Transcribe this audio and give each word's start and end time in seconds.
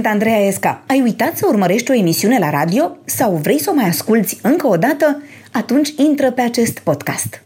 Sunt 0.00 0.12
Andreea 0.12 0.46
Esca. 0.46 0.82
Ai 0.86 1.00
uitat 1.00 1.36
să 1.36 1.46
urmărești 1.48 1.90
o 1.90 1.94
emisiune 1.94 2.38
la 2.38 2.50
radio 2.50 2.96
sau 3.04 3.34
vrei 3.34 3.60
să 3.60 3.70
o 3.70 3.74
mai 3.74 3.88
asculți 3.88 4.38
încă 4.42 4.66
o 4.66 4.76
dată? 4.76 5.22
Atunci 5.52 5.88
intră 5.96 6.30
pe 6.30 6.40
acest 6.40 6.78
podcast. 6.78 7.42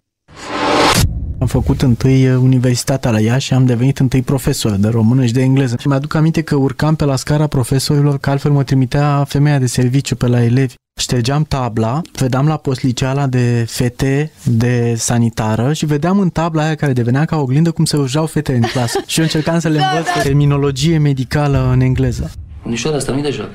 Am 1.39 1.47
făcut 1.47 1.83
întâi 1.83 2.29
uh, 2.29 2.37
universitatea 2.43 3.11
la 3.11 3.21
ea 3.21 3.39
și 3.39 3.55
am 3.55 3.67
devenit 3.67 3.99
întâi 3.99 4.23
profesor 4.23 4.77
de 4.77 4.89
română 4.89 5.25
și 5.25 5.33
de 5.33 5.43
engleză. 5.43 5.77
Și 5.79 5.89
mi-aduc 5.89 6.15
aminte 6.15 6.43
că 6.43 6.55
urcam 6.55 6.95
pe 6.95 7.05
la 7.05 7.17
scara 7.17 7.47
profesorilor, 7.47 8.19
că 8.19 8.31
altfel 8.31 8.51
mă 8.51 8.63
trimitea 8.63 9.25
femeia 9.29 9.59
de 9.59 9.67
serviciu 9.67 10.17
pe 10.17 10.27
la 10.27 10.43
elevi. 10.43 10.75
Ștergeam 11.01 11.45
tabla, 11.45 12.01
vedeam 12.13 12.47
la 12.47 12.57
postliceala 12.57 13.27
de 13.27 13.65
fete 13.69 14.31
de 14.45 14.95
sanitară 14.97 15.73
și 15.73 15.87
vedeam 15.87 16.19
în 16.19 16.29
tabla 16.29 16.63
aia 16.63 16.75
care 16.75 16.93
devenea 16.93 17.25
ca 17.25 17.37
oglindă 17.37 17.71
cum 17.71 17.85
se 17.85 17.97
rujau 17.97 18.27
fete 18.27 18.55
în 18.55 18.61
clasă. 18.61 18.99
și 19.07 19.19
eu 19.19 19.25
încercam 19.25 19.59
să 19.59 19.69
le 19.69 19.79
da, 19.79 19.89
învăț 19.89 20.07
da, 20.07 20.13
da. 20.17 20.23
terminologie 20.23 20.99
medicală 20.99 21.71
în 21.73 21.81
engleză. 21.81 22.31
Unișoara 22.65 22.97
asta 22.97 23.13
nu 23.13 23.21
de 23.21 23.31
joacă. 23.31 23.55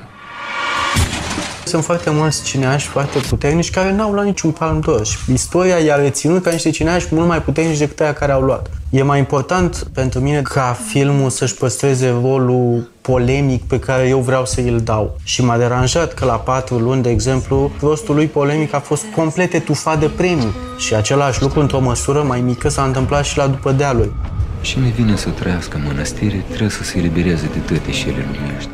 Sunt 1.64 1.84
foarte 1.84 2.10
mulți 2.10 2.42
cineași 2.42 2.86
foarte 2.86 3.18
puternici 3.18 3.70
care 3.70 3.92
n-au 3.92 4.12
luat 4.12 4.24
niciun 4.24 4.50
palm 4.50 4.80
d'or 4.80 5.04
și 5.04 5.32
istoria 5.32 5.78
i-a 5.78 5.94
reținut 5.94 6.42
ca 6.42 6.50
niște 6.50 6.70
cineași 6.70 7.06
mult 7.10 7.28
mai 7.28 7.42
puternici 7.42 7.78
decât 7.78 8.00
aia 8.00 8.12
care 8.12 8.32
au 8.32 8.40
luat. 8.40 8.70
E 8.90 9.02
mai 9.02 9.18
important 9.18 9.86
pentru 9.94 10.20
mine 10.20 10.42
ca 10.42 10.76
filmul 10.86 11.30
să-și 11.30 11.54
păstreze 11.54 12.14
rolul 12.22 12.90
polemic 13.00 13.62
pe 13.62 13.78
care 13.78 14.08
eu 14.08 14.18
vreau 14.18 14.46
să 14.46 14.60
îl 14.60 14.80
dau. 14.80 15.16
Și 15.22 15.44
m-a 15.44 15.56
deranjat 15.56 16.14
că 16.14 16.24
la 16.24 16.36
patru 16.36 16.78
luni, 16.78 17.02
de 17.02 17.10
exemplu, 17.10 17.70
rostul 17.80 18.14
lui 18.14 18.26
polemic 18.26 18.74
a 18.74 18.80
fost 18.80 19.04
complet 19.14 19.52
etufat 19.52 20.00
de 20.00 20.06
premii. 20.06 20.54
Și 20.78 20.94
același 20.94 21.42
lucru, 21.42 21.60
într-o 21.60 21.80
măsură 21.80 22.22
mai 22.22 22.40
mică, 22.40 22.68
s-a 22.68 22.82
întâmplat 22.82 23.24
și 23.24 23.36
la 23.36 23.46
după 23.46 23.72
dealului. 23.72 24.12
Și 24.60 24.78
mi 24.78 24.90
vine 24.90 25.16
să 25.16 25.28
trăiască 25.28 25.76
în 25.76 25.82
mănăstire, 25.86 26.44
trebuie 26.48 26.70
să 26.70 26.82
se 26.82 26.98
elibereze 26.98 27.50
de 27.52 27.58
toate 27.58 27.92
și 27.92 28.08
ele 28.08 28.26
lumești. 28.40 28.70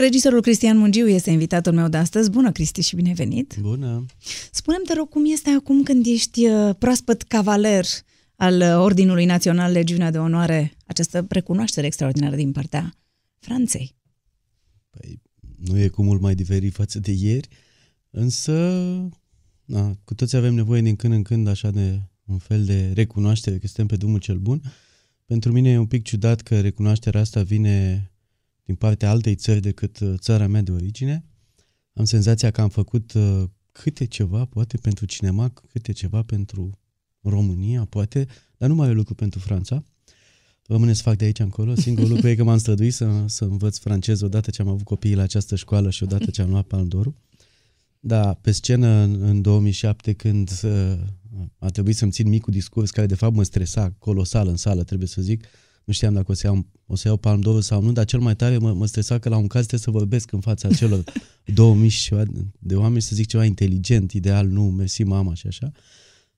Regizorul 0.00 0.40
Cristian 0.40 0.78
Mungiu 0.78 1.08
este 1.08 1.30
invitatul 1.30 1.72
meu 1.72 1.88
de 1.88 1.96
astăzi. 1.96 2.30
Bună, 2.30 2.52
Cristi, 2.52 2.80
și 2.80 2.94
bine 2.94 3.12
venit! 3.12 3.56
Bună! 3.60 4.06
Spune-mi, 4.50 4.84
te 4.84 4.94
rog, 4.94 5.08
cum 5.08 5.24
este 5.26 5.50
acum 5.50 5.82
când 5.82 6.06
ești 6.06 6.46
uh, 6.46 6.74
proaspăt 6.78 7.22
cavaler 7.22 7.84
al 8.36 8.60
uh, 8.60 8.74
Ordinului 8.76 9.24
Național 9.24 9.72
Legiunea 9.72 10.10
de 10.10 10.18
Onoare, 10.18 10.76
această 10.86 11.26
recunoaștere 11.28 11.86
extraordinară 11.86 12.36
din 12.36 12.52
partea 12.52 12.94
Franței? 13.38 13.94
Păi, 14.90 15.22
nu 15.56 15.78
e 15.78 15.88
cu 15.88 16.02
mult 16.02 16.20
mai 16.20 16.34
diferit 16.34 16.72
față 16.72 16.98
de 16.98 17.12
ieri, 17.12 17.48
însă 18.10 18.52
na, 19.64 19.96
cu 20.04 20.14
toți 20.14 20.36
avem 20.36 20.54
nevoie 20.54 20.80
din 20.80 20.96
când 20.96 21.12
în 21.12 21.22
când 21.22 21.48
așa 21.48 21.70
de 21.70 22.00
un 22.24 22.38
fel 22.38 22.64
de 22.64 22.92
recunoaștere 22.94 23.58
că 23.58 23.66
suntem 23.66 23.86
pe 23.86 23.96
drumul 23.96 24.18
cel 24.18 24.38
bun. 24.38 24.62
Pentru 25.26 25.52
mine 25.52 25.70
e 25.70 25.78
un 25.78 25.86
pic 25.86 26.02
ciudat 26.02 26.40
că 26.40 26.60
recunoașterea 26.60 27.20
asta 27.20 27.42
vine 27.42 28.10
din 28.68 28.76
partea 28.76 29.10
altei 29.10 29.34
țări 29.34 29.60
decât 29.60 29.98
uh, 29.98 30.14
țara 30.16 30.46
mea 30.46 30.62
de 30.62 30.70
origine. 30.70 31.24
Am 31.92 32.04
senzația 32.04 32.50
că 32.50 32.60
am 32.60 32.68
făcut 32.68 33.12
uh, 33.12 33.44
câte 33.72 34.04
ceva, 34.04 34.44
poate 34.44 34.76
pentru 34.76 35.06
cinema, 35.06 35.48
câte 35.48 35.92
ceva 35.92 36.22
pentru 36.22 36.78
România, 37.20 37.84
poate, 37.84 38.26
dar 38.56 38.68
nu 38.68 38.74
mai 38.74 38.88
e 38.88 38.92
lucru 38.92 39.14
pentru 39.14 39.38
Franța. 39.38 39.84
Rămâne 40.66 40.92
să 40.92 41.02
fac 41.02 41.16
de 41.16 41.24
aici 41.24 41.38
încolo. 41.38 41.74
Singurul 41.74 42.08
lucru 42.08 42.28
e 42.28 42.34
că 42.34 42.44
m-am 42.44 42.58
străduit 42.58 42.94
să, 42.94 43.24
să 43.26 43.44
învăț 43.44 43.78
franceză 43.78 44.24
odată 44.24 44.50
ce 44.50 44.62
am 44.62 44.68
avut 44.68 44.84
copiii 44.84 45.14
la 45.14 45.22
această 45.22 45.56
școală 45.56 45.90
și 45.90 46.02
odată 46.02 46.30
ce 46.30 46.42
am 46.42 46.50
luat 46.50 46.66
Palmdorul. 46.66 47.14
Da, 48.00 48.34
pe 48.34 48.50
scenă 48.50 48.88
în, 48.88 49.22
în 49.22 49.42
2007 49.42 50.12
când 50.12 50.50
uh, 50.62 50.98
a 51.58 51.68
trebuit 51.68 51.96
să-mi 51.96 52.10
țin 52.10 52.28
micul 52.28 52.52
discurs 52.52 52.90
care 52.90 53.06
de 53.06 53.14
fapt 53.14 53.34
mă 53.34 53.42
stresa 53.42 53.94
colosal 53.98 54.48
în 54.48 54.56
sală, 54.56 54.84
trebuie 54.84 55.08
să 55.08 55.22
zic, 55.22 55.44
nu 55.88 55.94
știam 55.94 56.14
dacă 56.14 56.30
o 56.30 56.34
să 56.34 56.46
iau, 56.46 56.66
o 56.86 56.96
să 56.96 57.08
iau 57.08 57.16
palm 57.16 57.40
d'or 57.40 57.60
sau 57.60 57.82
nu, 57.82 57.92
dar 57.92 58.04
cel 58.04 58.20
mai 58.20 58.36
tare 58.36 58.58
mă, 58.58 58.72
mă 58.72 58.86
stresa 58.86 59.18
că 59.18 59.28
la 59.28 59.36
un 59.36 59.46
caz 59.46 59.66
trebuie 59.66 59.80
să 59.80 59.90
vorbesc 59.90 60.32
în 60.32 60.40
fața 60.40 60.68
celor 60.68 61.04
2000 61.54 61.88
și 61.88 62.02
ceva 62.02 62.22
de 62.58 62.76
oameni 62.76 63.02
să 63.02 63.14
zic 63.14 63.26
ceva 63.26 63.44
inteligent, 63.44 64.12
ideal, 64.12 64.46
nu, 64.46 64.62
mersi 64.62 65.02
mama 65.02 65.34
și 65.34 65.46
așa. 65.46 65.72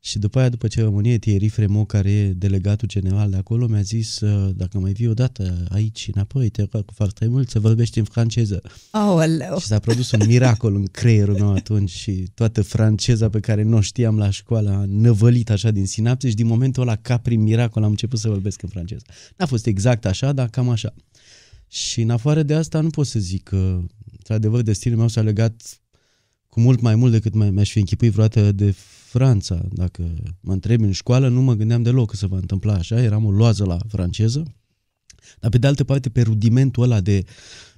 Și 0.02 0.18
după 0.18 0.38
aia, 0.38 0.48
după 0.48 0.68
ceremonie, 0.68 1.18
Thierry 1.18 1.48
Fremo, 1.48 1.84
care 1.84 2.10
e 2.10 2.32
delegatul 2.32 2.88
general 2.88 3.30
de 3.30 3.36
acolo, 3.36 3.66
mi-a 3.66 3.80
zis, 3.80 4.20
uh, 4.20 4.50
dacă 4.56 4.78
mai 4.78 4.92
vii 4.92 5.08
odată 5.08 5.64
aici 5.68 6.08
înapoi, 6.12 6.48
te 6.48 6.66
rog 6.72 6.84
foarte 6.94 7.26
mult 7.26 7.50
să 7.50 7.60
vorbești 7.60 7.98
în 7.98 8.04
franceză. 8.04 8.62
Aoleu. 8.90 9.58
Și 9.58 9.66
s-a 9.66 9.78
produs 9.78 10.10
un 10.10 10.26
miracol 10.26 10.74
în 10.74 10.84
creierul 10.84 11.34
meu 11.34 11.52
atunci 11.54 11.90
și 11.90 12.12
toată 12.34 12.62
franceza 12.62 13.28
pe 13.28 13.40
care 13.40 13.62
nu 13.62 13.76
o 13.76 13.80
știam 13.80 14.18
la 14.18 14.30
școală 14.30 14.70
a 14.70 14.84
năvălit 14.88 15.50
așa 15.50 15.70
din 15.70 15.86
sinapse 15.86 16.28
și 16.28 16.34
din 16.34 16.46
momentul 16.46 16.82
ăla, 16.82 16.96
ca 16.96 17.18
prin 17.18 17.42
miracol, 17.42 17.82
am 17.82 17.90
început 17.90 18.18
să 18.18 18.28
vorbesc 18.28 18.62
în 18.62 18.68
franceză. 18.68 19.02
N-a 19.36 19.46
fost 19.46 19.66
exact 19.66 20.06
așa, 20.06 20.32
dar 20.32 20.48
cam 20.48 20.68
așa. 20.68 20.94
Și 21.68 22.00
în 22.00 22.10
afară 22.10 22.42
de 22.42 22.54
asta 22.54 22.80
nu 22.80 22.88
pot 22.88 23.06
să 23.06 23.18
zic 23.18 23.42
că, 23.42 23.80
într-adevăr, 24.12 24.62
destinul 24.62 24.98
meu 24.98 25.08
s-a 25.08 25.20
legat 25.20 25.80
cu 26.50 26.60
mult 26.60 26.80
mai 26.80 26.94
mult 26.94 27.12
decât 27.12 27.34
mi-aș 27.34 27.70
fi 27.70 27.78
închipuit 27.78 28.12
vreodată 28.12 28.52
de 28.52 28.74
Franța. 29.06 29.60
Dacă 29.72 30.02
mă 30.40 30.52
întreb 30.52 30.82
în 30.82 30.92
școală, 30.92 31.28
nu 31.28 31.42
mă 31.42 31.54
gândeam 31.54 31.82
deloc 31.82 32.10
că 32.10 32.16
se 32.16 32.26
va 32.26 32.36
întâmpla 32.36 32.74
așa, 32.74 33.02
eram 33.02 33.24
o 33.24 33.30
loază 33.30 33.64
la 33.64 33.78
franceză. 33.88 34.42
Dar 35.40 35.50
pe 35.50 35.58
de 35.58 35.66
altă 35.66 35.84
parte, 35.84 36.08
pe 36.08 36.22
rudimentul 36.22 36.82
ăla 36.82 37.00
de 37.00 37.24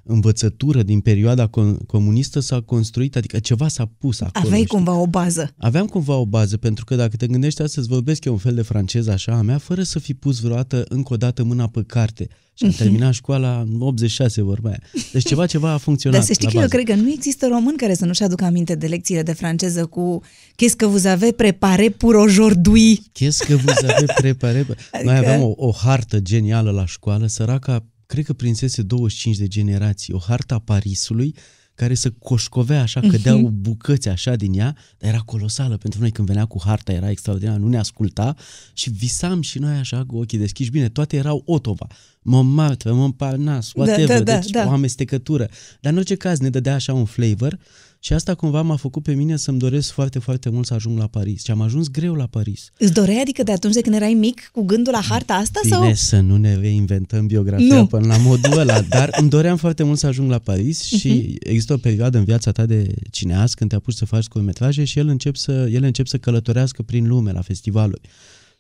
învățătură 0.03 0.83
din 0.83 1.01
perioada 1.01 1.51
comunistă 1.87 2.41
s-a 2.41 2.61
construit, 2.61 3.17
adică 3.17 3.39
ceva 3.39 3.69
s-a 3.69 3.91
pus 3.99 4.21
acolo. 4.21 4.45
Aveai 4.47 4.63
știi? 4.63 4.77
cumva 4.77 4.95
o 4.95 5.07
bază. 5.07 5.55
Aveam 5.57 5.87
cumva 5.87 6.17
o 6.17 6.27
bază, 6.27 6.57
pentru 6.57 6.85
că 6.85 6.97
dacă 6.97 7.17
te 7.17 7.27
gândești 7.27 7.63
astăzi, 7.63 7.89
vorbesc 7.89 8.25
eu 8.25 8.33
un 8.33 8.39
fel 8.39 8.55
de 8.55 8.63
franceză 8.63 9.11
așa 9.11 9.33
a 9.33 9.43
mea, 9.43 9.59
fără 9.59 9.83
să 9.83 9.99
fi 9.99 10.15
pus 10.15 10.41
vreodată 10.41 10.85
încă 10.89 11.13
o 11.13 11.17
dată 11.17 11.43
mâna 11.43 11.67
pe 11.67 11.83
carte. 11.83 12.29
Și 12.55 12.65
am 12.65 12.69
mhm. 12.69 12.79
terminat 12.79 13.13
școala 13.13 13.61
în 13.61 13.81
86 13.81 14.43
vorba 14.43 14.71
Deci 15.13 15.25
ceva, 15.25 15.47
ceva 15.47 15.71
a 15.71 15.77
funcționat. 15.77 16.19
Dar 16.19 16.27
să 16.27 16.33
știi 16.33 16.47
că 16.47 16.53
bază. 16.53 16.65
eu 16.65 16.83
cred 16.83 16.97
că 16.97 17.03
nu 17.03 17.11
există 17.11 17.47
român 17.47 17.77
care 17.77 17.95
să 17.95 18.05
nu-și 18.05 18.23
aducă 18.23 18.45
aminte 18.45 18.75
de 18.75 18.87
lecțiile 18.87 19.23
de 19.23 19.33
franceză 19.33 19.87
cu 19.87 20.23
Qu'est-ce 20.49 20.77
que 20.77 20.87
vous 20.87 21.05
avez 21.05 21.33
préparé 21.33 21.89
pour 21.89 22.15
aujourd'hui? 22.15 23.03
Qu'est-ce 23.13 23.47
que 23.47 23.55
vous 23.55 23.77
avez 23.83 24.13
préparé? 24.15 24.59
Adică... 24.93 25.05
Noi 25.05 25.17
aveam 25.17 25.43
o, 25.43 25.53
o 25.57 25.71
hartă 25.71 26.21
genială 26.21 26.71
la 26.71 26.87
școală, 26.87 27.27
săraca 27.27 27.87
cred 28.07 28.25
că 28.25 28.33
prinsese 28.33 28.83
25 28.83 29.37
de 29.37 29.47
generații, 29.47 30.13
o 30.13 30.19
harta 30.19 30.59
Parisului, 30.59 31.35
care 31.75 31.95
să 31.95 32.11
coșcovea 32.11 32.83
așa, 32.83 33.01
cădeau 33.01 33.39
uh-huh. 33.39 33.53
bucăți 33.53 34.09
așa 34.09 34.37
din 34.37 34.59
ea, 34.59 34.77
dar 34.99 35.11
era 35.11 35.19
colosală 35.19 35.77
pentru 35.77 36.01
noi 36.01 36.11
când 36.11 36.29
venea 36.29 36.45
cu 36.45 36.61
harta, 36.65 36.93
era 36.93 37.11
extraordinar, 37.11 37.57
nu 37.57 37.69
ne 37.69 37.79
asculta 37.79 38.35
și 38.73 38.91
visam 38.91 39.41
și 39.41 39.59
noi 39.59 39.77
așa 39.77 40.05
cu 40.07 40.17
ochii 40.17 40.39
deschiși. 40.39 40.71
Bine, 40.71 40.89
toate 40.89 41.17
erau 41.17 41.43
Otova, 41.47 41.87
Montmartre, 42.23 42.91
Montparnasse, 42.91 43.73
da, 43.75 43.83
whatever, 43.83 44.23
da, 44.23 44.33
da, 44.33 44.39
deci 44.39 44.51
da. 44.51 44.67
o 44.67 44.71
amestecătură. 44.71 45.49
Dar 45.81 45.93
în 45.93 45.99
orice 45.99 46.15
caz 46.15 46.39
ne 46.39 46.51
dădea 46.51 46.75
așa 46.75 46.93
un 46.93 47.05
flavor 47.05 47.59
și 48.05 48.13
asta 48.13 48.35
cumva 48.35 48.63
m-a 48.63 48.77
făcut 48.77 49.03
pe 49.03 49.13
mine 49.13 49.37
să-mi 49.37 49.59
doresc 49.59 49.91
foarte, 49.91 50.19
foarte 50.19 50.49
mult 50.49 50.67
să 50.67 50.75
ajung 50.75 50.99
la 50.99 51.07
Paris. 51.07 51.45
Și 51.45 51.51
am 51.51 51.61
ajuns 51.61 51.89
greu 51.89 52.15
la 52.15 52.27
Paris. 52.27 52.73
Îți 52.79 52.93
doreai 52.93 53.21
adică 53.21 53.43
de 53.43 53.53
atunci 53.53 53.75
de 53.75 53.81
când 53.81 53.95
erai 53.95 54.15
mic 54.15 54.51
cu 54.53 54.63
gândul 54.63 54.93
la 54.93 55.01
harta 55.01 55.35
asta? 55.35 55.61
Bine 55.63 55.77
sau? 55.77 55.95
să 55.95 56.21
nu 56.21 56.37
ne 56.37 56.55
reinventăm 56.55 57.27
biografia 57.27 57.77
nu. 57.77 57.87
până 57.87 58.07
la 58.07 58.17
modul 58.17 58.59
ăla, 58.59 58.81
dar 58.81 59.11
îmi 59.21 59.29
doream 59.29 59.57
foarte 59.57 59.83
mult 59.83 59.99
să 59.99 60.07
ajung 60.07 60.31
la 60.31 60.39
Paris 60.39 60.83
și 60.83 61.37
uh-huh. 61.37 61.49
există 61.49 61.73
o 61.73 61.77
perioadă 61.77 62.19
în 62.19 62.25
viața 62.25 62.53
ta 62.53 62.67
de 62.67 62.95
cineast 63.11 63.55
când 63.55 63.71
te 63.71 63.77
apuci 63.77 63.95
să 63.95 64.05
faci 64.05 64.23
scurtmetraje 64.23 64.85
și 64.85 64.99
el 64.99 65.09
încep 65.09 65.37
să, 65.37 65.69
ele 65.71 65.87
încep 65.87 66.07
să 66.07 66.19
călătorească 66.19 66.83
prin 66.83 67.07
lume 67.07 67.33
la 67.33 67.41
festivaluri. 67.41 68.09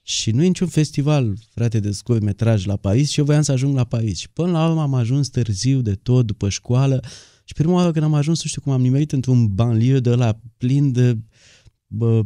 Și 0.02 0.30
nu 0.30 0.42
e 0.42 0.46
niciun 0.46 0.68
festival, 0.68 1.34
frate, 1.54 1.80
de 1.80 1.90
scurtmetraj 1.90 2.64
la 2.64 2.76
Paris 2.76 3.10
și 3.10 3.18
eu 3.18 3.24
voiam 3.24 3.42
să 3.42 3.52
ajung 3.52 3.76
la 3.76 3.84
Paris. 3.84 4.18
Și 4.18 4.28
până 4.28 4.50
la 4.50 4.68
urmă 4.68 4.80
am 4.80 4.94
ajuns 4.94 5.28
târziu 5.28 5.80
de 5.80 5.94
tot, 5.94 6.26
după 6.26 6.48
școală, 6.48 7.02
și 7.44 7.54
prima 7.54 7.72
oară 7.72 7.90
când 7.90 8.04
am 8.04 8.14
ajuns, 8.14 8.42
nu 8.42 8.48
știu 8.48 8.60
cum 8.60 8.72
am 8.72 8.80
nimerit 8.80 9.12
într-un 9.12 9.46
banlieue 9.46 10.00
de 10.00 10.14
la 10.14 10.38
plin 10.56 10.92
de 10.92 11.18
bă, 11.94 12.22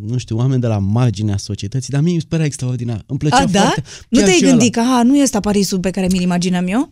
nu 0.00 0.16
știu, 0.16 0.36
oameni 0.36 0.60
de 0.60 0.66
la 0.66 0.78
marginea 0.78 1.36
societății, 1.36 1.92
dar 1.92 2.02
mie 2.02 2.14
mi 2.14 2.20
se 2.20 2.26
părea 2.28 2.44
extraordinar. 2.44 3.02
Îmi 3.06 3.18
plăcea 3.18 3.36
A, 3.36 3.46
da? 3.46 3.60
foarte. 3.60 3.82
Nu 4.08 4.20
te-ai 4.20 4.40
gândit 4.40 4.72
că, 4.72 4.80
aha, 4.80 5.02
nu 5.02 5.16
este 5.16 5.40
Parisul 5.40 5.80
pe 5.80 5.90
care 5.90 6.06
mi-l 6.10 6.22
imaginam 6.22 6.66
eu? 6.66 6.90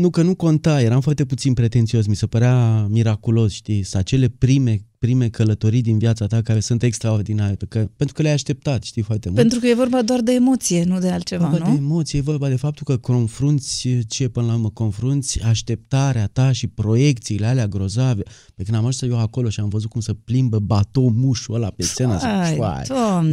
Nu, 0.00 0.10
că 0.10 0.22
nu 0.22 0.34
conta, 0.34 0.82
eram 0.82 1.00
foarte 1.00 1.24
puțin 1.24 1.52
pretențios, 1.52 2.06
mi 2.06 2.16
se 2.16 2.26
părea 2.26 2.86
miraculos, 2.90 3.52
știi, 3.52 3.82
să 3.82 3.98
acele 3.98 4.28
prime 4.28 4.86
prime 5.04 5.28
călătorii 5.28 5.82
din 5.82 5.98
viața 5.98 6.26
ta 6.26 6.42
care 6.42 6.60
sunt 6.60 6.82
extraordinare, 6.82 7.54
pe 7.54 7.64
că, 7.68 7.88
pentru 7.96 8.14
că 8.14 8.22
le-ai 8.22 8.34
așteptat, 8.34 8.82
știi 8.82 9.02
foarte 9.02 9.28
mult. 9.28 9.40
Pentru 9.40 9.58
că 9.58 9.66
e 9.66 9.74
vorba 9.74 10.02
doar 10.02 10.20
de 10.20 10.32
emoție, 10.32 10.84
nu 10.84 10.98
de 10.98 11.10
altceva, 11.10 11.48
vorba 11.48 11.66
nu? 11.66 11.72
de 11.72 11.78
emoție, 11.80 12.18
e 12.18 12.22
vorba 12.22 12.48
de 12.48 12.56
faptul 12.56 12.84
că 12.84 12.96
confrunți, 12.96 13.88
ce 14.08 14.28
până 14.28 14.46
la 14.46 14.52
urmă 14.52 14.70
confrunți, 14.70 15.42
așteptarea 15.42 16.26
ta 16.26 16.52
și 16.52 16.66
proiecțiile 16.66 17.46
alea 17.46 17.66
grozave. 17.66 18.22
Pe 18.54 18.62
când 18.62 18.76
am 18.76 18.86
ajuns 18.86 19.12
eu 19.12 19.18
acolo 19.18 19.48
și 19.48 19.60
am 19.60 19.68
văzut 19.68 19.90
cum 19.90 20.00
să 20.00 20.14
plimbă 20.14 20.58
batou 20.58 21.08
mușul 21.08 21.54
ăla 21.54 21.70
pe 21.70 21.82
scenă, 21.82 22.18
Ai, 22.18 22.58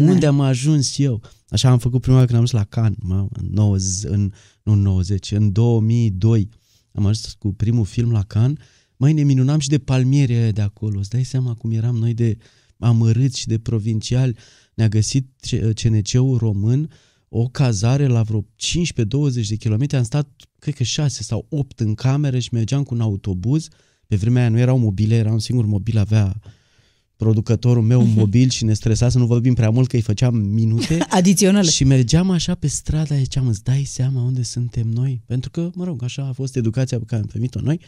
unde 0.08 0.26
am 0.26 0.40
ajuns 0.40 0.98
eu? 0.98 1.22
Așa 1.50 1.70
am 1.70 1.78
făcut 1.78 2.02
prima 2.02 2.16
oară 2.16 2.28
când 2.28 2.38
am 2.40 2.46
ajuns 2.46 2.64
la 2.64 2.82
Cannes, 2.82 2.98
mă, 3.02 3.28
în, 3.32 3.48
90, 3.52 4.12
în, 4.12 4.32
nu 4.64 4.72
în 4.72 4.82
90, 4.82 5.32
în 5.32 5.52
2002. 5.52 6.50
Am 6.94 7.06
ajuns 7.06 7.36
cu 7.40 7.54
primul 7.54 7.86
film 7.86 8.12
la 8.12 8.24
Cannes 8.24 8.58
mai 9.02 9.14
ne 9.14 9.24
minunam 9.24 9.60
și 9.60 9.68
de 9.68 9.78
palmierii 9.78 10.52
de 10.52 10.62
acolo. 10.62 11.00
Îți 11.00 11.10
dai 11.10 11.24
seama 11.24 11.54
cum 11.54 11.72
eram 11.72 11.96
noi 11.96 12.14
de 12.14 12.38
amărâți 12.78 13.40
și 13.40 13.48
de 13.48 13.58
provinciali. 13.58 14.38
Ne-a 14.74 14.88
găsit 14.88 15.28
CNC-ul 15.76 16.38
român, 16.38 16.90
o 17.30 17.48
cazare 17.48 18.08
la 18.08 18.22
vreo 18.22 18.42
15-20 18.42 19.48
de 19.48 19.56
kilometri, 19.56 19.98
am 19.98 20.04
stat, 20.04 20.30
cred 20.60 20.74
că 20.74 20.84
6 20.84 21.24
sau 21.24 21.46
8 21.50 21.80
în 21.80 21.94
cameră 21.94 22.40
și 22.40 22.50
mergeam 22.52 22.84
cu 22.84 22.94
un 22.94 23.02
autobuz. 23.02 23.68
Pe 24.08 24.16
vremea 24.16 24.42
aia 24.42 24.52
nu 24.52 24.60
erau 24.60 24.78
mobile, 24.78 25.16
era 25.16 25.32
un 25.32 25.40
singur 25.40 25.66
mobil, 25.66 25.98
avea 25.98 26.40
producătorul 27.16 27.84
meu 27.84 28.02
un 28.02 28.14
mobil 28.14 28.50
și 28.50 28.64
ne 28.64 28.74
stresa 28.74 29.10
să 29.10 29.18
nu 29.18 29.26
vorbim 29.26 29.54
prea 29.54 29.70
mult 29.70 29.88
că 29.88 29.96
îi 29.96 30.02
făceam 30.02 30.36
minute. 30.36 30.98
Adiționale. 31.10 31.70
Și 31.70 31.84
mergeam 31.84 32.30
așa 32.30 32.56
pe 32.56 32.68
strada, 32.68 33.16
ziceam, 33.16 33.48
îți 33.48 33.64
dai 33.64 33.84
seama 33.84 34.22
unde 34.22 34.42
suntem 34.42 34.88
noi? 34.88 35.22
Pentru 35.26 35.50
că, 35.50 35.70
mă 35.74 35.84
rog, 35.84 36.04
așa 36.04 36.28
a 36.28 36.32
fost 36.32 36.56
educația 36.56 36.98
pe 36.98 37.06
care 37.06 37.22
am 37.22 37.28
primit-o 37.28 37.60
noi. 37.62 37.80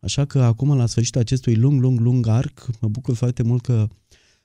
Așa 0.00 0.24
că 0.24 0.42
acum, 0.42 0.76
la 0.76 0.86
sfârșitul 0.86 1.20
acestui 1.20 1.54
lung, 1.54 1.80
lung, 1.80 2.00
lung 2.00 2.26
arc, 2.26 2.66
mă 2.80 2.88
bucur 2.88 3.14
foarte 3.14 3.42
mult 3.42 3.62
că 3.62 3.88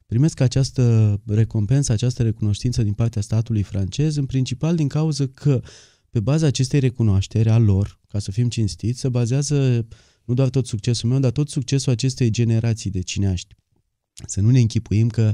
primesc 0.05 0.39
această 0.39 1.19
recompensă, 1.25 1.91
această 1.91 2.23
recunoștință 2.23 2.83
din 2.83 2.93
partea 2.93 3.21
statului 3.21 3.61
francez, 3.61 4.15
în 4.15 4.25
principal 4.25 4.75
din 4.75 4.87
cauza 4.87 5.27
că 5.27 5.61
pe 6.09 6.19
baza 6.19 6.45
acestei 6.45 6.79
recunoașteri 6.79 7.49
a 7.49 7.57
lor, 7.57 7.99
ca 8.07 8.19
să 8.19 8.31
fim 8.31 8.49
cinstiți, 8.49 8.99
se 8.99 9.09
bazează 9.09 9.87
nu 10.25 10.33
doar 10.33 10.49
tot 10.49 10.67
succesul 10.67 11.09
meu, 11.09 11.19
dar 11.19 11.31
tot 11.31 11.49
succesul 11.49 11.91
acestei 11.91 12.29
generații 12.29 12.89
de 12.89 13.01
cineaști. 13.01 13.55
Să 14.25 14.41
nu 14.41 14.49
ne 14.49 14.59
închipuim 14.59 15.07
că 15.07 15.33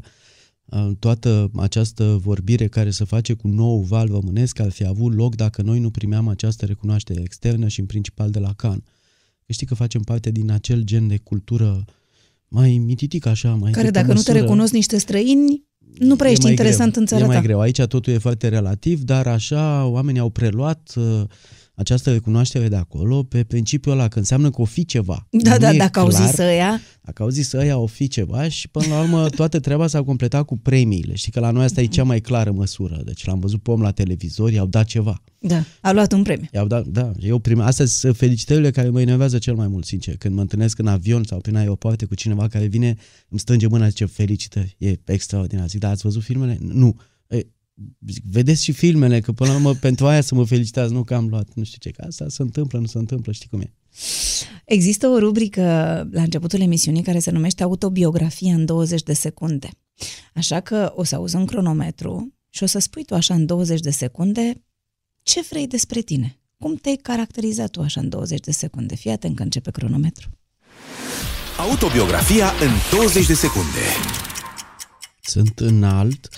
toată 0.99 1.51
această 1.55 2.19
vorbire 2.21 2.67
care 2.67 2.89
se 2.89 3.03
face 3.03 3.33
cu 3.33 3.47
nou 3.47 3.81
val 3.81 4.09
vămânesc 4.09 4.59
ar 4.59 4.71
fi 4.71 4.85
avut 4.85 5.13
loc 5.13 5.35
dacă 5.35 5.61
noi 5.61 5.79
nu 5.79 5.91
primeam 5.91 6.27
această 6.27 6.65
recunoaștere 6.65 7.21
externă 7.21 7.67
și 7.67 7.79
în 7.79 7.85
principal 7.85 8.31
de 8.31 8.39
la 8.39 8.53
Cannes. 8.53 8.83
Știi 9.53 9.65
că 9.67 9.75
facem 9.75 10.01
parte 10.01 10.31
din 10.31 10.51
acel 10.51 10.81
gen 10.81 11.07
de 11.07 11.17
cultură 11.17 11.85
mai 12.47 12.77
mititic 12.85 13.25
așa, 13.25 13.49
mai 13.49 13.71
Care 13.71 13.89
dacă 13.89 14.07
măsură, 14.07 14.31
nu 14.31 14.39
te 14.39 14.41
recunosc 14.45 14.73
niște 14.73 14.97
străini, 14.97 15.63
nu 15.97 16.15
prea 16.15 16.31
ești 16.31 16.47
interesant 16.47 16.91
greu, 16.91 17.01
în 17.01 17.07
țara 17.07 17.23
E 17.23 17.27
mai 17.27 17.35
ta. 17.35 17.41
greu. 17.41 17.59
Aici 17.59 17.81
totul 17.81 18.13
e 18.13 18.17
foarte 18.17 18.47
relativ, 18.47 19.01
dar 19.01 19.27
așa 19.27 19.85
oamenii 19.85 20.19
au 20.19 20.29
preluat 20.29 20.93
uh, 20.95 21.21
această 21.79 22.11
recunoaștere 22.11 22.67
de 22.67 22.75
acolo 22.75 23.23
pe 23.23 23.43
principiul 23.43 23.93
ăla 23.93 24.07
că 24.07 24.19
înseamnă 24.19 24.49
că 24.49 24.61
o 24.61 24.65
fi 24.65 24.85
ceva. 24.85 25.27
Da, 25.29 25.51
nu 25.51 25.57
da, 25.57 25.73
e 25.73 25.77
dacă 25.77 25.89
clar, 25.89 26.05
au 26.05 26.25
zis 26.25 26.37
ăia, 26.37 26.81
Dacă 27.01 27.23
au 27.23 27.29
zis 27.29 27.51
ăia 27.51 27.77
o 27.77 27.85
fi 27.85 28.07
ceva 28.07 28.49
și 28.49 28.67
până 28.67 28.85
la 28.87 29.01
urmă 29.01 29.29
toată 29.39 29.59
treaba 29.59 29.87
s-a 29.87 30.03
completat 30.03 30.45
cu 30.45 30.57
premiile. 30.57 31.15
Știi 31.15 31.31
că 31.31 31.39
la 31.39 31.51
noi 31.51 31.63
asta 31.63 31.81
e 31.81 31.85
cea 31.85 32.03
mai 32.03 32.21
clară 32.21 32.51
măsură. 32.51 33.01
Deci 33.05 33.25
l-am 33.25 33.39
văzut 33.39 33.61
pe 33.61 33.71
om 33.71 33.81
la 33.81 33.91
televizor, 33.91 34.51
i-au 34.51 34.65
dat 34.65 34.85
ceva. 34.85 35.23
da, 35.39 35.63
a 35.81 35.91
luat 35.91 36.11
un 36.11 36.23
premiu. 36.23 36.47
I-au 36.53 36.67
dat, 36.67 36.85
da, 36.85 37.11
eu 37.19 37.39
prima, 37.39 37.65
astea 37.65 37.85
sunt 37.85 38.15
felicitările 38.15 38.71
care 38.71 38.89
mă 38.89 39.01
enervează 39.01 39.37
cel 39.37 39.55
mai 39.55 39.67
mult, 39.67 39.85
sincer. 39.85 40.17
Când 40.17 40.35
mă 40.35 40.41
întâlnesc 40.41 40.79
în 40.79 40.87
avion 40.87 41.23
sau 41.23 41.39
prin 41.39 41.55
aeropoarte 41.55 42.05
cu 42.05 42.15
cineva 42.15 42.47
care 42.47 42.65
vine, 42.65 42.95
îmi 43.29 43.39
strânge 43.39 43.67
mâna 43.67 43.83
și 43.83 43.89
zice 43.89 44.05
felicitări, 44.05 44.75
e 44.77 44.95
extraordinar. 45.05 45.67
Zic, 45.67 45.79
da, 45.79 45.89
ați 45.89 46.01
văzut 46.01 46.23
filmele? 46.23 46.57
Nu. 46.61 46.95
E, 47.27 47.39
zic, 48.07 48.23
vedeți 48.23 48.63
și 48.63 48.71
filmele, 48.71 49.19
că 49.19 49.31
până 49.31 49.49
la 49.49 49.55
urmă 49.55 49.73
pentru 49.73 50.07
aia 50.07 50.21
să 50.21 50.35
mă 50.35 50.45
felicitați, 50.45 50.93
nu 50.93 51.03
că 51.03 51.15
am 51.15 51.27
luat, 51.27 51.47
nu 51.53 51.63
știu 51.63 51.77
ce, 51.79 51.89
că 51.89 52.05
asta 52.07 52.25
se 52.27 52.41
întâmplă, 52.41 52.79
nu 52.79 52.85
se 52.85 52.97
întâmplă, 52.97 53.31
știi 53.31 53.49
cum 53.49 53.59
e. 53.59 53.73
Există 54.65 55.07
o 55.07 55.19
rubrică 55.19 55.61
la 56.11 56.21
începutul 56.21 56.61
emisiunii 56.61 57.03
care 57.03 57.19
se 57.19 57.31
numește 57.31 57.63
Autobiografia 57.63 58.53
în 58.53 58.65
20 58.65 59.03
de 59.03 59.13
secunde. 59.13 59.69
Așa 60.33 60.59
că 60.59 60.91
o 60.95 61.03
să 61.03 61.15
auzi 61.15 61.35
un 61.35 61.45
cronometru 61.45 62.33
și 62.49 62.63
o 62.63 62.65
să 62.65 62.79
spui 62.79 63.03
tu 63.03 63.15
așa 63.15 63.33
în 63.33 63.45
20 63.45 63.79
de 63.79 63.91
secunde 63.91 64.63
ce 65.21 65.45
vrei 65.49 65.67
despre 65.67 66.01
tine. 66.01 66.39
Cum 66.57 66.75
te-ai 66.75 66.95
caracterizat 66.95 67.69
tu 67.69 67.81
așa 67.81 68.01
în 68.01 68.09
20 68.09 68.39
de 68.39 68.51
secunde? 68.51 68.95
Fii 68.95 69.11
atent 69.11 69.35
că 69.35 69.43
începe 69.43 69.71
cronometru. 69.71 70.29
Autobiografia 71.57 72.51
în 72.61 72.97
20 72.97 73.27
de 73.27 73.33
secunde. 73.33 73.85
Sunt 75.21 75.59
înalt, 75.59 76.29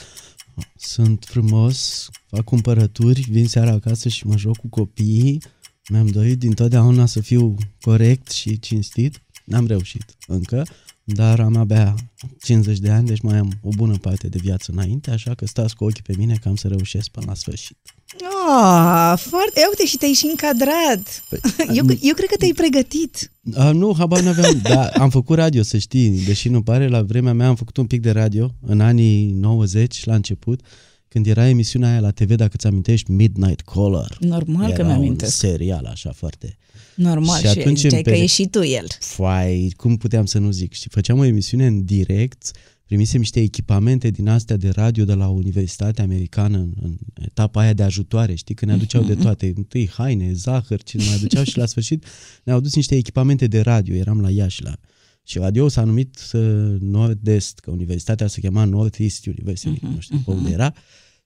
sunt 0.76 1.26
frumos, 1.28 2.10
fac 2.28 2.44
cumpărături, 2.44 3.22
vin 3.30 3.48
seara 3.48 3.72
acasă 3.72 4.10
și 4.10 4.28
mă 4.28 4.38
joc 4.38 4.58
cu 4.58 4.68
copiii. 4.68 5.42
Mi-am 5.90 6.08
dorit 6.08 6.40
dintotdeauna 6.40 7.06
să 7.06 7.22
fiu 7.22 7.56
corect 7.82 8.32
și 8.32 8.60
cinstit. 8.60 9.22
N-am 9.46 9.68
reușit 9.68 10.06
încă, 10.28 10.66
dar 11.04 11.40
am 11.40 11.56
abia 11.56 11.96
50 12.44 12.78
de 12.78 12.90
ani, 12.90 13.08
deci 13.08 13.22
mai 13.22 13.38
am 13.38 13.52
o 13.62 13.70
bună 13.70 13.98
parte 13.98 14.28
de 14.28 14.38
viață 14.42 14.72
înainte, 14.72 15.12
așa 15.12 15.34
că 15.34 15.46
stați 15.46 15.76
cu 15.76 15.84
ochii 15.84 16.04
pe 16.04 16.14
mine 16.18 16.36
că 16.42 16.48
am 16.48 16.56
să 16.56 16.68
reușesc 16.68 17.10
până 17.10 17.26
la 17.30 17.34
sfârșit. 17.36 17.78
Oh, 18.22 19.14
foarte... 19.18 19.60
Ia 19.60 19.68
uite 19.70 19.86
și 19.86 19.98
te-ai 19.98 20.12
și 20.14 20.26
încadrat. 20.30 21.24
Eu, 21.78 21.86
eu 22.02 22.14
cred 22.14 22.30
că 22.30 22.36
te-ai 22.38 22.54
pregătit. 22.56 23.32
A, 23.54 23.72
nu, 23.72 23.94
habar 23.98 24.22
n-aveam, 24.22 24.60
dar 24.70 24.94
am 24.98 25.10
făcut 25.10 25.38
radio, 25.38 25.64
să 25.64 25.78
știi, 25.78 26.10
deși 26.26 26.50
nu 26.50 26.62
pare, 26.62 26.88
la 26.88 27.02
vremea 27.02 27.34
mea 27.34 27.48
am 27.48 27.56
făcut 27.56 27.78
un 27.78 27.86
pic 27.86 28.02
de 28.02 28.12
radio, 28.12 28.56
în 28.62 28.80
anii 28.80 29.32
90, 29.32 30.06
la 30.06 30.16
început, 30.16 30.62
când 31.08 31.28
era 31.28 31.48
emisiunea 31.48 31.90
aia 31.90 32.00
la 32.00 32.12
TV, 32.12 32.36
dacă 32.36 32.58
ți 32.58 32.68
amintești, 32.68 33.12
Midnight 33.12 33.60
Caller. 33.62 34.18
Normal 34.20 34.66
că 34.66 34.72
Era 34.72 34.82
un 34.82 34.88
mi-amintesc. 34.88 35.36
serial 35.36 35.86
așa 35.86 36.12
foarte... 36.12 36.58
Normal, 37.02 37.42
Și 37.42 37.48
și, 37.48 37.60
atunci 37.60 37.78
ziceai 37.80 37.98
în 37.98 38.04
că 38.04 38.12
peri- 38.12 38.22
e 38.22 38.26
și 38.26 38.46
tu 38.46 38.64
el. 38.64 38.88
Fai, 39.00 39.74
cum 39.76 39.98
puteam 39.98 40.26
să 40.26 40.40
nu 40.40 40.52
zic? 40.52 40.74
Și 40.74 40.90
făceam 40.90 41.20
o 41.20 41.24
emisiune 41.24 41.66
în 41.66 41.86
direct, 41.86 42.52
primisem 42.86 43.20
niște 43.20 43.40
echipamente 43.40 44.10
din 44.10 44.28
astea 44.28 44.58
de 44.58 44.70
radio 44.70 45.06
de 45.06 45.14
la 45.14 45.28
Universitatea 45.28 46.04
Americană 46.04 46.58
în, 46.58 46.74
în 46.82 46.98
etapa 47.26 47.62
aia 47.62 47.74
de 47.74 47.84
ajutoare, 47.84 48.36
știi, 48.36 48.56
când 48.56 48.72
ne 48.72 48.78
aduceau 48.78 49.04
de 49.04 49.16
toate, 49.24 49.54
întâi 49.56 49.90
haine, 49.90 50.34
zahăr, 50.34 50.84
ce 50.84 50.98
ne 50.98 51.04
mai 51.04 51.14
aduceau 51.14 51.44
și 51.44 51.58
la 51.58 51.66
sfârșit 51.66 52.06
ne-au 52.44 52.58
adus 52.58 52.76
niște 52.76 52.96
echipamente 52.96 53.48
de 53.48 53.60
radio, 53.60 53.96
eram 53.96 54.22
la 54.22 54.30
Iași 54.30 54.64
la 54.64 54.76
și 55.24 55.38
radio 55.38 55.68
s-a 55.68 55.84
numit 55.84 56.20
uh, 56.34 56.42
Nord-Est, 56.80 57.60
că 57.60 57.72
universitatea 57.72 58.28
se 58.28 58.40
chema 58.40 58.64
Northeast 58.64 59.26
University, 59.26 59.78
uh-huh, 59.78 59.94
nu 59.94 60.00
știu 60.00 60.20
uh-huh. 60.20 60.26
unde 60.26 60.52
era, 60.52 60.74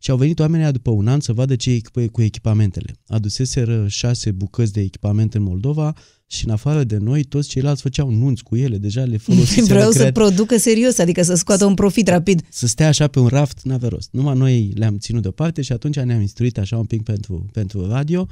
și 0.06 0.12
au 0.12 0.18
venit 0.18 0.40
oamenii 0.40 0.64
aia 0.64 0.72
după 0.72 0.90
un 0.92 1.08
an 1.08 1.20
să 1.20 1.34
vadă 1.34 1.56
ce 1.56 1.72
e 1.72 1.80
cu- 1.92 2.12
cu 2.12 2.22
echipamentele. 2.22 2.96
Aduseseră 3.08 3.86
șase 3.88 4.32
bucăți 4.32 4.74
de 4.74 4.82
echipament 4.82 5.34
în 5.34 5.42
Moldova 5.42 5.94
și 6.28 6.46
în 6.46 6.52
afară 6.52 6.84
de 6.84 6.98
noi, 6.98 7.24
toți 7.24 7.50
ceilalți 7.50 7.82
făceau 7.82 8.10
nunți 8.12 8.44
cu 8.44 8.56
ele, 8.56 8.78
deja 8.78 9.04
le 9.04 9.18
folosiseră 9.18 9.66
Vreau 9.76 9.92
să 9.92 9.98
creat- 10.00 10.14
producă 10.14 10.58
serios, 10.58 10.98
adică 10.98 11.22
să 11.24 11.36
scoată 11.36 11.66
un 11.66 11.74
profit 11.74 12.08
rapid. 12.08 12.42
să 12.50 12.68
stea 12.68 12.88
așa 12.88 13.08
pe 13.08 13.20
un 13.20 13.28
raft, 13.28 13.60
n-avea 13.64 13.90
rost. 13.90 14.10
Numai 14.12 14.38
noi 14.38 14.72
le-am 14.76 14.98
ținut 14.98 15.22
deoparte 15.22 15.62
și 15.62 15.72
atunci 15.72 16.00
ne-am 16.00 16.22
instruit 16.22 16.58
așa 16.58 16.78
un 16.78 16.86
pic 16.86 17.04
pentru, 17.04 17.46
pentru 17.52 17.88
radio 17.88 18.28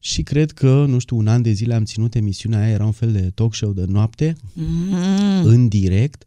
și 0.00 0.22
cred 0.22 0.50
că, 0.50 0.84
nu 0.88 0.98
știu, 0.98 1.16
un 1.16 1.26
an 1.26 1.42
de 1.42 1.50
zile 1.52 1.74
am 1.74 1.84
ținut 1.84 2.14
emisiunea 2.14 2.58
aia, 2.60 2.68
era 2.72 2.84
un 2.84 2.92
fel 2.92 3.12
de 3.12 3.30
talk 3.34 3.54
show 3.54 3.72
de 3.72 3.84
noapte, 3.88 4.36
Mm. 4.52 5.44
în 5.44 5.68
direct, 5.68 6.24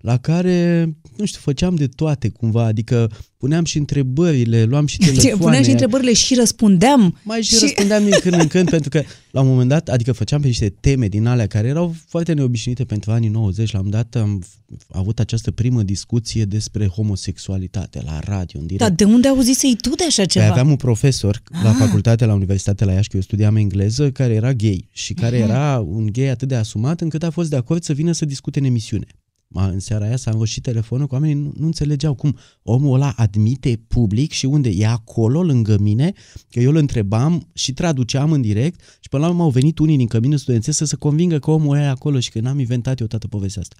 la 0.00 0.16
care, 0.16 0.84
nu 1.16 1.24
știu, 1.24 1.40
făceam 1.42 1.74
de 1.74 1.86
toate 1.86 2.28
cumva, 2.28 2.64
adică 2.64 3.10
puneam 3.36 3.64
și 3.64 3.78
întrebările, 3.78 4.64
luam 4.64 4.86
și 4.86 4.98
telefoane. 4.98 5.36
Puneam 5.44 5.62
și 5.62 5.70
întrebările 5.70 6.12
și 6.12 6.34
răspundeam. 6.34 7.18
Mai 7.22 7.42
și, 7.42 7.54
și 7.54 7.60
răspundeam 7.60 8.04
din 8.04 8.14
când 8.20 8.34
în 8.34 8.46
când, 8.46 8.70
pentru 8.76 8.88
că 8.90 9.02
la 9.30 9.40
un 9.40 9.46
moment 9.46 9.68
dat, 9.68 9.88
adică 9.88 10.12
făceam 10.12 10.40
pe 10.40 10.46
niște 10.46 10.68
teme 10.80 11.08
din 11.08 11.26
alea 11.26 11.46
care 11.46 11.68
erau 11.68 11.94
foarte 12.08 12.32
neobișnuite 12.32 12.84
pentru 12.84 13.10
anii 13.10 13.28
90. 13.28 13.72
La 13.72 13.78
un 13.78 13.84
moment 13.84 14.04
dat 14.10 14.22
am 14.22 14.42
f- 14.44 14.86
avut 14.88 15.18
această 15.18 15.50
primă 15.50 15.82
discuție 15.82 16.44
despre 16.44 16.86
homosexualitate 16.86 18.02
la 18.04 18.18
radio, 18.18 18.60
în 18.60 18.66
direct. 18.66 18.88
Dar 18.88 18.90
de 18.90 19.04
unde 19.04 19.28
auzisei 19.28 19.76
tu 19.76 19.88
de 19.88 20.04
așa 20.04 20.22
Păi 20.22 20.26
ceva? 20.26 20.46
aveam 20.46 20.68
un 20.70 20.76
profesor 20.76 21.42
la 21.62 21.72
facultate, 21.72 22.24
la 22.24 22.34
Universitatea 22.34 22.86
la 22.86 22.92
Iași, 22.92 23.08
că 23.08 23.16
eu 23.16 23.22
studiam 23.22 23.56
engleză, 23.56 24.10
care 24.10 24.32
era 24.34 24.52
gay 24.52 24.88
și 24.92 25.14
care 25.14 25.36
era 25.38 25.78
un 25.86 26.08
gay 26.12 26.28
atât 26.28 26.48
de 26.48 26.54
asumat 26.54 27.00
încât 27.00 27.22
a 27.22 27.30
fost 27.30 27.50
de 27.50 27.56
acord 27.56 27.82
să 27.82 27.92
vină 27.92 28.12
să 28.12 28.24
discute 28.24 28.58
în 28.58 28.64
emisiune. 28.64 29.06
Ma, 29.52 29.66
în 29.66 29.78
seara 29.80 30.04
aia 30.04 30.16
s-a 30.16 30.30
înroșit 30.30 30.62
telefonul 30.62 31.06
cu 31.06 31.14
oamenii, 31.14 31.34
nu, 31.42 31.52
nu 31.56 31.66
înțelegeau 31.66 32.14
cum 32.14 32.36
omul 32.62 32.94
ăla 32.94 33.12
admite 33.16 33.80
public 33.88 34.32
și 34.32 34.46
unde 34.46 34.68
e 34.68 34.86
acolo 34.86 35.42
lângă 35.42 35.78
mine, 35.80 36.12
că 36.50 36.60
eu 36.60 36.70
îl 36.70 36.76
întrebam 36.76 37.48
și 37.52 37.72
traduceam 37.72 38.32
în 38.32 38.40
direct 38.40 38.80
și 39.00 39.08
până 39.08 39.22
la 39.22 39.28
urmă 39.28 39.42
au 39.42 39.50
venit 39.50 39.78
unii 39.78 39.96
din 39.96 40.06
căminul 40.06 40.38
studențesc 40.38 40.78
să 40.78 40.84
se 40.84 40.96
convingă 40.96 41.38
că 41.38 41.50
omul 41.50 41.76
ăla 41.76 41.84
e 41.84 41.88
acolo 41.88 42.20
și 42.20 42.30
că 42.30 42.40
n-am 42.40 42.58
inventat 42.58 43.00
eu 43.00 43.06
toată 43.06 43.26
povestea 43.28 43.62
asta. 43.62 43.74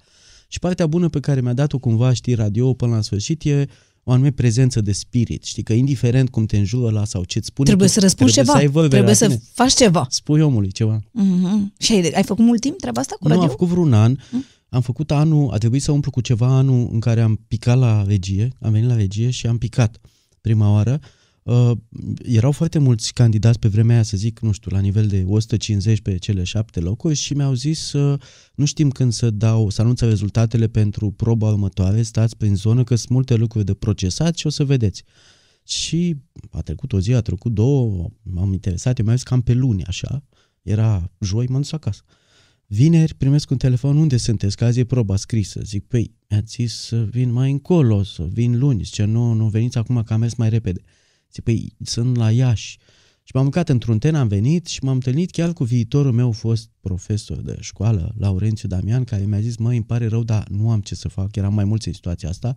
Și 0.47 0.59
partea 0.59 0.87
bună 0.87 1.09
pe 1.09 1.19
care 1.19 1.41
mi-a 1.41 1.53
dat-o 1.53 1.77
cumva, 1.77 2.13
știi, 2.13 2.33
radio 2.33 2.73
până 2.73 2.95
la 2.95 3.01
sfârșit 3.01 3.43
e 3.43 3.67
o 4.03 4.11
anume 4.11 4.31
prezență 4.31 4.81
de 4.81 4.91
spirit. 4.91 5.43
Știi 5.43 5.63
că 5.63 5.73
indiferent 5.73 6.29
cum 6.29 6.45
te 6.45 6.57
înjură 6.57 6.91
la 6.91 7.05
sau 7.05 7.23
ce-ți 7.23 7.45
spune, 7.45 7.67
Trebuie 7.67 7.87
tu 7.87 7.93
să 7.93 7.99
răspunzi 7.99 8.33
trebuie 8.33 8.53
ceva. 8.53 8.65
Să 8.65 8.65
ai 8.65 8.73
vorbe 8.81 8.87
trebuie 8.89 9.09
la 9.11 9.17
să 9.17 9.25
tine. 9.27 9.41
faci 9.53 9.73
ceva. 9.73 10.05
Spui 10.09 10.41
omului 10.41 10.71
ceva. 10.71 10.99
Mm-hmm. 10.99 11.77
Și 11.79 11.91
ai, 11.93 12.11
ai 12.15 12.23
făcut 12.23 12.45
mult 12.45 12.61
timp 12.61 12.77
treaba 12.77 12.99
asta 13.01 13.15
cu 13.19 13.27
Nu, 13.27 13.29
radio? 13.29 13.43
am 13.43 13.49
făcut 13.49 13.67
vreun 13.67 13.93
an. 13.93 14.15
Am 14.73 14.81
făcut 14.81 15.11
anul, 15.11 15.51
a 15.51 15.57
trebuit 15.57 15.81
să 15.81 15.91
umplu 15.91 16.11
cu 16.11 16.21
ceva 16.21 16.47
anul 16.47 16.89
în 16.91 16.99
care 16.99 17.21
am 17.21 17.35
picat 17.47 17.77
la 17.77 18.03
regie, 18.03 18.47
am 18.59 18.71
venit 18.71 18.87
la 18.87 18.95
regie 18.95 19.29
și 19.29 19.47
am 19.47 19.57
picat 19.57 19.99
prima 20.41 20.71
oară. 20.71 20.99
Uh, 21.43 21.71
erau 22.23 22.51
foarte 22.51 22.79
mulți 22.79 23.13
candidați 23.13 23.59
pe 23.59 23.67
vremea 23.67 23.95
aia, 23.95 24.03
să 24.03 24.17
zic, 24.17 24.39
nu 24.39 24.51
știu, 24.51 24.71
la 24.71 24.79
nivel 24.79 25.07
de 25.07 25.23
150 25.27 26.01
pe 26.01 26.17
cele 26.17 26.43
șapte 26.43 26.79
locuri 26.79 27.15
și 27.15 27.33
mi-au 27.33 27.53
zis 27.53 27.93
uh, 27.93 28.19
nu 28.55 28.65
știm 28.65 28.89
când 28.89 29.13
să 29.13 29.29
dau, 29.29 29.69
să 29.69 29.81
anunță 29.81 30.07
rezultatele 30.07 30.67
pentru 30.67 31.11
proba 31.11 31.49
următoare, 31.49 32.01
stați 32.01 32.37
prin 32.37 32.55
zonă 32.55 32.83
că 32.83 32.95
sunt 32.95 33.09
multe 33.09 33.35
lucruri 33.35 33.65
de 33.65 33.73
procesat 33.73 34.37
și 34.37 34.47
o 34.47 34.49
să 34.49 34.63
vedeți. 34.63 35.03
Și 35.67 36.17
a 36.49 36.61
trecut 36.61 36.93
o 36.93 36.99
zi, 36.99 37.13
a 37.13 37.21
trecut 37.21 37.53
două, 37.53 38.09
m-am 38.21 38.53
interesat, 38.53 38.97
eu 38.97 39.05
mi-am 39.05 39.17
zis 39.17 39.25
cam 39.25 39.41
pe 39.41 39.53
luni, 39.53 39.83
așa, 39.83 40.23
era 40.61 41.11
joi, 41.19 41.47
m-am 41.47 41.61
dus 41.61 41.71
acasă. 41.71 42.01
Vineri 42.73 43.15
primesc 43.15 43.49
un 43.49 43.57
telefon, 43.57 43.97
unde 43.97 44.17
sunteți? 44.17 44.57
Că 44.57 44.65
azi 44.65 44.79
e 44.79 44.83
proba 44.83 45.15
scrisă. 45.15 45.61
Zic, 45.63 45.87
păi, 45.87 46.15
mi-ați 46.29 46.53
zis 46.53 46.73
să 46.73 47.03
vin 47.03 47.31
mai 47.31 47.51
încolo, 47.51 48.03
să 48.03 48.23
vin 48.23 48.57
luni. 48.57 48.83
Zice, 48.83 49.03
nu, 49.03 49.33
nu, 49.33 49.47
veniți 49.47 49.77
acum 49.77 50.03
că 50.03 50.13
am 50.13 50.19
mers 50.19 50.35
mai 50.35 50.49
repede. 50.49 50.81
Zic, 51.31 51.43
păi 51.43 51.75
sunt 51.83 52.15
la 52.15 52.31
Iași. 52.31 52.77
Și 53.23 53.31
m-am 53.33 53.45
urcat 53.45 53.69
într-un 53.69 53.99
ten, 53.99 54.15
am 54.15 54.27
venit 54.27 54.65
și 54.65 54.83
m-am 54.83 54.93
întâlnit 54.93 55.31
chiar 55.31 55.53
cu 55.53 55.63
viitorul 55.63 56.11
meu 56.11 56.31
fost 56.31 56.69
profesor 56.81 57.41
de 57.41 57.57
școală, 57.59 58.13
Laurențiu 58.17 58.67
Damian, 58.67 59.03
care 59.03 59.25
mi-a 59.25 59.39
zis, 59.39 59.57
măi, 59.57 59.75
îmi 59.75 59.85
pare 59.85 60.07
rău, 60.07 60.23
dar 60.23 60.47
nu 60.47 60.71
am 60.71 60.81
ce 60.81 60.95
să 60.95 61.07
fac, 61.07 61.35
eram 61.35 61.53
mai 61.53 61.65
mulți 61.65 61.87
în 61.87 61.93
situația 61.93 62.29
asta, 62.29 62.53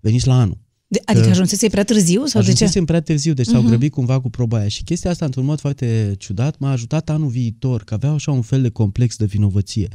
veniți 0.00 0.26
la 0.26 0.40
anul. 0.40 0.65
De, 0.88 1.00
adică 1.04 1.28
ajunsese 1.28 1.68
prea 1.68 1.84
târziu 1.84 2.24
sau 2.24 2.40
de 2.40 2.46
ce? 2.46 2.52
Ajunsesem 2.52 2.84
prea 2.84 3.00
târziu, 3.00 3.32
deci 3.32 3.46
uh-huh. 3.46 3.50
s-au 3.50 3.62
grăbit 3.62 3.92
cumva 3.92 4.20
cu 4.20 4.30
proba 4.30 4.58
aia. 4.58 4.68
Și 4.68 4.82
chestia 4.82 5.10
asta, 5.10 5.24
într-un 5.24 5.44
mod 5.44 5.60
foarte 5.60 6.14
ciudat, 6.18 6.58
m-a 6.58 6.70
ajutat 6.70 7.10
anul 7.10 7.28
viitor, 7.28 7.84
că 7.84 7.94
avea 7.94 8.10
așa 8.10 8.30
un 8.30 8.42
fel 8.42 8.62
de 8.62 8.68
complex 8.68 9.16
de 9.16 9.24
vinovăție. 9.24 9.88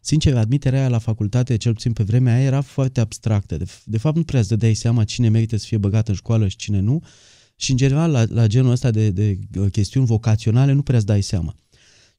Sincer, 0.00 0.36
admiterea 0.36 0.78
aia 0.78 0.88
la 0.88 0.98
facultate, 0.98 1.56
cel 1.56 1.72
puțin 1.72 1.92
pe 1.92 2.02
vremea 2.02 2.34
aia, 2.34 2.44
era 2.44 2.60
foarte 2.60 3.00
abstractă. 3.00 3.56
De, 3.56 3.64
de 3.84 3.98
fapt, 3.98 4.16
nu 4.16 4.22
prea 4.22 4.40
îți 4.40 4.48
dădeai 4.48 4.74
seama 4.74 5.04
cine 5.04 5.28
merită 5.28 5.56
să 5.56 5.64
fie 5.66 5.78
băgat 5.78 6.08
în 6.08 6.14
școală 6.14 6.48
și 6.48 6.56
cine 6.56 6.80
nu. 6.80 7.02
Și, 7.56 7.70
în 7.70 7.76
general, 7.76 8.10
la, 8.10 8.24
la 8.28 8.46
genul 8.46 8.70
ăsta 8.70 8.90
de, 8.90 9.10
de 9.10 9.38
chestiuni 9.72 10.06
vocaționale, 10.06 10.72
nu 10.72 10.82
prea 10.82 10.96
îți 10.96 11.06
dai 11.06 11.22
seama. 11.22 11.54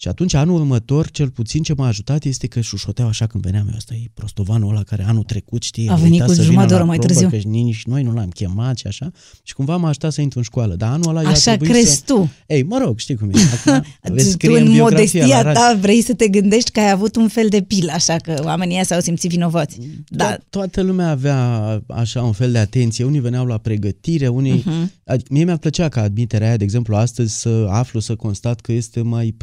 Și 0.01 0.07
atunci, 0.07 0.33
anul 0.33 0.55
următor, 0.59 1.11
cel 1.11 1.29
puțin 1.29 1.63
ce 1.63 1.73
m-a 1.73 1.87
ajutat 1.87 2.23
este 2.23 2.47
că 2.47 2.61
șușoteau 2.61 3.07
așa 3.07 3.27
când 3.27 3.43
veneam 3.43 3.67
eu, 3.67 3.73
ăsta 3.77 3.93
e 3.93 4.09
prostovanul 4.13 4.69
ăla 4.69 4.83
care 4.83 5.03
anul 5.07 5.23
trecut, 5.23 5.63
știi, 5.63 5.89
A 5.89 5.95
venit 5.95 6.23
cu 6.23 6.33
jumătate 6.33 6.67
de 6.67 6.73
oră 6.73 6.83
mai 6.83 6.97
probă, 6.97 7.13
târziu. 7.13 7.29
Că 7.29 7.47
nici 7.47 7.83
noi 7.85 8.03
nu 8.03 8.13
l-am 8.13 8.29
chemat 8.29 8.77
și 8.77 8.87
așa. 8.87 9.11
Și 9.43 9.53
cumva 9.53 9.77
m-a 9.77 9.87
ajutat 9.87 10.11
să 10.11 10.21
intru 10.21 10.37
în 10.37 10.43
școală. 10.43 10.75
Dar 10.75 10.91
anul 10.91 11.09
ăla 11.09 11.21
eu 11.21 11.27
a 11.27 11.29
Așa 11.29 11.55
trebuit 11.55 11.71
crezi 11.71 11.95
să... 11.95 12.01
tu. 12.05 12.29
Ei, 12.47 12.63
mă 12.63 12.77
rog, 12.77 12.99
știi 12.99 13.15
cum 13.15 13.29
e. 13.29 13.39
Acum, 13.65 13.85
vezi 14.13 14.25
Tu 14.25 14.31
scrie 14.31 14.59
în 14.59 14.65
în 14.65 14.71
biografia 14.71 14.99
modestia 15.21 15.27
la 15.27 15.41
radio. 15.41 15.61
ta 15.61 15.77
vrei 15.81 16.01
să 16.01 16.13
te 16.13 16.27
gândești 16.27 16.71
că 16.71 16.79
ai 16.79 16.91
avut 16.91 17.15
un 17.15 17.27
fel 17.27 17.49
de 17.49 17.61
pil, 17.61 17.89
așa 17.89 18.15
că 18.15 18.41
oamenii 18.43 18.73
ăia 18.73 18.83
s-au 18.83 18.99
simțit 18.99 19.29
vinovați. 19.29 19.77
Da, 20.07 20.25
Da. 20.25 20.37
Toată 20.49 20.81
lumea 20.81 21.09
avea 21.09 21.39
așa 21.87 22.23
un 22.23 22.31
fel 22.33 22.51
de 22.51 22.57
atenție. 22.57 23.03
Unii 23.03 23.19
veneau 23.19 23.45
la 23.45 23.57
pregătire, 23.57 24.27
unii... 24.27 24.63
Mhm. 24.65 24.85
Uh-huh. 24.85 24.97
Mie 25.29 25.43
mi-ar 25.43 25.57
plăcea 25.57 25.89
ca 25.89 26.01
admiterea 26.01 26.47
aia, 26.47 26.57
de 26.57 26.63
exemplu, 26.63 26.95
astăzi 26.95 27.39
să 27.39 27.67
aflu, 27.69 27.99
să 27.99 28.15
constat 28.15 28.59
că 28.59 28.71
este 28.71 29.01
mai 29.01 29.33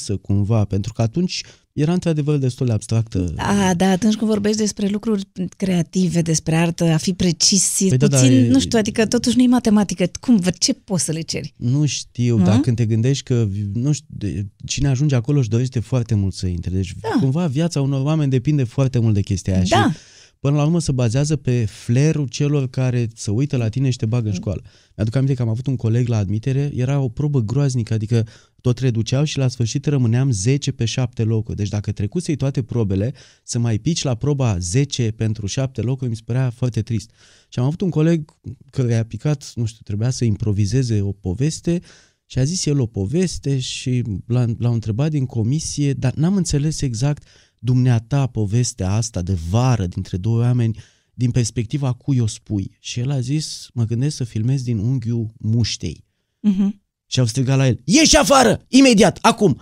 precisă 0.00 0.16
cumva, 0.16 0.64
pentru 0.64 0.92
că 0.92 1.02
atunci 1.02 1.42
era 1.72 1.92
într-adevăr 1.92 2.36
destul 2.38 2.66
de 2.66 2.72
abstractă. 2.72 3.32
A, 3.36 3.74
da, 3.74 3.90
atunci 3.90 4.14
când 4.14 4.30
vorbești 4.30 4.58
despre 4.58 4.88
lucruri 4.88 5.22
creative, 5.56 6.22
despre 6.22 6.54
artă, 6.56 6.84
a 6.84 6.96
fi 6.96 7.12
precis, 7.12 7.80
e 7.80 7.88
Păi 7.88 7.96
da, 7.96 8.06
puțin, 8.06 8.28
da, 8.28 8.34
e- 8.34 8.48
nu 8.48 8.60
știu, 8.60 8.78
adică 8.78 9.06
totuși 9.06 9.36
nu 9.36 9.42
e 9.42 9.46
matematică. 9.46 10.10
Cum, 10.20 10.36
vă- 10.36 10.50
ce 10.58 10.72
poți 10.72 11.04
să 11.04 11.12
le 11.12 11.20
ceri? 11.20 11.54
Nu 11.56 11.86
știu, 11.86 12.36
Nu? 12.36 12.44
dar 12.44 12.60
când 12.60 12.76
te 12.76 12.86
gândești 12.86 13.24
că 13.24 13.48
nu 13.72 13.92
știu, 13.92 14.06
de- 14.08 14.46
cine 14.66 14.88
ajunge 14.88 15.14
acolo 15.14 15.38
își 15.38 15.48
dorește 15.48 15.80
foarte 15.80 16.14
mult 16.14 16.34
să 16.34 16.46
intre. 16.46 16.70
Deci 16.70 16.94
Da. 17.00 17.08
cumva 17.20 17.46
viața 17.46 17.80
unor 17.80 18.04
oameni 18.04 18.30
depinde 18.30 18.64
foarte 18.64 18.98
mult 18.98 19.14
de 19.14 19.20
chestia 19.22 19.52
aia. 19.54 19.62
Da. 19.68 19.90
Și 19.90 19.96
până 20.40 20.56
la 20.56 20.64
urmă 20.64 20.80
se 20.80 20.92
bazează 20.92 21.36
pe 21.36 21.64
flerul 21.64 22.28
celor 22.28 22.68
care 22.68 23.08
se 23.14 23.30
uită 23.30 23.56
la 23.56 23.68
tine 23.68 23.90
și 23.90 23.96
te 23.96 24.06
bagă 24.06 24.28
în 24.28 24.34
școală. 24.34 24.62
Mi-aduc 24.96 25.14
aminte 25.14 25.34
că 25.34 25.42
am 25.42 25.48
avut 25.48 25.66
un 25.66 25.76
coleg 25.76 26.08
la 26.08 26.16
admitere, 26.16 26.70
era 26.74 27.00
o 27.00 27.08
probă 27.08 27.40
groaznică, 27.40 27.94
adică 27.94 28.26
tot 28.60 28.78
reduceau 28.78 29.24
și 29.24 29.38
la 29.38 29.48
sfârșit 29.48 29.86
rămâneam 29.86 30.30
10 30.30 30.72
pe 30.72 30.84
7 30.84 31.22
locuri. 31.22 31.56
Deci 31.56 31.68
dacă 31.68 31.92
trecusei 31.92 32.36
toate 32.36 32.62
probele, 32.62 33.12
să 33.42 33.58
mai 33.58 33.78
pici 33.78 34.02
la 34.02 34.14
proba 34.14 34.58
10 34.58 35.10
pentru 35.10 35.46
7 35.46 35.80
locuri, 35.80 36.10
mi 36.10 36.16
se 36.16 36.22
părea 36.24 36.50
foarte 36.50 36.82
trist. 36.82 37.10
Și 37.48 37.58
am 37.58 37.64
avut 37.64 37.80
un 37.80 37.90
coleg 37.90 38.36
care 38.70 38.94
a 38.94 39.04
picat, 39.04 39.52
nu 39.54 39.64
știu, 39.64 39.80
trebuia 39.84 40.10
să 40.10 40.24
improvizeze 40.24 41.00
o 41.00 41.12
poveste 41.12 41.80
și 42.26 42.38
a 42.38 42.44
zis 42.44 42.66
el 42.66 42.80
o 42.80 42.86
poveste 42.86 43.58
și 43.58 44.02
l-a, 44.26 44.46
l-au 44.58 44.72
întrebat 44.72 45.10
din 45.10 45.26
comisie, 45.26 45.92
dar 45.92 46.14
n-am 46.14 46.36
înțeles 46.36 46.80
exact 46.80 47.22
dumneata 47.62 48.26
povestea 48.26 48.92
asta 48.92 49.22
de 49.22 49.38
vară 49.50 49.86
dintre 49.86 50.16
doi 50.16 50.40
oameni 50.40 50.78
din 51.14 51.30
perspectiva 51.30 51.92
cui 51.92 52.18
o 52.18 52.26
spui. 52.26 52.76
Și 52.78 53.00
el 53.00 53.10
a 53.10 53.20
zis, 53.20 53.68
mă 53.74 53.84
gândesc 53.84 54.16
să 54.16 54.24
filmez 54.24 54.62
din 54.62 54.78
unghiul 54.78 55.32
muștei. 55.38 56.04
Mhm. 56.40 56.82
Și 57.06 57.20
au 57.20 57.26
strigat 57.26 57.56
la 57.56 57.66
el, 57.66 57.80
ieși 57.84 58.16
afară, 58.16 58.64
imediat, 58.68 59.18
acum, 59.20 59.60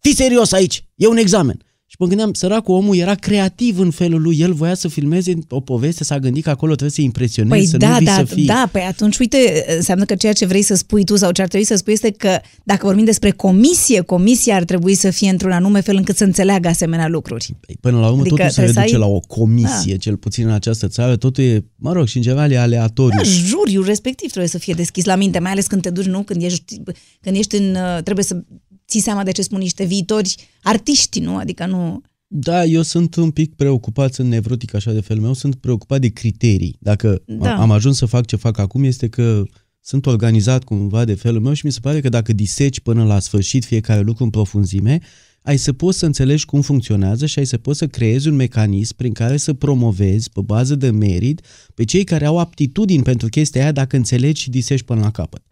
fii 0.00 0.14
serios 0.14 0.52
aici, 0.52 0.88
e 0.94 1.06
un 1.06 1.16
examen. 1.16 1.64
Și 1.88 1.96
mă 1.98 2.06
gândeam, 2.06 2.32
săracul 2.32 2.74
omul 2.74 2.96
era 2.96 3.14
creativ 3.14 3.78
în 3.78 3.90
felul 3.90 4.22
lui, 4.22 4.38
el 4.38 4.52
voia 4.52 4.74
să 4.74 4.88
filmeze 4.88 5.32
o 5.48 5.60
poveste, 5.60 6.04
s-a 6.04 6.18
gândit 6.18 6.42
că 6.44 6.50
acolo 6.50 6.70
trebuie 6.70 6.90
să 6.90 7.00
impresioneze, 7.00 7.56
Păi 7.56 7.66
să 7.66 7.76
da, 7.76 7.88
nu 7.88 7.96
vii 7.96 8.06
da, 8.06 8.12
să 8.14 8.24
fii. 8.24 8.46
da, 8.46 8.68
păi 8.72 8.82
atunci, 8.82 9.18
uite, 9.18 9.64
înseamnă 9.76 10.04
că 10.04 10.14
ceea 10.14 10.32
ce 10.32 10.46
vrei 10.46 10.62
să 10.62 10.74
spui 10.74 11.04
tu 11.04 11.16
sau 11.16 11.30
ce 11.32 11.42
ar 11.42 11.48
trebui 11.48 11.66
să 11.66 11.74
spui 11.74 11.92
este 11.92 12.10
că 12.10 12.38
dacă 12.64 12.86
vorbim 12.86 13.04
despre 13.04 13.30
comisie, 13.30 14.00
comisia 14.00 14.56
ar 14.56 14.64
trebui 14.64 14.94
să 14.94 15.10
fie 15.10 15.30
într-un 15.30 15.50
anume 15.52 15.80
fel 15.80 15.96
încât 15.96 16.16
să 16.16 16.24
înțeleagă 16.24 16.68
asemenea 16.68 17.08
lucruri. 17.08 17.54
Păi, 17.66 17.76
Până 17.80 18.00
la 18.00 18.06
urmă 18.06 18.20
Adică 18.20 18.34
totul 18.34 18.48
se 18.50 18.54
trebuie 18.54 18.74
să 18.74 18.80
reduce 18.80 18.94
ai- 18.94 19.00
la 19.10 19.14
o 19.16 19.20
comisie, 19.20 19.96
cel 19.96 20.16
puțin 20.16 20.46
în 20.46 20.52
această 20.52 20.88
țară, 20.88 21.16
totul 21.16 21.44
e, 21.44 21.64
mă 21.76 21.92
rog, 21.92 22.06
și 22.06 22.16
în 22.16 22.22
general 22.22 22.50
e 22.50 22.58
aleatoriu. 22.58 23.16
Da, 23.16 23.22
juriul 23.22 23.84
respectiv 23.84 24.28
trebuie 24.28 24.50
să 24.50 24.58
fie 24.58 24.74
deschis 24.74 25.04
la 25.04 25.14
minte, 25.16 25.38
mai 25.38 25.50
ales 25.50 25.66
când 25.66 25.82
te 25.82 25.90
duci, 25.90 26.04
nu? 26.06 26.22
Când 26.22 26.42
ești, 26.42 26.80
când 27.20 27.36
ești 27.36 27.56
în... 27.56 27.74
uh, 27.74 28.02
trebuie 28.02 28.24
să 28.24 28.42
ții 28.88 29.00
seama 29.00 29.22
de 29.22 29.30
ce 29.30 29.42
spun 29.42 29.58
niște 29.58 29.84
viitori 29.84 30.34
artiști, 30.62 31.20
nu? 31.20 31.36
Adică 31.36 31.66
nu... 31.66 32.02
Da, 32.26 32.64
eu 32.64 32.82
sunt 32.82 33.14
un 33.14 33.30
pic 33.30 33.54
preocupat, 33.54 34.14
sunt 34.14 34.28
nevrotic 34.28 34.74
așa 34.74 34.92
de 34.92 35.00
felul 35.00 35.22
meu, 35.22 35.32
sunt 35.32 35.54
preocupat 35.54 36.00
de 36.00 36.08
criterii. 36.08 36.76
Dacă 36.80 37.22
Da. 37.26 37.44
da. 37.44 37.56
am 37.56 37.70
ajuns 37.70 37.96
să 37.96 38.06
fac 38.06 38.26
ce 38.26 38.36
fac 38.36 38.58
acum 38.58 38.84
este 38.84 39.08
că 39.08 39.42
sunt 39.80 40.06
organizat 40.06 40.64
cumva 40.64 41.04
de 41.04 41.14
felul 41.14 41.40
meu 41.40 41.52
și 41.52 41.66
mi 41.66 41.72
se 41.72 41.80
pare 41.82 42.00
că 42.00 42.08
dacă 42.08 42.32
diseci 42.32 42.80
până 42.80 43.04
la 43.04 43.18
sfârșit 43.18 43.64
fiecare 43.64 44.00
lucru 44.00 44.24
în 44.24 44.30
profunzime, 44.30 45.00
ai 45.42 45.56
să 45.56 45.72
poți 45.72 45.98
să 45.98 46.06
înțelegi 46.06 46.44
cum 46.44 46.60
funcționează 46.60 47.26
și 47.26 47.38
ai 47.38 47.44
să 47.46 47.58
poți 47.58 47.78
să 47.78 47.86
creezi 47.86 48.28
un 48.28 48.34
mecanism 48.34 48.96
prin 48.96 49.12
care 49.12 49.36
să 49.36 49.52
promovezi 49.52 50.30
pe 50.30 50.40
bază 50.44 50.74
de 50.74 50.90
merit 50.90 51.40
pe 51.74 51.84
cei 51.84 52.04
care 52.04 52.24
au 52.24 52.38
aptitudini 52.38 53.02
pentru 53.02 53.28
chestia 53.28 53.62
aia 53.62 53.72
dacă 53.72 53.96
înțelegi 53.96 54.42
și 54.42 54.50
disești 54.50 54.86
până 54.86 55.00
la 55.00 55.10
capăt. 55.10 55.42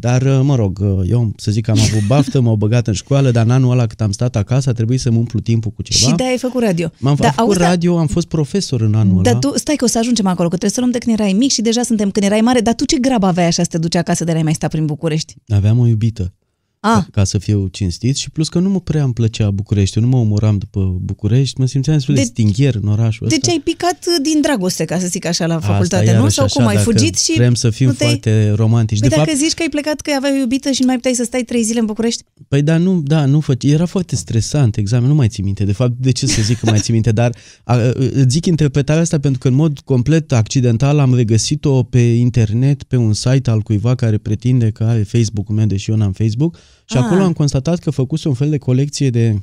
Dar, 0.00 0.22
mă 0.42 0.54
rog, 0.54 0.78
eu 1.08 1.32
să 1.36 1.50
zic 1.50 1.64
că 1.64 1.70
am 1.70 1.78
avut 1.80 2.06
baftă, 2.06 2.40
m-au 2.40 2.54
băgat 2.56 2.86
în 2.86 2.92
școală, 2.92 3.30
dar 3.30 3.44
în 3.44 3.50
anul 3.50 3.70
ăla 3.70 3.86
cât 3.86 4.00
am 4.00 4.10
stat 4.12 4.36
acasă 4.36 4.70
a 4.70 4.72
trebuit 4.72 5.00
să-mi 5.00 5.16
umplu 5.16 5.40
timpul 5.40 5.70
cu 5.70 5.82
ceva. 5.82 6.10
Și 6.10 6.14
de 6.16 6.22
ai 6.24 6.38
făcut 6.38 6.62
radio. 6.62 6.90
M-am 6.98 7.14
Da, 7.14 7.22
da, 7.22 7.28
făcut 7.30 7.46
auzi, 7.48 7.58
da- 7.58 7.68
radio, 7.68 7.98
am 7.98 8.06
fost 8.06 8.26
profesor 8.26 8.80
în 8.80 8.94
anul 8.94 9.22
Dar 9.22 9.32
ăla. 9.32 9.38
tu, 9.40 9.58
stai 9.58 9.74
că 9.76 9.84
o 9.84 9.88
să 9.88 9.98
ajungem 9.98 10.26
acolo, 10.26 10.48
că 10.48 10.56
trebuie 10.56 10.70
să 10.70 10.80
luăm 10.80 10.92
de 10.92 10.98
când 10.98 11.18
erai 11.18 11.32
mic 11.32 11.50
și 11.50 11.60
deja 11.62 11.82
suntem 11.82 12.10
când 12.10 12.26
erai 12.26 12.40
mare, 12.40 12.60
dar 12.60 12.74
tu 12.74 12.84
ce 12.84 12.98
grabă 12.98 13.26
aveai 13.26 13.46
așa 13.46 13.62
să 13.62 13.68
te 13.68 13.78
duci 13.78 13.94
acasă 13.94 14.24
de 14.24 14.32
la 14.32 14.42
mai 14.42 14.54
sta 14.54 14.68
prin 14.68 14.86
București? 14.86 15.34
Aveam 15.48 15.78
o 15.78 15.86
iubită, 15.86 16.34
Ah, 16.80 17.02
ca 17.10 17.24
să 17.24 17.38
fiu 17.38 17.66
cinstit 17.66 18.16
și 18.16 18.30
plus 18.30 18.48
că 18.48 18.58
nu 18.58 18.68
mă 18.70 18.80
prea 18.80 19.02
îmi 19.04 19.12
plăcea 19.12 19.50
București, 19.50 19.98
nu 19.98 20.06
mă 20.06 20.16
omoram 20.16 20.58
după 20.58 20.96
București, 21.00 21.60
mă 21.60 21.66
simțeam 21.66 21.96
destul 21.96 22.14
de 22.14 22.20
De- 22.20 22.26
stingher 22.26 22.74
în 22.74 22.88
orașul 22.88 23.26
ăsta. 23.26 23.38
deci 23.40 23.50
ai 23.54 23.60
picat 23.64 23.98
uh, 24.06 24.22
din 24.22 24.40
dragoste, 24.40 24.84
ca 24.84 24.98
să 24.98 25.06
zic 25.06 25.24
așa, 25.26 25.46
la 25.46 25.54
Asta, 25.54 25.66
facultate, 25.72 26.04
nu? 26.04 26.10
iarăși 26.10 26.34
Sau 26.34 26.44
așa, 26.44 26.54
cum 26.58 26.66
ai 26.68 26.74
dacă 26.76 26.90
fugit 26.90 27.18
și 27.18 27.32
Vrem 27.36 27.54
să 27.54 27.70
fim 27.70 27.86
nu 27.86 27.92
te-ai- 27.92 28.08
foarte 28.08 28.50
romantici. 28.50 28.98
Păi 29.00 29.08
de 29.08 29.14
dacă 29.14 29.28
fapt, 29.28 29.40
zici 29.42 29.52
că 29.52 29.62
ai 29.62 29.68
plecat, 29.68 30.00
că 30.00 30.10
aveai 30.16 30.32
o 30.36 30.38
iubită 30.40 30.70
și 30.70 30.80
nu 30.80 30.86
mai 30.86 30.94
puteai 30.96 31.14
să 31.14 31.24
stai 31.24 31.42
trei 31.42 31.62
zile 31.62 31.78
în 31.80 31.86
București? 31.86 32.22
Păi 32.48 32.62
da, 32.62 32.76
nu, 32.76 33.00
da, 33.04 33.24
nu 33.24 33.40
fă, 33.40 33.54
era 33.60 33.86
foarte 33.86 34.16
stresant 34.16 34.76
examen, 34.76 35.08
nu 35.08 35.14
mai 35.14 35.28
țin 35.28 35.44
minte. 35.44 35.64
De 35.64 35.72
fapt, 35.72 35.92
de 35.98 36.10
ce 36.10 36.26
să 36.26 36.42
zic 36.42 36.58
că 36.58 36.66
mai 36.70 36.78
țin 36.80 36.94
minte, 36.94 37.12
dar 37.12 37.36
a, 37.64 37.74
a, 37.74 37.92
îți 37.96 38.28
zic 38.28 38.46
interpretarea 38.46 39.02
asta 39.02 39.18
pentru 39.18 39.40
că 39.40 39.48
în 39.48 39.54
mod 39.54 39.78
complet 39.80 40.32
accidental 40.32 40.98
am 40.98 41.14
regăsit-o 41.14 41.82
pe 41.82 41.98
internet, 42.00 42.82
pe 42.82 42.96
un 42.96 43.12
site 43.12 43.50
al 43.50 43.60
cuiva 43.60 43.94
care 43.94 44.18
pretinde 44.18 44.70
că 44.70 44.84
are 44.84 45.02
Facebook-ul 45.02 45.54
meu, 45.54 45.66
deși 45.66 45.90
eu 45.90 45.96
n-am 45.96 46.12
Facebook, 46.12 46.56
și 46.90 46.96
Ah. 46.96 47.02
acolo 47.04 47.22
am 47.22 47.32
constatat 47.32 47.78
că 47.78 47.90
făcuse 47.90 48.28
un 48.28 48.34
fel 48.34 48.50
de 48.50 48.58
colecție 48.58 49.10
de 49.10 49.40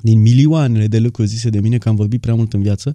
din 0.00 0.20
milioanele 0.20 0.86
de 0.86 0.98
lucruri 0.98 1.28
zise 1.28 1.48
de 1.48 1.60
mine 1.60 1.78
că 1.78 1.88
am 1.88 1.94
vorbit 1.96 2.20
prea 2.20 2.34
mult 2.34 2.52
în 2.52 2.62
viață 2.62 2.94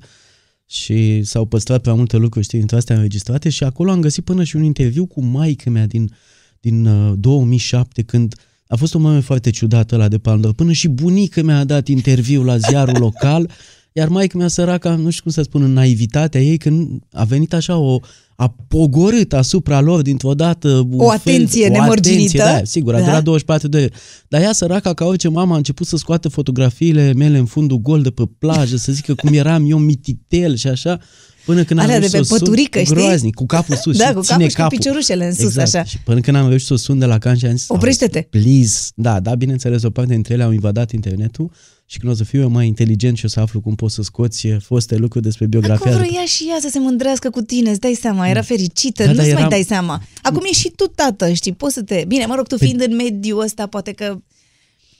și 0.65 1.23
s-au 1.23 1.45
păstrat 1.45 1.81
prea 1.81 1.93
multe 1.93 2.17
lucruri, 2.17 2.45
știi, 2.45 2.57
dintre 2.57 2.77
astea 2.77 2.95
înregistrate 2.95 3.49
și 3.49 3.63
acolo 3.63 3.91
am 3.91 4.01
găsit 4.01 4.23
până 4.23 4.43
și 4.43 4.55
un 4.55 4.63
interviu 4.63 5.05
cu 5.05 5.23
maică 5.23 5.69
mea 5.69 5.85
din, 5.87 6.11
din 6.59 6.85
uh, 6.85 7.13
2007 7.17 8.01
când 8.01 8.35
a 8.67 8.75
fost 8.75 8.93
un 8.93 9.01
moment 9.01 9.23
foarte 9.23 9.49
ciudat 9.49 9.91
ăla 9.91 10.07
de 10.07 10.17
Pandora. 10.17 10.53
Până 10.53 10.71
și 10.71 10.87
bunica 10.87 11.41
mea 11.41 11.57
a 11.57 11.63
dat 11.63 11.87
interviu 11.87 12.43
la 12.43 12.57
ziarul 12.57 12.97
local, 13.07 13.49
iar 13.91 14.07
maică 14.07 14.37
mea 14.37 14.47
săraca, 14.47 14.95
nu 14.95 15.09
știu 15.09 15.23
cum 15.23 15.31
să 15.31 15.41
spun, 15.41 15.61
în 15.61 15.73
naivitatea 15.73 16.41
ei, 16.41 16.57
că 16.57 16.69
nu- 16.69 16.99
a 17.11 17.23
venit 17.23 17.53
așa 17.53 17.77
o 17.77 17.99
a 18.41 18.55
pogorât 18.67 19.33
asupra 19.33 19.79
lor 19.81 20.01
dintr-o 20.01 20.33
dată 20.33 20.67
un 20.89 20.99
O 20.99 21.09
atenție 21.09 21.61
fel, 21.67 21.71
o 21.71 21.79
nemărginită. 21.81 22.41
atenție, 22.41 22.59
da, 22.59 22.63
sigur, 22.65 22.93
a 22.95 22.97
Da. 22.99 23.05
durat 23.05 23.23
24 23.23 23.67
de 23.67 23.77
ore. 23.77 23.89
Dar 24.27 24.41
ea, 24.41 24.53
săraca, 24.53 24.93
ca 24.93 25.05
orice 25.05 25.27
mamă, 25.27 25.53
a 25.53 25.57
început 25.57 25.87
să 25.87 25.97
scoată 25.97 26.29
fotografiile 26.29 27.13
mele 27.13 27.37
în 27.37 27.45
fundul 27.45 27.77
gol 27.77 28.01
de 28.01 28.09
pe 28.09 28.23
plajă, 28.37 28.75
să 28.77 28.91
zică 28.91 29.13
cum 29.15 29.33
eram 29.33 29.69
eu 29.69 29.77
mititel 29.77 30.55
și 30.55 30.67
așa, 30.67 30.99
până 31.49 31.63
când 31.63 31.79
am 31.79 31.85
Alea 31.85 31.99
de 31.99 32.07
reușit 32.07 32.19
pe 32.19 32.25
să 32.25 32.33
o 32.33 32.37
sun 32.37 32.47
păturică, 32.47 32.79
știi? 32.79 32.93
groaznic, 32.95 33.33
cu 33.35 33.45
capul 33.45 33.75
sus 33.75 33.97
Da, 33.97 34.05
și 34.07 34.13
cu 34.13 34.21
ține 34.21 34.33
capul 34.37 34.49
și 34.49 34.55
cu 34.55 34.61
capul. 34.61 34.77
piciorușele 34.77 35.25
în 35.25 35.33
sus, 35.33 35.43
exact. 35.43 35.67
așa. 35.75 35.83
Și 35.83 35.97
până 36.03 36.19
când 36.19 36.37
am 36.37 36.47
reușit 36.47 36.67
să 36.67 36.73
o 36.73 36.77
sun 36.77 36.99
de 36.99 37.05
la 37.05 37.17
can 37.17 37.37
și 37.37 37.45
am 37.45 37.55
zis, 37.55 37.65
Oprește-te. 37.67 38.21
Please. 38.21 38.89
Da, 38.95 39.19
da, 39.19 39.35
bineînțeles, 39.35 39.83
o 39.83 39.89
parte 39.89 40.13
dintre 40.13 40.33
ele 40.33 40.43
au 40.43 40.51
invadat 40.51 40.91
internetul 40.91 41.51
și 41.85 41.97
când 41.99 42.11
o 42.11 42.15
să 42.15 42.23
fiu 42.23 42.39
eu 42.41 42.49
mai 42.49 42.67
inteligent 42.67 43.17
și 43.17 43.25
o 43.25 43.27
să 43.27 43.39
aflu 43.39 43.59
cum 43.61 43.75
poți 43.75 43.95
să 43.95 44.01
scoți 44.01 44.47
foste 44.47 44.95
lucruri 44.95 45.23
despre 45.23 45.45
biografia. 45.45 45.91
Acum 45.91 46.05
vroia 46.05 46.25
și 46.25 46.45
ea 46.49 46.57
să 46.61 46.67
se 46.71 46.79
mândrească 46.79 47.29
cu 47.29 47.41
tine, 47.41 47.69
îți 47.69 47.79
dai 47.79 47.97
seama, 48.01 48.27
era 48.29 48.41
fericită, 48.41 49.03
Da, 49.03 49.11
nu-ți 49.11 49.17
da, 49.17 49.23
mai 49.33 49.33
eram- 49.37 49.49
dai 49.49 49.63
seama. 49.67 50.01
Acum 50.21 50.41
e 50.49 50.53
și 50.53 50.69
tu 50.75 50.85
tată, 50.95 51.31
știi, 51.33 51.53
poți 51.53 51.73
să 51.73 51.81
te... 51.81 52.03
Bine, 52.07 52.25
mă 52.25 52.35
rog, 52.35 52.47
tu 52.47 52.55
Păi- 52.55 52.59
fiind 52.59 52.81
în 52.81 52.95
mediul 52.95 53.41
ăsta, 53.43 53.67
poate 53.67 53.91
că... 53.91 54.17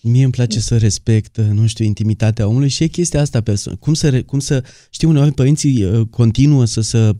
Mie 0.01 0.23
îmi 0.23 0.31
place 0.31 0.59
să 0.59 0.77
respect, 0.77 1.37
nu 1.37 1.67
știu, 1.67 1.85
intimitatea 1.85 2.47
omului 2.47 2.69
și 2.69 2.83
e 2.83 2.87
chestia 2.87 3.21
asta, 3.21 3.41
perso- 3.41 3.79
cum 3.79 3.93
să, 3.93 4.09
re- 4.09 4.21
cum 4.21 4.39
să, 4.39 4.63
știi, 4.89 5.07
uneori 5.07 5.31
părinții 5.31 5.83
uh, 5.83 6.01
continuă 6.09 6.65
să 6.65 6.81
să 6.81 7.15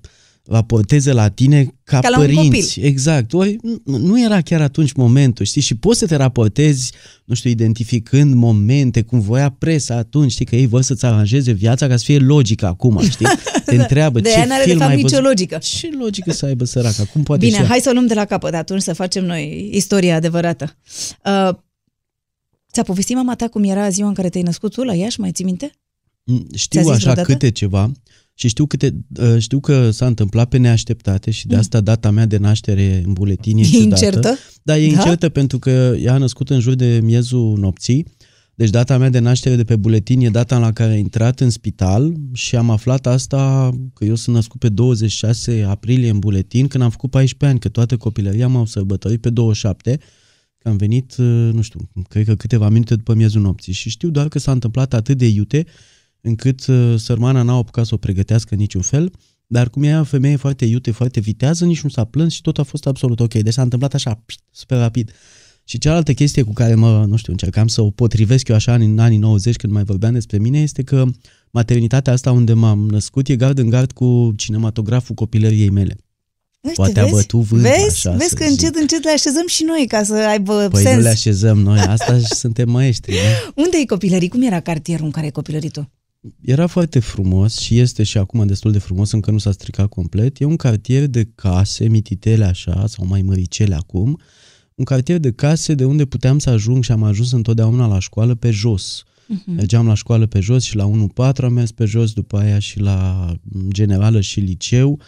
raporteze 0.45 1.12
la 1.12 1.29
tine 1.29 1.74
ca, 1.83 2.00
Ca 2.00 2.09
la 2.09 2.19
un 2.19 2.24
părinți. 2.25 2.43
copil. 2.74 2.86
Exact. 2.89 3.33
Ori 3.33 3.55
nu- 3.83 3.98
nu 3.98 4.24
era 4.24 4.41
chiar 4.41 4.62
atunci 4.62 4.91
momentul, 4.93 5.45
știi? 5.45 5.62
Și 5.62 5.75
poți 5.75 6.00
să 6.00 6.05
te 6.05 6.15
raportezi, 6.15 6.91
nu 7.25 7.36
știu, 7.36 7.50
identificând 7.50 8.33
momente, 8.33 9.01
cum 9.01 9.19
voia 9.19 9.50
presa 9.50 9.95
atunci, 9.95 10.31
știi, 10.31 10.45
că 10.45 10.55
ei 10.55 10.65
vor 10.65 10.81
să-ți 10.81 11.05
aranjeze 11.05 11.51
viața 11.51 11.88
ca 11.88 11.98
să 11.98 12.03
fie 12.05 12.17
logică 12.19 12.65
acum, 12.65 13.01
știi? 13.09 13.25
Te 13.65 13.75
întreabă 13.81 14.19
De 14.19 14.29
ce 14.29 14.36
aia 14.36 14.45
n-are 14.45 14.62
de 14.63 14.67
film 14.69 14.79
fapt 14.79 14.89
ai 14.91 14.95
nicio 14.95 15.09
văzut. 15.09 15.24
logică. 15.25 15.57
Ce 15.62 15.89
logică 16.00 16.31
să 16.31 16.45
aibă 16.45 16.65
săraca? 16.65 17.03
Cum 17.05 17.24
poate 17.24 17.45
Bine, 17.45 17.55
și 17.57 17.62
ea? 17.63 17.67
hai 17.67 17.79
să 17.79 17.89
o 17.89 17.93
luăm 17.93 18.05
de 18.07 18.13
la 18.13 18.25
capăt 18.25 18.53
atunci 18.53 18.81
să 18.81 18.93
facem 18.93 19.25
noi 19.25 19.69
istoria 19.74 20.15
adevărată. 20.15 20.75
Uh, 21.25 21.50
ți-a 22.72 22.84
povestit 22.84 23.16
mama 23.16 23.36
ta 23.36 23.48
cum 23.48 23.64
era 23.64 23.90
ziua 23.90 24.08
în 24.08 24.14
care 24.14 24.30
te-ai 24.30 24.44
născut 24.44 24.72
tu 24.72 24.84
la 24.84 24.94
Iași, 24.94 25.20
mai 25.20 25.32
ții 25.32 25.46
minte? 25.46 25.72
Mm, 26.24 26.38
Ți-a 26.50 26.58
Știu 26.58 26.82
zis 26.82 26.90
așa 26.90 27.00
vreodată? 27.00 27.32
câte 27.32 27.52
ceva 27.52 27.92
și 28.34 28.48
știu, 28.48 28.66
câte, 28.66 28.96
uh, 29.20 29.36
știu 29.38 29.60
că 29.60 29.92
s-a 29.92 30.06
întâmplat 30.06 30.50
pe 30.50 30.58
neașteptate 30.58 31.32
și 31.32 31.48
de 31.48 31.56
asta 31.56 31.82
data 31.82 32.10
mea 32.12 32.26
de 32.26 32.38
naștere 32.38 33.02
în 33.06 33.14
buletin 33.14 33.58
e 33.58 33.62
Mm. 33.62 33.66
E 33.66 33.70
ciudată. 33.72 33.84
incertă? 34.06 34.38
Da, 34.64 34.78
e 34.78 34.92
Da? 34.92 34.98
incertă 35.00 35.30
pentru 35.30 35.60
că 35.60 35.96
ea 36.00 36.14
a 36.14 36.18
născut 36.18 36.50
în 36.50 36.60
jur 36.60 36.74
de 36.74 37.00
miezul 37.04 37.58
nopții, 37.58 38.06
deci 38.56 38.70
data 38.70 38.98
mea 38.98 39.10
de 39.10 39.20
naștere 39.20 39.56
de 39.56 39.64
pe 39.64 39.76
buletin 39.76 40.22
e 40.22 40.30
data 40.30 40.58
la 40.58 40.72
care 40.72 40.92
a 40.92 40.96
intrat 40.98 41.40
în 41.40 41.50
spital 41.50 42.14
și 42.34 42.56
am 42.56 42.70
aflat 42.70 43.08
asta 43.08 43.72
că 43.94 44.06
eu 44.06 44.16
sunt 44.16 44.36
născut 44.36 44.60
pe 44.60 44.70
26 44.70 45.66
aprilie 45.68 46.10
în 46.10 46.20
buletin 46.20 46.68
când 46.68 46.84
am 46.84 46.90
făcut 46.90 47.10
14 47.10 47.46
ani, 47.50 47.60
că 47.60 47.70
toată 47.70 47.98
copilăria 47.98 48.48
m-au 48.48 48.66
sărbătorit 48.66 49.22
pe 49.22 49.30
27, 49.30 50.00
că 50.60 50.70
am 50.70 50.78
venit, 50.78 51.16
uh, 51.18 51.50
nu 51.54 51.62
știu, 51.62 51.89
cred 52.08 52.25
că 52.25 52.36
câteva 52.36 52.70
minute 52.70 52.96
după 52.96 53.13
miezul 53.13 53.42
nopții 53.42 53.74
și 53.74 53.89
știu 53.89 54.10
doar 54.10 54.28
că 54.28 54.39
s-a 54.39 54.51
întâmplat 54.51 54.94
atât 54.94 55.18
de 55.18 55.28
iute 55.28 55.66
încât 56.22 56.68
uh, 56.68 56.94
sărmana 56.98 57.42
n-a 57.42 57.54
apucat 57.54 57.86
să 57.86 57.94
o 57.94 57.98
pregătească 57.98 58.54
în 58.54 58.60
niciun 58.60 58.82
fel, 58.82 59.12
dar 59.48 59.70
cum 59.70 59.84
ea 59.84 60.00
o 60.00 60.04
femeie 60.04 60.36
foarte 60.36 60.66
iute, 60.66 60.92
foarte 60.92 61.20
vitează, 61.20 61.66
nici 61.66 61.82
nu 61.82 61.89
s-a 61.89 62.04
plâns 62.04 62.34
și 62.34 62.42
tot 62.42 62.58
a 62.58 62.63
fost 62.63 62.88
absolut 62.88 63.20
ok. 63.20 63.34
Deci 63.34 63.54
s-a 63.54 63.62
întâmplat 63.62 63.94
așa, 63.94 64.22
pșt, 64.25 64.39
super 64.51 64.78
rapid. 64.78 65.12
Și 65.63 65.78
cealaltă 65.78 66.13
chestie 66.13 66.44
cu 66.44 66.54
care 66.54 66.75
mă, 66.75 67.06
nu 67.06 67.16
știu, 67.16 67.32
încercam 67.32 67.68
să 67.68 67.82
o 67.82 67.89
potrivesc 67.89 68.48
eu 68.48 68.56
așa 68.56 68.74
în 68.74 69.00
anii 69.00 69.18
90 69.18 69.56
când 69.56 69.74
mai 69.74 69.84
vorbeam 69.84 70.13
despre 70.13 70.38
mine 70.38 70.62
este 70.62 70.84
că 70.84 71.06
maternitatea 71.51 72.13
asta 72.13 72.32
unde 72.32 72.54
m-am 72.54 72.89
născut 72.89 73.28
e 73.28 73.36
gard 73.36 73.58
în 73.58 73.70
gard 73.70 73.92
cu 73.92 74.34
cinematograful 74.36 75.16
copilăriei 75.16 75.70
mele. 75.70 75.98
Uite, 76.62 76.75
Poate 76.75 77.00
a 77.00 77.04
vezi? 77.04 77.16
bătut 77.16 77.42
vânt, 77.42 77.62
Vezi, 77.62 78.08
așa 78.08 78.12
vezi 78.12 78.30
să 78.30 78.36
că 78.36 78.44
zic. 78.44 78.51
încet, 78.51 78.75
încet 78.82 79.04
le 79.04 79.12
așezăm 79.12 79.48
și 79.48 79.63
noi 79.63 79.86
ca 79.88 80.04
să 80.04 80.13
aibă 80.13 80.68
Păi 80.72 80.82
sens. 80.82 80.96
nu 80.96 81.01
le 81.01 81.10
așezăm 81.10 81.60
noi, 81.60 81.80
asta 81.80 82.18
și 82.18 82.25
suntem 82.44 82.70
maestri. 82.70 83.13
Nu? 83.56 83.63
Unde 83.63 83.78
e 83.82 83.86
copilării? 83.86 84.28
Cum 84.30 84.42
era 84.42 84.60
cartierul 84.60 85.06
în 85.06 85.12
care 85.12 85.25
ai 85.25 85.32
copilărit 85.32 85.72
tu? 85.72 85.92
Era 86.42 86.68
foarte 86.68 87.00
frumos 87.00 87.58
și 87.58 87.80
este 87.80 88.04
și 88.04 88.18
acum 88.18 88.48
destul 88.48 88.72
de 88.72 88.80
frumos, 88.80 89.12
încă 89.12 89.32
nu 89.32 89.38
s-a 89.38 89.51
stricat 89.51 89.88
complet. 89.88 90.39
E 90.39 90.46
un 90.46 90.56
cartier 90.56 91.08
de 91.08 91.30
case 91.36 91.88
mititele 91.88 92.46
așa, 92.46 92.86
sau 92.88 93.06
mai 93.06 93.22
măricele 93.22 93.75
acum, 93.75 94.20
un 94.75 94.86
cartier 94.86 95.18
de 95.20 95.32
case 95.32 95.74
de 95.74 95.86
unde 95.86 96.06
puteam 96.06 96.39
să 96.39 96.50
ajung 96.50 96.84
și 96.84 96.92
am 96.92 97.04
ajuns 97.04 97.32
întotdeauna 97.32 97.88
la 97.88 98.00
școală 98.00 98.36
pe 98.36 98.51
jos. 98.51 99.04
Mhm. 99.28 99.51
Mergeam 99.56 99.88
la 99.88 99.94
școală 99.94 100.25
pe 100.25 100.39
jos 100.39 100.63
și 100.63 100.75
la 100.75 100.86
1-4 100.86 101.46
am 101.46 101.54
mers 101.54 101.72
pe 101.72 101.86
jos, 101.86 102.12
după 102.13 102.38
aia 102.38 102.60
și 102.60 102.80
la 102.80 103.34
generală 103.72 104.22
și 104.22 104.39
liceu. 104.39 105.00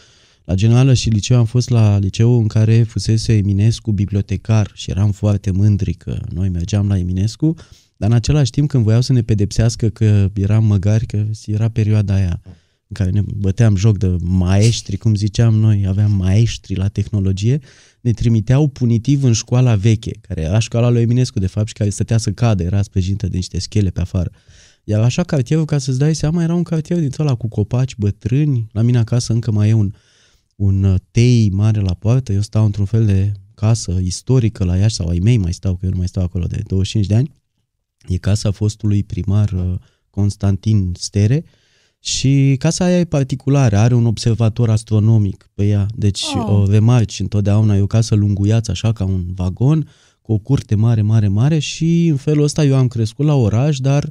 La 0.51 0.57
generală 0.57 0.93
și 0.93 1.09
liceu 1.09 1.37
am 1.37 1.45
fost 1.45 1.69
la 1.69 1.97
liceu 1.97 2.39
în 2.39 2.47
care 2.47 2.83
fusese 2.83 3.33
Eminescu 3.33 3.91
bibliotecar 3.91 4.71
și 4.73 4.89
eram 4.89 5.11
foarte 5.11 5.51
mândri 5.51 5.93
că 5.93 6.19
noi 6.33 6.49
mergeam 6.49 6.87
la 6.87 6.97
Eminescu, 6.97 7.55
dar 7.97 8.09
în 8.09 8.15
același 8.15 8.51
timp 8.51 8.69
când 8.69 8.83
voiau 8.83 9.01
să 9.01 9.13
ne 9.13 9.21
pedepsească 9.21 9.89
că 9.89 10.29
eram 10.33 10.65
măgari, 10.65 11.05
că 11.05 11.25
era 11.45 11.69
perioada 11.69 12.13
aia 12.13 12.41
în 12.87 12.93
care 12.93 13.09
ne 13.09 13.21
băteam 13.35 13.75
joc 13.75 13.97
de 13.97 14.15
maestri, 14.19 14.97
cum 14.97 15.15
ziceam 15.15 15.53
noi, 15.53 15.85
aveam 15.87 16.11
maestri 16.11 16.75
la 16.75 16.87
tehnologie, 16.87 17.59
ne 18.01 18.11
trimiteau 18.11 18.67
punitiv 18.67 19.23
în 19.23 19.33
școala 19.33 19.75
veche, 19.75 20.11
care 20.21 20.41
era 20.41 20.59
școala 20.59 20.89
lui 20.89 21.01
Eminescu, 21.01 21.39
de 21.39 21.47
fapt, 21.47 21.67
și 21.67 21.73
care 21.73 21.89
stătea 21.89 22.17
să 22.17 22.31
cadă, 22.31 22.63
era 22.63 22.81
spăjită 22.81 23.27
de 23.27 23.35
niște 23.35 23.59
schele 23.59 23.89
pe 23.89 24.01
afară. 24.01 24.31
Iar 24.83 25.01
așa 25.01 25.23
cartierul, 25.23 25.65
ca 25.65 25.77
să-ți 25.77 25.99
dai 25.99 26.15
seama, 26.15 26.43
era 26.43 26.53
un 26.53 26.63
cartier 26.63 26.99
din 26.99 27.11
ăla 27.19 27.35
cu 27.35 27.47
copaci 27.47 27.95
bătrâni. 27.95 28.67
La 28.71 28.81
mine 28.81 28.97
acasă 28.97 29.33
încă 29.33 29.51
mai 29.51 29.69
e 29.69 29.73
un, 29.73 29.93
un 30.61 30.83
uh, 30.83 30.95
tei 31.11 31.49
mare 31.49 31.79
la 31.79 31.93
poartă. 31.93 32.33
Eu 32.33 32.41
stau 32.41 32.65
într-un 32.65 32.85
fel 32.85 33.05
de 33.05 33.31
casă 33.55 33.99
istorică 34.01 34.63
la 34.63 34.77
Iași, 34.77 34.95
sau 34.95 35.07
ai 35.07 35.19
mei 35.19 35.37
mai 35.37 35.53
stau, 35.53 35.73
că 35.75 35.79
eu 35.85 35.91
nu 35.91 35.97
mai 35.97 36.07
stau 36.07 36.23
acolo 36.23 36.45
de 36.45 36.61
25 36.67 37.05
de 37.05 37.15
ani. 37.15 37.31
E 38.07 38.17
casa 38.17 38.51
fostului 38.51 39.03
primar 39.03 39.51
uh, 39.51 39.73
Constantin 40.09 40.93
Stere 40.97 41.43
și 41.99 42.55
casa 42.59 42.85
aia 42.85 42.99
e 42.99 43.05
particulară, 43.05 43.77
are 43.77 43.93
un 43.93 44.05
observator 44.05 44.69
astronomic 44.69 45.49
pe 45.53 45.65
ea, 45.65 45.85
deci 45.95 46.21
Oh. 46.35 46.43
oh. 46.47 46.59
o 46.59 46.71
remarci 46.71 47.19
întotdeauna, 47.19 47.75
e 47.75 47.81
o 47.81 47.87
casă 47.87 48.15
lunguiață 48.15 48.71
așa 48.71 48.91
ca 48.91 49.03
un 49.03 49.23
vagon, 49.33 49.87
cu 50.21 50.31
o 50.31 50.37
curte 50.37 50.75
mare, 50.75 51.01
mare, 51.01 51.27
mare 51.27 51.59
și 51.59 52.07
în 52.07 52.17
felul 52.17 52.43
ăsta 52.43 52.63
eu 52.63 52.75
am 52.75 52.87
crescut 52.87 53.25
la 53.25 53.35
oraș, 53.35 53.79
dar 53.79 54.09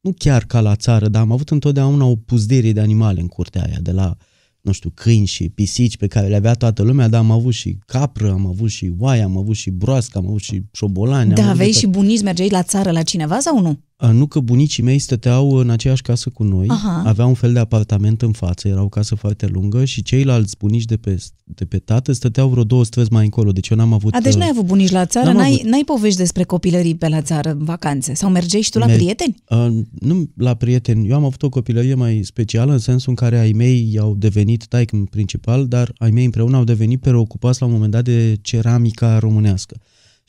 nu 0.00 0.12
chiar 0.18 0.44
ca 0.44 0.60
la 0.60 0.76
țară, 0.76 1.08
dar 1.08 1.22
am 1.22 1.32
avut 1.32 1.50
întotdeauna 1.50 2.04
o 2.04 2.16
puzderie 2.16 2.72
de 2.72 2.80
animale 2.80 3.20
în 3.20 3.28
curtea 3.28 3.62
aia, 3.62 3.78
de 3.80 3.92
la, 3.92 4.16
nu 4.62 4.72
știu, 4.72 4.90
câini 4.94 5.26
și 5.26 5.48
pisici 5.48 5.96
pe 5.96 6.06
care 6.06 6.26
le 6.28 6.36
avea 6.36 6.52
toată 6.54 6.82
lumea, 6.82 7.08
dar 7.08 7.20
am 7.20 7.30
avut 7.30 7.52
și 7.52 7.78
capră, 7.86 8.30
am 8.32 8.46
avut 8.46 8.70
și 8.70 8.92
oaie, 8.98 9.22
am 9.22 9.36
avut 9.36 9.54
și 9.56 9.70
broască, 9.70 10.18
am 10.18 10.26
avut 10.26 10.40
și 10.40 10.62
șobolani. 10.72 11.28
am 11.28 11.34
Da, 11.34 11.34
avut 11.34 11.44
de 11.44 11.50
aveai 11.52 11.70
tot. 11.70 11.78
și 11.80 11.86
bunici, 11.86 12.22
mergeai 12.22 12.48
la 12.48 12.62
țară 12.62 12.90
la 12.90 13.02
cineva 13.02 13.38
sau 13.40 13.60
nu? 13.60 13.78
A, 14.02 14.10
Nu 14.10 14.26
că 14.26 14.40
bunicii 14.40 14.82
mei 14.82 14.98
stăteau 14.98 15.52
în 15.54 15.70
aceeași 15.70 16.02
casă 16.02 16.30
cu 16.30 16.42
noi, 16.42 16.66
Aha. 16.68 17.02
aveau 17.06 17.28
un 17.28 17.34
fel 17.34 17.52
de 17.52 17.58
apartament 17.58 18.22
în 18.22 18.32
față, 18.32 18.68
era 18.68 18.82
o 18.82 18.88
casă 18.88 19.14
foarte 19.14 19.46
lungă 19.46 19.84
și 19.84 20.02
ceilalți 20.02 20.56
bunici 20.58 20.84
de 20.84 20.96
pe, 20.96 21.22
de 21.44 21.64
pe 21.64 21.78
tată 21.78 22.12
stăteau 22.12 22.48
vreo 22.48 22.64
două 22.64 22.84
străzi 22.84 23.12
mai 23.12 23.24
încolo, 23.24 23.52
deci 23.52 23.68
eu 23.68 23.76
n-am 23.76 23.92
avut... 23.92 24.14
A, 24.14 24.20
deci 24.20 24.32
uh, 24.32 24.38
n-ai 24.38 24.48
avut 24.50 24.64
bunici 24.64 24.90
la 24.90 25.06
țară, 25.06 25.26
n-am 25.26 25.36
n-ai, 25.36 25.52
avut. 25.52 25.62
n-ai 25.62 25.82
povești 25.84 26.18
despre 26.18 26.44
copilării 26.44 26.94
pe 26.94 27.08
la 27.08 27.22
țară 27.22 27.50
în 27.50 27.64
vacanțe? 27.64 28.14
Sau 28.14 28.30
mergeai 28.30 28.62
și 28.62 28.70
tu 28.70 28.78
la 28.78 28.86
Mer- 28.86 28.96
prieteni? 28.96 29.34
Uh, 29.48 29.66
nu 30.00 30.28
la 30.36 30.54
prieteni. 30.54 31.08
Eu 31.08 31.16
am 31.16 31.24
avut 31.24 31.42
o 31.42 31.48
copilărie 31.48 31.94
mai 31.94 32.20
specială 32.24 32.72
în 32.72 32.78
sensul 32.78 33.08
în 33.10 33.14
care 33.14 33.38
ai 33.38 33.52
mei 33.52 33.98
au 34.00 34.14
devenit 34.14 34.66
taic 34.66 34.92
în 34.92 35.04
principal, 35.04 35.66
dar 35.66 35.92
ai 35.96 36.10
mei 36.10 36.24
împreună 36.24 36.56
au 36.56 36.64
devenit 36.64 37.00
preocupați 37.00 37.60
la 37.60 37.66
un 37.66 37.72
moment 37.72 37.92
dat 37.92 38.04
de 38.04 38.38
ceramica 38.40 39.18
românească. 39.18 39.76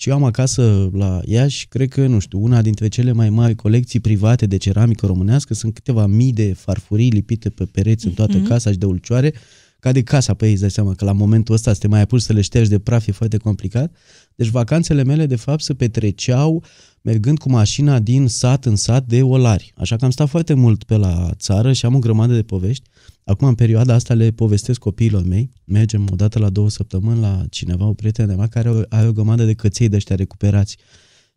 Și 0.04 0.10
eu 0.10 0.16
am 0.16 0.24
acasă 0.24 0.90
la 0.94 1.22
Iași, 1.26 1.68
cred 1.68 1.90
că, 1.90 2.08
nu 2.08 2.20
știu, 2.20 2.40
una 2.44 2.62
dintre 2.62 2.88
cele 2.88 3.12
mai 3.12 3.30
mari 3.30 3.56
colecții 3.56 4.00
private 4.00 4.46
de 4.46 4.58
ceramică 4.58 5.06
românească. 5.06 5.54
Sunt 5.54 5.74
câteva 5.74 6.06
mii 6.06 6.34
de 6.34 6.54
farfurii 6.54 7.10
lipite 7.10 7.50
pe 7.50 7.66
pereți 7.66 8.06
în 8.06 8.12
toată 8.12 8.38
Mhm. 8.38 8.48
casa 8.48 8.72
și 8.72 8.78
de 8.78 8.86
ulcioare. 8.86 9.34
Ca 9.80 9.92
de 9.92 10.02
casa 10.02 10.34
pe 10.34 10.46
ei, 10.46 10.52
îți 10.52 10.62
dai 10.62 10.72
seama 10.72 10.94
că 10.94 11.06
la 11.06 11.12
momentul 11.12 11.56
ăsta 11.56 11.74
să 11.74 11.80
te 11.80 11.88
mai 11.88 12.02
apuci 12.02 12.22
să 12.22 12.34
le 12.34 12.42
ștergi 12.42 12.70
de 12.70 12.80
praf 12.80 13.08
e 13.08 13.12
foarte 13.12 13.38
complicat. 13.38 13.96
Deci 14.36 14.48
vacanțele 14.48 15.04
mele, 15.04 15.26
de 15.26 15.36
fapt, 15.36 15.62
se 15.64 15.74
petreceau 15.74 16.64
mergând 17.02 17.38
cu 17.38 17.50
mașina 17.50 18.00
din 18.00 18.28
sat 18.28 18.66
în 18.66 18.76
sat 18.76 19.06
de 19.06 19.22
olari. 19.22 19.74
Așa 19.78 19.96
că 19.96 20.06
am 20.06 20.12
stat 20.12 20.30
foarte 20.30 20.54
mult 20.54 20.84
pe 20.84 20.96
la 20.96 21.32
țară 21.36 21.74
și 21.74 21.86
am 21.86 21.96
o 21.96 22.00
grămadă 22.00 22.34
de 22.34 22.44
povești. 22.44 22.90
Acum, 23.24 23.48
în 23.48 23.56
perioada 23.56 23.94
asta, 23.94 24.14
le 24.14 24.32
povestesc 24.32 24.80
copiilor 24.80 25.24
mei. 25.24 25.50
Mergem 25.64 26.08
o 26.12 26.16
dată 26.16 26.40
la 26.40 26.50
două 26.50 26.70
săptămâni 26.70 27.20
la 27.20 27.44
cineva, 27.50 27.86
o 27.86 27.94
prietenă 27.94 28.28
de 28.28 28.34
mea, 28.34 28.48
care 28.48 28.70
are- 28.70 28.86
are 28.90 29.08
o 29.08 29.12
grămadă 29.12 29.46
de 29.46 29.54
căței 29.54 29.90
de 29.90 29.96
ăștia 29.96 30.16
recuperați. 30.16 30.78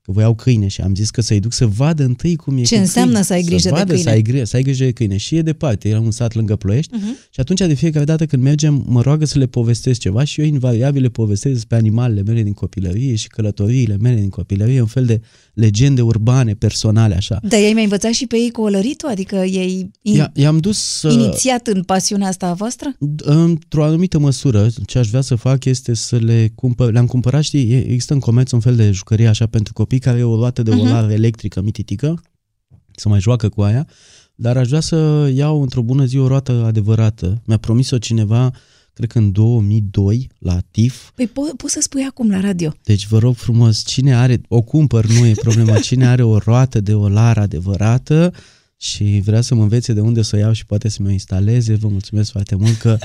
Că 0.06 0.12
voiau 0.12 0.34
câine 0.34 0.66
și 0.68 0.80
am 0.80 0.94
zis 0.94 1.10
că 1.10 1.20
să-i 1.20 1.40
duc 1.40 1.52
să 1.52 1.66
vadă 1.66 2.04
întâi 2.04 2.36
cum 2.36 2.56
e 2.56 2.62
Ce 2.62 2.74
cu 2.74 2.80
înseamnă 2.80 3.10
câini. 3.12 3.26
să 3.26 3.32
ai 3.32 3.42
grijă 3.42 3.58
să 3.60 3.68
de 3.68 3.74
vadă, 3.74 3.92
câine. 3.92 4.02
Să 4.02 4.08
ai, 4.08 4.22
gri- 4.22 4.42
să 4.42 4.56
ai 4.56 4.62
grijă 4.62 4.84
de 4.84 4.90
câine. 4.92 5.16
Și 5.16 5.36
e 5.36 5.42
departe, 5.42 5.88
era 5.88 6.00
un 6.00 6.10
sat 6.10 6.34
lângă 6.34 6.56
Ploiești 6.56 6.94
Uh-huh. 6.96 7.30
și 7.30 7.40
atunci 7.40 7.58
de 7.58 7.74
fiecare 7.74 8.04
dată 8.04 8.26
când 8.26 8.42
mergem 8.42 8.84
mă 8.88 9.00
roagă 9.02 9.24
să 9.24 9.38
le 9.38 9.46
povestesc 9.46 10.00
ceva 10.00 10.24
și 10.24 10.40
eu 10.40 10.46
invariabil 10.46 11.02
le 11.02 11.08
povestesc 11.08 11.54
despre 11.54 11.76
animalele 11.76 12.22
mele 12.22 12.42
din 12.42 12.52
copilărie 12.52 13.14
și 13.14 13.28
călătoriile 13.28 13.96
mele 14.00 14.20
din 14.20 14.28
copilărie, 14.28 14.80
un 14.80 14.86
fel 14.86 15.04
de 15.04 15.20
legende 15.56 16.02
urbane, 16.02 16.54
personale, 16.54 17.14
așa. 17.14 17.38
Dar 17.42 17.60
i-ai 17.60 17.72
mai 17.72 17.82
învățat 17.82 18.12
și 18.12 18.26
pe 18.26 18.36
ei 18.36 18.50
cu 18.50 18.60
olăritul? 18.60 19.08
Adică 19.08 19.36
i-ai 19.36 19.90
in- 20.02 20.30
I- 20.34 20.40
I-am 20.40 20.58
dus 20.58 20.78
să... 20.78 21.08
inițiat 21.08 21.66
în 21.66 21.82
pasiunea 21.82 22.28
asta 22.28 22.46
a 22.46 22.52
voastră? 22.52 22.96
Într-o 23.16 23.84
anumită 23.84 24.18
măsură, 24.18 24.66
ce 24.86 24.98
aș 24.98 25.08
vrea 25.08 25.20
să 25.20 25.34
fac 25.34 25.64
este 25.64 25.94
să 25.94 26.16
le 26.16 26.52
cumpăr. 26.54 26.92
Le-am 26.92 27.06
cumpărat, 27.06 27.42
știi, 27.42 27.70
e- 27.72 27.84
există 27.86 28.12
în 28.12 28.20
comerț 28.20 28.50
un 28.50 28.60
fel 28.60 28.76
de 28.76 28.90
jucărie 28.90 29.26
așa 29.28 29.46
pentru 29.46 29.72
copii 29.72 29.98
care 29.98 30.18
e 30.18 30.22
o 30.22 30.36
roată 30.36 30.62
de 30.62 30.70
Mhm. 30.70 30.80
olară 30.80 31.12
electrică 31.12 31.60
mititică, 31.62 32.22
să 32.96 33.08
mai 33.08 33.20
joacă 33.20 33.48
cu 33.48 33.62
aia, 33.62 33.86
dar 34.34 34.56
aș 34.56 34.68
vrea 34.68 34.80
să 34.80 35.30
iau 35.34 35.62
într-o 35.62 35.82
bună 35.82 36.04
zi 36.04 36.18
o 36.18 36.26
roată 36.26 36.62
adevărată. 36.66 37.42
Mi-a 37.46 37.56
promis-o 37.56 37.98
cineva, 37.98 38.50
cred 38.96 39.10
că 39.10 39.18
în 39.18 39.32
2002, 39.32 40.28
la 40.38 40.58
TIF, 40.70 41.10
Păi 41.14 41.26
po- 41.26 41.56
poți 41.56 41.72
să 41.72 41.80
spui 41.80 42.02
acum 42.02 42.30
la 42.30 42.40
radio. 42.40 42.74
deci 42.84 43.06
vă 43.06 43.18
rog 43.18 43.34
frumos, 43.36 43.84
cine 43.84 44.14
are, 44.14 44.40
o 44.48 44.60
cumpăr, 44.62 45.06
nu 45.06 45.26
e 45.26 45.32
problema, 45.32 45.78
cine 45.88 46.06
are 46.06 46.22
o 46.22 46.38
roată 46.38 46.80
de 46.80 46.94
olar 46.94 47.38
adevărată 47.38 48.32
și 48.76 49.20
vrea 49.24 49.40
să 49.40 49.54
mă 49.54 49.62
învețe 49.62 49.92
de 49.92 50.00
unde 50.00 50.22
să 50.22 50.36
o 50.36 50.38
iau 50.38 50.52
și 50.52 50.66
poate 50.66 50.88
să 50.88 51.02
mi-o 51.02 51.10
instaleze, 51.10 51.74
vă 51.74 51.88
mulțumesc 51.88 52.30
foarte 52.30 52.54
mult 52.54 52.76
că 52.76 52.98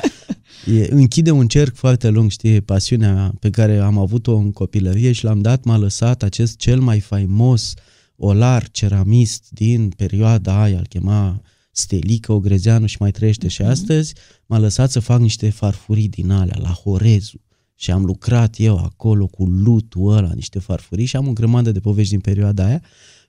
e, 0.73 0.87
închide 0.89 1.31
un 1.31 1.47
cerc 1.47 1.75
foarte 1.75 2.09
lung, 2.09 2.29
știi, 2.31 2.61
pasiunea 2.61 3.33
pe 3.39 3.49
care 3.49 3.77
am 3.77 3.97
avut-o 3.97 4.35
în 4.35 4.51
copilărie 4.51 5.11
și 5.11 5.23
l-am 5.23 5.41
dat, 5.41 5.63
m-a 5.63 5.77
lăsat 5.77 6.23
acest 6.23 6.57
cel 6.57 6.79
mai 6.79 6.99
faimos 6.99 7.73
olar 8.15 8.69
ceramist 8.71 9.45
din 9.49 9.89
perioada 9.97 10.61
aia, 10.61 10.77
îl 10.77 10.85
chema 10.89 11.41
Stelică 11.81 12.31
Ogrezeanu 12.31 12.85
și 12.85 12.97
mai 12.99 13.11
trăiește 13.11 13.47
și 13.47 13.61
astăzi, 13.61 14.13
m-a 14.45 14.59
lăsat 14.59 14.91
să 14.91 14.99
fac 14.99 15.19
niște 15.19 15.49
farfurii 15.49 16.09
din 16.09 16.31
alea, 16.31 16.57
la 16.61 16.69
Horezu. 16.69 17.41
Și 17.75 17.91
am 17.91 18.05
lucrat 18.05 18.55
eu 18.57 18.77
acolo 18.77 19.27
cu 19.27 19.45
lutul 19.45 20.11
ăla, 20.11 20.31
niște 20.35 20.59
farfurii 20.59 21.05
și 21.05 21.15
am 21.15 21.27
o 21.27 21.33
grămadă 21.33 21.71
de 21.71 21.79
povești 21.79 22.11
din 22.11 22.19
perioada 22.19 22.65
aia, 22.65 22.81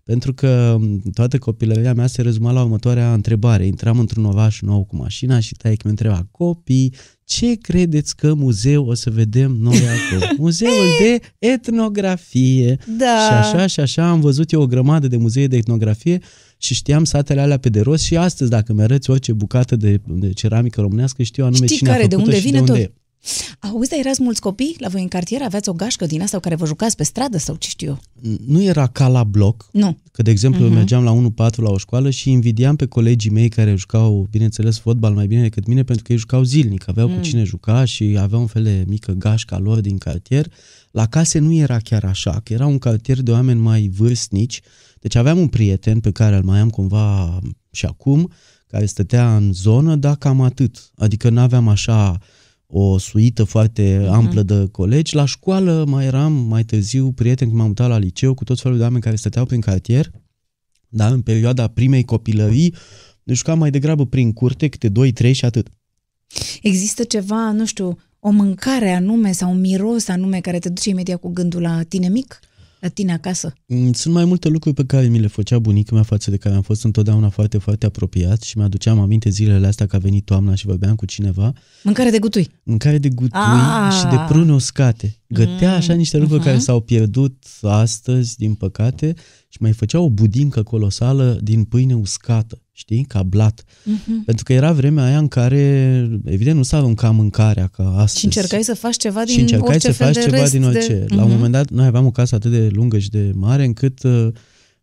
pentru 0.05 0.35
că 0.35 0.79
toată 1.13 1.39
copilăria 1.39 1.95
mea 1.95 2.07
se 2.07 2.23
rezuma 2.23 2.53
la 2.53 2.63
următoarea 2.63 3.13
întrebare. 3.13 3.67
Intram 3.67 3.99
într-un 3.99 4.25
oraș 4.25 4.61
nou 4.61 4.85
cu 4.85 4.97
mașina 4.97 5.41
și 5.41 5.55
taic 5.55 5.83
mi 5.83 5.91
întreba, 5.91 6.27
copii, 6.31 6.95
ce 7.25 7.55
credeți 7.55 8.17
că 8.17 8.35
muzeu 8.35 8.87
o 8.87 8.95
să 8.95 9.11
vedem 9.11 9.51
noi 9.51 9.79
acolo? 9.95 10.33
Muzeul 10.39 10.87
de 11.01 11.21
etnografie. 11.39 12.79
Da. 12.99 13.19
Și 13.27 13.33
așa 13.33 13.67
și 13.67 13.81
așa 13.81 14.11
am 14.11 14.21
văzut 14.21 14.51
eu 14.51 14.63
o 14.63 14.67
grămadă 14.67 15.09
de 15.09 15.17
muzee 15.17 15.47
de 15.47 15.57
etnografie 15.57 16.21
și 16.63 16.75
știam 16.75 17.05
satele 17.05 17.41
alea 17.41 17.59
pe 17.59 17.69
de 17.69 17.81
rost 17.81 18.05
și 18.05 18.17
astăzi 18.17 18.51
dacă 18.51 18.73
mi-arăți 18.73 19.11
orice 19.11 19.33
bucată 19.33 19.77
de, 19.77 20.01
de 20.07 20.33
ceramică 20.33 20.81
românească 20.81 21.23
știu 21.23 21.45
anume 21.45 21.67
Știi 21.67 21.77
cine 21.77 21.91
care, 21.91 22.03
a 22.03 22.07
de 22.07 22.15
făcut-o 22.15 22.31
unde 22.31 22.41
și 22.41 22.47
vine 22.47 22.61
de 22.65 22.71
unde 22.71 22.83
tot? 22.83 22.91
e. 22.91 22.97
Auzi, 23.59 23.91
dar 23.91 23.99
erați 23.99 24.23
mulți 24.23 24.41
copii 24.41 24.77
la 24.79 24.89
voi 24.89 25.03
în 25.03 25.09
cartier? 25.09 25.43
Aveați 25.43 25.69
o 25.69 25.73
gașcă 25.73 26.07
din 26.07 26.23
asta 26.23 26.37
cu 26.37 26.43
care 26.43 26.55
vă 26.55 26.67
jucați 26.67 26.97
pe 26.97 27.03
stradă 27.05 27.39
sau 27.39 27.55
ce 27.55 27.69
știu 27.69 27.89
eu? 27.89 28.01
Nu 28.47 28.63
era 28.63 28.87
ca 28.87 29.09
la 29.09 29.25
bloc, 29.25 29.69
Nu. 29.73 29.99
Că, 30.13 30.23
de 30.23 30.31
exemplu, 30.31 30.61
Mhm. 30.65 30.71
uh-huh. 30.71 30.75
mergeam 30.77 31.05
la 31.05 31.13
1-4 31.13 31.63
la 31.63 31.71
o 31.71 31.79
școală 31.79 32.11
și 32.11 32.31
invidiam 32.31 32.77
pe 32.77 32.87
colegii 32.87 33.31
mei 33.31 33.49
care 33.49 33.75
jucau, 33.75 34.29
bineînțeles, 34.31 34.79
fotbal 34.79 35.13
mai 35.13 35.27
bine 35.27 35.43
decât 35.43 35.67
mine, 35.67 35.83
pentru 35.83 36.05
că 36.05 36.13
ei 36.13 36.19
jucau 36.19 36.43
zilnic, 36.43 36.89
aveau 36.89 37.09
mm. 37.09 37.15
cu 37.15 37.21
cine 37.21 37.43
juca 37.45 37.85
și 37.85 38.17
aveau 38.21 38.41
un 38.41 38.47
fel 38.47 38.63
de 38.63 38.85
mică 38.87 39.13
gașca 39.13 39.59
lor 39.59 39.81
din 39.81 39.99
cartier. 39.99 40.47
La 40.91 41.07
case 41.07 41.39
nu 41.39 41.53
era 41.53 41.79
chiar 41.79 42.05
așa, 42.05 42.41
că 42.45 42.53
era 42.53 42.67
un 42.67 42.79
cartier 42.79 43.21
de 43.23 43.31
oameni 43.31 43.61
mai 43.61 43.91
vârstnici, 43.97 44.61
deci 45.03 45.15
aveam 45.15 45.39
un 45.39 45.49
prieten 45.49 46.01
pe 46.01 46.11
care 46.11 46.37
îl 46.37 46.43
mai 46.43 46.59
am 46.59 46.71
cumva 46.71 47.39
și 47.71 47.87
acum, 47.87 48.31
care 48.67 48.87
stătea 48.87 49.37
în 49.37 49.53
zonă, 49.53 49.97
dar 49.97 50.17
cam 50.17 50.41
atât. 50.41 50.91
Adică 50.97 51.31
nu 51.31 51.41
aveam 51.41 51.69
așa 51.69 52.19
o 52.67 52.99
suită 52.99 53.45
foarte 53.45 54.07
amplă 54.11 54.43
de 54.43 54.69
colegi. 54.71 55.15
La 55.15 55.25
școală 55.25 55.85
mai 55.89 56.05
eram 56.05 56.33
mai 56.33 56.65
târziu 56.65 57.13
prieten 57.13 57.47
când 57.47 57.59
m-am 57.59 57.67
mutat 57.67 57.89
la 57.89 57.99
liceu 57.99 58.35
cu 58.35 58.45
tot 58.45 58.61
felul 58.61 58.77
de 58.77 58.83
oameni 58.83 59.03
care 59.03 59.17
stăteau 59.17 59.45
prin 59.45 59.61
cartier, 59.61 60.11
dar 60.89 61.13
în 61.13 61.21
perioada 61.21 61.69
primei 61.69 62.05
copilării 62.05 62.75
ne 63.23 63.35
jucam 63.35 63.59
mai 63.59 63.71
degrabă 63.71 64.07
prin 64.07 64.33
curte, 64.33 64.69
câte 64.69 64.93
2-3 65.31 65.33
și 65.33 65.45
atât. 65.45 65.69
Există 66.63 67.05
ceva, 67.05 67.53
nu 67.53 67.67
știu, 67.67 67.99
o 68.21 68.31
mâncare 68.31 68.91
anume 68.91 69.33
sau 69.33 69.51
un 69.51 69.61
miros 69.61 70.09
anume 70.09 70.41
care 70.41 70.59
te 70.59 70.69
duce 70.69 70.89
imediat 70.89 71.21
cu 71.21 71.29
gândul 71.29 71.61
la 71.61 71.83
tine 71.83 72.09
mic? 72.09 72.41
La 72.83 72.89
tine 72.89 73.13
acasă? 73.13 73.53
Mm, 73.67 73.93
Sunt 73.93 74.15
mai 74.15 74.25
multe 74.25 74.49
lucruri 74.49 74.75
pe 74.75 74.85
care 74.85 75.07
mi 75.07 75.19
le 75.19 75.27
făcea 75.27 75.59
bunica 75.59 75.95
mea 75.95 76.03
față 76.05 76.31
de 76.31 76.37
care 76.37 76.55
am 76.55 76.63
fost 76.63 76.85
întotdeauna 76.85 77.29
foarte, 77.29 77.59
foarte 77.59 77.87
apropiat 77.87 78.43
și 78.43 78.59
mi-aduceam 78.59 79.01
aminte 79.01 79.29
zilele 79.31 79.67
astea 79.67 79.87
că 79.87 79.97
a 79.97 79.99
venit 79.99 80.25
toamna 80.25 80.55
și 80.55 80.67
vorbeam 80.67 80.95
cu 80.95 81.07
cineva. 81.07 81.53
Mâncare 81.83 82.11
de 82.11 82.19
gutui. 82.19 82.49
Mâncare 82.63 82.99
de 82.99 83.09
gutui 83.09 83.41
Ah! 83.41 83.93
și 83.99 84.05
de 84.07 84.17
prune 84.29 84.53
uscate. 84.53 85.17
Gătea 85.29 85.75
așa 85.75 85.93
niște 85.95 86.17
lucruri 86.19 86.39
Mhm. 86.41 86.49
care 86.49 86.61
s-au 86.61 86.81
pierdut 86.81 87.45
astăzi, 87.63 88.37
din 88.37 88.55
păcate, 88.55 89.15
și 89.53 89.59
mai 89.61 89.73
făcea 89.73 90.01
o 90.01 90.11
budincă 90.11 90.63
colosală 90.63 91.39
din 91.43 91.65
pâine 91.65 91.95
uscată, 91.95 92.63
știi, 92.73 93.05
ca 93.05 93.23
blat. 93.23 93.65
Mhm. 93.85 94.25
Pentru 94.25 94.45
că 94.45 94.53
era 94.53 94.73
vremea 94.73 95.05
aia 95.05 95.19
în 95.19 95.29
care, 95.29 95.59
evident, 96.25 96.57
nu 96.57 96.63
s-a 96.63 96.77
aruncat 96.77 97.15
mâncarea 97.15 97.67
ca 97.67 97.89
astăzi. 97.89 98.19
Și 98.19 98.25
încercai 98.25 98.63
să 98.63 98.75
faci 98.75 98.97
ceva 98.97 99.25
din 99.25 99.35
și 99.35 99.41
încercai 99.41 99.69
orice 99.69 99.87
să 99.87 99.93
fel 99.93 100.07
faci 100.07 100.15
de 100.15 100.23
ceva 100.23 100.37
rest 100.37 100.53
din 100.53 100.63
orice. 100.65 100.95
De... 100.95 101.15
La 101.15 101.23
un 101.23 101.29
Mhm. 101.29 101.33
moment 101.35 101.53
dat, 101.53 101.71
noi 101.71 101.87
aveam 101.87 102.07
o 102.07 102.11
casă 102.11 102.35
atât 102.35 102.51
de 102.51 102.69
lungă 102.73 102.99
și 102.99 103.11
de 103.11 103.31
mare 103.35 103.65
încât 103.65 104.03
uh, 104.03 104.29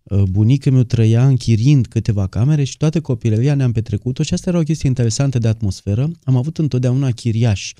uh, 0.03 0.21
bunica 0.23 0.71
meu 0.71 0.84
trăia 0.84 1.27
închirind 1.27 1.88
câteva 1.88 2.27
camere 2.27 2.63
și 2.63 2.77
toată 2.77 3.01
copilăria 3.01 3.53
ne-am 3.55 3.71
petrecut-o 3.71 4.23
și 4.23 4.34
asta 4.34 4.49
era 4.49 4.60
o 4.60 4.63
chestie 4.63 4.88
interesantă 4.89 5.38
de 5.39 5.47
atmosferă. 5.47 6.12
Am 6.23 6.36
avut 6.36 6.58
întotdeauna 6.58 7.12
chiriași. 7.12 7.73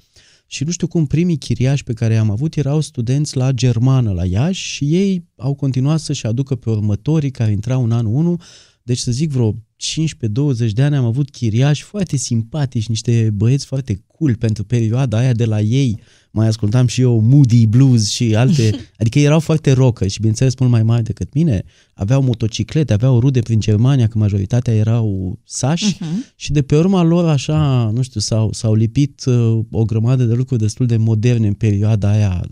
Și 0.52 0.64
nu 0.64 0.72
știu 0.72 0.88
cum 0.88 1.06
primii 1.06 1.38
chiriași 1.38 1.84
pe 1.84 1.94
care 1.94 2.14
i-am 2.14 2.30
avut 2.30 2.56
erau 2.56 2.82
studenți 2.82 3.38
la 3.38 3.52
germană 3.52 4.12
la 4.12 4.26
Iași 4.26 4.62
și 4.62 4.96
ei 4.96 5.26
au 5.36 5.54
continuat 5.54 6.00
să-și 6.00 6.26
aducă 6.26 6.56
pe 6.56 6.70
următorii 6.70 7.32
care 7.32 7.52
intrau 7.52 7.84
în 7.84 7.92
anul 7.92 8.14
1. 8.14 8.42
Deci 8.84 8.98
să 8.98 9.12
zic 9.12 9.32
vreo 9.32 9.56
15-20 9.80 10.72
de 10.74 10.82
ani 10.84 10.96
am 10.96 11.06
avut 11.06 11.30
chiriași 11.30 11.84
foarte 11.84 12.18
simpatici, 12.18 12.88
niște 12.88 13.30
băieți 13.34 13.66
foarte 13.66 14.04
cool 14.08 14.36
pentru 14.36 14.64
perioada 14.64 15.18
aia 15.18 15.34
de 15.34 15.46
la 15.46 15.62
ei. 15.62 16.00
Mai 16.32 16.48
ascultam 16.48 16.88
și 16.88 17.02
eu 17.02 17.20
Moody 17.20 17.68
Blues 17.68 18.10
și 18.10 18.36
alte, 18.36 18.72
adică 19.00 19.20
erau 19.20 19.40
foarte 19.40 19.72
rocă 19.72 20.08
și 20.08 20.18
bineînțeles 20.18 20.54
mult 20.60 20.72
mai 20.72 20.84
mari 20.84 21.04
decât 21.04 21.34
mine. 21.34 21.64
Aveau 21.94 22.22
motociclete, 22.22 22.94
aveau 22.94 23.20
rude 23.20 23.40
prin 23.42 23.60
Germania, 23.60 24.08
că 24.08 24.18
majoritatea 24.18 24.74
erau 24.74 25.40
sași 25.46 25.98
Mhm. 26.00 26.26
și 26.36 26.52
de 26.52 26.62
pe 26.62 26.78
urma 26.78 27.04
lor 27.04 27.26
așa, 27.26 27.90
nu 27.94 28.02
știu, 28.02 28.20
s-au, 28.20 28.52
s-au 28.54 28.74
lipit 28.74 29.26
uh, 29.26 29.60
o 29.72 29.84
grămadă 29.84 30.24
de 30.24 30.34
lucruri 30.34 30.62
destul 30.62 30.86
de 30.86 30.98
moderne 30.98 31.48
în 31.48 31.54
perioada 31.54 32.10
aia 32.12 32.48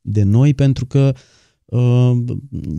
de 0.00 0.22
noi, 0.22 0.54
pentru 0.54 0.86
că 0.86 1.12
uh, 1.14 1.20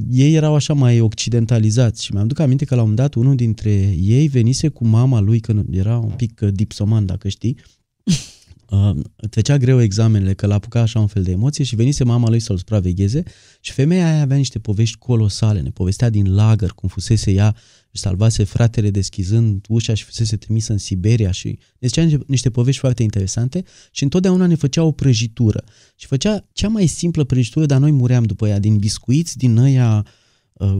ei 0.10 0.34
erau 0.34 0.56
așa 0.56 0.74
mai 0.74 1.00
occidentalizați 1.00 2.04
și 2.04 2.14
mi-am 2.14 2.28
duc 2.28 2.40
aminte 2.40 2.66
că 2.66 2.76
la 2.76 2.82
un 2.82 2.88
moment 2.90 3.08
dat 3.08 3.24
unul 3.24 3.36
dintre 3.36 3.72
ei 4.02 4.28
venise 4.28 4.68
cu 4.68 4.88
mama 4.88 5.20
lui, 5.20 5.40
când 5.40 5.76
era 5.76 5.98
un 5.98 6.12
pic 6.16 6.40
uh, 6.44 6.50
dipsoman, 6.54 7.06
dacă 7.06 7.28
știi, 7.28 7.58
uh, 8.74 8.96
trecea 9.30 9.58
greu 9.58 9.82
examenele, 9.82 10.34
că 10.34 10.46
l-a 10.46 10.54
apucat 10.54 10.82
așa 10.82 11.00
un 11.00 11.08
fel 11.08 11.24
de 11.24 11.32
emoție 11.32 11.64
și 11.64 11.76
venise 11.76 12.04
mama 12.04 12.30
lui 12.30 12.40
să-l 12.40 12.58
supravegheze 12.58 13.24
și 13.60 13.72
femeia 13.72 14.12
aia 14.12 14.22
avea 14.22 14.38
niște 14.38 14.60
povești 14.60 14.98
colosale, 14.98 15.60
ne 15.60 15.70
povestea 15.70 16.10
din 16.10 16.36
lagăr, 16.36 16.72
cum 16.72 16.90
fusese 16.90 17.32
ea 17.32 17.56
și 17.92 18.02
salvase 18.02 18.44
fratele 18.44 18.90
deschizând 18.90 19.66
ușa 19.70 19.94
și 19.94 20.04
fusese 20.04 20.38
trimisă 20.38 20.72
în 20.72 20.78
Siberia 20.78 21.32
și 21.32 21.48
ne 21.80 21.88
zicea 21.88 22.04
niște, 22.04 22.24
niște 22.28 22.50
povești 22.50 22.80
foarte 22.80 23.04
interesante 23.04 23.64
și 23.92 24.04
întotdeauna 24.04 24.46
ne 24.46 24.56
făcea 24.56 24.84
o 24.84 24.92
prăjitură. 24.92 25.64
Și 25.96 26.08
făcea 26.08 26.46
cea 26.54 26.68
mai 26.68 26.88
simplă 26.88 27.24
prăjitură, 27.24 27.66
dar 27.66 27.80
noi 27.80 27.92
muream 27.92 28.24
după 28.24 28.48
ea, 28.48 28.60
din 28.60 28.78
biscuiți, 28.78 29.38
din 29.38 29.58
ăia 29.58 29.98
uh, 29.98 30.04
nu 30.06 30.23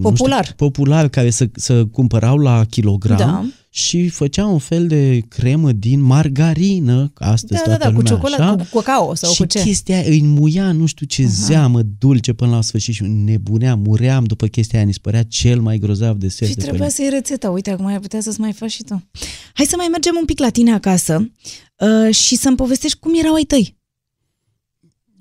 Popular. 0.02 0.44
Știu, 0.44 0.56
popular 0.56 1.08
care 1.08 1.30
să, 1.30 1.50
să 1.54 1.86
cumpărau 1.86 2.38
la 2.38 2.66
kilogram 2.70 3.18
Da. 3.18 3.46
și 3.70 4.10
făcea 4.10 4.46
un 4.46 4.58
fel 4.60 4.88
de 4.88 5.22
cremă 5.28 5.72
din 5.72 6.02
margarină, 6.02 7.12
că 7.14 7.24
astăzi 7.24 7.64
Da, 7.64 7.70
da, 7.70 7.78
toată 7.78 7.84
da, 7.84 7.90
cu 7.90 7.96
lumea 7.96 8.12
ciocolată, 8.12 8.44
așa, 8.62 8.70
cu 8.72 8.80
cacao 8.82 9.16
sau 9.16 9.32
și 9.32 9.42
cu 9.42 9.46
ce? 9.48 9.62
chestia 9.64 9.96
aia 9.98 10.06
îi 10.10 10.22
muia 10.24 10.72
nu 10.72 10.86
știu 10.86 11.06
ce 11.06 11.26
zeamă 11.26 11.82
dulce 12.00 12.34
până 12.34 12.52
la 12.52 12.62
sfârșit 12.62 12.94
și 12.94 13.04
nebuneam, 13.04 13.80
muream 13.80 14.24
după 14.24 14.46
chestia 14.48 14.78
aia, 14.78 14.88
ni 14.88 14.94
se 14.94 15.00
părea 15.02 15.24
cel 15.24 15.62
mai 15.62 15.78
grozav 15.78 16.18
de 16.18 16.28
Și 16.28 16.40
de 16.40 16.46
pe 16.46 16.54
trebuia 16.54 16.78
lume. 16.78 16.90
să 16.90 17.02
iei 17.02 17.10
rețeta. 17.12 17.50
Uite, 17.50 17.70
acum 17.72 17.86
ai 17.86 18.00
putea 18.00 18.22
să-ți 18.22 18.40
mai 18.40 18.52
faci 18.52 18.72
și 18.72 18.84
tu. 18.84 19.04
Hai 19.54 19.66
să 19.66 19.74
mai 19.78 19.88
mergem 19.92 20.16
un 20.20 20.26
pic 20.26 20.40
la 20.40 20.50
tine 20.50 20.74
acasă 20.74 21.32
uh, 21.78 22.16
și 22.16 22.36
să-mi 22.36 22.56
povestești 22.56 22.98
cum 23.00 23.12
erau 23.20 23.34
ai 23.34 23.44
tăi. 23.44 23.78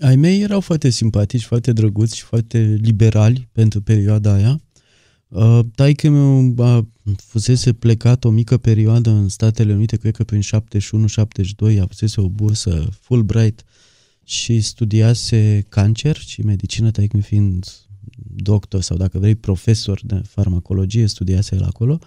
Ai 0.03 0.17
mei 0.17 0.41
erau 0.41 0.61
foarte 0.61 0.91
simpatici, 0.91 1.45
foarte 1.45 1.73
drăguți 1.73 2.17
și 2.17 2.23
foarte 2.23 2.79
liberali 2.81 3.49
pentru 3.53 3.81
perioada 3.81 4.33
aia. 4.33 4.61
Uh, 5.29 5.61
Taică 5.75 6.11
meu 6.11 6.55
a, 6.59 6.89
fusese 7.17 7.73
plecat 7.73 8.25
o 8.25 8.31
mică 8.31 8.57
perioadă 8.57 9.11
în 9.11 9.29
Statele 9.29 9.75
Unite, 9.75 9.97
cred 9.97 10.15
că 10.15 10.25
prin 10.25 10.41
71-72, 10.41 11.81
a 11.81 11.87
fusese 11.87 12.21
o 12.21 12.29
bursă 12.29 12.89
Fulbright 13.01 13.65
și 14.25 14.61
studiase 14.61 15.67
cancer 15.69 16.17
și 16.17 16.43
medicină, 16.43 16.91
taică 16.91 17.17
mi 17.17 17.23
fiind 17.23 17.67
doctor 18.35 18.81
sau 18.81 18.97
dacă 18.97 19.19
vrei 19.19 19.35
profesor 19.35 20.01
de 20.05 20.23
farmacologie, 20.25 21.07
studiase 21.07 21.55
el 21.55 21.63
acolo 21.63 21.99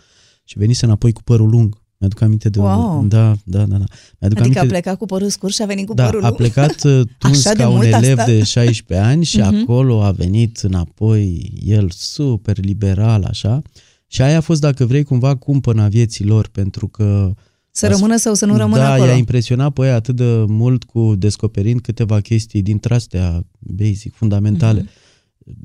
și 0.43 0.57
venise 0.57 0.85
înapoi 0.85 1.11
cu 1.11 1.23
părul 1.23 1.49
lung. 1.49 1.83
Mi-aduc 2.05 2.21
aminte 2.21 2.49
de 2.49 2.59
Wow. 2.59 2.97
un... 2.99 3.07
Da, 3.07 3.33
da, 3.43 3.57
da. 3.59 3.65
da. 3.65 3.75
Mi-aduc 3.77 3.87
Adică 4.21 4.39
aminte 4.41 4.59
a 4.59 4.65
plecat 4.65 4.97
cu 4.97 5.05
părul 5.05 5.29
scurt 5.29 5.53
și 5.53 5.61
a 5.61 5.65
venit 5.65 5.87
cu 5.87 5.93
da, 5.93 6.05
părul 6.05 6.23
a 6.23 6.27
lung? 6.27 6.37
plecat 6.39 6.83
uh, 6.83 7.01
tuns 7.19 7.45
Așa 7.45 7.55
de 7.55 7.61
ca 7.61 7.69
un 7.69 7.75
mult 7.75 7.85
elev 7.93 8.17
asta? 8.17 8.31
de 8.31 8.43
16 8.43 9.07
ani 9.07 9.23
și 9.23 9.37
Mhm. 9.39 9.61
acolo 9.61 10.01
a 10.03 10.11
venit 10.11 10.57
înapoi 10.57 11.53
el 11.65 11.89
super 11.93 12.57
liberal 12.59 13.23
așa 13.23 13.61
și 14.07 14.21
aia 14.21 14.37
a 14.37 14.41
fost, 14.41 14.61
dacă 14.61 14.85
vrei, 14.85 15.03
cumva 15.03 15.35
cumpăna 15.35 15.87
vieții 15.87 16.25
lor, 16.25 16.47
pentru 16.47 16.87
că 16.87 17.33
Să 17.71 17.87
rămână 17.87 18.17
sau 18.17 18.33
să 18.33 18.45
nu 18.45 18.57
rămână 18.57 18.81
da, 18.81 18.91
acolo? 18.93 19.09
i-a 19.09 19.15
impresionat 19.15 19.73
pe 19.73 19.85
ea 19.85 19.95
atât 19.95 20.15
de 20.15 20.43
mult 20.47 20.83
cu 20.83 21.15
descoperind 21.17 21.81
câteva 21.81 22.19
chestii 22.19 22.61
dintre 22.61 22.93
astea 22.93 23.45
basic, 23.59 24.13
fundamentale. 24.13 24.79
Mhm. 24.79 24.89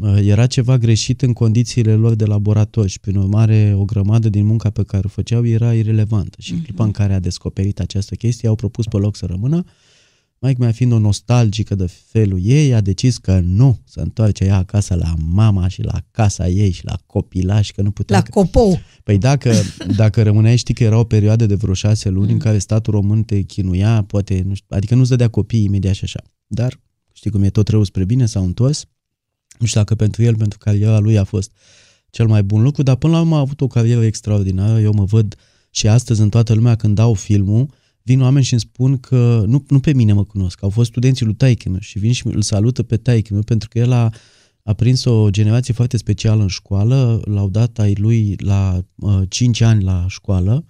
Uh, 0.01 0.19
Era 0.23 0.47
ceva 0.47 0.79
greșit 0.79 1.23
în 1.23 1.33
condițiile 1.33 1.95
lor 1.95 2.15
de 2.15 2.25
laborator 2.25 2.89
și, 2.89 3.01
prin 3.01 3.17
urmare, 3.17 3.73
o 3.77 3.85
grămadă 3.85 4.29
din 4.29 4.47
munca 4.47 4.71
pe 4.71 4.85
care 4.85 5.03
o 5.07 5.09
făceau 5.09 5.47
era 5.47 5.75
irelevantă. 5.75 6.37
Și 6.41 6.53
în 6.53 6.63
clipa 6.63 6.85
în 6.85 6.91
care 6.91 7.13
a 7.13 7.19
descoperit 7.19 7.81
această 7.81 8.15
chestie, 8.15 8.49
au 8.49 8.55
propus 8.55 8.87
pe 8.87 8.97
loc 8.97 9.17
să 9.17 9.27
rămână. 9.27 9.65
Mike 10.39 10.57
mea 10.59 10.73
fiind 10.73 10.93
o 10.93 10.99
nostalgică 10.99 11.75
de 11.75 11.87
felul 11.87 12.39
ei, 12.43 12.75
a 12.75 12.81
decis 12.81 13.19
că 13.19 13.41
nu, 13.41 13.81
să 13.85 14.01
întoarce 14.01 14.45
ea 14.45 14.57
acasă 14.57 14.95
la 14.95 15.15
mama 15.19 15.69
și 15.69 15.83
la 15.83 16.01
casa 16.11 16.49
ei 16.49 16.71
și 16.71 16.85
la 16.85 16.99
copilași, 17.07 17.73
că 17.73 17.83
nu 17.83 17.91
putea... 17.91 18.17
La 18.17 18.23
că- 18.23 18.31
copou. 18.31 18.81
Păi 19.05 19.19
dacă, 19.19 19.53
dacă 19.97 20.23
rămâneai, 20.23 20.57
știi 20.57 20.75
că 20.75 20.85
era 20.85 20.99
o 20.99 21.05
perioadă 21.05 21.47
de 21.47 21.55
vreo 21.55 21.75
șase 21.75 22.09
luni 22.09 22.33
în 22.33 22.39
care 22.39 22.59
statul 22.59 22.93
român 22.93 23.23
te 23.23 23.41
chinuia, 23.41 24.03
poate, 24.03 24.43
nu 24.47 24.55
știu, 24.55 24.77
adică 24.77 24.95
nu-ți 24.95 25.09
dădea 25.09 25.29
copii 25.29 25.65
imediat 25.65 25.95
și 25.95 26.05
așa. 26.05 26.23
Dar, 26.47 26.81
știi 27.13 27.31
cum 27.31 27.43
e 27.43 27.51
tot 27.51 27.69
rău 27.69 27.85
spre 27.85 28.05
bine, 28.05 28.27
s-au 28.27 28.45
întors. 28.45 28.85
Nu 29.61 29.67
știu 29.67 29.81
dacă 29.81 29.95
pentru 29.95 30.23
el, 30.23 30.37
pentru 30.37 30.59
cariera 30.59 30.99
lui 30.99 31.19
a 31.19 31.25
fost 31.25 31.51
cel 32.11 32.27
mai 32.27 32.43
bun 32.43 32.63
lucru, 32.63 32.83
dar 32.83 32.97
până 32.97 33.13
la 33.13 33.21
urmă 33.21 33.37
a 33.37 33.39
avut 33.39 33.61
o 33.61 33.67
carieră 33.67 34.05
extraordinară. 34.05 34.81
Eu 34.81 34.93
mă 34.93 35.05
văd 35.05 35.35
Și 35.71 35.89
astăzi 35.89 36.21
în 36.21 36.29
toată 36.29 36.55
lumea 36.55 36.75
când 36.75 36.95
dau 36.95 37.15
filmul, 37.15 37.69
vin 38.03 38.21
oameni 38.21 38.45
și 38.45 38.53
îmi 38.53 38.63
spun 38.63 38.99
că 38.99 39.45
nu, 39.47 39.65
nu 39.69 39.81
pe 39.81 39.93
mine 39.93 40.13
mă 40.13 40.25
cunosc, 40.25 40.63
au 40.63 40.71
fost 40.71 40.91
studenții 40.91 41.25
lui 41.25 41.35
taică 41.35 41.69
meu 41.69 41.81
și 41.81 41.99
vin 41.99 42.13
și 42.13 42.27
îl 42.27 42.43
salută 42.43 42.83
pe 42.83 42.97
taică 42.97 43.33
meu 43.33 43.43
pentru 43.43 43.69
că 43.69 43.79
el 43.79 43.93
a, 43.93 44.11
a 44.63 44.73
prins 44.73 45.05
o 45.05 45.31
generație 45.31 45.75
foarte 45.75 45.97
specială 45.97 46.43
în 46.43 46.49
școală, 46.49 47.23
l-au 47.25 47.49
dat 47.49 47.79
ai 47.79 47.95
lui 47.95 48.37
la 48.39 48.85
uh, 48.95 49.21
5 49.29 49.61
ani 49.61 49.83
la 49.83 50.05
școală, 50.09 50.65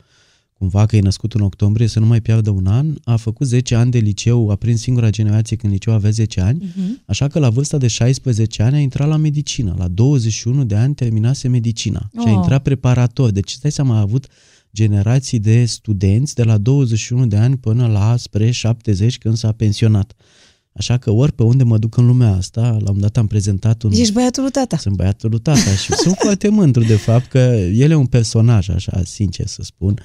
cumva 0.61 0.87
că 0.87 0.97
e 0.97 1.01
născut 1.01 1.33
în 1.33 1.41
octombrie, 1.41 1.87
să 1.87 1.99
nu 1.99 2.07
mai 2.07 2.21
piardă 2.21 2.51
un 2.51 2.67
an, 2.67 2.97
a 3.05 3.17
făcut 3.17 3.47
10 3.47 3.75
ani 3.75 3.91
de 3.91 3.99
liceu, 3.99 4.51
a 4.51 4.55
prins 4.55 4.81
singura 4.81 5.11
generație 5.11 5.57
când 5.57 5.73
liceu 5.73 5.93
avea 5.93 6.11
10 6.11 6.41
ani, 6.41 6.63
uh-huh. 6.63 7.05
așa 7.07 7.29
că 7.29 7.39
la 7.39 7.51
vârsta 7.51 7.79
de 7.79 7.87
16 7.87 8.63
ani 8.63 8.77
a 8.77 8.79
intrat 8.79 9.09
la 9.09 9.17
medicină, 9.17 9.75
la 9.79 9.89
21 9.89 10.65
de 10.65 10.75
ani 10.75 10.95
terminase 10.95 11.49
medicina 11.49 12.11
oh. 12.15 12.23
și 12.23 12.29
a 12.29 12.31
Oh. 12.31 12.37
intrat 12.37 12.63
preparator, 12.63 13.31
deci 13.31 13.51
îți 13.51 13.61
dai 13.61 13.71
seama, 13.71 13.97
a 13.97 14.01
avut 14.01 14.27
generații 14.75 15.39
de 15.39 15.65
studenți 15.65 16.35
de 16.35 16.43
la 16.43 16.59
21 16.59 17.27
de 17.27 17.37
ani 17.37 17.57
până 17.57 17.87
la 17.87 18.17
spre 18.17 18.51
70 18.51 19.19
când 19.19 19.37
s-a 19.37 19.53
pensionat. 19.53 20.13
Așa 20.73 20.99
că 20.99 21.11
ori 21.11 21.33
pe 21.33 21.43
unde 21.43 21.65
mă 21.65 21.79
duc 21.79 21.97
în 21.97 22.07
lumea 22.07 22.33
asta, 22.33 22.61
la 22.61 22.69
un 22.69 22.83
moment 22.85 23.01
dat 23.01 23.17
am 23.17 23.27
prezentat 23.27 23.83
un... 23.83 23.93
Ești 23.93 24.13
băiatul 24.13 24.43
lui 24.43 24.53
tata. 24.53 24.77
Sunt 24.77 24.97
băiatul 24.97 25.31
lui 25.31 25.41
tata 25.41 25.75
și 25.83 25.93
sunt 25.93 26.17
foarte 26.19 26.49
mândru 26.49 26.83
de 26.83 26.97
fapt 26.97 27.27
că 27.27 27.39
el 27.73 27.91
e 27.91 27.95
un 27.95 28.07
personaj, 28.07 28.69
așa, 28.69 29.03
sincer 29.05 29.47
să 29.47 29.63
spun. 29.63 29.99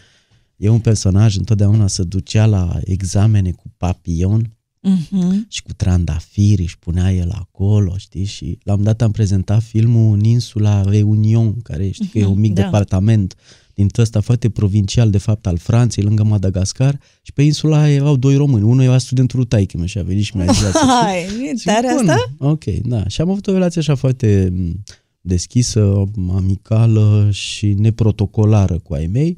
E 0.57 0.69
un 0.69 0.79
personaj, 0.79 1.35
întotdeauna 1.37 1.87
se 1.87 2.03
ducea 2.03 2.45
la 2.45 2.79
examene 2.83 3.51
cu 3.51 3.63
papion 3.77 4.49
Mhm. 4.87 5.45
și 5.49 5.61
cu 5.63 5.73
trandafiri, 5.73 6.61
își 6.61 6.79
punea 6.79 7.13
el 7.13 7.29
acolo, 7.33 7.93
știi? 7.97 8.23
Și 8.25 8.43
la 8.63 8.73
un 8.73 8.77
moment 8.79 8.97
dat 8.97 9.01
am 9.01 9.11
prezentat 9.11 9.63
filmul 9.63 10.13
în 10.13 10.23
insula 10.23 10.81
Reunion, 10.83 11.61
care 11.61 11.89
știi 11.89 12.07
că 12.07 12.17
e 12.17 12.25
un 12.25 12.39
mic 12.39 12.53
da. 12.53 12.61
departament 12.61 13.35
din 13.73 13.87
ăsta 13.97 14.19
foarte 14.19 14.49
provincial, 14.49 15.09
de 15.09 15.17
fapt, 15.17 15.47
al 15.47 15.57
Franței, 15.57 16.03
lângă 16.03 16.23
Madagascar, 16.23 16.99
și 17.21 17.31
pe 17.33 17.41
insula 17.41 17.81
aia 17.81 17.93
erau 17.93 18.15
doi 18.15 18.35
români. 18.35 18.63
Unul 18.63 18.83
era 18.83 18.97
studentul 18.97 19.39
lui 19.39 19.47
taică 19.47 19.85
și 19.85 19.97
a 19.97 20.03
venit 20.03 20.23
și 20.23 20.37
mi-a 20.37 20.45
zis 20.51 20.63
asta. 20.63 20.85
Hai, 21.03 21.21
e 21.23 21.55
Zic, 21.55 21.65
tare 21.65 21.87
"Bun, 21.95 22.09
asta? 22.09 22.31
Ok, 22.37 22.63
da. 22.65 23.07
Și 23.07 23.21
am 23.21 23.29
avut 23.29 23.47
o 23.47 23.51
relație 23.51 23.81
așa 23.81 23.95
foarte 23.95 24.53
m, 24.55 24.83
deschisă, 25.21 26.03
amicală 26.35 27.29
și 27.31 27.73
neprotocolară 27.73 28.79
cu 28.79 28.93
ai 28.93 29.07
mei. 29.07 29.37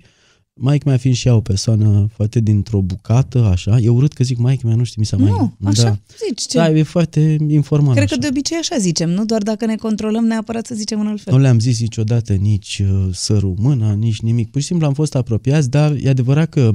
Mike 0.60 0.84
mea 0.86 0.98
fiind 0.98 1.16
și 1.16 1.28
ea 1.28 1.36
o 1.36 1.42
persoană 1.42 2.08
foarte 2.14 2.40
dintr-o 2.40 2.82
bucată, 2.82 3.44
așa. 3.44 3.78
E 3.78 3.90
urât 3.90 4.14
că 4.14 4.24
zic 4.24 4.38
Mike 4.38 4.66
mea, 4.66 4.76
nu 4.76 4.84
știu, 4.84 5.02
mi 5.02 5.08
s-a 5.08 5.18
mai... 5.18 5.30
Nu, 5.30 5.54
așa 5.64 5.84
Da. 5.84 5.98
zici. 6.28 6.42
Ce? 6.42 6.58
Da, 6.58 6.70
e 6.70 6.84
foarte 6.84 7.38
informal. 7.48 7.94
Cred 7.96 8.04
așa. 8.04 8.16
că 8.16 8.22
de 8.22 8.28
obicei 8.30 8.58
așa 8.58 8.78
zicem, 8.78 9.10
nu? 9.10 9.26
Doar 9.26 9.42
dacă 9.42 9.66
ne 9.66 9.76
controlăm 9.76 10.26
neapărat 10.26 10.66
să 10.66 10.76
zicem 10.76 11.00
în 11.00 11.08
alt 11.08 11.22
fel. 11.22 11.34
Nu 11.34 11.40
le-am 11.40 11.60
zis 11.60 11.80
niciodată 11.80 12.34
nici 12.34 12.82
uh, 12.84 13.08
sărul 13.12 13.56
mâna, 13.58 13.94
nici 13.94 14.20
nimic. 14.20 14.52
Pur 14.52 14.62
și 14.62 14.68
simplu 14.68 14.86
am 14.86 14.94
fost 14.94 15.16
apropiați, 15.16 15.70
dar 15.70 15.96
e 16.02 16.10
adevărat 16.10 16.50
că 16.50 16.74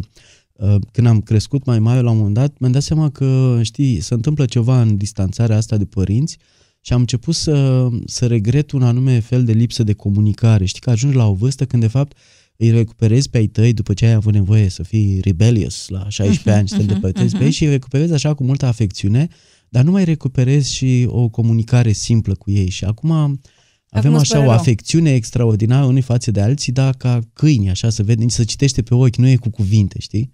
uh, 0.52 0.74
când 0.92 1.06
am 1.06 1.20
crescut 1.20 1.64
mai 1.64 1.78
mare 1.78 2.00
la 2.00 2.10
un 2.10 2.16
moment 2.16 2.34
dat, 2.34 2.54
mi-am 2.58 2.72
dat 2.72 2.82
seama 2.82 3.10
că, 3.10 3.58
știi, 3.62 4.00
se 4.00 4.14
întâmplă 4.14 4.44
ceva 4.44 4.80
în 4.80 4.96
distanțarea 4.96 5.56
asta 5.56 5.76
de 5.76 5.84
părinți 5.84 6.38
și 6.80 6.92
am 6.92 7.00
început 7.00 7.34
să, 7.34 7.88
să 8.06 8.26
regret 8.26 8.70
un 8.70 8.82
anume 8.82 9.20
fel 9.20 9.44
de 9.44 9.52
lipsă 9.52 9.82
de 9.82 9.92
comunicare. 9.92 10.64
Știi 10.64 10.80
că 10.80 10.90
ajungi 10.90 11.16
la 11.16 11.28
o 11.28 11.32
vârstă 11.32 11.64
când, 11.64 11.82
de 11.82 11.88
fapt, 11.88 12.16
îi 12.62 12.70
recuperezi 12.70 13.30
pe 13.30 13.38
ai 13.38 13.46
tăi 13.46 13.72
după 13.72 13.94
ce 13.94 14.06
ai 14.06 14.12
avut 14.12 14.32
nevoie 14.32 14.68
să 14.68 14.82
fii 14.82 15.20
rebellious 15.20 15.88
la 15.88 16.08
16 16.08 16.50
ani, 16.50 16.68
să 16.68 16.74
te 16.74 16.80
îndepărtezi 16.80 17.36
pe 17.36 17.44
ei 17.44 17.50
și 17.50 17.64
îi 17.64 17.70
recuperezi 17.70 18.12
așa 18.12 18.34
cu 18.34 18.44
multă 18.44 18.66
afecțiune, 18.66 19.28
dar 19.68 19.84
nu 19.84 19.90
mai 19.90 20.04
recuperezi 20.04 20.74
și 20.74 21.04
o 21.08 21.28
comunicare 21.28 21.92
simplă 21.92 22.34
cu 22.34 22.50
ei. 22.50 22.68
Și 22.68 22.84
acum 22.84 23.40
avem 23.88 24.12
îți 24.12 24.20
așa 24.20 24.34
pare 24.34 24.46
o 24.46 24.50
rău. 24.50 24.58
afecțiune 24.58 25.14
extraordinară 25.14 25.86
unii 25.86 26.02
față 26.02 26.30
de 26.30 26.40
alții, 26.40 26.72
dar 26.72 26.94
ca 26.94 27.20
câini, 27.32 27.70
așa, 27.70 27.90
să 27.90 28.02
vede, 28.02 28.22
nici 28.22 28.32
să 28.32 28.44
citește 28.44 28.82
pe 28.82 28.94
ochi, 28.94 29.16
nu 29.16 29.28
e 29.28 29.36
cu 29.36 29.50
cuvinte, 29.50 30.00
știi? 30.00 30.32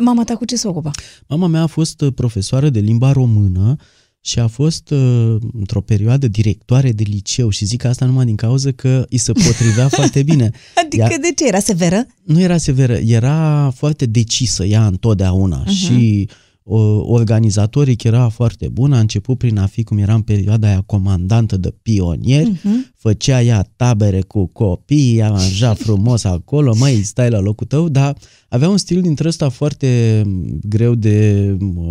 Mama 0.00 0.24
ta 0.24 0.34
cu 0.34 0.44
ce 0.44 0.56
se 0.56 0.68
ocupa? 0.68 0.90
Mama 1.28 1.46
mea 1.46 1.62
a 1.62 1.66
fost 1.66 2.00
uh, 2.00 2.12
profesoară 2.14 2.70
de 2.70 2.80
limba 2.80 3.12
română 3.12 3.76
și 4.20 4.38
a 4.38 4.46
fost 4.46 4.90
uh, 4.90 5.36
într-o 5.52 5.80
perioadă 5.80 6.28
directoare 6.28 6.92
de 6.92 7.02
liceu 7.06 7.48
și 7.48 7.64
zic 7.64 7.84
asta 7.84 8.04
numai 8.04 8.24
din 8.24 8.36
cauza 8.36 8.70
că 8.70 9.06
îi 9.08 9.18
se 9.18 9.32
potrivea 9.32 9.88
foarte 9.98 10.22
bine. 10.22 10.50
Adică 10.84 11.08
Ea- 11.12 11.20
de 11.20 11.32
ce? 11.36 11.46
Era 11.46 11.58
severă? 11.58 12.06
nu 12.22 12.40
era 12.40 12.56
severă, 12.56 12.94
era 12.94 13.72
foarte 13.76 14.06
decisă 14.06 14.64
ea 14.64 14.86
întotdeauna 14.86 15.64
uh-huh. 15.64 15.70
și 15.70 16.28
o, 16.62 16.78
organizatoric 17.12 18.02
era 18.02 18.28
foarte 18.28 18.68
bună, 18.68 18.96
a 18.96 19.00
început 19.00 19.38
prin 19.38 19.58
a 19.58 19.66
fi, 19.66 19.82
cum 19.82 19.98
era 19.98 20.14
în 20.14 20.22
perioada 20.22 20.66
aia, 20.68 20.82
comandantă 20.86 21.56
de 21.56 21.74
pionieri, 21.82 22.50
uh-huh. 22.50 22.94
făcea 22.96 23.42
ea 23.42 23.68
tabere 23.76 24.20
cu 24.20 24.46
copii, 24.46 25.22
aranja 25.22 25.74
frumos 25.74 26.24
acolo, 26.24 26.74
măi, 26.78 27.02
stai 27.02 27.30
la 27.30 27.38
locul 27.38 27.66
tău, 27.66 27.88
dar 27.88 28.16
avea 28.52 28.68
un 28.68 28.76
stil 28.76 29.00
dintre 29.00 29.28
ăsta 29.28 29.48
foarte 29.48 30.22
greu 30.62 30.94
de, 30.94 31.44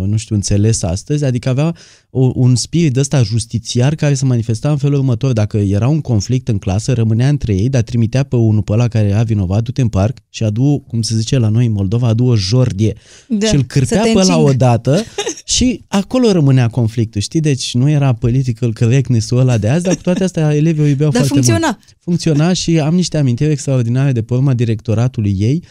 nu 0.06 0.16
știu, 0.16 0.34
înțeles 0.34 0.82
astăzi, 0.82 1.24
adică 1.24 1.48
avea 1.48 1.74
o, 2.10 2.30
un 2.34 2.54
spirit 2.54 2.96
ăsta 2.96 3.22
justițiar 3.22 3.94
care 3.94 4.14
se 4.14 4.24
manifesta 4.24 4.70
în 4.70 4.76
felul 4.76 4.98
următor. 4.98 5.32
Dacă 5.32 5.56
era 5.56 5.88
un 5.88 6.00
conflict 6.00 6.48
în 6.48 6.58
clasă, 6.58 6.92
rămânea 6.92 7.28
între 7.28 7.54
ei, 7.54 7.68
dar 7.68 7.82
trimitea 7.82 8.22
pe 8.22 8.36
unul 8.36 8.62
pe 8.62 8.72
ăla 8.72 8.88
care 8.88 9.08
era 9.08 9.22
vinovat, 9.22 9.62
du-te 9.62 9.80
în 9.80 9.88
parc 9.88 10.18
și 10.28 10.44
adu, 10.44 10.84
cum 10.88 11.02
se 11.02 11.16
zice 11.16 11.38
la 11.38 11.48
noi 11.48 11.66
în 11.66 11.72
Moldova, 11.72 12.08
adu 12.08 12.24
o 12.24 12.36
jordie. 12.36 12.94
Da, 13.28 13.46
și 13.46 13.54
îl 13.54 13.60
să 13.60 13.66
cârpea 13.66 14.02
te 14.02 14.08
pe 14.08 14.14
la 14.14 14.20
încing. 14.20 14.48
odată 14.48 15.02
și 15.54 15.82
acolo 15.88 16.32
rămânea 16.32 16.68
conflictul, 16.68 17.20
știi? 17.20 17.40
Deci 17.40 17.74
nu 17.74 17.90
era 17.90 18.12
political 18.12 18.72
correctness-ul 18.72 19.38
ăla 19.38 19.58
de 19.58 19.68
azi, 19.68 19.82
dar 19.84 19.94
cu 19.94 20.02
toate 20.02 20.24
astea 20.24 20.54
elevii 20.54 20.82
o 20.82 20.86
iubeau 20.86 21.10
Dar 21.10 21.24
foarte 21.24 21.32
funcționa. 21.32 21.66
mult. 21.66 21.96
Funcționa 22.00 22.52
și 22.52 22.80
am 22.80 22.94
niște 22.94 23.18
amintiri 23.18 23.50
extraordinare 23.50 24.12
de 24.12 24.22
pe 24.22 24.34
urma 24.34 24.54
directoratului 24.54 25.36
ei. 25.38 25.64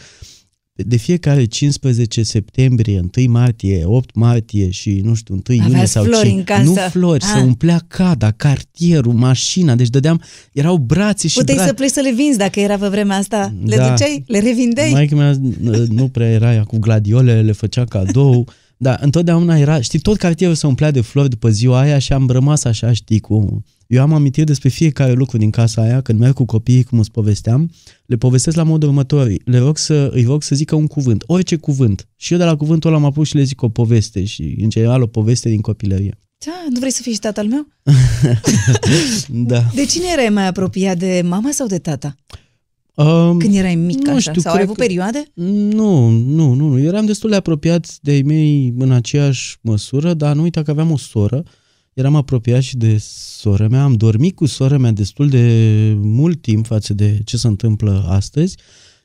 De 0.86 0.96
fiecare 0.96 1.44
15 1.44 2.22
septembrie, 2.22 3.00
1 3.16 3.30
martie, 3.30 3.82
8 3.84 4.14
martie 4.14 4.70
și 4.70 5.00
nu 5.04 5.14
știu, 5.14 5.34
1 5.34 5.42
iunie 5.56 5.64
Aveați 5.74 5.92
sau 5.92 6.04
flori 6.04 6.28
ce, 6.28 6.34
în 6.34 6.44
casă. 6.44 6.62
nu 6.62 6.74
flori, 6.90 7.24
Ah. 7.24 7.30
se 7.34 7.40
umplea 7.42 7.84
cada, 7.88 8.30
cartierul, 8.30 9.12
mașina, 9.12 9.74
deci 9.74 9.88
dădeam, 9.88 10.22
erau 10.52 10.76
brațe 10.76 11.28
și 11.28 11.38
Puteai 11.38 11.56
brațe. 11.56 11.70
să 11.70 11.76
pleci 11.76 11.90
să 11.90 12.00
le 12.00 12.12
vinzi 12.12 12.38
dacă 12.38 12.60
era 12.60 12.76
pe 12.78 12.86
vremea 12.88 13.16
asta. 13.16 13.54
Le 13.64 13.76
Da. 13.76 13.88
duceai? 13.90 14.24
Le 14.26 14.38
revindeai? 14.38 14.90
Maica 14.90 15.16
mea 15.16 15.38
uh, 15.64 15.78
nu 15.88 16.08
prea 16.08 16.28
era 16.30 16.54
ea 16.54 16.62
cu 16.64 16.78
gladiolele, 16.78 17.40
le 17.42 17.52
făcea 17.52 17.84
cadou, 17.84 18.46
dar 18.82 18.98
întotdeauna 19.02 19.58
era, 19.58 19.80
știi, 19.80 19.98
tot 19.98 20.16
cartierul 20.16 20.54
se 20.54 20.66
umplea 20.66 20.90
de 20.90 21.00
flori 21.00 21.28
după 21.28 21.48
ziua 21.48 21.80
aia 21.80 21.98
și 21.98 22.12
am 22.12 22.28
rămas 22.28 22.64
așa, 22.64 22.92
știi, 22.92 23.20
cu... 23.20 23.64
Eu 23.86 24.02
am 24.02 24.12
amintiri 24.12 24.46
despre 24.46 24.68
fiecare 24.68 25.12
lucru 25.12 25.38
din 25.38 25.50
casa 25.50 25.82
aia, 25.82 26.00
când 26.00 26.18
merg 26.18 26.34
cu 26.34 26.44
copiii, 26.44 26.82
cum 26.82 26.98
îți 26.98 27.10
povesteam, 27.10 27.70
le 28.06 28.16
povestesc 28.16 28.56
la 28.56 28.62
modul 28.62 28.88
următor, 28.88 29.32
le 29.44 29.58
rog 29.58 29.78
să, 29.78 30.10
îi 30.12 30.24
rog 30.24 30.42
să 30.42 30.54
zică 30.54 30.74
un 30.74 30.86
cuvânt, 30.86 31.24
orice 31.26 31.56
cuvânt. 31.56 32.08
Și 32.16 32.32
eu 32.32 32.38
de 32.38 32.44
la 32.44 32.56
cuvântul 32.56 32.90
ăla 32.90 32.98
mă 32.98 33.06
apuc 33.06 33.24
și 33.24 33.36
le 33.36 33.42
zic 33.42 33.62
o 33.62 33.68
poveste 33.68 34.24
și, 34.24 34.56
în 34.60 34.70
general, 34.70 35.02
o 35.02 35.06
poveste 35.06 35.48
din 35.48 35.60
copilărie. 35.60 36.18
Da, 36.46 36.64
nu 36.70 36.78
vrei 36.78 36.92
să 36.92 37.02
fii 37.02 37.12
și 37.12 37.18
tatăl 37.18 37.46
meu? 37.46 37.66
Da. 39.28 39.64
De 39.74 39.84
cine 39.84 40.04
erai 40.12 40.28
mai 40.28 40.46
apropiat, 40.46 40.98
de 40.98 41.22
mama 41.24 41.50
sau 41.52 41.66
de 41.66 41.78
tata? 41.78 42.16
Um, 43.04 43.38
Când 43.38 43.54
erai 43.54 43.74
mic 43.74 44.06
nu 44.06 44.14
așa? 44.14 44.30
știu, 44.30 44.40
sau 44.40 44.50
ai 44.52 44.56
cred 44.56 44.68
avut 44.68 44.78
că- 44.80 44.86
perioade? 44.86 45.24
Nu, 45.34 46.08
nu, 46.08 46.54
nu, 46.54 46.68
nu. 46.68 46.78
Eram 46.78 47.06
destul 47.06 47.30
de 47.30 47.36
apropiat 47.36 47.98
de 48.00 48.14
ei 48.14 48.22
mei 48.22 48.74
în 48.78 48.90
aceeași 48.90 49.56
măsură, 49.60 50.14
dar 50.14 50.34
nu 50.34 50.42
uita 50.42 50.62
că 50.62 50.70
aveam 50.70 50.90
o 50.90 50.96
soră. 50.96 51.42
Eram 51.92 52.14
apropiat 52.14 52.62
și 52.62 52.76
de 52.76 52.96
sora 53.38 53.68
mea. 53.68 53.82
Am 53.82 53.92
dormit 53.94 54.34
cu 54.34 54.46
sora 54.46 54.78
mea 54.78 54.90
destul 54.92 55.28
de 55.28 55.44
mult 56.00 56.42
timp 56.42 56.66
față 56.66 56.94
de 56.94 57.18
ce 57.24 57.36
se 57.36 57.46
întâmplă 57.46 58.04
astăzi. 58.08 58.56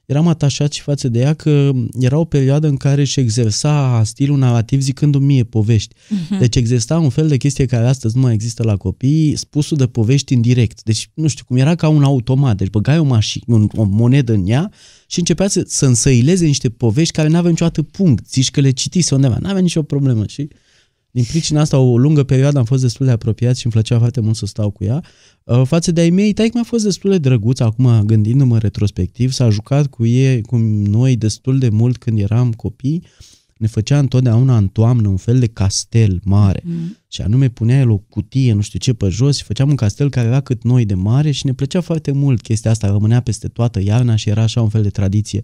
Eram 0.06 0.28
atașat 0.28 0.72
și 0.72 0.82
față 0.82 1.08
de 1.08 1.20
ea 1.20 1.34
că 1.34 1.72
era 2.00 2.18
o 2.18 2.26
perioadă 2.26 2.68
în 2.68 2.78
care 2.78 3.02
își 3.02 3.20
exersa 3.20 4.02
stilul 4.06 4.38
narrativ 4.38 4.82
zicându-mi 4.82 5.26
mie 5.26 5.44
povești. 5.44 5.96
Uh-huh. 5.96 6.40
Deci 6.40 6.56
exista 6.56 7.00
un 7.00 7.10
fel 7.10 7.28
de 7.28 7.38
chestie 7.38 7.66
care 7.66 7.88
astăzi 7.88 8.16
nu 8.16 8.22
mai 8.22 8.34
există 8.34 8.64
la 8.64 8.78
copii, 8.78 9.36
spusul 9.36 9.78
de 9.78 9.88
povești 9.88 10.34
în 10.34 10.42
direct. 10.42 10.84
Deci, 10.84 11.10
nu 11.14 11.28
știu, 11.28 11.44
cum 11.48 11.58
era 11.58 11.76
ca 11.76 11.88
un 11.88 12.04
automat. 12.04 12.58
Deci 12.58 12.70
băgai 12.70 13.00
o, 13.00 13.04
mașină, 13.04 13.56
un, 13.56 13.70
o 13.76 13.84
monedă 13.84 14.34
în 14.34 14.48
ea 14.48 14.72
și 15.08 15.20
începea 15.20 15.48
să, 15.48 15.64
să 15.68 15.86
însăileze 15.86 16.46
niște 16.46 16.70
povești 16.70 17.14
care 17.14 17.28
nu 17.28 17.36
aveau 17.36 17.52
niciodată 17.52 17.82
punct. 17.82 18.30
Zici 18.30 18.52
că 18.52 18.62
le 18.62 18.72
citise 18.72 19.16
undeva, 19.16 19.38
nu 19.42 19.50
avea 19.50 19.62
nicio 19.62 19.84
problemă. 19.84 20.26
Și 20.28 20.48
din 21.16 21.24
pricina 21.24 21.62
asta, 21.62 21.78
o 21.78 21.98
lungă 21.98 22.24
perioadă 22.24 22.58
am 22.58 22.66
fost 22.66 22.82
destul 22.82 23.06
de 23.06 23.12
apropiat 23.12 23.58
și 23.58 23.66
îmi 23.66 23.74
plăcea 23.74 23.98
foarte 23.98 24.20
mult 24.20 24.36
să 24.36 24.46
stau 24.46 24.70
cu 24.70 24.84
ea. 24.84 25.04
Uh, 25.44 25.62
Față 25.66 25.92
de 25.92 26.02
ai 26.02 26.10
mei, 26.10 26.34
taic 26.34 26.54
mi-a 26.54 26.64
fost 26.64 26.84
destul 26.84 27.12
de 27.12 27.18
drăguț, 27.18 27.60
acum 27.60 28.02
gândindu-mă 28.06 28.58
retrospectiv, 28.58 29.32
s-a 29.32 29.50
jucat 29.50 29.88
cu 29.88 30.06
ei, 30.06 30.42
cu 30.42 30.56
noi 30.58 31.16
destul 31.16 31.60
de 31.60 31.70
mult 31.70 31.98
când 31.98 32.20
eram 32.20 32.52
copii. 32.52 33.04
Ne 33.58 33.68
făcea 33.68 34.00
întotdeauna 34.00 34.58
în 34.58 34.68
toamnă 34.68 35.08
un 35.08 35.18
fel 35.18 35.40
de 35.40 35.48
castel 35.48 36.22
mare. 36.24 36.62
Mm. 36.66 36.98
Și 37.08 37.22
anume 37.22 37.50
punea 37.50 37.80
el 37.80 37.90
o 37.90 37.98
cutie, 37.98 38.54
nu 38.54 38.62
știu 38.62 38.80
ce, 38.80 38.94
pe 38.94 39.08
jos 39.08 39.38
și 39.38 39.44
făceam 39.44 39.70
un 39.70 39.76
castel 39.76 40.10
care 40.10 40.28
era 40.28 40.42
cât 40.42 40.64
noi 40.64 40.86
de 40.86 40.94
mare 40.94 41.32
și 41.32 41.46
ne 41.46 41.54
plăcea 41.54 41.82
foarte 41.82 42.12
mult 42.12 42.42
chestia 42.42 42.72
asta. 42.72 42.88
Rămânea 42.88 43.20
peste 43.20 43.48
toată 43.48 43.82
iarna 43.82 44.16
și 44.16 44.30
era 44.30 44.42
așa 44.42 44.62
un 44.62 44.70
fel 44.70 44.82
de 44.82 44.90
tradiție. 44.90 45.44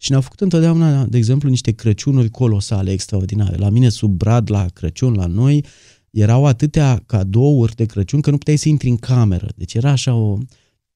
Și 0.00 0.10
ne-au 0.10 0.22
făcut 0.22 0.40
întotdeauna, 0.40 1.04
de 1.04 1.16
exemplu, 1.16 1.48
niște 1.48 1.72
Crăciunuri 1.72 2.30
colosale, 2.30 2.92
extraordinare. 2.92 3.56
La 3.56 3.68
mine, 3.68 3.88
sub 3.88 4.10
brad, 4.10 4.50
la 4.50 4.66
Crăciun, 4.72 5.14
la 5.14 5.26
noi, 5.26 5.64
erau 6.10 6.46
atâtea 6.46 7.02
cadouri 7.06 7.74
de 7.74 7.84
Crăciun 7.84 8.20
că 8.20 8.30
nu 8.30 8.38
puteai 8.38 8.56
să 8.56 8.68
intri 8.68 8.88
în 8.88 8.96
cameră. 8.96 9.48
Deci 9.56 9.74
era 9.74 9.90
așa 9.90 10.14
o... 10.14 10.38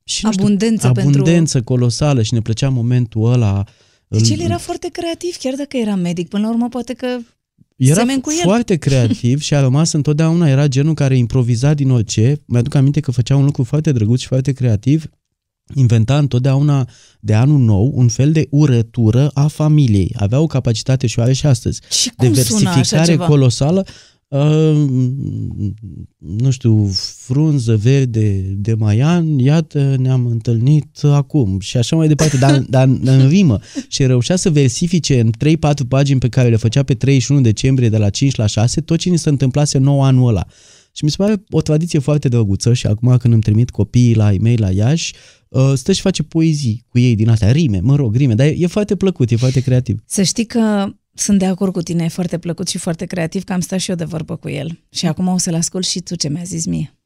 Și, 0.04 0.24
nu 0.24 0.30
Abundență 0.30 0.88
știu, 0.88 0.92
pentru- 0.92 1.20
abundență 1.20 1.62
colosală 1.62 2.22
și 2.22 2.34
ne 2.34 2.40
plăcea 2.40 2.68
momentul 2.68 3.32
ăla 3.32 3.64
Deci 4.08 4.30
el 4.30 4.40
era 4.40 4.58
foarte 4.58 4.88
creativ, 4.92 5.36
chiar 5.36 5.54
dacă 5.54 5.76
era 5.76 5.94
medic. 5.94 6.28
Până 6.28 6.42
la 6.42 6.50
urmă, 6.50 6.68
poate 6.68 6.92
că 6.92 7.06
era 7.76 7.94
semen 7.94 8.20
cu 8.20 8.30
el. 8.30 8.42
foarte 8.42 8.76
creativ 8.76 9.40
și 9.40 9.54
a 9.54 9.60
rămas 9.60 9.92
întotdeauna, 9.92 10.48
era 10.48 10.66
genul 10.66 10.94
care 10.94 11.16
improviza 11.16 11.74
din 11.74 11.90
orice. 11.90 12.40
Mi-aduc 12.46 12.74
aminte 12.74 13.00
că 13.00 13.10
făcea 13.10 13.36
un 13.36 13.44
lucru 13.44 13.62
foarte 13.62 13.92
drăguț 13.92 14.20
și 14.20 14.26
foarte 14.26 14.52
creativ. 14.52 15.10
Inventa 15.74 16.18
întotdeauna 16.18 16.88
de 17.20 17.34
anul 17.34 17.58
nou 17.58 17.92
un 17.94 18.08
fel 18.08 18.32
de 18.32 18.46
urătură 18.50 19.30
a 19.34 19.46
familiei. 19.46 20.14
Avea 20.18 20.40
o 20.40 20.46
capacitate 20.46 21.06
și 21.06 21.18
o 21.18 21.22
are 21.22 21.32
și 21.32 21.46
astăzi. 21.46 21.80
Și 21.90 22.10
de 22.16 22.26
cum 22.26 22.34
sună 22.34 22.68
așa 22.68 22.74
versificare 22.74 23.10
ceva? 23.10 23.26
colosală. 23.26 23.86
Uh, 24.28 24.86
nu 26.18 26.50
știu, 26.50 26.90
frunză 27.16 27.76
verde 27.76 28.54
de 28.56 28.74
maian, 28.74 29.38
iată, 29.38 29.96
ne-am 29.98 30.26
întâlnit 30.26 31.02
acum 31.02 31.60
și 31.60 31.76
așa 31.76 31.96
mai 31.96 32.08
departe, 32.08 32.36
dar, 32.36 32.58
dar 32.74 32.88
în 33.02 33.28
rimă. 33.28 33.58
Și 33.88 34.06
reușea 34.06 34.36
să 34.36 34.50
versifice 34.50 35.20
în 35.20 35.30
3-4 35.30 35.88
pagini 35.88 36.20
pe 36.20 36.28
care 36.28 36.48
le 36.48 36.56
făcea 36.56 36.82
pe 36.82 36.94
31 36.94 37.40
decembrie 37.40 37.88
de 37.88 37.96
la 37.96 38.10
5 38.10 38.34
la 38.34 38.46
6 38.46 38.80
tot 38.80 38.98
ce 38.98 39.08
ni 39.08 39.18
se 39.18 39.28
întâmplase 39.28 39.78
nou 39.78 40.02
anul 40.02 40.28
ăla. 40.28 40.46
Și 40.92 41.04
mi 41.04 41.10
se 41.10 41.16
pare 41.18 41.44
o 41.50 41.60
tradiție 41.60 41.98
foarte 41.98 42.28
drăguță 42.28 42.72
și 42.72 42.86
acum 42.86 43.16
când 43.16 43.32
îmi 43.32 43.42
trimit 43.42 43.70
copiii 43.70 44.14
la 44.14 44.32
e-mail 44.32 44.60
la 44.60 44.70
Iași, 44.70 45.14
uh, 45.14 45.41
stă 45.74 45.92
și 45.92 46.00
face 46.00 46.22
poezii 46.22 46.84
cu 46.88 46.98
ei 46.98 47.14
din 47.14 47.28
astea, 47.28 47.52
rime, 47.52 47.80
mă 47.80 47.96
rog, 47.96 48.14
rime, 48.14 48.34
dar 48.34 48.46
e, 48.46 48.54
e 48.58 48.66
foarte 48.66 48.96
plăcut, 48.96 49.30
e 49.30 49.36
foarte 49.36 49.60
creativ. 49.60 50.02
Să 50.06 50.22
știi 50.22 50.44
că 50.44 50.92
sunt 51.14 51.38
de 51.38 51.46
acord 51.46 51.72
cu 51.72 51.80
tine, 51.80 52.04
e 52.04 52.08
foarte 52.08 52.38
plăcut 52.38 52.68
și 52.68 52.78
foarte 52.78 53.04
creativ, 53.04 53.44
că 53.44 53.52
am 53.52 53.60
stat 53.60 53.78
și 53.78 53.90
eu 53.90 53.96
de 53.96 54.04
vorbă 54.04 54.36
cu 54.36 54.48
el. 54.48 54.84
Și 54.90 55.06
acum 55.06 55.28
o 55.28 55.38
să-l 55.38 55.54
ascult 55.54 55.86
și 55.86 56.00
tu 56.00 56.14
ce 56.14 56.28
mi-a 56.28 56.42
zis 56.42 56.66
mie. 56.66 56.96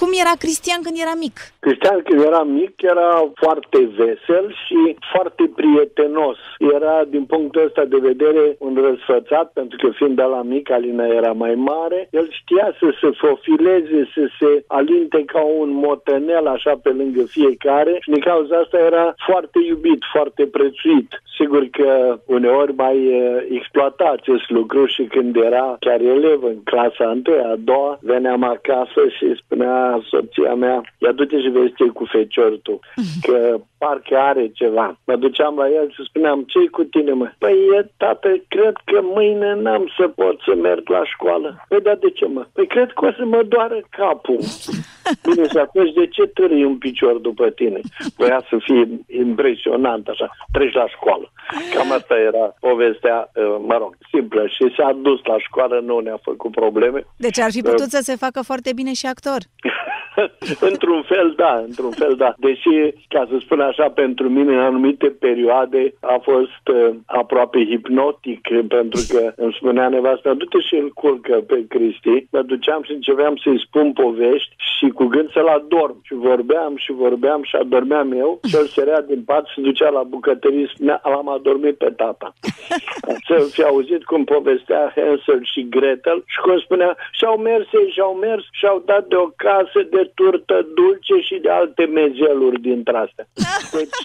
Cum 0.00 0.10
era 0.22 0.34
Cristian 0.44 0.80
când 0.82 0.96
era 1.04 1.14
mic? 1.24 1.36
Cristian 1.64 2.00
când 2.06 2.20
era 2.30 2.42
mic 2.42 2.74
era 2.92 3.10
foarte 3.42 3.78
vesel 3.98 4.46
și 4.64 4.80
foarte 5.12 5.44
prietenos. 5.58 6.38
Era 6.76 6.96
din 7.14 7.24
punctul 7.24 7.64
ăsta 7.66 7.84
de 7.84 7.98
vedere 8.10 8.44
un 8.58 8.74
răsfățat 8.86 9.46
pentru 9.52 9.76
că 9.82 9.88
fiind 9.98 10.16
de 10.16 10.22
la 10.22 10.42
mic, 10.42 10.70
Alina 10.70 11.06
era 11.06 11.32
mai 11.32 11.54
mare, 11.54 12.08
el 12.10 12.26
știa 12.30 12.68
să 12.80 12.88
se 13.00 13.08
fofileze, 13.22 14.00
să 14.14 14.24
se 14.38 14.64
alinte 14.66 15.20
ca 15.24 15.42
un 15.62 15.70
motenel 15.86 16.46
așa 16.46 16.74
pe 16.82 16.88
lângă 16.88 17.22
fiecare 17.36 17.92
și 18.00 18.10
din 18.10 18.20
cauza 18.20 18.56
asta 18.56 18.78
era 18.78 19.14
foarte 19.28 19.58
iubit, 19.68 20.00
foarte 20.14 20.46
prețuit. 20.46 21.08
Sigur 21.38 21.62
că 21.78 22.18
uneori 22.26 22.74
mai 22.74 22.96
uh, 22.96 23.46
exploata 23.50 24.06
acest 24.12 24.50
lucru 24.50 24.86
și 24.86 25.02
când 25.02 25.36
era 25.36 25.76
chiar 25.80 26.00
elev 26.00 26.42
în 26.42 26.62
clasa 26.64 27.04
a 27.04 27.10
întâia, 27.10 27.48
a 27.48 27.56
doua, 27.58 27.98
veneam 28.00 28.42
acasă 28.42 29.02
și 29.16 29.40
spunea 29.44 29.87
soția 30.10 30.54
mea, 30.54 30.80
ia 30.98 31.12
du-te 31.12 31.40
și 31.40 31.48
vezi 31.48 31.92
cu 31.92 32.04
fecior 32.04 32.58
tu, 32.62 32.80
că 33.26 33.60
parcă 33.78 34.16
are 34.16 34.50
ceva. 34.54 34.98
Mă 35.04 35.16
duceam 35.16 35.54
la 35.56 35.68
el 35.68 35.90
și 35.90 36.02
spuneam, 36.08 36.42
ce 36.42 36.58
cu 36.70 36.82
tine, 36.84 37.12
mă? 37.12 37.28
Păi, 37.38 37.56
e, 37.78 37.90
tată, 37.96 38.28
cred 38.48 38.76
că 38.84 38.98
mâine 39.02 39.54
n-am 39.54 39.92
să 39.98 40.08
pot 40.08 40.36
să 40.46 40.54
merg 40.54 40.88
la 40.88 41.02
școală. 41.04 41.64
Păi, 41.68 41.80
dar 41.80 41.96
de 41.96 42.10
ce, 42.10 42.26
mă? 42.26 42.46
Păi, 42.52 42.66
cred 42.66 42.92
că 42.92 43.06
o 43.06 43.12
să 43.12 43.24
mă 43.24 43.42
doară 43.42 43.80
capul. 43.90 44.38
Bine, 45.26 45.48
și 45.48 45.56
atunci 45.56 45.92
de 45.92 46.06
ce 46.06 46.26
târâi 46.26 46.64
un 46.64 46.78
picior 46.78 47.16
după 47.18 47.50
tine? 47.50 47.80
Voia 48.16 48.44
să 48.48 48.56
fie 48.58 48.88
impresionant, 49.06 50.08
așa, 50.08 50.30
treci 50.52 50.74
la 50.74 50.88
școală. 50.88 51.32
Cam 51.74 51.92
asta 51.92 52.14
era 52.18 52.54
povestea, 52.60 53.30
uh, 53.34 53.56
mă 53.66 53.76
rog, 53.78 53.96
simplă. 54.12 54.46
Și 54.46 54.74
s-a 54.76 54.98
dus 55.02 55.20
la 55.24 55.38
școală, 55.38 55.80
nu 55.84 55.98
ne-a 55.98 56.18
făcut 56.22 56.50
probleme. 56.50 57.06
Deci 57.16 57.38
ar 57.38 57.50
fi 57.50 57.60
putut 57.60 57.88
să 57.88 58.00
se 58.02 58.16
facă 58.16 58.42
foarte 58.42 58.72
bine 58.72 58.92
și 58.92 59.06
actor. 59.06 59.40
într-un 60.70 61.02
fel, 61.02 61.32
da, 61.36 61.62
într-un 61.66 61.90
fel, 61.90 62.14
da. 62.16 62.34
Deși, 62.36 62.74
ca 63.08 63.26
să 63.30 63.36
spun 63.40 63.60
așa, 63.60 63.88
pentru 63.88 64.28
mine, 64.28 64.52
în 64.52 64.58
anumite 64.58 65.06
perioade 65.06 65.94
a 66.00 66.18
fost 66.22 66.64
uh, 66.74 66.94
aproape 67.06 67.64
hipnotic, 67.64 68.40
pentru 68.68 69.00
că 69.08 69.32
îmi 69.36 69.56
spunea 69.56 69.88
nevasta, 69.88 70.34
du-te 70.34 70.60
și 70.60 70.74
îl 70.74 70.90
culcă 70.90 71.34
pe 71.46 71.64
Cristi. 71.68 72.26
Mă 72.30 72.42
duceam 72.42 72.82
și 72.82 72.92
începeam 72.92 73.36
să-i 73.36 73.64
spun 73.66 73.92
povești 73.92 74.54
și 74.78 74.88
cu 74.88 75.04
gând 75.04 75.30
să-l 75.32 75.46
adorm. 75.46 76.00
Și 76.02 76.14
vorbeam 76.14 76.76
și 76.76 76.92
vorbeam 76.92 77.42
și 77.42 77.56
adormeam 77.56 78.12
eu 78.12 78.40
și 78.48 78.56
el 78.56 78.66
serea 78.66 79.00
din 79.00 79.22
pat 79.22 79.46
și 79.46 79.60
ducea 79.60 79.88
la 79.88 80.02
bucătărie 80.02 80.66
și 80.66 80.74
spunea, 80.74 81.00
l-am 81.04 81.28
adormit 81.28 81.76
pe 81.76 81.90
tata. 81.96 82.32
Să 83.28 83.48
fi 83.52 83.62
auzit 83.62 84.04
cum 84.04 84.24
povestea 84.24 84.92
Hansel 84.96 85.40
și 85.42 85.68
Gretel 85.68 86.22
și 86.26 86.38
cum 86.40 86.58
spunea, 86.58 86.96
și-au 87.12 87.36
mers 87.36 87.66
ei, 87.72 87.90
și-au 87.94 88.12
mers 88.14 88.44
și-au 88.50 88.82
dat 88.86 89.06
de 89.06 89.14
o 89.14 89.26
casă 89.36 89.57
de 89.90 90.10
turtă 90.14 90.66
dulce 90.74 91.16
și 91.20 91.38
de 91.42 91.50
alte 91.50 91.84
mezeluri 91.84 92.60
dintre 92.60 92.96
astea. 92.96 93.26
Deci, 93.76 94.02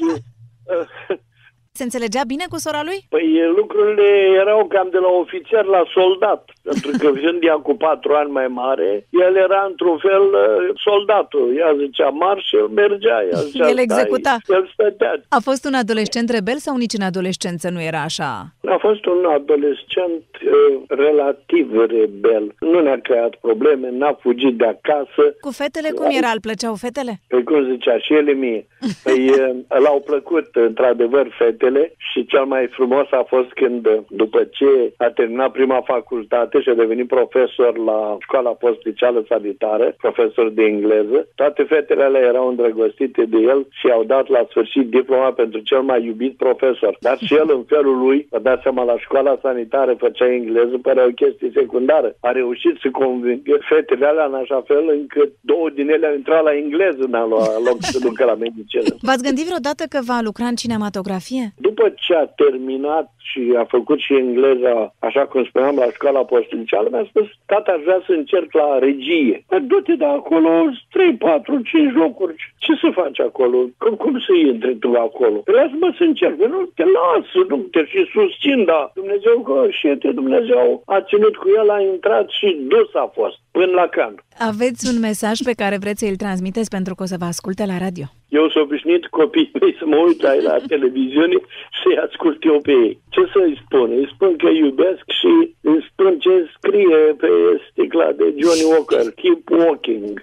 Se 1.76 1.84
înțelegea 1.84 2.22
bine 2.28 2.46
cu 2.50 2.58
sora 2.58 2.82
lui? 2.90 3.00
Păi 3.10 3.28
lucrurile 3.56 4.10
erau 4.42 4.66
cam 4.74 4.88
de 4.92 4.98
la 4.98 5.08
ofițer 5.08 5.66
la 5.66 5.84
soldat, 5.94 6.42
pentru 6.64 6.92
că 7.00 7.08
fiind 7.20 7.44
ea 7.44 7.54
cu 7.68 7.74
patru 7.76 8.14
ani 8.14 8.32
mai 8.32 8.48
mare, 8.48 9.08
el 9.10 9.36
era 9.36 9.66
într-un 9.70 9.98
fel 9.98 10.22
uh, 10.22 10.70
soldatul. 10.86 11.54
Ea 11.58 11.76
zicea 11.84 12.10
marș, 12.10 12.52
el 12.52 12.68
mergea, 12.68 13.18
ea 13.32 13.40
zicea 13.50 13.70
El 13.70 13.78
executa. 13.78 14.36
stai, 14.44 14.58
el 14.58 14.70
stătea. 14.74 15.14
A 15.30 15.40
fost 15.42 15.66
un 15.66 15.74
adolescent 15.74 16.30
rebel 16.30 16.58
sau 16.58 16.76
nici 16.78 16.94
în 17.00 17.06
adolescență 17.12 17.70
nu 17.70 17.82
era 17.82 18.02
așa? 18.02 18.32
A 18.76 18.78
fost 18.80 19.06
un 19.06 19.26
adolescent 19.38 20.26
uh, 20.46 20.82
relativ 20.88 21.68
rebel. 21.96 22.46
Nu 22.60 22.80
ne-a 22.82 23.00
creat 23.08 23.34
probleme, 23.36 23.88
n-a 23.92 24.14
fugit 24.22 24.56
de 24.58 24.66
acasă. 24.66 25.24
Cu 25.42 25.52
fetele 25.52 25.90
cum 25.90 26.08
era? 26.20 26.30
Îl 26.34 26.40
plăceau 26.48 26.74
fetele? 26.76 27.14
Păi 27.28 27.44
cum 27.44 27.60
zicea, 27.72 27.98
și 27.98 28.14
ele 28.14 28.32
mie. 28.32 28.68
Păi 29.06 29.30
uh, 29.30 29.56
l-au 29.84 30.00
plăcut, 30.06 30.48
într-adevăr, 30.68 31.26
fetele 31.64 31.94
și 31.98 32.26
cel 32.26 32.46
mai 32.46 32.68
frumos 32.72 33.08
a 33.12 33.24
fost 33.28 33.50
când, 33.54 33.86
uh, 33.86 33.98
după 34.10 34.44
ce 34.52 34.94
a 34.98 35.10
terminat 35.10 35.52
prima 35.52 35.82
facultate 35.86 36.62
și 36.62 36.70
a 36.70 36.74
devenit 36.74 37.08
profesor 37.08 37.78
la 37.78 38.18
școala 38.20 38.50
post-liceală 38.50 39.26
sanitară, 39.28 39.96
profesor 39.98 40.50
de 40.50 40.64
engleză, 40.64 41.28
toate 41.36 41.64
fetele 41.64 42.04
alea 42.04 42.22
erau 42.22 42.48
îndrăgostite 42.48 43.24
de 43.26 43.38
el 43.38 43.68
și 43.80 43.88
au 43.90 44.04
dat 44.04 44.28
la 44.28 44.46
sfârșit 44.50 44.90
diploma 44.90 45.32
pentru 45.32 45.60
cel 45.60 45.82
mai 45.82 46.06
iubit 46.06 46.38
profesor. 46.38 46.98
Dar 47.00 47.18
și 47.18 47.36
el, 47.36 47.50
în 47.50 47.64
felul 47.64 47.98
lui, 48.06 48.28
vă 48.30 48.40
dați 48.40 48.62
seama, 48.62 48.84
la 48.84 48.98
școala 48.98 49.40
sanitară 49.42 49.94
făcea 49.94 50.34
engleză, 50.34 50.78
părea 50.82 51.06
o 51.06 51.18
chestie 51.22 51.52
secundară. 51.54 52.16
A 52.20 52.32
reușit 52.32 52.76
să 52.82 52.88
convingă 52.92 53.58
fetele 53.70 54.06
alea 54.06 54.26
în 54.26 54.34
așa 54.34 54.64
fel 54.68 54.86
încât 54.90 55.32
două 55.42 55.70
din 55.70 55.90
ele 55.90 56.08
au 56.08 56.16
intrat 56.16 56.44
la 56.44 56.56
engleză 56.56 57.04
în 57.08 57.14
a 57.14 57.26
lua 57.26 57.48
loc 57.68 57.78
să 57.80 58.00
ducă 58.00 58.24
la 58.26 58.36
medicină. 58.36 58.96
V-ați 59.02 59.24
gândit 59.24 59.46
vreodată 59.46 59.84
că 59.90 60.00
va 60.06 60.20
lucra 60.22 60.46
în 60.46 60.56
cinematografie? 60.56 61.53
După 61.58 61.94
ce 61.96 62.16
a 62.16 62.26
terminat 62.26 63.12
și 63.18 63.54
a 63.58 63.64
făcut 63.64 64.00
și 64.00 64.14
engleza, 64.16 64.94
așa 65.00 65.26
cum 65.26 65.44
spuneam, 65.46 65.76
la 65.76 65.92
școala 65.92 66.26
post-liceală, 66.26 66.88
mi-a 66.92 67.06
spus, 67.10 67.28
tata, 67.46 67.72
aș 67.72 67.82
vrea 67.82 68.02
să 68.06 68.12
încerc 68.12 68.54
la 68.54 68.80
regie. 68.80 69.44
Păi, 69.48 69.60
Du-te 69.62 69.96
de 69.96 70.06
acolo, 70.06 70.50
3, 70.92 71.16
4, 71.16 71.62
5 71.62 71.94
locuri. 71.94 72.53
Ce 72.66 72.74
să 72.82 72.90
faci 73.02 73.20
acolo? 73.20 73.58
Cum, 73.82 73.94
cum 74.04 74.14
să 74.26 74.34
intri 74.50 74.78
tu 74.84 74.90
acolo? 75.08 75.38
Păi 75.46 75.54
lasă-mă 75.60 75.90
să 75.98 76.04
încerc. 76.04 76.36
Păi 76.38 76.48
nu, 76.56 76.62
te 76.78 76.86
lasă, 76.98 77.40
nu 77.50 77.58
te 77.74 77.82
și 77.92 78.02
susțin, 78.14 78.66
da. 78.66 78.92
Dumnezeu, 79.00 79.36
că 79.48 79.68
șete, 79.80 80.12
Dumnezeu 80.12 80.84
a 80.86 81.02
ținut 81.02 81.36
cu 81.36 81.48
el, 81.60 81.70
a 81.70 81.80
intrat 81.94 82.30
și 82.30 82.48
dus 82.74 82.90
a 82.94 83.12
fost 83.14 83.38
până 83.52 83.72
la 83.82 83.88
can. 83.88 84.14
Aveți 84.50 84.82
un 84.92 84.98
mesaj 85.00 85.38
pe 85.50 85.60
care 85.62 85.78
vreți 85.84 86.00
să 86.00 86.06
îl 86.10 86.16
transmiteți 86.16 86.70
pentru 86.70 86.94
că 86.96 87.04
o 87.04 87.12
să 87.12 87.18
vă 87.20 87.26
asculte 87.26 87.64
la 87.72 87.78
radio? 87.86 88.06
Eu 88.40 88.50
sunt 88.50 88.64
obișnuit 88.64 89.06
copiii 89.06 89.52
mei 89.60 89.76
să 89.80 89.86
mă 89.86 89.98
uit 90.08 90.22
la, 90.22 90.34
la 90.50 90.56
televiziune 90.68 91.38
și 91.76 91.80
să-i 91.84 92.04
ascult 92.08 92.40
eu 92.52 92.60
pe 92.68 92.72
ei. 92.72 92.94
Ce 93.10 93.22
să-i 93.34 93.62
spun? 93.66 93.88
Îi 94.00 94.12
spun 94.14 94.32
că 94.42 94.50
iubesc 94.50 95.06
și 95.20 95.34
îi 95.62 95.88
spun 95.90 96.20
ce 96.20 96.34
scrie 96.56 97.02
pe 97.22 97.30
sticla 97.70 98.12
de 98.20 98.26
Johnny 98.42 98.66
Walker. 98.72 99.06
Keep 99.22 99.42
walking. 99.50 100.22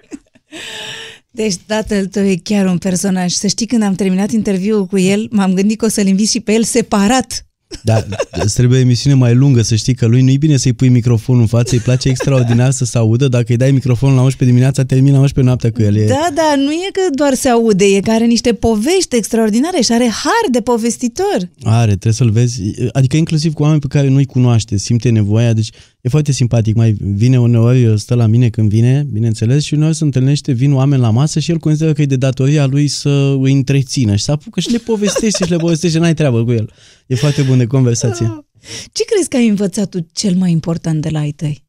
Deci 1.31 1.55
tatăl 1.65 2.05
tău 2.05 2.23
e 2.23 2.35
chiar 2.43 2.65
un 2.65 2.77
personaj. 2.77 3.31
Să 3.31 3.47
știi, 3.47 3.65
când 3.65 3.83
am 3.83 3.93
terminat 3.93 4.31
interviul 4.31 4.85
cu 4.85 4.97
el, 4.97 5.27
m-am 5.31 5.53
gândit 5.53 5.77
că 5.77 5.85
o 5.85 5.89
să-l 5.89 6.07
invit 6.07 6.29
și 6.29 6.39
pe 6.39 6.53
el 6.53 6.63
separat. 6.63 7.45
Da, 7.83 8.05
îți 8.31 8.53
trebuie 8.53 8.79
o 8.79 8.81
emisiune 8.81 9.15
mai 9.15 9.33
lungă, 9.33 9.61
să 9.61 9.75
știi 9.75 9.93
că 9.93 10.05
lui 10.05 10.21
nu-i 10.21 10.37
bine 10.37 10.57
să-i 10.57 10.73
pui 10.73 10.89
microfonul 10.89 11.41
în 11.41 11.47
față, 11.47 11.75
îi 11.75 11.81
place 11.81 12.09
extraordinar 12.09 12.71
să 12.71 12.85
se 12.85 12.97
audă. 12.97 13.27
Dacă 13.27 13.45
îi 13.47 13.57
dai 13.57 13.71
microfonul 13.71 14.15
la 14.15 14.21
11 14.21 14.55
dimineața, 14.55 14.85
termina 14.85 15.15
la 15.15 15.21
11 15.21 15.53
noaptea 15.53 15.71
cu 15.71 15.81
el. 15.81 15.95
E... 15.95 16.07
Da, 16.07 16.27
da, 16.33 16.53
nu 16.55 16.71
e 16.71 16.89
că 16.91 17.01
doar 17.13 17.33
se 17.33 17.49
aude, 17.49 17.85
e 17.85 17.99
că 17.99 18.11
are 18.11 18.25
niște 18.25 18.53
povești 18.53 19.15
extraordinare 19.15 19.81
și 19.81 19.91
are 19.91 20.09
har 20.23 20.51
de 20.51 20.61
povestitor. 20.61 21.49
Are, 21.63 21.91
trebuie 21.91 22.13
să-l 22.13 22.29
vezi, 22.29 22.61
adică 22.91 23.17
inclusiv 23.17 23.53
cu 23.53 23.61
oameni 23.61 23.81
pe 23.81 23.87
care 23.87 24.07
nu-i 24.07 24.25
cunoaște, 24.25 24.77
simte 24.77 25.09
nevoia, 25.09 25.53
deci 25.53 25.69
e 26.01 26.09
foarte 26.09 26.31
simpatic, 26.31 26.75
mai 26.75 26.91
vine 26.99 27.39
uneori, 27.39 27.99
stă 27.99 28.15
la 28.15 28.25
mine 28.25 28.49
când 28.49 28.69
vine, 28.69 29.07
bineînțeles, 29.11 29.63
și 29.63 29.73
uneori 29.73 29.95
se 29.95 30.03
întâlnește, 30.03 30.51
vin 30.51 30.73
oameni 30.73 31.01
la 31.01 31.09
masă 31.09 31.39
și 31.39 31.51
el 31.51 31.57
consideră 31.57 31.93
că 31.93 32.01
e 32.01 32.05
de 32.05 32.15
datoria 32.15 32.65
lui 32.65 32.87
să 32.87 33.37
îi 33.39 33.51
întrețină 33.51 34.15
și 34.15 34.23
să 34.23 34.31
apucă 34.31 34.59
și 34.59 34.71
le 34.71 34.77
povestește 34.77 35.43
și 35.43 35.49
le 35.49 35.57
povestește, 35.57 35.99
n-ai 35.99 36.13
treabă 36.13 36.43
cu 36.43 36.51
el. 36.51 36.71
E 37.07 37.15
foarte 37.15 37.41
bun 37.41 37.57
de 37.57 37.65
conversație. 37.65 38.45
Ce 38.91 39.03
crezi 39.05 39.29
că 39.29 39.37
ai 39.37 39.47
învățat 39.47 39.89
tu 39.89 40.07
cel 40.11 40.35
mai 40.35 40.51
important 40.51 41.01
de 41.01 41.09
la 41.09 41.19
ai 41.19 41.31
tăi? 41.31 41.65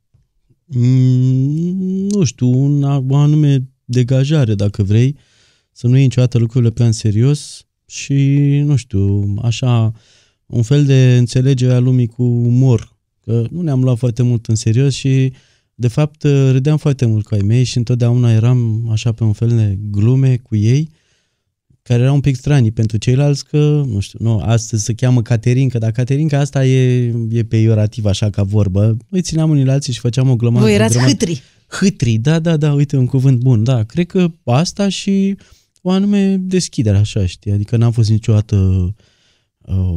Mm, 0.66 2.07
nu 2.11 2.24
știu, 2.24 2.49
un, 2.49 2.83
o 2.83 3.16
anume 3.16 3.68
degajare, 3.85 4.55
dacă 4.55 4.83
vrei, 4.83 5.16
să 5.72 5.87
nu 5.87 5.95
iei 5.95 6.03
niciodată 6.03 6.39
lucrurile 6.39 6.70
prea 6.70 6.87
în 6.87 6.93
serios 6.93 7.66
și, 7.87 8.14
nu 8.64 8.76
știu, 8.76 9.35
așa, 9.43 9.93
un 10.47 10.62
fel 10.62 10.85
de 10.85 11.16
înțelegere 11.16 11.72
a 11.72 11.78
lumii 11.78 12.07
cu 12.07 12.22
umor. 12.22 12.97
Că 13.25 13.45
nu 13.51 13.61
ne-am 13.61 13.83
luat 13.83 13.99
foarte 13.99 14.23
mult 14.23 14.47
în 14.47 14.55
serios 14.55 14.95
și 14.95 15.33
de 15.75 15.89
fapt 15.89 16.23
râdeam 16.51 16.77
foarte 16.77 17.07
mult 17.07 17.27
cu 17.27 17.35
ai 17.35 17.41
mei 17.41 17.64
și 17.64 17.77
întotdeauna 17.77 18.33
eram 18.33 18.89
așa 18.91 19.12
pe 19.12 19.25
un 19.25 19.33
fel 19.33 19.49
de 19.49 19.79
glume 19.91 20.37
cu 20.37 20.57
ei 20.57 20.91
care 21.83 22.03
erau 22.03 22.14
un 22.14 22.20
pic 22.20 22.37
strani 22.37 22.70
pentru 22.70 22.97
ceilalți 22.97 23.47
că, 23.47 23.85
nu 23.87 24.01
știu, 24.01 24.18
nu, 24.23 24.39
astăzi 24.39 24.85
se 24.85 24.95
cheamă 24.95 25.23
Caterinca, 25.23 25.79
dar 25.79 25.91
Caterinca 25.91 26.39
asta 26.39 26.66
e, 26.66 27.14
e 27.31 27.43
peiorativ 27.43 28.05
așa 28.05 28.31
ca 28.31 28.43
vorbă. 28.43 28.97
Noi 29.09 29.20
țineam 29.20 29.51
unii 29.51 29.64
la 29.64 29.73
alții 29.73 29.93
și 29.93 29.99
făceam 30.01 30.31
o 30.31 30.37
glămadă. 30.37 30.64
Voi 30.64 30.75
erați 30.75 30.99
hâtri. 30.99 31.43
Hâtri, 31.68 32.16
da, 32.16 32.39
da, 32.39 32.57
da, 32.57 32.73
uite 32.73 32.97
un 32.97 33.07
cuvânt 33.07 33.39
bun, 33.39 33.64
da. 33.64 33.83
Cred 33.83 34.07
că 34.07 34.31
asta 34.45 34.89
și 34.89 35.37
o 35.83 35.91
anume 35.91 36.37
deschidere, 36.37 36.97
așa, 36.97 37.27
știi, 37.27 37.53
adică 37.53 37.77
n-am 37.77 37.93
fost 37.93 38.11
niciodată 38.11 38.57
uh, 38.57 38.93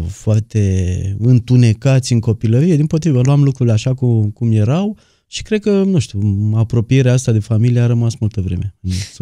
foarte 0.08 1.16
întunecați 1.20 2.14
în 2.14 2.20
copilărie, 2.20 2.76
din 2.76 2.86
potrivă, 2.86 3.22
luam 3.22 3.44
lucrurile 3.44 3.74
așa 3.74 3.94
cum, 3.94 4.30
cum 4.30 4.52
erau, 4.52 4.98
și 5.28 5.42
cred 5.42 5.62
că, 5.62 5.84
nu 5.84 6.00
știu, 6.00 6.20
apropierea 6.56 7.14
asta 7.14 7.32
de 7.32 7.40
familie 7.40 7.80
a 7.80 7.86
rămas 7.86 8.14
multă 8.20 8.42
vreme. 8.42 8.76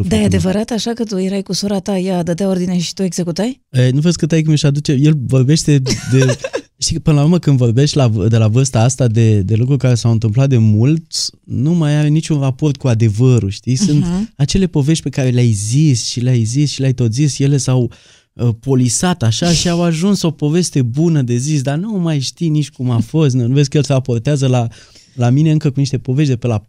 Da, 0.08 0.16
e 0.16 0.24
adevărat 0.24 0.70
așa 0.70 0.92
că 0.92 1.04
tu 1.04 1.18
erai 1.18 1.42
cu 1.42 1.52
sora 1.52 1.78
ta, 1.78 1.98
ea 1.98 2.22
dădea 2.22 2.48
ordine 2.48 2.78
și 2.78 2.94
tu 2.94 3.02
executai? 3.02 3.62
E, 3.70 3.90
nu 3.90 4.00
vezi 4.00 4.18
că 4.18 4.26
tai 4.26 4.44
mi-și 4.46 4.66
aduce, 4.66 4.92
el 4.92 5.18
vorbește 5.26 5.78
de... 6.12 6.26
știi 6.78 6.94
că 6.94 7.00
până 7.02 7.16
la 7.16 7.22
urmă 7.22 7.38
când 7.38 7.56
vorbești 7.56 7.96
la, 7.96 8.08
de 8.28 8.36
la 8.36 8.48
vârsta 8.48 8.80
asta 8.80 9.06
de, 9.06 9.40
de 9.40 9.54
lucruri 9.54 9.78
care 9.78 9.94
s-au 9.94 10.10
întâmplat 10.12 10.48
de 10.48 10.56
mult, 10.58 11.02
nu 11.44 11.72
mai 11.72 11.96
are 11.96 12.08
niciun 12.08 12.40
raport 12.40 12.76
cu 12.76 12.88
adevărul, 12.88 13.50
știi? 13.50 13.76
Sunt 13.76 14.04
uh-huh. 14.04 14.34
acele 14.36 14.66
povești 14.66 15.02
pe 15.02 15.08
care 15.08 15.28
le-ai 15.28 15.50
zis 15.50 16.04
și 16.04 16.20
le-ai 16.20 16.42
zis 16.42 16.70
și 16.70 16.80
le-ai 16.80 16.92
tot 16.92 17.12
zis, 17.12 17.38
ele 17.38 17.56
s-au 17.56 17.82
uh, 17.82 17.90
polisat 18.60 19.22
așa 19.22 19.52
și 19.52 19.68
au 19.68 19.82
ajuns 19.82 20.22
o 20.22 20.30
poveste 20.30 20.82
bună 20.82 21.22
de 21.22 21.36
zis, 21.36 21.62
dar 21.62 21.76
nu 21.76 21.92
mai 21.92 22.18
știi 22.20 22.48
nici 22.48 22.70
cum 22.70 22.90
a 22.90 22.98
fost, 22.98 23.34
nu, 23.34 23.46
nu 23.46 23.54
vezi 23.54 23.68
că 23.68 23.76
el 23.76 23.82
se 23.82 23.92
raportează 23.92 24.46
la 24.46 24.66
la 25.14 25.30
mine 25.30 25.50
încă 25.50 25.70
cu 25.70 25.78
niște 25.78 25.98
povești 25.98 26.30
de 26.30 26.36
pe 26.36 26.46
la 26.46 26.60
4-5 26.60 26.62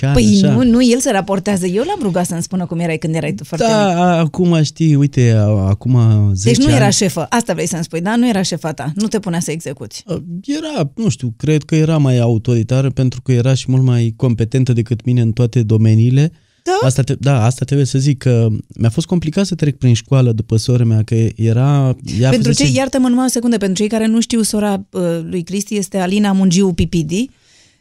ani. 0.00 0.12
Păi 0.12 0.40
așa. 0.42 0.52
nu, 0.52 0.62
nu, 0.64 0.84
el 0.84 0.98
se 0.98 1.10
raportează. 1.10 1.66
Eu 1.66 1.82
l-am 1.84 1.98
rugat 2.02 2.26
să-mi 2.26 2.42
spună 2.42 2.66
cum 2.66 2.78
erai 2.78 2.98
când 2.98 3.14
erai 3.14 3.32
tu 3.32 3.44
foarte 3.44 3.66
Da, 3.66 3.86
mic. 3.88 3.96
acum 3.96 4.62
știi, 4.62 4.94
uite, 4.94 5.32
acum 5.66 5.98
10 6.34 6.54
Deci 6.54 6.64
nu 6.64 6.72
ani, 6.72 6.80
era 6.80 6.90
șefă, 6.90 7.26
asta 7.30 7.52
vrei 7.52 7.66
să-mi 7.66 7.84
spui, 7.84 8.00
da? 8.00 8.16
Nu 8.16 8.28
era 8.28 8.42
șefa 8.42 8.72
ta, 8.72 8.92
nu 8.94 9.06
te 9.06 9.18
punea 9.18 9.40
să 9.40 9.50
execuți. 9.50 10.04
Era, 10.44 10.90
nu 10.96 11.08
știu, 11.08 11.34
cred 11.36 11.62
că 11.62 11.74
era 11.74 11.98
mai 11.98 12.18
autoritară 12.18 12.90
pentru 12.90 13.22
că 13.22 13.32
era 13.32 13.54
și 13.54 13.64
mult 13.70 13.82
mai 13.82 14.14
competentă 14.16 14.72
decât 14.72 15.04
mine 15.04 15.20
în 15.20 15.32
toate 15.32 15.62
domeniile. 15.62 16.32
Da? 16.68 16.86
Asta, 16.86 17.02
te, 17.02 17.14
da, 17.14 17.44
asta 17.44 17.64
trebuie 17.64 17.86
să 17.86 17.98
zic 17.98 18.18
că 18.18 18.48
mi-a 18.68 18.90
fost 18.90 19.06
complicat 19.06 19.46
să 19.46 19.54
trec 19.54 19.76
prin 19.76 19.94
școală 19.94 20.32
după 20.32 20.56
sora 20.56 20.84
mea, 20.84 21.02
că 21.02 21.14
era... 21.36 21.96
Ea 22.20 22.30
Pentru 22.30 22.48
fusese- 22.48 22.64
cei, 22.64 22.74
iartă-mă 22.76 23.08
numai 23.08 23.24
o 23.24 23.28
secundă, 23.28 23.56
pentru 23.56 23.76
cei 23.76 23.88
care 23.88 24.06
nu 24.06 24.20
știu, 24.20 24.42
sora 24.42 24.86
uh, 24.90 25.02
lui 25.22 25.42
Cristi 25.42 25.76
este 25.76 25.98
Alina 25.98 26.32
Mungiu 26.32 26.72
Pipidi. 26.72 27.30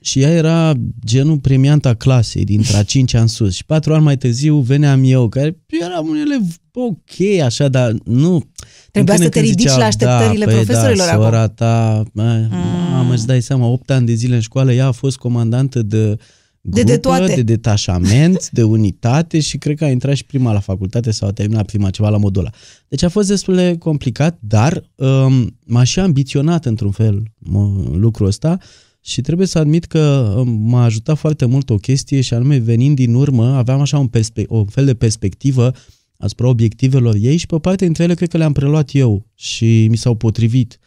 Și 0.01 0.21
ea 0.21 0.29
era 0.31 0.73
genul 1.05 1.37
premianta 1.37 1.93
clasei, 1.93 2.43
dintre 2.43 2.77
a 2.77 2.83
cincea 2.83 3.21
în 3.21 3.27
sus. 3.27 3.53
Și 3.53 3.65
patru 3.65 3.93
ani 3.93 4.03
mai 4.03 4.17
târziu 4.17 4.57
veneam 4.57 5.01
eu, 5.03 5.29
care 5.29 5.57
eram 5.81 6.07
un 6.07 6.15
elev 6.15 6.41
ok, 6.73 7.41
așa, 7.43 7.67
dar 7.67 7.95
nu... 8.03 8.49
Trebuia 8.91 9.15
din 9.15 9.23
să 9.25 9.29
când 9.29 9.31
te 9.31 9.39
în 9.39 9.45
când 9.45 9.45
ridici 9.45 9.59
ziceau, 9.59 9.79
la 9.79 9.85
așteptările 9.85 10.45
da, 10.45 10.51
păi 10.51 10.63
profesorilor 10.63 11.05
da, 11.05 11.11
acum." 11.11 11.23
sora 11.23 11.47
ta, 11.47 12.03
mm. 12.13 12.47
mamă, 12.91 13.13
îți 13.13 13.25
dai 13.25 13.41
seama, 13.41 13.65
8 13.67 13.91
ani 13.91 14.05
de 14.05 14.13
zile 14.13 14.35
în 14.35 14.41
școală, 14.41 14.73
ea 14.73 14.87
a 14.87 14.91
fost 14.91 15.17
comandantă 15.17 15.81
de 15.81 16.05
De- 16.07 16.17
grupă, 16.61 16.87
de 16.87 16.97
toate. 16.97 17.35
de 17.35 17.41
detașament, 17.41 18.49
de 18.49 18.63
unitate 18.63 19.39
și 19.39 19.57
cred 19.57 19.77
că 19.77 19.83
a 19.83 19.89
intrat 19.89 20.15
și 20.15 20.25
prima 20.25 20.51
la 20.53 20.59
facultate 20.59 21.11
sau 21.11 21.27
a 21.27 21.31
terminat 21.31 21.65
prima 21.65 21.89
ceva 21.89 22.09
la 22.09 22.17
modul 22.17 22.41
ăla. 22.41 22.51
Deci 22.87 23.03
a 23.03 23.09
fost 23.09 23.27
destul 23.27 23.55
de 23.55 23.75
complicat, 23.77 24.37
dar 24.39 24.83
um, 24.95 25.57
m-a 25.65 25.83
și 25.83 25.99
ambiționat 25.99 26.65
într-un 26.65 26.91
fel 26.91 27.23
mă, 27.37 27.83
lucrul 27.93 28.27
ăsta 28.27 28.57
și 29.01 29.21
trebuie 29.21 29.47
să 29.47 29.59
admit 29.59 29.85
că 29.85 30.33
um, 30.37 30.47
m-a 30.47 30.83
ajutat 30.83 31.17
foarte 31.17 31.45
mult 31.45 31.69
o 31.69 31.75
chestie 31.75 32.21
și 32.21 32.33
anume 32.33 32.57
venind 32.57 32.95
din 32.95 33.13
urmă 33.13 33.45
aveam 33.45 33.81
așa 33.81 33.97
un, 33.97 34.07
perspe- 34.07 34.45
o 34.47 34.65
fel 34.65 34.85
de 34.85 34.93
perspectivă 34.93 35.71
asupra 36.17 36.47
obiectivelor 36.47 37.15
ei 37.19 37.37
și 37.37 37.45
pe 37.45 37.55
o 37.55 37.59
parte 37.59 37.83
dintre 37.83 38.03
ele 38.03 38.13
cred 38.13 38.29
că 38.29 38.37
le-am 38.37 38.51
preluat 38.51 38.89
eu 38.93 39.25
și 39.35 39.87
mi 39.89 39.97
s-au 39.97 40.15
potrivit. 40.15 40.79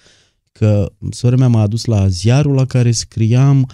Că 0.53 0.93
sora 1.11 1.37
mea 1.37 1.49
m-a 1.49 1.61
adus 1.61 1.85
la 1.85 2.09
ziarul 2.09 2.55
la 2.55 2.65
care 2.65 2.91
scriam, 2.91 3.71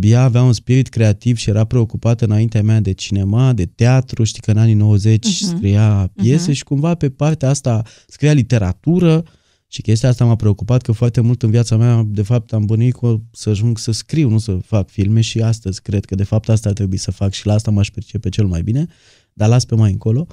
ea 0.00 0.22
avea 0.22 0.42
un 0.42 0.52
spirit 0.52 0.88
creativ 0.88 1.36
și 1.36 1.48
era 1.48 1.64
preocupată 1.64 2.24
înaintea 2.24 2.62
mea 2.62 2.80
de 2.80 2.92
cinema, 2.92 3.52
de 3.52 3.66
teatru, 3.66 4.24
știi 4.24 4.42
că 4.42 4.50
în 4.50 4.56
anii 4.56 4.74
90 4.74 5.26
uh-huh. 5.26 5.30
scria 5.30 6.10
piese 6.14 6.50
uh-huh. 6.50 6.54
și 6.54 6.64
cumva 6.64 6.94
pe 6.94 7.10
partea 7.10 7.48
asta 7.48 7.82
scria 8.06 8.32
literatură 8.32 9.24
și 9.68 9.82
chestia 9.82 10.08
asta 10.08 10.24
m-a 10.24 10.36
preocupat 10.36 10.82
că 10.82 10.92
foarte 10.92 11.20
mult 11.20 11.42
în 11.42 11.50
viața 11.50 11.76
mea, 11.76 12.04
de 12.06 12.22
fapt, 12.22 12.52
am 12.52 12.64
bănuit 12.64 12.94
că 12.94 13.16
să 13.32 13.48
ajung 13.50 13.78
să 13.78 13.90
scriu, 13.92 14.28
nu 14.28 14.38
să 14.38 14.58
fac 14.64 14.88
filme 14.88 15.20
și 15.20 15.40
astăzi 15.40 15.82
cred 15.82 16.04
că 16.04 16.14
de 16.14 16.24
fapt 16.24 16.48
asta 16.48 16.68
ar 16.68 16.74
trebui 16.74 16.96
să 16.96 17.10
fac 17.10 17.32
și 17.32 17.46
la 17.46 17.52
asta 17.52 17.70
m-aș 17.70 17.90
percepe 17.90 18.28
cel 18.28 18.46
mai 18.46 18.62
bine, 18.62 18.86
dar 19.32 19.48
las 19.48 19.64
pe 19.64 19.74
mai 19.74 19.90
încolo. 19.90 20.26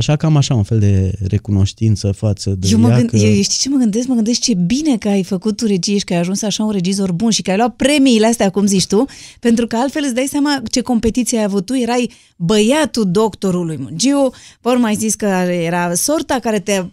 Așa 0.00 0.16
că 0.16 0.26
am 0.26 0.36
așa 0.36 0.54
un 0.54 0.62
fel 0.62 0.78
de 0.78 1.12
recunoștință 1.28 2.12
față 2.12 2.50
de 2.58 2.68
Eu, 2.70 2.78
mă 2.78 2.88
ea 2.88 2.96
gând, 2.96 3.10
că... 3.10 3.16
eu 3.16 3.42
știi 3.42 3.58
ce 3.58 3.68
mă 3.68 3.76
gândesc? 3.76 4.06
Mă 4.06 4.14
gândesc 4.14 4.40
ce 4.40 4.54
bine 4.54 4.98
că 4.98 5.08
ai 5.08 5.22
făcut 5.22 5.56
tu 5.56 5.66
regie 5.66 5.98
și 5.98 6.04
că 6.04 6.12
ai 6.12 6.18
ajuns 6.18 6.42
așa 6.42 6.64
un 6.64 6.70
regizor 6.70 7.12
bun 7.12 7.30
și 7.30 7.42
că 7.42 7.50
ai 7.50 7.56
luat 7.56 7.76
premiile 7.76 8.26
astea, 8.26 8.50
cum 8.50 8.66
zici 8.66 8.86
tu, 8.86 9.04
pentru 9.40 9.66
că 9.66 9.76
altfel 9.76 10.02
îți 10.04 10.14
dai 10.14 10.26
seama 10.26 10.62
ce 10.70 10.80
competiție 10.80 11.38
ai 11.38 11.44
avut 11.44 11.66
tu. 11.66 11.76
Erai 11.76 12.10
băiatul 12.36 13.10
doctorului 13.10 13.76
Mungiu, 13.80 14.30
pe 14.60 14.68
urmă 14.68 14.86
ai 14.86 14.96
zis 14.96 15.14
că 15.14 15.26
era 15.46 15.94
sorta 15.94 16.38
care 16.38 16.60
te 16.60 16.84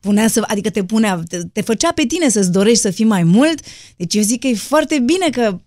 punea 0.00 0.28
să, 0.28 0.44
adică 0.46 0.70
te 0.70 0.84
punea, 0.84 1.22
te, 1.28 1.38
te 1.52 1.60
făcea 1.60 1.92
pe 1.92 2.06
tine 2.06 2.28
să-ți 2.28 2.52
dorești 2.52 2.80
să 2.80 2.90
fii 2.90 3.04
mai 3.04 3.22
mult. 3.22 3.60
Deci 3.96 4.14
eu 4.14 4.22
zic 4.22 4.40
că 4.40 4.46
e 4.46 4.54
foarte 4.54 4.98
bine 4.98 5.28
că 5.30 5.58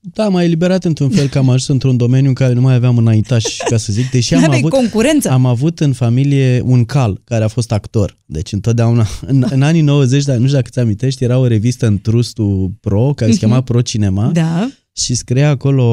Da, 0.00 0.28
m-a 0.28 0.42
eliberat 0.42 0.84
într-un 0.84 1.10
fel 1.10 1.28
că 1.28 1.38
am 1.38 1.44
ajuns 1.48 1.66
într-un 1.68 1.96
domeniu 1.96 2.28
în 2.28 2.34
care 2.34 2.52
nu 2.52 2.60
mai 2.60 2.74
aveam 2.74 2.98
înaintași, 2.98 3.56
ca 3.68 3.76
să 3.76 3.92
zic, 3.92 4.10
deși 4.10 4.34
am 4.34 4.40
n-aveai 4.40 4.58
avut, 4.58 4.70
concurență. 4.70 5.30
am 5.30 5.46
avut 5.46 5.80
în 5.80 5.92
familie 5.92 6.60
un 6.64 6.84
cal 6.84 7.20
care 7.24 7.44
a 7.44 7.48
fost 7.48 7.72
actor. 7.72 8.18
Deci 8.26 8.52
întotdeauna, 8.52 9.06
în, 9.26 9.44
în 9.50 9.62
anii 9.62 9.80
90, 9.80 10.24
dar 10.24 10.36
nu 10.36 10.42
știu 10.44 10.56
dacă 10.56 10.68
ți 10.72 10.78
amintești, 10.78 11.24
era 11.24 11.38
o 11.38 11.46
revistă 11.46 11.86
în 11.86 12.00
Trustul 12.00 12.72
Pro, 12.80 13.12
care 13.16 13.30
se 13.32 13.38
chema 13.38 13.60
Pro 13.60 13.80
Cinema. 13.80 14.30
Da. 14.32 14.70
Și 14.96 15.14
scria 15.14 15.48
acolo 15.48 15.84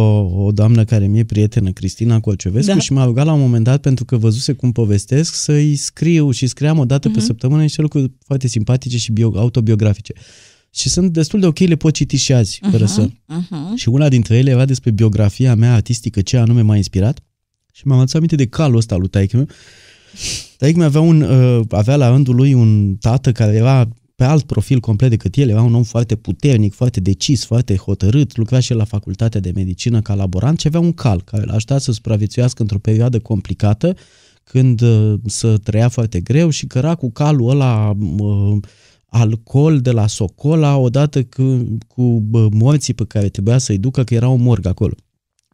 o 0.45 0.51
doamnă 0.51 0.83
care 0.83 1.07
mi-e 1.07 1.23
prietenă, 1.23 1.71
Cristina 1.71 2.19
Colciovescu, 2.19 2.73
Da. 2.73 2.79
și 2.79 2.93
m-a 2.93 3.05
rugat 3.05 3.25
la 3.25 3.33
un 3.33 3.39
moment 3.39 3.63
dat, 3.63 3.81
pentru 3.81 4.05
că 4.05 4.17
văzuse 4.17 4.53
cum 4.53 4.71
povestesc, 4.71 5.33
să-i 5.33 5.75
scriu 5.75 6.31
și 6.31 6.47
scriam 6.47 6.79
o 6.79 6.85
dată 6.85 7.09
pe 7.09 7.19
săptămână 7.19 7.61
niște 7.61 7.81
lucruri 7.81 8.11
foarte 8.25 8.47
simpatice 8.47 8.97
și 8.97 9.11
bio, 9.11 9.31
autobiografice. 9.35 10.13
Și 10.71 10.89
sunt 10.89 11.13
destul 11.13 11.39
de 11.39 11.45
ok, 11.45 11.59
le 11.59 11.75
pot 11.75 11.93
citi 11.93 12.15
și 12.15 12.33
azi, 12.33 12.59
fără 12.71 12.85
să... 12.85 13.07
Uh-huh. 13.07 13.75
Și 13.75 13.89
una 13.89 14.09
dintre 14.09 14.37
ele 14.37 14.49
era 14.49 14.65
despre 14.65 14.91
biografia 14.91 15.55
mea 15.55 15.73
artistică, 15.73 16.21
ce 16.21 16.37
anume 16.37 16.61
m-a 16.61 16.75
inspirat. 16.75 17.19
Și 17.73 17.87
mi-am 17.87 17.99
adus 17.99 18.13
aminte 18.13 18.35
de 18.35 18.45
calul 18.45 18.77
ăsta 18.77 18.95
lui 18.95 19.07
taică 19.07 19.37
meu. 19.37 19.47
Taică 20.57 20.83
avea, 20.83 21.01
un, 21.01 21.21
uh, 21.21 21.65
avea 21.69 21.95
la 21.95 22.09
rândul 22.09 22.35
lui 22.35 22.53
un 22.53 22.95
tată 22.95 23.31
care 23.31 23.55
era 23.55 23.89
pe 24.15 24.25
alt 24.25 24.43
profil 24.43 24.79
complet 24.79 25.09
decât 25.09 25.35
el, 25.35 25.49
era 25.49 25.61
un 25.61 25.73
om 25.73 25.83
foarte 25.83 26.15
puternic, 26.15 26.73
foarte 26.73 26.99
decis, 26.99 27.45
foarte 27.45 27.75
hotărât, 27.75 28.37
lucra 28.37 28.59
și 28.59 28.71
el 28.71 28.77
la 28.77 28.83
facultatea 28.83 29.39
de 29.39 29.51
medicină 29.55 30.01
ca 30.01 30.13
laborant 30.13 30.59
și 30.59 30.67
avea 30.67 30.79
un 30.79 30.93
cal 30.93 31.21
care 31.21 31.43
l-a 31.43 31.53
ajutat 31.53 31.81
să 31.81 31.91
supraviețuiască 31.91 32.61
într-o 32.61 32.79
perioadă 32.79 33.19
complicată, 33.19 33.95
când 34.43 34.81
uh, 34.81 35.13
să 35.25 35.57
trăia 35.57 35.87
foarte 35.87 36.19
greu 36.19 36.49
și 36.49 36.65
căra 36.65 36.95
cu 36.95 37.11
calul 37.11 37.49
ăla 37.49 37.95
uh, 38.17 38.57
alcool 39.09 39.79
de 39.79 39.91
la 39.91 40.07
Socola 40.07 40.77
odată 40.77 41.23
cu, 41.23 41.77
cu 41.87 42.03
bă, 42.03 42.47
morții 42.51 42.93
pe 42.93 43.05
care 43.07 43.29
trebuia 43.29 43.57
să-i 43.57 43.77
ducă, 43.77 44.03
că 44.03 44.13
era 44.13 44.29
o 44.29 44.35
morg 44.35 44.65
acolo. 44.65 44.93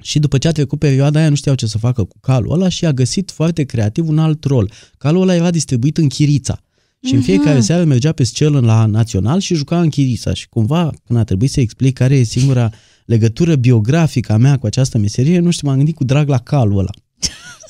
Și 0.02 0.20
după 0.20 0.38
ce 0.38 0.48
a 0.48 0.52
trecut 0.52 0.80
perioada 0.80 1.20
aia, 1.20 1.30
nu 1.30 1.36
știau 1.36 1.56
ce 1.56 1.66
să 1.66 1.78
facă 1.78 2.04
cu 2.04 2.20
calul 2.20 2.52
ăla 2.52 2.70
și 2.70 2.86
a 2.86 2.92
găsit 2.92 3.32
foarte 3.32 3.64
creativ 3.64 4.08
un 4.08 4.20
alt 4.20 4.44
rol. 4.44 4.72
Calul 4.98 5.22
ăla 5.22 5.36
era 5.36 5.52
distribuit 5.52 5.98
în 5.98 6.08
Chirița. 6.08 6.60
Și 7.06 7.14
în 7.14 7.22
fiecare 7.22 7.60
seară 7.60 7.84
mergea 7.84 8.12
pe 8.12 8.24
scenă 8.24 8.60
la 8.60 8.86
Național 8.86 9.40
și 9.40 9.56
juca 9.56 9.82
în 9.82 9.90
Chirița. 9.90 10.34
Și 10.34 10.50
cumva, 10.50 10.92
când 11.06 11.20
a 11.20 11.24
trebuit 11.24 11.52
să 11.52 11.60
explic 11.60 11.94
care 11.94 12.16
e 12.16 12.24
singura 12.24 12.70
legătură 13.06 13.56
biografică 13.56 14.34
a 14.34 14.38
mea 14.38 14.58
cu 14.58 14.66
această 14.66 14.98
meserie, 14.98 15.40
nu 15.40 15.52
știu, 15.52 15.68
m-am 15.68 15.78
gândit 15.78 15.96
cu 15.96 16.04
drag 16.04 16.28
la 16.28 16.38
calul 16.38 16.78
ăla. 16.78 16.92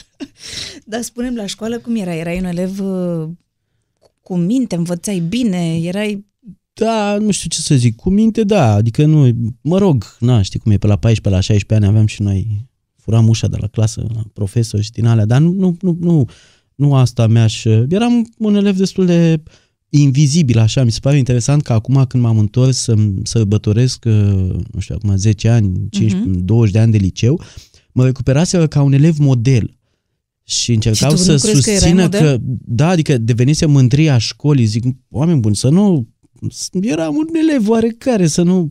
Dar 0.86 1.01
spunem 1.01 1.36
la 1.36 1.45
școală 1.45 1.79
cum 1.79 1.95
era? 1.95 2.15
Erai 2.15 2.38
un 2.38 2.45
elev 2.45 2.79
uh, 2.79 3.29
cu 4.26 4.36
minte, 4.36 4.76
învățai 4.76 5.19
bine, 5.19 5.80
erai... 5.82 6.26
Da, 6.73 7.17
nu 7.17 7.32
știu 7.32 7.49
ce 7.49 7.59
să 7.59 7.76
zic, 7.76 7.95
cu 7.95 8.09
minte, 8.09 8.43
da, 8.43 8.73
adică 8.73 9.05
nu, 9.05 9.30
mă 9.61 9.78
rog, 9.78 10.15
na, 10.19 10.41
știi 10.41 10.59
cum 10.59 10.71
e, 10.71 10.78
pe 10.78 10.88
la 10.88 10.95
14, 10.95 11.30
la 11.30 11.39
16 11.39 11.73
ani 11.73 11.86
aveam 11.86 12.05
și 12.05 12.21
noi, 12.21 12.67
furam 12.95 13.28
ușa 13.28 13.47
de 13.47 13.57
la 13.59 13.67
clasă, 13.67 14.05
la 14.13 14.23
profesor 14.34 14.82
și 14.82 14.91
din 14.91 15.05
alea, 15.05 15.26
dar 15.26 15.41
nu, 15.41 15.51
nu, 15.51 15.78
nu, 15.82 15.97
nu, 15.99 16.30
nu 16.76 16.95
asta 16.95 17.28
mi-aș, 17.28 17.63
eram 17.89 18.34
un 18.38 18.55
elev 18.55 18.78
destul 18.78 19.05
de 19.05 19.43
invizibil, 19.89 20.59
așa, 20.59 20.84
mi 20.84 20.91
se 20.91 20.99
pare 21.01 21.17
interesant 21.17 21.61
că 21.61 21.73
acum 21.73 22.05
când 22.07 22.23
m-am 22.23 22.38
întors 22.38 22.78
să 22.78 22.95
sărbătoresc, 23.23 24.05
uh, 24.05 24.13
nu 24.71 24.80
știu, 24.80 24.95
acum 24.95 25.15
10 25.15 25.49
ani, 25.49 25.89
15, 25.89 26.30
uh-huh. 26.30 26.43
20 26.43 26.73
de 26.73 26.80
ani 26.80 26.91
de 26.91 26.97
liceu, 26.97 27.41
mă 27.91 28.05
recuperase 28.05 28.67
ca 28.67 28.82
un 28.82 28.93
elev 28.93 29.17
model. 29.17 29.78
Și 30.47 30.73
încercau 30.73 31.09
Și 31.09 31.15
tu 31.15 31.21
să 31.21 31.31
nu 31.31 31.37
crezi 31.37 31.61
că 31.61 31.69
erai 31.69 31.79
susțină 31.79 32.01
model? 32.01 32.21
că, 32.21 32.37
da, 32.65 32.87
adică 32.87 33.17
devenise 33.17 33.65
mândria 33.65 34.17
școlii, 34.17 34.65
zic, 34.65 34.83
oameni 35.09 35.39
buni, 35.39 35.55
să 35.55 35.69
nu 35.69 36.07
eram 36.81 37.15
un 37.15 37.27
elev 37.49 37.69
oarecare, 37.69 38.27
să 38.27 38.41
nu... 38.41 38.67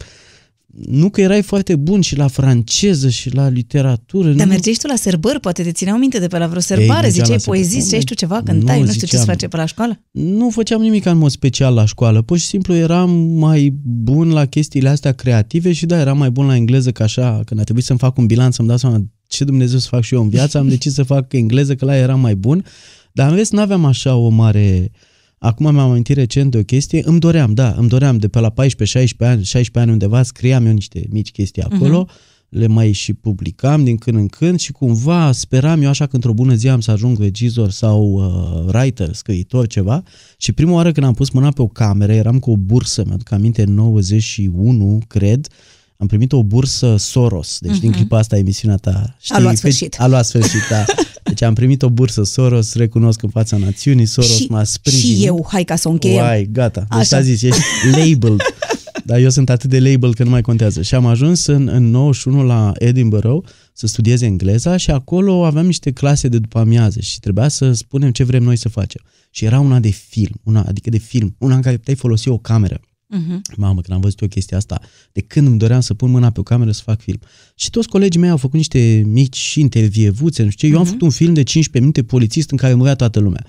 Nu 0.89 1.11
că 1.11 1.21
erai 1.21 1.43
foarte 1.43 1.77
bun 1.77 2.01
și 2.01 2.17
la 2.17 2.29
franceză 2.29 3.09
și 3.09 3.35
la 3.35 3.49
literatură. 3.49 4.33
Dar 4.33 4.47
nu, 4.47 4.53
mergeai 4.53 4.77
tu 4.81 4.87
la 4.87 4.97
serbări, 4.97 5.41
poate 5.41 5.63
te 5.63 5.73
țineau 5.73 5.99
minte 5.99 6.19
de 6.19 6.27
pe 6.27 6.39
la 6.39 6.47
vreo 6.47 6.61
serbare, 6.61 7.01
mergeam 7.01 7.11
ziceai 7.11 7.29
la 7.29 7.39
serbări. 7.39 7.61
poezii, 7.61 7.79
Nu, 7.79 7.85
ziceai 7.85 8.01
tu 8.01 8.15
ceva, 8.15 8.37
nu 8.37 8.43
cântai, 8.43 8.81
nu 8.81 8.87
știu 8.87 8.93
ce 8.93 8.99
se 8.99 9.07
ziceam. 9.07 9.25
face 9.25 9.49
pe 9.49 9.57
la 9.57 9.67
școală? 9.67 10.01
nu 10.11 10.51
făceam 10.51 10.81
nimic 10.81 11.05
în 11.05 11.19
mod 11.19 11.31
special 11.31 11.75
la 11.75 11.85
școală. 11.85 12.23
Pur 12.23 12.39
și 12.39 12.47
simplu 12.47 12.75
eram 12.75 13.11
mai 13.17 13.75
bun 13.83 14.29
la 14.29 14.47
chestiile 14.47 14.89
astea 14.89 15.13
creative 15.13 15.73
și 15.73 15.87
da, 15.87 15.99
eram 16.01 16.19
mai 16.19 16.31
bun 16.31 16.47
la 16.47 16.57
engleză 16.57 16.93
că 16.93 17.03
așa, 17.03 17.41
când 17.45 17.61
a 17.61 17.63
trebuit 17.63 17.85
să-mi 17.85 17.99
fac 17.99 18.17
un 18.17 18.27
bilanț, 18.27 18.55
să-mi 18.55 18.69
dau 18.69 18.77
seama 18.77 19.05
ce 19.27 19.45
Dumnezeu 19.45 19.79
să 19.79 19.89
fac 19.89 20.03
și 20.03 20.15
eu 20.15 20.23
în 20.23 20.29
viață, 20.29 20.59
am 20.59 20.69
decis 20.69 20.95
să 20.95 21.03
fac 21.03 21.33
engleză, 21.33 21.75
că 21.75 21.85
la 21.85 21.97
eram 21.97 22.21
mai 22.21 22.35
bun. 22.35 22.65
Dar 23.13 23.31
în 23.31 23.37
rest 23.37 23.53
n-aveam 23.53 23.85
așa 23.85 24.17
o 24.17 24.29
mare... 24.29 24.91
Acum 25.39 25.73
mi-am 25.73 25.91
amintit 25.91 26.17
recent 26.17 26.51
de 26.51 26.59
o 26.59 26.63
chestie, 26.63 27.03
îmi 27.05 27.21
doream, 27.21 27.55
da, 27.55 27.75
îmi 27.77 27.89
doream 27.89 28.19
de 28.19 28.29
pe 28.29 28.41
la 28.41 28.53
14-16 28.53 28.55
ani, 29.19 29.45
16 29.45 29.79
ani 29.79 29.91
undeva, 29.91 30.23
scriam 30.23 30.67
eu 30.67 30.73
niște 30.73 31.07
mici 31.11 31.31
chestii 31.31 31.63
acolo, 31.63 32.07
uh-huh. 32.09 32.49
le 32.49 32.67
mai 32.67 32.93
și 32.93 33.13
publicam 33.13 33.85
din 33.85 33.97
când 33.97 34.17
în 34.17 34.27
când 34.27 34.59
și 34.59 34.73
cumva 34.73 35.33
speram 35.33 35.83
eu 35.83 35.89
așa 35.89 36.07
că 36.07 36.15
într-o 36.15 36.33
bună 36.33 36.55
zi 36.55 36.69
am 36.69 36.81
să 36.81 36.91
ajung 36.91 37.19
regizor 37.19 37.71
sau 37.71 38.13
uh, 38.13 38.73
writer, 38.75 39.13
scriitor, 39.13 39.67
ceva 39.67 40.03
și 40.37 40.53
prima 40.53 40.73
oară 40.73 40.93
când 40.93 41.07
am 41.07 41.15
pus 41.15 41.31
mâna 41.31 41.51
pe 41.51 41.63
o 41.63 41.69
cameră, 41.69 42.13
eram 42.13 42.39
cu 42.39 42.51
o 42.51 42.57
bursă, 42.57 43.03
mi-aduc 43.07 43.33
aminte, 43.33 43.63
în 43.63 43.75
91, 43.75 45.01
cred, 45.07 45.47
am 45.97 46.07
primit 46.07 46.33
o 46.33 46.43
bursă 46.43 46.97
Soros, 46.99 47.59
deci 47.61 47.77
uh-huh. 47.77 47.81
din 47.81 47.93
clipa 47.93 48.19
asta 48.19 48.37
emisiunea 48.39 48.77
ta. 48.77 49.17
Mhm. 49.23 49.35
A 49.35 49.39
luat 49.39 49.53
că- 49.53 49.59
sfârșit. 49.59 50.01
A 50.01 50.07
luat 50.07 50.25
sfârșit, 50.27 50.61
da. 50.71 50.85
Deci 51.23 51.43
am 51.43 51.55
primit 51.55 51.83
o 51.83 51.91
bursă 51.91 52.23
Soros, 52.23 52.75
recunosc 52.75 53.23
în 53.23 53.29
fața 53.29 53.57
națiunii, 53.57 54.07
Soros 54.07 54.37
și, 54.37 54.47
m-a 54.51 54.65
sprijinit. 54.65 55.17
și 55.19 55.25
eu, 55.27 55.47
hai 55.51 55.65
ca 55.65 55.77
să 55.77 55.89
o 55.89 55.91
încheiem. 55.91 56.25
Uai, 56.25 56.49
gata. 56.53 56.81
Deci 56.81 56.89
Așa. 56.99 57.03
s-a 57.05 57.21
zis, 57.21 57.43
ești 57.43 57.61
labeled. 57.91 58.41
Dar 59.07 59.19
eu 59.19 59.31
sunt 59.31 59.51
atât 59.51 59.71
de 59.71 59.81
label 59.81 60.15
că 60.15 60.25
nu 60.25 60.31
mai 60.31 60.41
contează. 60.43 60.83
Și 60.83 60.95
am 60.95 61.07
ajuns 61.07 61.47
în, 61.47 61.69
în 61.69 61.91
91 61.91 62.43
la 62.43 62.73
Edinburgh 62.79 63.49
să 63.73 63.87
studiez 63.87 64.21
engleza 64.21 64.77
și 64.77 64.91
acolo 64.91 65.45
aveam 65.45 65.67
niște 65.67 65.91
clase 65.93 66.29
de 66.29 66.39
după 66.39 66.59
amiază 66.59 67.01
și 67.01 67.21
trebuia 67.21 67.49
să 67.49 67.73
spunem 67.73 68.11
ce 68.11 68.25
vrem 68.25 68.43
noi 68.43 68.57
să 68.57 68.69
facem. 68.69 69.01
Și 69.31 69.45
era 69.45 69.61
una 69.61 69.79
de 69.79 69.89
film, 69.91 70.41
una, 70.43 70.65
adică 70.69 70.91
de 70.91 70.99
film, 70.99 71.37
una 71.39 71.55
în 71.55 71.63
care 71.63 71.77
puteai 71.77 71.97
folosi 71.97 72.29
o 72.29 72.39
cameră. 72.39 72.81
Mhm. 73.15 73.43
Mamă, 73.57 73.81
când 73.81 73.97
am 73.97 74.01
văzut 74.01 74.21
eu 74.21 74.29
chestia 74.29 74.57
asta, 74.57 74.81
de 75.13 75.21
când 75.21 75.47
îmi 75.47 75.59
doream 75.59 75.81
să 75.81 75.95
pun 75.95 76.11
mâna 76.11 76.31
pe 76.31 76.41
o 76.41 76.43
cameră 76.43 76.71
să 76.71 76.83
fac 76.85 77.01
film. 77.01 77.19
Și 77.55 77.71
toți 77.71 77.89
colegii 77.89 78.21
mei 78.21 78.31
au 78.31 78.37
făcut 78.37 78.57
niște 78.57 79.03
mici 79.07 79.55
intervievuțe, 79.55 80.43
nu 80.43 80.51
știu 80.51 80.69
ce. 80.69 80.75
Eu 80.75 80.81
am 80.81 80.87
făcut 80.87 81.01
un 81.01 81.11
film 81.11 81.35
de 81.35 81.43
15 81.43 81.79
minute 81.79 82.03
polițist 82.03 82.51
în 82.51 82.57
care 82.57 82.75
murea 82.75 82.95
toată 82.95 83.19
lumea. 83.19 83.47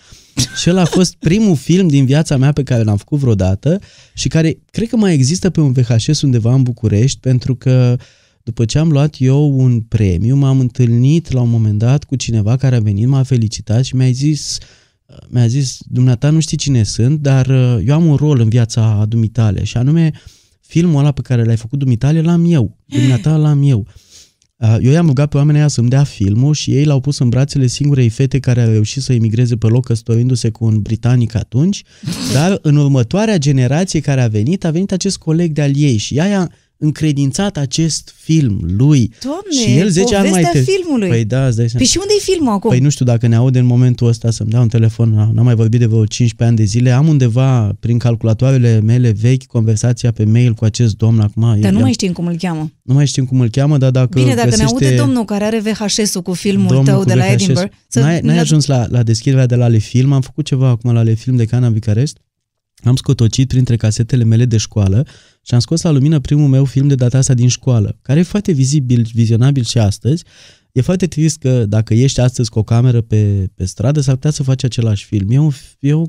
Și 0.61 0.69
ăla 0.69 0.81
a 0.81 0.85
fost 0.85 1.15
primul 1.27 1.55
film 1.55 1.87
din 1.87 2.05
viața 2.05 2.37
mea 2.37 2.51
pe 2.51 2.63
care 2.63 2.83
l-am 2.83 2.97
făcut 2.97 3.19
vreodată 3.19 3.79
și 4.13 4.27
care 4.27 4.57
cred 4.71 4.87
că 4.87 4.95
mai 4.95 5.13
există 5.13 5.49
pe 5.49 5.59
un 5.59 5.71
VHS 5.71 6.21
undeva 6.21 6.53
în 6.53 6.63
București 6.63 7.19
pentru 7.19 7.55
că 7.55 7.97
după 8.43 8.65
ce 8.65 8.77
am 8.77 8.91
luat 8.91 9.15
eu 9.17 9.59
un 9.59 9.81
premiu, 9.81 10.35
m-am 10.35 10.59
întâlnit 10.59 11.31
la 11.31 11.41
un 11.41 11.49
moment 11.49 11.77
dat 11.77 12.03
cu 12.03 12.15
cineva 12.15 12.57
care 12.57 12.75
a 12.75 12.79
venit, 12.79 13.07
m-a 13.07 13.23
felicitat 13.23 13.83
și 13.83 13.95
mi-a 13.95 14.11
zis 14.11 14.57
mi-a 15.27 15.47
zis, 15.47 15.77
dumneata 15.85 16.29
nu 16.29 16.39
știi 16.39 16.57
cine 16.57 16.83
sunt, 16.83 17.19
dar 17.19 17.47
uh, 17.47 17.77
eu 17.85 17.93
am 17.93 18.05
un 18.05 18.15
rol 18.15 18.39
în 18.39 18.49
viața 18.49 19.05
dumitale 19.07 19.63
și 19.63 19.77
anume 19.77 20.11
filmul 20.61 20.99
ăla 20.99 21.11
pe 21.11 21.21
care 21.21 21.43
l-ai 21.43 21.57
făcut 21.57 21.79
dumitale 21.79 22.21
l-am 22.21 22.45
eu, 22.51 22.77
dumneata 22.85 23.35
l-am 23.45 23.61
eu. 23.63 23.87
Uh, 24.57 24.77
Eu 24.81 24.91
i-am 24.91 25.07
rugat 25.07 25.29
pe 25.29 25.37
oamenii 25.37 25.59
aia 25.59 25.69
să-mi 25.69 25.89
dea 25.89 26.03
filmul 26.03 26.53
și 26.53 26.71
ei 26.71 26.83
l-au 26.83 26.99
pus 26.99 27.17
în 27.17 27.29
brațele 27.29 27.67
singurei 27.67 28.09
fete 28.09 28.39
care 28.39 28.61
a 28.61 28.65
reușit 28.65 29.01
să 29.01 29.13
emigreze 29.13 29.55
pe 29.55 29.67
loc 29.67 29.85
căsătorindu-se 29.85 30.49
cu 30.49 30.65
un 30.65 30.81
britanic 30.81 31.35
atunci, 31.35 31.83
dar 32.33 32.59
în 32.61 32.75
următoarea 32.75 33.37
generație 33.37 33.99
care 33.99 34.21
a 34.21 34.27
venit, 34.27 34.65
a 34.65 34.71
venit 34.71 34.91
acest 34.91 35.17
coleg 35.17 35.51
de-al 35.51 35.71
ei 35.75 35.97
și 35.97 36.17
ea 36.17 36.27
i-a 36.27 36.51
încredințat 36.77 37.57
acest 37.57 38.13
film 38.17 38.59
lui. 38.77 39.11
Doamne, 39.23 39.71
și 39.73 39.77
el 39.79 39.89
10 39.89 40.15
ani 40.15 40.29
mai 40.29 40.41
povestea 40.41 40.61
te... 40.63 40.71
filmului. 40.71 41.07
Păi 41.09 41.25
da, 41.25 41.45
îți 41.47 41.55
dai 41.57 41.69
seama. 41.69 41.77
Păi 41.85 41.85
și 41.85 41.97
unde 42.01 42.13
e 42.17 42.21
filmul 42.33 42.53
acum? 42.53 42.69
Păi 42.69 42.79
nu 42.79 42.89
știu 42.89 43.05
dacă 43.05 43.27
ne 43.27 43.35
aude 43.35 43.59
în 43.59 43.65
momentul 43.65 44.07
ăsta 44.07 44.31
să-mi 44.31 44.49
dea 44.49 44.59
un 44.61 44.67
telefon, 44.67 45.09
n-am 45.33 45.43
mai 45.45 45.55
vorbit 45.55 45.79
de 45.79 45.85
vreo 45.85 46.05
15 46.05 46.43
ani 46.43 46.55
de 46.55 46.63
zile, 46.63 46.91
am 46.91 47.07
undeva 47.07 47.75
prin 47.79 47.97
calculatoarele 47.97 48.79
mele 48.83 49.11
vechi 49.21 49.43
conversația 49.45 50.11
pe 50.11 50.23
mail 50.23 50.53
cu 50.53 50.65
acest 50.65 50.95
domn 50.97 51.19
acum. 51.19 51.41
Dar 51.43 51.57
el- 51.71 51.71
nu 51.73 51.79
mai 51.79 51.91
știm 51.91 52.11
cum 52.11 52.25
îl 52.27 52.35
cheamă. 52.37 52.71
nu 52.81 52.93
mai 52.93 53.05
știm 53.07 53.25
cum 53.25 53.39
îl 53.39 53.49
cheamă, 53.49 53.77
dar 53.77 53.91
dacă 53.91 54.19
Bine, 54.19 54.35
dacă 54.35 54.49
găsește 54.49 54.63
ne 54.63 54.85
aude 54.85 54.95
domnul 54.95 55.25
care 55.25 55.43
are 55.43 55.59
VHS-ul 55.59 56.21
cu 56.21 56.33
filmul 56.33 56.67
domnul 56.67 56.85
tău 56.85 56.97
cu 56.99 57.05
de 57.05 57.13
la 57.13 57.23
VHS, 57.25 57.33
Edinburgh, 57.33 57.71
N-ai, 57.93 58.19
n-ai 58.21 58.35
ne- 58.35 58.39
ajuns 58.39 58.65
la, 58.65 58.85
la 58.89 59.03
deschiderea 59.03 59.45
de 59.45 59.55
la 59.55 59.63
Ale 59.63 59.77
Film, 59.77 60.11
am 60.13 60.21
făcut 60.21 60.45
ceva 60.45 60.67
acum 60.69 60.93
la 60.93 60.99
Ale 60.99 61.13
Film 61.13 61.35
de 61.35 61.45
Cana 61.45 61.67
în 61.67 61.73
Bucarest, 61.73 62.17
am 62.83 62.95
scotocit 62.95 63.47
printre 63.47 63.75
casetele 63.75 64.23
mele 64.23 64.45
de 64.45 64.57
școală 64.57 65.05
și 65.45 65.53
am 65.53 65.59
scos 65.59 65.81
la 65.81 65.89
lumină 65.89 66.19
primul 66.19 66.47
meu 66.47 66.65
film 66.65 66.87
de 66.87 66.95
data 66.95 67.17
asta 67.17 67.33
din 67.33 67.47
școală, 67.47 67.97
care 68.01 68.19
e 68.19 68.23
foarte 68.23 68.51
vizibil, 68.51 69.07
vizionabil 69.13 69.63
și 69.63 69.77
astăzi. 69.77 70.23
E 70.71 70.81
foarte 70.81 71.07
trist 71.07 71.37
că 71.37 71.65
dacă 71.65 71.93
ești 71.93 72.19
astăzi 72.19 72.49
cu 72.49 72.59
o 72.59 72.63
cameră 72.63 73.01
pe, 73.01 73.49
pe 73.55 73.65
stradă, 73.65 73.99
s-ar 73.99 74.13
putea 74.13 74.31
să 74.31 74.43
faci 74.43 74.63
același 74.63 75.05
film. 75.05 75.31
E, 75.31 75.37
un, 75.37 75.51
e 75.79 75.93
o 75.93 76.03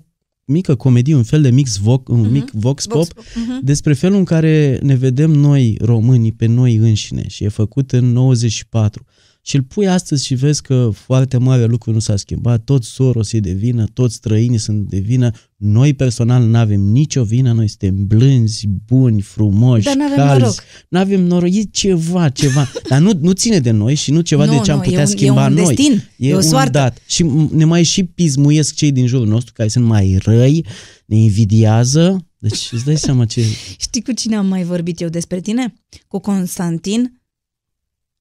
mică 0.45 0.75
comedie, 0.75 1.15
un 1.15 1.23
fel 1.23 1.43
de 1.43 1.51
mix 1.51 1.77
voc, 1.77 2.09
un 2.09 2.31
mic 2.31 2.51
vox 2.51 2.87
pop, 2.87 2.97
Vox 2.97 3.13
pop, 3.13 3.25
mhm. 3.35 3.65
despre 3.65 3.93
felul 3.93 4.19
în 4.19 4.25
care 4.25 4.79
ne 4.83 4.95
vedem 4.95 5.31
noi, 5.31 5.77
românii, 5.81 6.33
pe 6.33 6.47
noi 6.47 6.77
înșine 6.77 7.29
și 7.29 7.45
e 7.45 7.49
făcut 7.49 7.93
în 7.93 8.13
94. 8.13 9.05
Și 9.49 9.57
îl 9.57 9.63
pui 9.63 9.89
astăzi 9.89 10.25
și 10.27 10.35
vezi 10.35 10.63
că 10.63 10.91
foarte 10.95 11.37
mare 11.37 11.65
lucru 11.65 11.93
nu 11.93 11.99
s-a 11.99 12.17
schimbat, 12.17 12.65
toți 12.65 12.89
Soros 12.89 13.33
e 13.33 13.39
de 13.41 13.53
vină, 13.53 13.87
toți 13.93 14.15
străinii 14.15 14.59
sunt 14.59 14.89
de 14.89 14.99
vină, 14.99 15.31
noi 15.57 15.95
personal 15.95 16.43
nu 16.45 16.57
avem 16.57 16.81
nicio 16.81 17.25
vină, 17.25 17.53
noi 17.53 17.69
suntem 17.69 18.07
blânzi, 18.07 18.67
buni, 18.87 19.21
frumoși, 19.21 19.85
Dar 19.85 19.95
n-avem 19.97 20.17
calzi. 20.17 20.39
noroc. 20.41 20.55
Nu 20.89 20.99
avem 20.99 21.23
noroc, 21.23 21.55
e 21.55 21.63
ceva, 21.63 22.29
ceva, 22.29 22.69
dar 22.89 23.01
nu, 23.01 23.13
nu 23.21 23.33
ține 23.33 23.59
de 23.61 23.71
noi 23.71 23.95
și 23.95 24.11
nu 24.11 24.21
ceva 24.21 24.45
Nu, 24.45 24.53
de 24.53 24.59
ce 24.59 24.71
am 24.71 24.77
nu, 24.77 24.83
e 24.83 24.87
putea 24.87 25.01
un- 25.03 25.07
e 25.11 25.11
schimba 25.17 25.47
un 25.47 25.53
noi. 25.55 25.75
destin, 25.75 26.03
e 26.17 26.33
o 26.33 26.37
un 26.37 26.43
soartă. 26.43 26.71
dat. 26.71 26.99
Și 27.07 27.25
m- 27.25 27.51
ne 27.51 27.65
mai 27.65 27.83
și 27.83 28.05
pismuiesc 28.05 28.75
cei 28.75 28.93
din 28.93 29.07
jurul 29.07 29.27
nostru 29.27 29.53
care 29.53 29.69
sunt 29.69 29.85
mai 29.85 30.17
răi, 30.23 30.65
ne 31.07 31.17
invidiază, 31.17 32.27
deci 32.39 32.69
îți 32.73 32.85
dai 32.85 32.97
seama 32.97 33.25
ce... 33.25 33.43
Știi 33.79 34.03
cu 34.03 34.13
cine 34.13 34.37
am 34.37 34.47
mai 34.47 34.65
vorbit 34.65 35.01
eu 35.01 35.09
despre 35.09 35.41
tine? 35.41 35.75
Cu 36.09 36.19
Constantin 36.19 37.21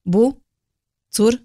Bu 0.01 0.44
Țur 1.15 1.43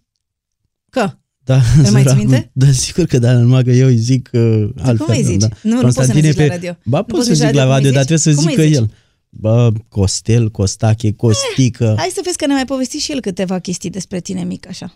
Că. 0.91 1.11
Da, 1.45 1.55
Îl 1.55 1.63
mai 1.83 1.83
ții 1.85 1.93
săracul. 1.93 2.17
minte? 2.17 2.51
Da, 2.53 2.71
sigur 2.71 3.05
că 3.05 3.19
da, 3.19 3.33
numai 3.33 3.63
că 3.65 3.71
eu 3.71 3.87
îi 3.87 3.97
zic 3.97 4.31
uh, 4.33 4.69
altfel. 4.77 4.97
cum 5.07 5.15
îi 5.15 5.23
zici? 5.25 5.41
Da. 5.41 5.49
Nu, 5.63 5.75
nu 5.75 5.81
poți 5.81 5.95
să 5.95 6.01
ne 6.01 6.07
Constantin 6.13 6.25
e 6.25 6.31
zici 6.31 6.39
la 6.41 6.47
radio. 6.47 6.77
Ba, 6.85 6.99
Nu 6.99 7.05
pot 7.05 7.15
poți 7.17 7.27
să 7.29 7.35
să 7.35 7.45
zic 7.47 7.55
la 7.55 7.63
cum 7.63 7.71
îi 7.71 7.77
radio, 7.77 7.91
dar 7.91 8.03
zici? 8.03 8.07
trebuie 8.07 8.35
să 8.35 8.41
Cum 8.41 8.45
îi 8.47 8.51
zică 8.53 8.63
zici? 8.67 8.77
el. 8.77 8.91
Bă, 9.29 9.73
Costel, 9.89 10.51
Costache, 10.51 11.13
Costică. 11.13 11.95
Hai 11.99 12.11
să 12.15 12.21
vezi 12.25 12.37
că 12.37 12.47
ne 12.47 12.53
mai 12.53 12.65
povesti 12.65 12.97
și 12.99 13.13
el 13.13 13.21
câteva 13.21 13.59
chestii 13.59 13.91
despre 13.91 14.21
tine 14.21 14.43
mic 14.45 14.69
așa. 14.69 14.95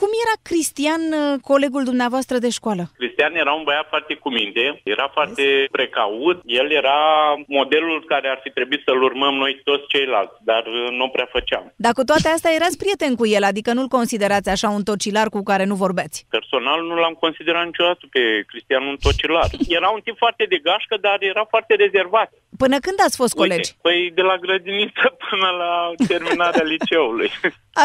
Cum 0.00 0.10
era 0.24 0.36
Cristian, 0.48 1.02
uh, 1.12 1.40
colegul 1.50 1.84
dumneavoastră 1.90 2.36
de 2.38 2.50
școală? 2.58 2.82
Cristian 2.98 3.34
era 3.34 3.52
un 3.52 3.64
băiat 3.64 3.86
foarte 3.88 4.14
cu 4.14 4.28
minte, 4.30 4.80
era 4.84 5.06
foarte 5.16 5.44
precaut, 5.70 6.38
el 6.44 6.68
era 6.80 6.98
modelul 7.46 8.04
care 8.12 8.28
ar 8.28 8.40
fi 8.42 8.50
trebuit 8.50 8.82
să-l 8.84 9.02
urmăm 9.02 9.34
noi 9.34 9.60
toți 9.64 9.86
ceilalți, 9.92 10.36
dar 10.50 10.62
uh, 10.66 10.90
nu 11.00 11.08
prea 11.08 11.28
făceam. 11.32 11.72
Dar 11.76 11.92
cu 11.92 12.04
toate 12.04 12.28
astea 12.28 12.54
erați 12.58 12.80
prieten 12.82 13.14
cu 13.14 13.26
el, 13.26 13.44
adică 13.44 13.72
nu-l 13.72 13.96
considerați 13.98 14.48
așa 14.48 14.68
un 14.68 14.82
tocilar 14.82 15.28
cu 15.28 15.42
care 15.42 15.64
nu 15.64 15.74
vorbeți. 15.74 16.26
Personal 16.30 16.80
nu 16.88 16.94
l-am 16.94 17.16
considerat 17.24 17.64
niciodată 17.64 18.04
pe 18.10 18.22
Cristian 18.50 18.82
un 18.86 18.96
tocilar. 19.06 19.48
Era 19.78 19.88
un 19.88 20.00
tip 20.04 20.16
foarte 20.18 20.44
de 20.48 20.58
gașcă, 20.66 20.96
dar 21.00 21.16
era 21.32 21.44
foarte 21.52 21.74
rezervat. 21.74 22.30
Până 22.62 22.76
când 22.86 22.98
ați 23.06 23.16
fost 23.16 23.34
colegi? 23.34 23.70
Uite, 23.70 23.86
păi 23.86 23.98
de 24.18 24.22
la 24.22 24.36
grădiniță 24.44 25.06
până 25.28 25.48
la 25.62 25.72
terminarea 26.10 26.64
liceului. 26.72 27.30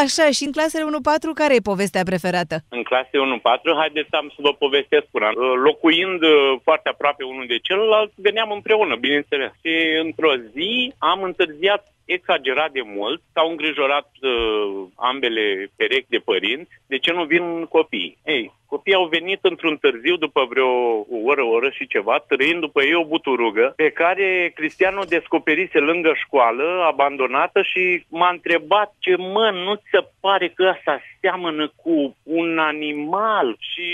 Așa, 0.02 0.26
și 0.30 0.44
în 0.44 0.52
clasele 0.52 0.84
1-4, 0.84 1.34
care 1.34 1.54
e 1.54 1.70
povestea 1.72 2.02
preferată? 2.10 2.56
în 2.68 2.82
clase 2.82 3.16
1-4, 3.18 3.80
haideți 3.82 4.08
să 4.10 4.16
am 4.16 4.28
să 4.36 4.40
vă 4.46 4.52
povestesc 4.64 5.06
una. 5.10 5.30
Locuind 5.68 6.22
uh, 6.22 6.30
foarte 6.62 6.88
aproape 6.88 7.24
unul 7.24 7.46
de 7.46 7.58
celălalt, 7.58 8.10
veneam 8.16 8.50
împreună, 8.50 8.94
bineînțeles. 8.96 9.50
Și 9.62 9.72
într-o 10.04 10.32
zi 10.54 10.92
am 10.98 11.22
întârziat 11.22 11.82
exagerat 12.04 12.70
de 12.70 12.82
mult, 12.84 13.22
s-au 13.32 13.50
îngrijorat 13.50 14.10
uh, 14.20 14.86
ambele 14.94 15.70
perechi 15.76 16.08
de 16.08 16.18
părinți, 16.18 16.70
de 16.86 16.98
ce 16.98 17.12
nu 17.12 17.24
vin 17.24 17.64
copiii. 17.64 18.18
Ei, 18.24 18.52
copiii 18.66 18.96
au 18.96 19.06
venit 19.06 19.38
într-un 19.42 19.76
târziu 19.76 20.16
după 20.16 20.46
vreo 20.48 20.68
o 21.14 21.16
oră, 21.24 21.42
o 21.42 21.48
oră 21.48 21.70
și 21.70 21.86
ceva, 21.86 22.24
trăind 22.28 22.60
după 22.60 22.82
ei 22.82 22.94
o 22.94 23.04
buturugă, 23.04 23.72
pe 23.76 23.90
care 23.90 24.52
Cristian 24.54 24.96
o 24.96 25.04
descoperise 25.04 25.78
lângă 25.78 26.12
școală, 26.16 26.84
abandonată 26.86 27.62
și 27.62 28.04
m-a 28.08 28.30
întrebat 28.30 28.94
ce 28.98 29.16
mă, 29.16 29.50
nu 29.64 29.74
ți 29.74 29.88
se 29.90 30.06
pare 30.20 30.48
că 30.48 30.72
ăsta 30.76 31.00
seamănă 31.24 31.72
cu 31.82 32.16
un 32.22 32.58
animal 32.58 33.56
și 33.58 33.88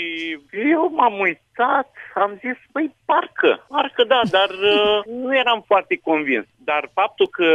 eu 0.73 0.91
m-am 0.95 1.19
uitat, 1.19 1.89
am 2.13 2.31
zis, 2.43 2.57
băi, 2.71 2.95
parcă, 3.05 3.65
parcă 3.67 4.03
da, 4.03 4.21
dar 4.35 4.49
uh, 4.73 4.99
nu 5.23 5.35
eram 5.35 5.63
foarte 5.67 5.95
convins. 6.03 6.45
Dar 6.63 6.83
faptul 6.93 7.27
că 7.37 7.49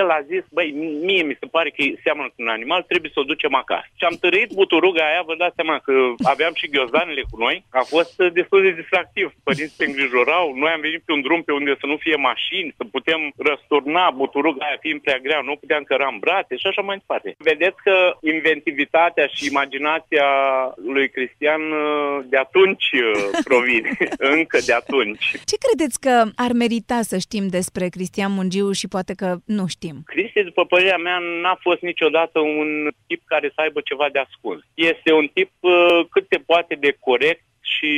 el 0.00 0.08
a 0.10 0.20
zis, 0.30 0.44
băi, 0.56 0.70
mie 1.06 1.22
mi 1.22 1.40
se 1.40 1.46
pare 1.46 1.70
că 1.70 1.82
seamănă 2.04 2.28
cu 2.28 2.38
un 2.44 2.48
animal, 2.48 2.82
trebuie 2.82 3.10
să 3.14 3.20
o 3.20 3.30
ducem 3.32 3.54
acasă. 3.54 3.88
Și 3.98 4.04
am 4.04 4.16
tărit 4.20 4.50
buturuga 4.60 5.04
aia, 5.06 5.22
vă 5.30 5.34
dați 5.42 5.58
seama 5.58 5.76
că 5.86 5.92
aveam 6.32 6.54
și 6.54 6.70
ghiozdanele 6.72 7.22
cu 7.30 7.36
noi, 7.44 7.56
a 7.70 7.84
fost 7.94 8.14
uh, 8.20 8.32
destul 8.32 8.60
de 8.62 8.78
distractiv. 8.80 9.26
Părinții 9.44 9.78
se 9.80 9.84
îngrijorau, 9.84 10.44
noi 10.62 10.70
am 10.70 10.80
venit 10.80 11.02
pe 11.04 11.12
un 11.12 11.20
drum 11.26 11.42
pe 11.42 11.52
unde 11.52 11.72
să 11.80 11.86
nu 11.86 11.96
fie 11.96 12.16
mașini, 12.30 12.74
să 12.76 12.84
putem 12.96 13.20
răsturna 13.48 14.10
buturuga 14.10 14.64
aia 14.64 14.78
fiind 14.84 15.00
prea 15.00 15.18
grea, 15.26 15.40
nu 15.40 15.56
puteam 15.62 15.82
căra 15.82 16.08
în 16.12 16.18
brațe 16.24 16.56
și 16.56 16.66
așa 16.66 16.82
mai 16.82 16.96
departe. 16.96 17.34
Vedeți 17.38 17.78
că 17.86 17.96
inventivitatea 18.20 19.09
și 19.34 19.46
imaginația 19.46 20.28
lui 20.76 21.08
Cristian 21.08 21.60
uh, 21.60 22.24
de 22.28 22.36
atunci 22.36 22.84
uh, 22.92 23.38
provine, 23.48 23.96
încă 24.18 24.58
de 24.66 24.72
atunci. 24.72 25.24
Ce 25.44 25.56
credeți 25.64 26.00
că 26.00 26.24
ar 26.36 26.52
merita 26.52 26.98
să 27.02 27.18
știm 27.18 27.46
despre 27.48 27.88
Cristian 27.88 28.32
Mungiu 28.32 28.72
și 28.72 28.88
poate 28.88 29.14
că 29.14 29.36
nu 29.44 29.66
știm? 29.66 29.96
Cristi, 30.04 30.42
după 30.42 30.64
părerea 30.64 30.96
mea, 30.96 31.18
n-a 31.42 31.58
fost 31.60 31.80
niciodată 31.80 32.38
un 32.38 32.90
tip 33.06 33.22
care 33.24 33.48
să 33.54 33.60
aibă 33.60 33.80
ceva 33.84 34.08
de 34.12 34.18
ascuns. 34.18 34.62
Este 34.74 35.12
un 35.12 35.26
tip 35.32 35.50
uh, 35.60 36.00
cât 36.10 36.26
se 36.30 36.38
poate 36.38 36.74
de 36.74 36.96
corect 37.00 37.42
și 37.80 37.92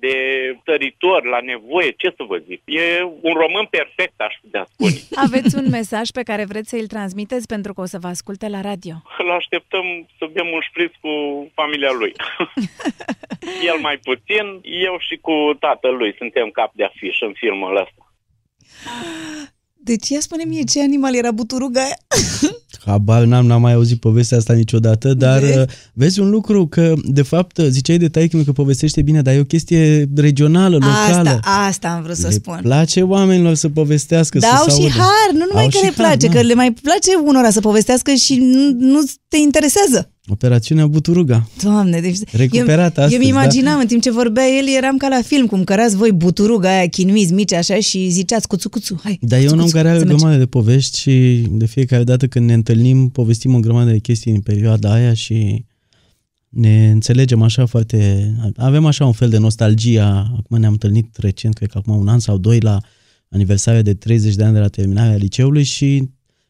de 0.00 0.16
tăritor 0.64 1.24
la 1.24 1.40
nevoie, 1.40 1.90
ce 1.96 2.14
să 2.16 2.22
vă 2.28 2.36
zic. 2.48 2.60
E 2.64 3.02
un 3.20 3.32
român 3.32 3.66
perfect, 3.70 4.20
aș 4.20 4.34
putea 4.40 4.66
spune. 4.72 4.98
Aveți 5.26 5.56
un 5.56 5.68
mesaj 5.68 6.08
pe 6.10 6.22
care 6.22 6.44
vreți 6.44 6.68
să-l 6.68 6.86
transmiteți 6.86 7.46
pentru 7.46 7.72
că 7.74 7.80
o 7.80 7.84
să 7.84 7.98
vă 7.98 8.08
asculte 8.08 8.48
la 8.48 8.60
radio. 8.60 8.94
Îl 9.18 9.30
așteptăm 9.30 9.86
să 10.18 10.28
bem 10.32 10.48
un 10.52 10.60
șpriț 10.68 10.92
cu 11.00 11.10
familia 11.54 11.92
lui. 11.92 12.12
El 13.70 13.78
mai 13.80 13.96
puțin, 13.98 14.46
eu 14.62 14.96
și 14.98 15.16
cu 15.16 15.56
tatăl 15.60 15.94
lui 15.96 16.14
suntem 16.18 16.48
cap 16.50 16.74
de 16.74 16.84
afiș 16.84 17.20
în 17.20 17.32
filmul 17.36 17.76
ăsta. 17.76 18.12
Deci 19.72 20.08
ia 20.08 20.20
spune 20.20 20.44
mie 20.44 20.62
ce 20.62 20.82
animal 20.82 21.14
era 21.14 21.32
buturuga 21.32 21.82
aia. 21.82 21.98
Habar 22.86 23.24
n-am, 23.24 23.46
n-am 23.46 23.60
mai 23.60 23.72
auzit 23.72 24.00
povestea 24.00 24.38
asta 24.38 24.52
niciodată, 24.52 25.14
dar 25.14 25.40
Vezi? 25.40 25.52
vezi, 25.56 25.66
vezi 25.92 26.20
un 26.20 26.30
lucru 26.30 26.66
că, 26.66 26.92
de 27.04 27.22
fapt, 27.22 27.58
ziceai 27.68 27.98
de 27.98 28.08
taică 28.08 28.38
că 28.44 28.52
povestește 28.52 29.02
bine, 29.02 29.22
dar 29.22 29.34
e 29.34 29.38
o 29.40 29.44
chestie 29.44 30.08
regională, 30.16 30.74
locală. 30.76 31.28
Asta, 31.28 31.40
asta 31.68 31.88
am 31.88 32.02
vrut 32.02 32.16
să 32.16 32.26
le 32.26 32.32
spun. 32.32 32.58
place 32.62 33.02
oamenilor 33.02 33.54
să 33.54 33.68
povestească, 33.68 34.38
Da, 34.38 34.46
să 34.46 34.54
au 34.54 34.64
se 34.68 34.70
și 34.70 34.80
audă. 34.82 34.92
har, 34.98 35.32
nu 35.32 35.44
numai 35.48 35.62
Au 35.62 35.68
că 35.68 35.76
și 35.76 35.82
le 35.82 35.92
har, 35.96 36.06
place, 36.06 36.26
da. 36.26 36.32
că 36.32 36.40
le 36.40 36.54
mai 36.54 36.72
place 36.82 37.10
unora 37.24 37.50
să 37.50 37.60
povestească 37.60 38.12
și 38.12 38.36
nu, 38.40 38.86
nu 38.92 38.98
te 39.28 39.36
interesează. 39.36 40.10
Operațiunea 40.28 40.86
Buturuga. 40.86 41.48
Doamne, 41.62 42.00
deci 42.00 42.18
Recuperată 42.32 43.00
eu, 43.00 43.04
astăzi, 43.06 43.12
eu 43.12 43.18
mi 43.18 43.32
da. 43.32 43.40
imaginam 43.40 43.80
în 43.80 43.86
timp 43.86 44.02
ce 44.02 44.10
vorbea 44.10 44.44
el, 44.46 44.66
eram 44.76 44.96
ca 44.96 45.08
la 45.08 45.22
film, 45.22 45.46
cum 45.46 45.64
cărați 45.64 45.96
voi 45.96 46.12
buturuga 46.12 46.68
aia 46.68 46.88
chinuiți 46.88 47.32
mici 47.32 47.52
așa 47.52 47.80
și 47.80 48.08
ziceați 48.08 48.46
cuțu 48.46 48.68
cuțu, 48.68 49.00
hai. 49.02 49.18
Dar 49.22 49.38
e 49.38 49.42
cuțu, 49.42 49.54
un 49.54 49.60
om 49.60 49.64
cuțu, 49.64 49.76
care 49.76 49.88
are 49.88 49.98
să 49.98 50.04
o 50.04 50.06
mergem. 50.06 50.20
grămadă 50.20 50.44
de 50.44 50.48
povești 50.48 50.98
și 50.98 51.46
de 51.50 51.66
fiecare 51.66 52.04
dată 52.04 52.26
când 52.26 52.46
ne 52.46 52.52
întâlnim, 52.52 53.08
povestim 53.08 53.54
o 53.54 53.60
grămadă 53.60 53.90
de 53.90 53.98
chestii 53.98 54.32
din 54.32 54.40
perioada 54.40 54.92
aia 54.92 55.14
și 55.14 55.64
ne 56.48 56.90
înțelegem 56.90 57.42
așa 57.42 57.66
foarte... 57.66 58.30
Avem 58.56 58.86
așa 58.86 59.06
un 59.06 59.12
fel 59.12 59.28
de 59.28 59.38
nostalgia. 59.38 60.32
Acum 60.38 60.58
ne-am 60.58 60.72
întâlnit 60.72 61.16
recent, 61.16 61.54
cred 61.54 61.70
că 61.70 61.78
acum 61.78 61.96
un 61.96 62.08
an 62.08 62.18
sau 62.18 62.38
doi, 62.38 62.60
la 62.60 62.80
aniversarea 63.28 63.82
de 63.82 63.94
30 63.94 64.34
de 64.34 64.44
ani 64.44 64.54
de 64.54 64.60
la 64.60 64.68
terminarea 64.68 65.16
liceului 65.16 65.62
și 65.62 66.08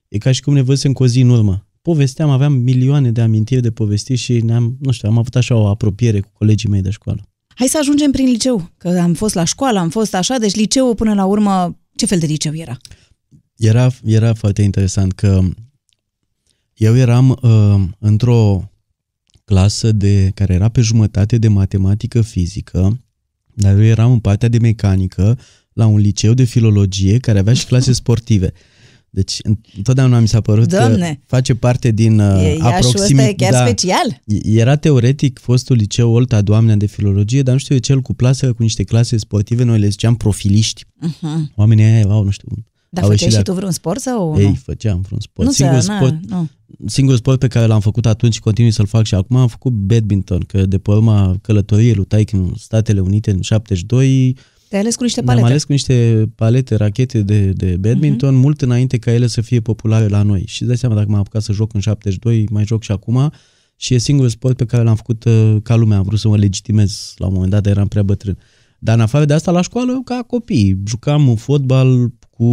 e 0.09 0.19
ca 0.19 0.33
și 0.33 0.41
cum 0.41 0.55
ne 0.55 0.61
văzusem 0.61 0.93
cu 0.93 1.03
o 1.03 1.07
zi 1.07 1.21
în 1.21 1.29
urmă. 1.29 1.66
Povesteam, 1.87 2.31
aveam 2.31 2.53
milioane 2.53 3.11
de 3.11 3.21
amintiri 3.21 3.61
de 3.61 3.71
povesti 3.71 4.15
și 4.15 4.41
ne-am, 4.41 4.77
nu 4.81 4.91
știu, 4.91 5.09
am 5.09 5.19
avut 5.19 5.37
așa 5.37 5.55
o 5.55 5.67
apropiere 5.67 6.21
cu 6.21 6.29
colegii 6.33 6.69
mei 6.69 6.83
de 6.83 6.91
școală. 6.91 7.29
Hai 7.55 7.67
să 7.67 7.79
ajungem 7.81 8.11
prin 8.11 8.29
liceu, 8.29 8.71
că 8.79 8.89
am 8.89 9.15
fost 9.15 9.35
la 9.35 9.45
școală, 9.45 9.79
am 9.79 9.91
fost 9.91 10.15
așa, 10.15 10.39
deci 10.39 10.55
liceul 10.55 10.95
până 10.95 11.15
la 11.15 11.25
urmă, 11.25 11.79
ce 11.97 12.07
fel 12.07 12.19
de 12.19 12.27
liceu 12.27 12.55
era? 12.55 12.77
Era, 13.57 13.91
era 14.05 14.35
foarte 14.35 14.63
interesant 14.63 15.13
că 15.13 15.41
eu 16.75 16.97
eram 16.97 17.39
uh, 17.43 17.83
într-o 17.99 18.71
clasă 19.45 19.93
de 19.93 20.31
care 20.35 20.55
era 20.55 20.69
pe 20.69 20.81
jumătate 20.81 21.39
de 21.39 21.49
matematică 21.49 22.23
fizică, 22.23 22.99
dar 23.55 23.75
eu 23.75 23.85
eram 23.85 24.13
în 24.13 24.21
partea 24.21 24.49
de 24.49 24.59
mecanică 24.59 25.39
la 25.73 25.87
un 25.87 25.99
liceu 25.99 26.35
de 26.35 26.45
filologie 26.45 27.19
care 27.19 27.39
avea 27.39 27.55
și 27.55 27.67
clase 27.67 27.93
sportive. 27.93 28.53
Deci 29.17 29.39
întotdeauna 29.77 30.19
mi 30.19 30.29
s-a 30.29 30.41
părut 30.41 30.69
Doamne! 30.69 31.15
că 31.15 31.21
face 31.37 31.55
parte 31.55 31.91
din 31.91 32.19
uh, 32.19 32.43
E, 32.43 32.47
Iașul 32.57 32.65
ăsta 32.65 32.69
e 32.69 32.75
aproximit- 32.77 33.37
chiar 33.37 33.53
da, 33.53 33.65
special? 33.67 34.23
Era 34.43 34.77
teoretic 34.77 35.39
fostul 35.39 35.77
liceu 35.77 36.13
Olta 36.13 36.43
Doamnea 36.43 36.77
de 36.77 36.87
filologie, 36.87 37.43
dar 37.43 37.53
nu 37.53 37.61
știu 37.61 37.75
de 37.75 37.81
ce 37.81 37.93
el 37.93 38.01
cuplasă 38.01 38.53
cu 38.53 38.63
niște 38.63 38.83
clase 38.85 39.17
sportive, 39.17 39.63
noi 39.63 39.79
le 39.79 39.89
ziceam 39.89 40.15
profiliști. 40.15 40.85
Uh-huh. 40.85 41.53
Oamenii 41.55 41.85
aia 41.85 42.05
au, 42.09 42.23
nu 42.25 42.31
știu, 42.31 42.49
Dar 42.89 43.03
au 43.05 43.11
făceai 43.11 43.27
ieșit 43.29 43.39
și 43.39 43.45
de 43.45 43.51
tu 43.51 43.57
vreun 43.57 43.71
sport 43.73 44.01
sau 44.01 44.35
ei, 44.39 44.45
nu? 44.47 44.55
făceam 44.65 45.01
vreun 45.01 45.21
sport. 45.21 45.47
Nu, 45.49 45.55
Singur 45.55 45.81
să, 45.81 45.91
na, 45.91 45.97
sport, 45.97 46.15
nu. 46.29 46.49
singurul 46.87 47.19
sport 47.19 47.39
pe 47.39 47.47
care 47.49 47.67
l-am 47.67 47.81
făcut 47.81 48.07
atunci 48.07 48.35
și 48.35 48.41
continui 48.41 48.71
să-l 48.73 48.87
fac 48.87 49.05
și 49.05 49.15
acum, 49.15 49.37
am 49.37 49.49
făcut 49.49 49.73
badminton, 49.73 50.41
că 50.47 50.67
de 50.67 50.79
pe 50.79 50.91
urma 50.91 51.37
călătoriei 51.43 51.95
lui 51.95 52.05
Taic 52.05 52.33
în 52.33 52.53
Statele 52.59 53.01
Unite 53.01 53.31
în 53.31 53.41
72, 53.41 54.37
Te-ai 54.69 54.81
ales 54.81 54.97
cu 54.97 55.03
niște 55.03 55.21
ne-am 55.21 55.35
palete. 55.35 55.51
ales 55.53 55.65
cu 55.65 55.73
niște 55.73 56.29
palete, 56.35 56.75
rachete 56.75 57.23
de, 57.23 57.51
de 57.51 57.77
badminton, 57.77 58.35
uh-huh. 58.35 58.41
mult 58.43 58.63
înainte 58.63 58.99
ca 58.99 59.13
ele 59.13 59.27
să 59.27 59.41
fie 59.41 59.61
populare 59.61 60.09
la 60.09 60.23
noi. 60.23 60.43
Și 60.47 60.61
îți 60.61 60.69
dai 60.69 60.77
seama, 60.77 60.95
dacă 60.95 61.07
m-am 61.11 61.21
apucat 61.21 61.43
să 61.43 61.53
joc 61.53 61.75
în 61.75 61.81
72, 61.81 62.47
mai 62.51 62.65
joc 62.65 62.83
și 62.83 62.93
acum 62.93 63.33
și 63.77 63.95
e 63.95 63.99
singurul 63.99 64.31
sport 64.31 64.57
pe 64.57 64.65
care 64.65 64.83
l-am 64.83 64.97
făcut 64.97 65.25
uh, 65.25 65.57
ca 65.63 65.77
lumea. 65.77 65.97
Am 65.97 66.03
vrut 66.03 66.19
să 66.19 66.29
mă 66.29 66.37
legitimez 66.37 67.15
la 67.17 67.27
un 67.27 67.33
moment 67.33 67.51
dat, 67.51 67.63
dar 67.63 67.73
eram 67.73 67.89
prea 67.89 68.03
bătrân. 68.03 68.39
Dar 68.79 68.95
în 68.95 69.01
afară 69.01 69.25
de 69.25 69.33
asta, 69.33 69.51
la 69.51 69.61
școală, 69.61 70.01
ca 70.05 70.25
copii, 70.27 70.83
jucam 70.87 71.35
fotbal 71.37 72.13
cu 72.31 72.45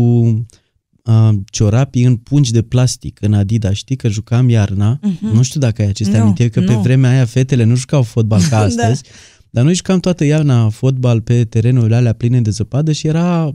uh, 1.03 1.30
ciorapii 1.45 2.03
în 2.03 2.16
pungi 2.16 2.51
de 2.51 2.61
plastic, 2.61 3.18
în 3.22 3.34
Adidas. 3.34 3.74
Știi 3.74 3.95
că 3.95 4.07
jucam 4.07 4.49
iarna, 4.49 4.99
uh-huh. 4.99 5.34
nu 5.34 5.41
știu 5.41 5.59
dacă 5.59 5.82
ai 5.82 5.88
aceste 5.88 6.18
Nu, 6.18 6.22
amintiri, 6.22 6.49
că 6.49 6.61
pe 6.61 6.74
nu. 6.74 6.82
vremea 6.82 7.09
aia 7.09 7.26
fetele 7.26 7.64
nu 7.64 7.76
jucau 7.76 8.01
fotbal 8.01 8.41
ca 8.49 8.68
Da. 8.76 8.91
Astăzi, 9.54 9.62
dar 9.62 9.64
noi 9.64 9.74
jucam 9.76 9.99
toată 9.99 10.24
iarna 10.26 10.70
fotbal 10.70 11.22
pe 11.22 11.43
terenurile 11.45 11.95
alea 11.95 12.14
pline 12.14 12.41
de 12.41 12.49
zăpadă 12.49 12.91
și 12.91 13.08
era, 13.08 13.54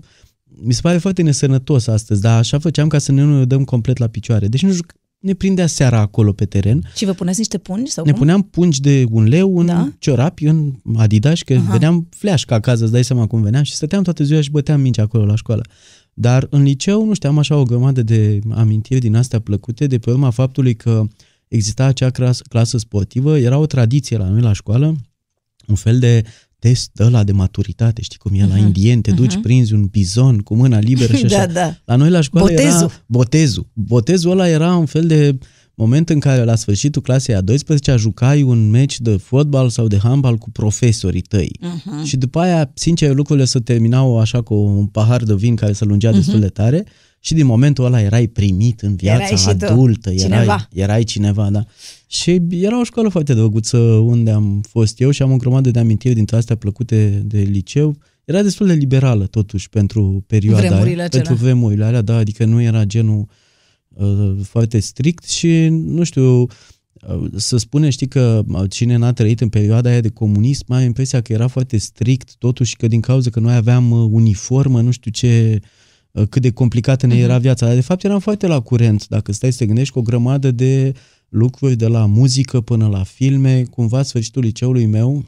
mi 0.63 0.73
se 0.73 0.81
pare 0.83 0.99
foarte 0.99 1.23
nesănătos 1.23 1.87
astăzi, 1.87 2.21
dar 2.21 2.39
așa 2.39 2.59
făceam 2.59 2.89
ca 2.89 2.99
să 2.99 3.13
ne 3.13 3.23
nu 3.23 3.39
ne 3.39 3.45
dăm 3.45 3.65
complet 3.65 3.99
la 3.99 4.07
picioare. 4.07 4.49
Deci 4.49 4.63
nu 4.63 4.71
juc, 4.73 4.93
ne 5.21 5.35
prindea 5.35 5.67
seara 5.67 6.01
acolo 6.01 6.33
pe 6.33 6.45
teren, 6.45 6.83
Și 6.97 7.05
vă 7.05 7.13
puneți 7.13 7.39
niște 7.39 7.59
pungi 7.59 7.91
sau 7.91 8.05
ne 8.05 8.11
cum? 8.11 8.21
puneam 8.21 8.43
pungi 8.43 8.81
de 8.81 9.05
un 9.11 9.25
leu 9.25 9.59
în 9.59 9.67
Da. 9.67 9.75
da? 9.75 9.89
ciorapi, 9.99 10.45
în 10.47 10.73
Adidas, 10.97 11.43
că 11.43 11.53
Aha. 11.53 11.63
Aha. 11.63 11.73
veneam 11.73 12.09
fleașcă 12.11 12.55
acasă, 12.55 12.83
îți 12.83 12.93
dai 12.93 13.05
seama 13.05 13.27
cum 13.27 13.43
veneam 13.43 13.63
și 13.63 13.75
stăteam 13.75 14.03
toată 14.03 14.25
ziua 14.25 14.41
și 14.41 14.51
băteam 14.51 14.81
minci 14.81 14.99
acolo 14.99 15.25
la 15.25 15.37
școală. 15.37 15.63
Dar 16.15 16.47
în 16.51 16.63
liceu, 16.63 17.05
nu 17.07 17.15
știu, 17.15 17.29
am 17.29 17.39
așa 17.39 17.57
o 17.57 17.63
grămadă 17.63 18.03
de 18.03 18.39
amintiri 18.55 19.01
din 19.01 19.17
astea 19.17 19.39
plăcute 19.41 19.87
de 19.87 19.99
pe 19.99 20.11
urma 20.11 20.31
faptului 20.31 20.75
că 20.75 21.05
exista 21.49 21.85
acea 21.85 22.11
clasă, 22.11 22.43
clasă 22.49 22.79
sportivă, 22.79 23.39
era 23.39 23.59
o 23.59 23.67
tradiție 23.67 24.17
la 24.17 24.29
noi 24.29 24.41
la 24.41 24.53
școală, 24.53 24.97
un 25.69 25.75
fel 25.75 25.99
de 25.99 26.23
test 26.59 26.91
ăla 27.01 27.25
de 27.25 27.33
maturitate, 27.33 28.03
știi 28.03 28.19
cum 28.19 28.35
e 28.35 28.47
la 28.47 28.57
indieni, 28.57 29.03
te 29.03 29.11
duci, 29.11 29.41
prinzi 29.41 29.73
un 29.73 29.85
bizon 29.85 30.39
cu 30.39 30.55
mâna 30.55 30.79
liberă 30.79 31.17
și 31.17 31.25
așa. 31.25 31.43
Mhm. 31.45 31.53
Da, 31.53 31.61
da. 31.61 31.77
La 31.85 31.97
noi 31.97 32.11
la 32.11 32.21
școală 32.21 32.47
Botezul. 32.49 32.79
era 32.79 32.93
botezul. 33.07 33.67
Botezul 33.73 34.31
ăla 34.31 34.49
era 34.49 34.77
un 34.77 34.87
fel 34.87 35.07
de 35.07 35.39
moment 35.75 36.09
în 36.09 36.21
care 36.21 36.45
la 36.45 36.55
sfârșitul 36.55 37.03
clasei 37.03 37.35
a 37.35 37.43
12-a 37.43 37.97
jucai 37.97 38.43
un 38.43 38.71
meci 38.71 39.01
de 39.01 39.17
fotbal 39.17 39.69
sau 39.69 39.87
de 39.87 39.99
handbal 39.99 40.37
cu 40.37 40.51
profesorii 40.51 41.21
tăi. 41.21 41.51
Mhm. 41.61 41.79
Uh-huh. 41.79 42.07
Și 42.07 42.17
după 42.17 42.39
aia, 42.39 42.71
sincer, 42.75 43.15
lucrurile 43.15 43.45
se 43.45 43.59
terminau 43.59 44.19
așa 44.19 44.43
cu 44.43 44.55
un 44.55 44.87
pahar 44.87 45.23
de 45.23 45.35
vin 45.35 45.57
care 45.57 45.73
se 45.73 45.85
lungea 45.85 46.11
uh-huh. 46.11 46.15
destul 46.15 46.41
de 46.41 46.49
tare 46.49 46.85
și 47.21 47.35
din 47.35 47.47
momentul 47.47 47.85
ăla 47.85 48.01
erai 48.01 48.27
primit 48.27 48.81
în 48.81 48.97
viața 48.97 49.25
Erai 49.25 49.37
și 49.37 49.57
tu. 49.57 49.65
adultă. 49.65 50.11
Erai 50.11 50.23
Cineva. 50.23 50.69
Erai 50.73 51.05
cineva, 51.05 51.51
da. 51.51 51.65
Și 52.07 52.43
era 52.51 52.81
o 52.81 52.85
școală 52.85 53.09
foarte 53.09 53.35
drăguță 53.35 53.79
unde 53.79 54.31
am 54.31 54.61
fost 54.69 55.01
eu 55.01 55.11
și 55.11 55.23
am 55.23 55.33
o 55.33 55.37
grămadă 55.37 55.71
de 55.71 55.79
amintiri 55.79 56.15
dintre 56.15 56.37
astea 56.37 56.57
plăcute 56.57 57.23
de 57.25 57.39
liceu. 57.39 57.97
Era 58.25 58.43
destul 58.43 58.67
de 58.67 58.73
liberală 58.73 59.27
totuși 59.27 59.69
pentru 59.69 60.25
perioada 60.27 60.67
Vremurile 60.67 60.95
aia, 60.95 61.05
acelea. 61.05 61.27
pentru 61.27 61.45
vremurile 61.45 61.85
alea, 61.85 62.03
da, 62.03 62.17
adică 62.17 62.45
nu 62.45 62.63
era 62.63 62.85
genul 62.85 63.29
uh, 63.89 64.35
foarte 64.43 64.79
strict 64.79 65.29
și 65.29 65.69
nu 65.71 66.05
știu, 66.05 66.41
uh, 66.41 66.49
să 67.37 67.57
spune, 67.57 67.91
știi 67.91 68.09
că 68.09 68.43
uh, 68.49 68.63
cine 68.71 68.97
n-a 68.97 69.13
trăit 69.13 69.41
în 69.41 69.49
perioada 69.49 69.91
aia 69.91 70.01
de 70.01 70.09
comunism, 70.09 70.65
mai 70.69 70.79
am 70.79 70.85
impresia 70.85 71.21
că 71.21 71.33
era 71.33 71.47
foarte 71.47 71.77
strict, 71.77 72.35
totuși 72.39 72.77
că 72.77 72.87
din 72.87 73.01
cauza 73.01 73.31
că 73.31 73.41
noi 73.41 73.55
aveam 73.55 73.91
uh, 73.91 74.09
uniformă, 74.11 74.81
nu 74.81 74.91
știu 74.91 75.11
ce, 75.11 75.61
uh, 75.63 75.69
cât 76.29 76.43
de 76.43 76.51
complicată 76.51 77.07
ne 77.07 77.17
era 77.17 77.39
viața, 77.39 77.67
dar 77.67 77.75
de 77.75 77.81
fapt 77.81 78.05
eram 78.05 78.19
foarte 78.19 78.47
la 78.47 78.61
curent, 78.61 79.09
dacă 79.09 79.33
stai 79.33 79.53
să 79.53 79.59
te 79.59 79.67
gândești, 79.67 79.93
cu 79.93 79.99
o 79.99 80.03
grămadă 80.03 80.51
de 80.51 80.93
lucruri 81.29 81.77
de 81.77 81.87
la 81.87 82.07
muzică 82.07 82.61
până 82.61 82.89
la 82.89 83.03
filme, 83.03 83.63
cumva 83.63 84.03
sfârșitul 84.03 84.43
liceului 84.43 84.87
meu 84.87 85.25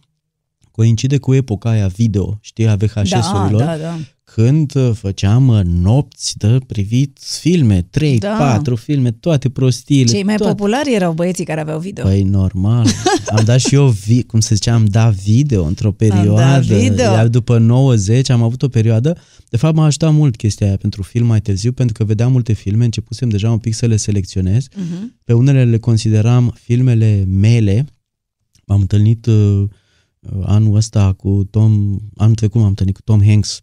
coincide 0.80 1.18
cu 1.18 1.34
epoca 1.34 1.70
aia 1.70 1.86
video, 1.86 2.38
știi, 2.40 2.68
a 2.68 2.76
VHS-urilor, 2.76 3.50
Da, 3.58 3.64
da, 3.64 3.76
da. 3.76 3.98
când 4.24 4.74
uh, 4.74 4.90
făceam 4.94 5.48
uh, 5.48 5.60
nopți 5.64 6.36
de 6.38 6.58
privit 6.66 7.18
filme, 7.40 7.86
3, 7.90 8.18
Da. 8.18 8.36
4 8.38 8.74
filme, 8.76 9.10
toate 9.10 9.48
prostiile. 9.48 10.10
Cei 10.12 10.22
mai 10.22 10.36
toate. 10.36 10.52
populari 10.54 10.94
erau 10.94 11.12
băieții 11.12 11.44
care 11.44 11.60
aveau 11.60 11.78
video. 11.78 12.04
Păi 12.04 12.22
normal. 12.22 12.86
Am 13.36 13.44
dat 13.44 13.60
și 13.60 13.74
eu, 13.74 13.86
vi- 13.88 14.22
cum 14.22 14.40
să 14.40 14.54
ziceam, 14.54 14.74
am 14.74 14.84
dat 14.84 15.14
video 15.14 15.64
într-o 15.64 15.92
perioadă. 15.92 16.74
video. 16.74 17.04
Iar 17.12 17.28
după 17.28 17.58
90 17.58 18.30
am 18.30 18.42
avut 18.42 18.62
o 18.62 18.68
perioadă. 18.68 19.16
De 19.48 19.56
fapt 19.56 19.76
m-a 19.76 19.84
ajutat 19.84 20.12
mult 20.12 20.36
chestia 20.36 20.66
aia 20.66 20.76
pentru 20.76 21.02
film 21.02 21.26
mai 21.26 21.40
târziu, 21.40 21.72
pentru 21.72 21.94
că 21.98 22.04
vedeam 22.04 22.32
multe 22.32 22.52
filme, 22.52 22.84
începusem 22.84 23.28
deja 23.28 23.50
un 23.50 23.58
pic 23.58 23.74
să 23.74 23.86
le 23.86 23.96
selecționez. 23.96 24.66
Mhm. 24.76 25.20
Pe 25.24 25.32
unele 25.32 25.64
le 25.64 25.78
consideram 25.78 26.54
filmele 26.62 27.24
mele. 27.28 27.84
M-am 28.66 28.80
întâlnit 28.80 29.26
uh, 29.26 29.34
uh, 29.34 29.68
anul 30.42 30.74
ăsta 30.76 31.12
cu 31.12 31.44
Tom, 31.50 31.96
anul 32.16 32.34
trecut 32.34 32.60
m-am 32.60 32.68
întâlnit 32.68 32.94
cu 32.94 33.02
Tom 33.02 33.24
Hanks. 33.24 33.60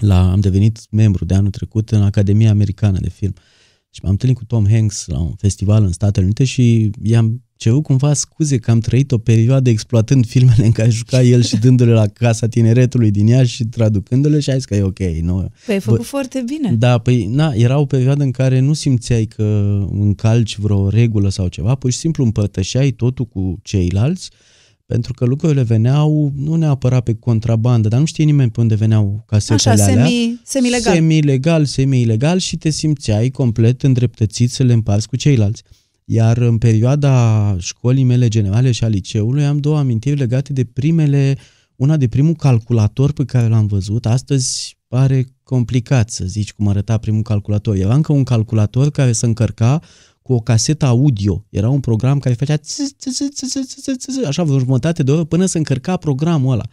La, 0.00 0.30
am 0.30 0.40
devenit 0.40 0.78
membru 0.90 1.24
de 1.24 1.34
anul 1.34 1.50
trecut 1.50 1.90
în 1.90 2.02
Academia 2.02 2.50
Americană 2.50 2.98
de 3.00 3.08
Film. 3.08 3.32
Și 3.90 4.00
m-am 4.02 4.12
întâlnit 4.12 4.38
cu 4.38 4.44
Tom 4.44 4.68
Hanks 4.68 5.06
la 5.06 5.18
un 5.18 5.34
festival 5.36 5.84
în 5.84 5.92
Statele 5.92 6.24
Unite 6.24 6.44
și 6.44 6.90
i-am 7.02 7.42
cerut 7.56 7.82
cumva 7.82 8.14
scuze 8.14 8.58
că 8.58 8.70
am 8.70 8.80
trăit 8.80 9.12
o 9.12 9.18
perioadă 9.18 9.70
exploatând 9.70 10.26
filmele 10.26 10.64
în 10.64 10.72
care 10.72 10.88
juca 10.90 11.22
el 11.22 11.42
și 11.42 11.56
dându-le 11.56 11.92
la 11.92 12.06
Casa 12.06 12.46
Tineretului 12.48 13.10
din 13.10 13.26
Iași 13.26 13.54
și 13.54 13.64
traducându-le 13.64 14.40
și 14.40 14.50
a 14.50 14.54
zis 14.54 14.64
că 14.64 14.74
e 14.74 14.82
ok. 14.82 14.98
Nu, 14.98 15.48
Păi 15.66 15.74
ai 15.74 15.80
făcut 15.80 16.00
Bă- 16.00 16.08
foarte 16.08 16.42
bine. 16.46 16.72
da, 16.72 16.98
păi 16.98 17.26
na, 17.26 17.52
era 17.52 17.78
o 17.78 17.84
perioadă 17.86 18.22
în 18.22 18.30
care 18.30 18.58
nu 18.58 18.72
simțeai 18.72 19.24
că 19.26 19.42
încalci 19.90 20.58
vreo 20.58 20.88
regulă 20.88 21.28
sau 21.28 21.48
ceva, 21.48 21.74
pur 21.74 21.90
și 21.90 21.98
simplu 21.98 22.24
împărtășeai 22.24 22.90
totul 22.90 23.24
cu 23.24 23.58
ceilalți, 23.62 24.30
pentru 24.86 25.12
că 25.12 25.24
lucrurile 25.24 25.62
veneau 25.62 26.32
nu 26.36 26.54
neapărat 26.54 27.02
pe 27.02 27.14
contrabandă, 27.14 27.88
dar 27.88 27.98
nu 27.98 28.04
știe 28.04 28.24
nimeni 28.24 28.50
pe 28.50 28.60
unde 28.60 28.74
veneau 28.74 29.24
casetele 29.26 29.72
Așa, 29.72 29.92
alea. 29.92 30.04
semi, 30.04 30.40
semi-legal. 30.44 30.94
Semi-legal, 30.94 31.64
semi-ilegal 31.64 32.38
și 32.38 32.56
te 32.56 32.70
simțeai 32.70 33.30
complet 33.30 33.82
îndreptățit 33.82 34.50
să 34.50 34.62
le 34.62 34.72
împarți 34.72 35.08
cu 35.08 35.16
ceilalți. 35.16 35.62
Iar 36.04 36.36
în 36.36 36.58
perioada 36.58 37.56
școlii 37.58 38.04
mele 38.04 38.28
generale 38.28 38.72
și 38.72 38.84
a 38.84 38.88
liceului 38.88 39.44
am 39.44 39.58
două 39.58 39.78
amintiri 39.78 40.16
legate 40.16 40.52
de 40.52 40.64
primele, 40.64 41.38
una 41.76 41.96
de 41.96 42.08
primul 42.08 42.34
calculator 42.34 43.12
pe 43.12 43.24
care 43.24 43.48
l-am 43.48 43.66
văzut. 43.66 44.06
Astăzi 44.06 44.76
pare 44.88 45.26
complicat 45.42 46.10
să 46.10 46.24
zici 46.24 46.52
cum 46.52 46.68
arăta 46.68 46.98
primul 46.98 47.22
calculator. 47.22 47.76
Era 47.76 47.94
încă 47.94 48.12
un 48.12 48.24
calculator 48.24 48.90
care 48.90 49.12
se 49.12 49.26
încărca 49.26 49.80
cu 50.28 50.32
o 50.32 50.40
casetă 50.40 50.86
audio. 50.86 51.46
Era 51.50 51.68
un 51.68 51.80
program 51.80 52.18
care 52.18 52.34
făcea 52.34 52.56
așa 54.26 54.42
vreo 54.42 54.58
jumătate 54.58 55.02
de 55.02 55.10
oră 55.10 55.24
până 55.24 55.46
să 55.46 55.56
încărca 55.58 55.96
programul 55.96 56.52
ăla. 56.52 56.64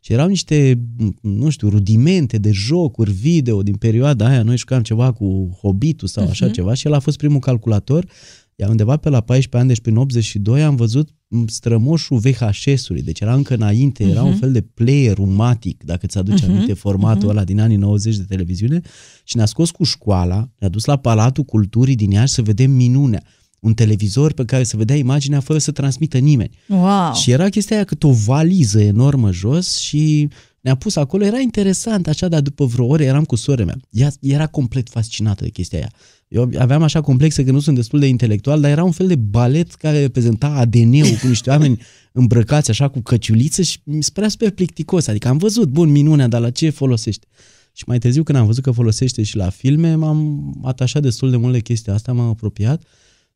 Și 0.00 0.12
erau 0.12 0.28
niște, 0.28 0.80
nu 1.20 1.48
știu, 1.48 1.68
rudimente 1.68 2.38
de 2.38 2.50
jocuri 2.50 3.10
video 3.10 3.62
din 3.62 3.74
perioada 3.76 4.26
aia. 4.26 4.42
Noi 4.42 4.56
jucam 4.56 4.82
ceva 4.82 5.12
cu 5.12 5.58
Hobbitul 5.60 6.08
sau 6.08 6.28
așa 6.28 6.48
uh-huh. 6.48 6.52
ceva 6.52 6.74
și 6.74 6.86
el 6.86 6.92
a 6.92 6.98
fost 6.98 7.16
primul 7.16 7.38
calculator. 7.38 8.10
Iar 8.56 8.68
undeva 8.68 8.96
pe 8.96 9.08
la 9.08 9.20
14 9.20 9.56
ani, 9.56 9.68
deci 9.68 9.80
prin 9.80 9.96
82, 9.96 10.62
am 10.62 10.76
văzut 10.76 11.08
strămoșul 11.46 12.18
VHS-ului. 12.18 13.02
Deci 13.02 13.20
era 13.20 13.34
încă 13.34 13.54
înainte, 13.54 14.04
era 14.04 14.22
un 14.22 14.30
Mhm. 14.30 14.38
fel 14.38 14.52
de 14.52 14.60
player 14.60 15.18
umatic, 15.18 15.82
dacă 15.84 16.06
ți 16.06 16.18
aduce 16.18 16.44
Mhm, 16.46 16.54
aminte 16.54 16.72
formatul 16.72 17.28
ăla 17.28 17.44
din 17.44 17.60
anii 17.60 17.76
90 17.76 18.16
de 18.16 18.22
televiziune. 18.28 18.80
Și 19.24 19.36
ne-a 19.36 19.46
scos 19.46 19.70
cu 19.70 19.84
școala, 19.84 20.48
ne-a 20.58 20.70
dus 20.70 20.84
la 20.84 20.96
Palatul 20.96 21.44
Culturii 21.44 21.94
din 21.96 22.10
Iași 22.10 22.32
să 22.32 22.42
vedem 22.42 22.70
minunea. 22.70 23.22
Un 23.60 23.74
televizor 23.74 24.32
pe 24.32 24.44
care 24.44 24.64
să 24.64 24.76
vedea 24.76 24.96
imaginea 24.96 25.40
fără 25.40 25.58
să 25.58 25.70
transmită 25.70 26.18
nimeni. 26.18 26.50
Wow. 26.68 27.14
Și 27.14 27.30
era 27.30 27.48
chestia 27.48 27.76
aia 27.76 27.84
cât 27.84 28.02
o 28.02 28.10
valiză 28.12 28.80
enormă 28.82 29.32
jos 29.32 29.76
și 29.78 30.28
ne-a 30.60 30.74
pus 30.74 30.96
acolo, 30.96 31.24
era 31.24 31.38
interesant 31.38 32.06
așa, 32.06 32.28
dar 32.28 32.40
după 32.40 32.64
vreo 32.64 32.86
ore 32.86 33.04
eram 33.04 33.24
cu 33.24 33.36
sora 33.36 33.64
mea. 33.64 33.80
Ea 33.90 34.12
era 34.20 34.46
complet 34.46 34.88
fascinată 34.88 35.44
de 35.44 35.50
chestia 35.50 35.78
aia. 35.78 35.92
Eu 36.28 36.50
aveam 36.58 36.82
așa 36.82 37.00
complexe 37.00 37.44
că 37.44 37.50
nu 37.50 37.60
sunt 37.60 37.76
destul 37.76 37.98
de 37.98 38.06
intelectual, 38.06 38.60
dar 38.60 38.70
era 38.70 38.84
un 38.84 38.90
fel 38.90 39.06
de 39.06 39.16
balet 39.16 39.74
care 39.74 40.00
reprezenta 40.00 40.46
ADN-ul 40.46 41.16
cu 41.20 41.26
niște 41.26 41.50
oameni 41.50 41.80
îmbrăcați 42.12 42.70
așa 42.70 42.88
cu 42.88 43.00
căciuliță 43.00 43.62
și 43.62 43.78
mi 43.84 44.02
se 44.02 44.10
părea 44.12 44.28
super 44.28 44.50
plicticos. 44.50 45.06
Adică 45.06 45.28
am 45.28 45.36
văzut, 45.36 45.68
bun, 45.68 45.90
minunea, 45.90 46.28
dar 46.28 46.40
la 46.40 46.50
ce 46.50 46.70
folosește? 46.70 47.26
Și 47.72 47.84
mai 47.86 47.98
târziu 47.98 48.22
când 48.22 48.38
am 48.38 48.46
văzut 48.46 48.62
că 48.62 48.70
folosește 48.70 49.22
și 49.22 49.36
la 49.36 49.50
filme, 49.50 49.94
m-am 49.94 50.52
atașat 50.64 51.02
destul 51.02 51.30
de 51.30 51.36
mult 51.36 51.52
de 51.52 51.60
chestia 51.60 51.94
asta, 51.94 52.12
m-am 52.12 52.28
apropiat 52.28 52.82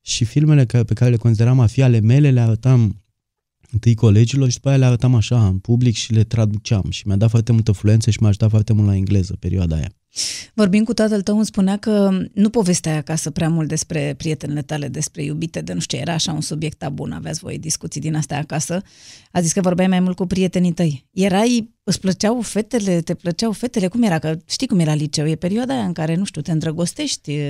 și 0.01 0.25
filmele 0.25 0.65
care, 0.65 0.85
pe 0.85 0.95
care 0.95 1.11
le 1.11 1.17
consideram 1.17 1.61
a 1.61 1.67
fi 1.67 1.83
ale 1.83 2.01
mele 2.01 2.31
le 2.31 2.41
arătam 2.41 3.04
întâi 3.75 3.95
colegilor 3.95 4.49
și 4.49 4.55
după 4.55 4.69
aia 4.69 4.77
le 4.77 4.85
arătam 4.85 5.15
așa 5.15 5.47
în 5.47 5.59
public 5.59 5.95
și 5.95 6.13
le 6.13 6.25
traduceam 6.25 6.85
și 6.91 7.07
mi-a 7.07 7.17
dat 7.17 7.31
foarte 7.31 7.53
multă 7.53 7.73
fluență 7.73 8.11
și 8.11 8.19
m-a 8.21 8.29
ajutat 8.29 8.51
foarte 8.51 8.73
mult 8.73 8.87
la 8.87 8.95
engleză 8.95 9.37
perioada 9.41 9.77
aia. 9.77 9.93
Vorbind 10.55 10.87
cu 10.87 10.93
tatăl 10.93 11.23
tău, 11.23 11.37
îmi 11.37 11.45
spunea 11.45 11.77
că 11.77 12.11
nu 12.35 12.51
povesteai 12.51 12.97
acasă 12.97 13.31
prea 13.31 13.49
mult 13.49 13.69
despre 13.69 14.15
prietenele 14.17 14.63
tale, 14.63 14.89
despre 14.89 15.23
iubite, 15.25 15.61
de 15.61 15.73
nu 15.73 15.81
știu, 15.81 15.99
era 15.99 16.13
așa 16.13 16.33
un 16.33 16.41
subiect 16.41 16.79
tabun, 16.79 17.13
aveați 17.13 17.41
voi 17.41 17.59
discuții 17.59 18.01
din 18.01 18.15
astea 18.15 18.39
acasă. 18.39 18.83
A 19.33 19.41
zis 19.41 19.53
că 19.53 19.61
vorbeai 19.61 19.89
mai 19.89 20.01
mult 20.01 20.17
cu 20.17 20.27
prietenii 20.27 20.73
tăi. 20.73 21.07
Erai, 21.13 21.75
îți 21.83 22.01
plăceau 22.01 22.41
fetele, 22.41 23.01
te 23.01 23.15
plăceau 23.15 23.53
fetele? 23.53 23.89
Cum 23.89 24.03
era? 24.03 24.19
Că 24.19 24.39
știi 24.47 24.67
cum 24.67 24.79
era 24.79 24.95
liceu, 24.95 25.27
e 25.27 25.35
perioada 25.35 25.75
aia 25.75 25.85
în 25.85 25.93
care, 25.93 26.15
nu 26.15 26.25
știu, 26.25 26.41
te 26.41 26.53
îndrăgostești. 26.53 27.41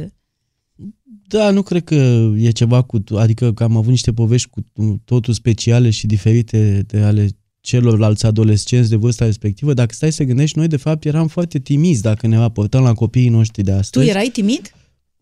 Da, 1.27 1.51
nu 1.51 1.63
cred 1.63 1.85
că 1.85 2.31
e 2.37 2.51
ceva 2.51 2.83
cu... 2.83 3.05
Adică 3.17 3.53
că 3.53 3.63
am 3.65 3.77
avut 3.77 3.91
niște 3.91 4.13
povești 4.13 4.49
cu 4.49 4.65
totul 5.05 5.35
speciale 5.35 5.91
și 5.91 6.07
diferite 6.07 6.85
de 6.87 6.99
ale 6.99 7.29
celorlalți 7.61 8.27
adolescenți 8.27 8.91
de 8.91 8.97
vârsta 8.97 9.25
respectivă. 9.25 9.75
Dacă 9.75 9.95
stai 9.95 10.13
să 10.13 10.25
gândești, 10.25 10.59
noi 10.59 10.67
de 10.69 10.77
fapt 10.77 11.05
eram 11.05 11.27
foarte 11.27 11.59
timizi 11.59 12.03
dacă 12.03 12.27
ne 12.27 12.37
raportăm 12.37 12.83
la 12.83 12.93
copiii 12.93 13.29
noștri 13.29 13.63
de 13.63 13.71
Tu 13.71 13.77
astăzi. 13.77 14.09
erai 14.09 14.31
timid? 14.33 14.75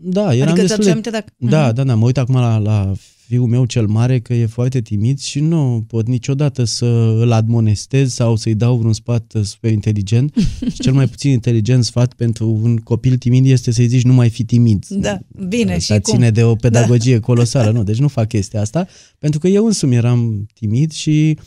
Da, 0.05 0.35
eram 0.35 0.49
adică 0.49 0.61
destul 0.61 0.67
ți-aduci 0.67 0.85
de... 0.85 0.91
aminte 0.91 1.11
dacă... 1.11 1.33
Da, 1.37 1.67
Mhm. 1.67 1.75
da, 1.75 1.85
da, 1.85 1.95
mă 1.95 2.05
uit 2.05 2.19
acum 2.19 2.35
la, 2.35 2.59
la 2.59 2.93
fiul 3.27 3.47
meu 3.47 3.65
cel 3.65 3.87
mare 3.87 4.21
că 4.21 4.35
e 4.35 4.47
foarte 4.47 4.81
timid 4.81 5.21
și 5.21 5.41
nu 5.41 5.85
pot 5.89 6.07
niciodată 6.07 6.65
să 6.65 6.87
îl 7.21 7.33
admonestez 7.33 8.13
sau 8.15 8.37
să-i 8.37 8.55
dau 8.55 8.77
vreun 8.77 8.93
sfat 8.93 9.33
uh, 9.35 9.43
super 9.43 9.73
inteligent. 9.73 10.35
și 10.73 10.79
cel 10.81 10.93
mai 10.93 11.09
puțin 11.09 11.31
inteligent 11.31 11.85
sfat 11.85 12.13
pentru 12.15 12.59
un 12.63 12.77
copil 12.77 13.17
timid 13.17 13.47
este 13.47 13.71
să-i 13.71 13.87
zici 13.87 14.03
nu 14.05 14.13
mai 14.13 14.31
fi 14.31 14.45
timid. 14.45 14.87
Da, 14.89 15.19
bine, 15.49 15.75
Asta 15.75 15.95
și 15.95 16.01
cum? 16.01 16.15
ține 16.15 16.31
de 16.31 16.43
o 16.45 16.55
pedagogie 16.55 17.19
colosală, 17.19 17.71
nu? 17.71 17.83
Deci 17.83 17.99
nu 17.99 18.09
fac 18.09 18.29
chestia 18.29 18.61
asta, 18.61 18.87
pentru 19.19 19.39
că 19.41 19.49
eu 19.49 19.67
însumi 19.67 19.95
eram 19.95 20.47
timid 20.55 20.93
și 20.93 21.37
uh, 21.39 21.45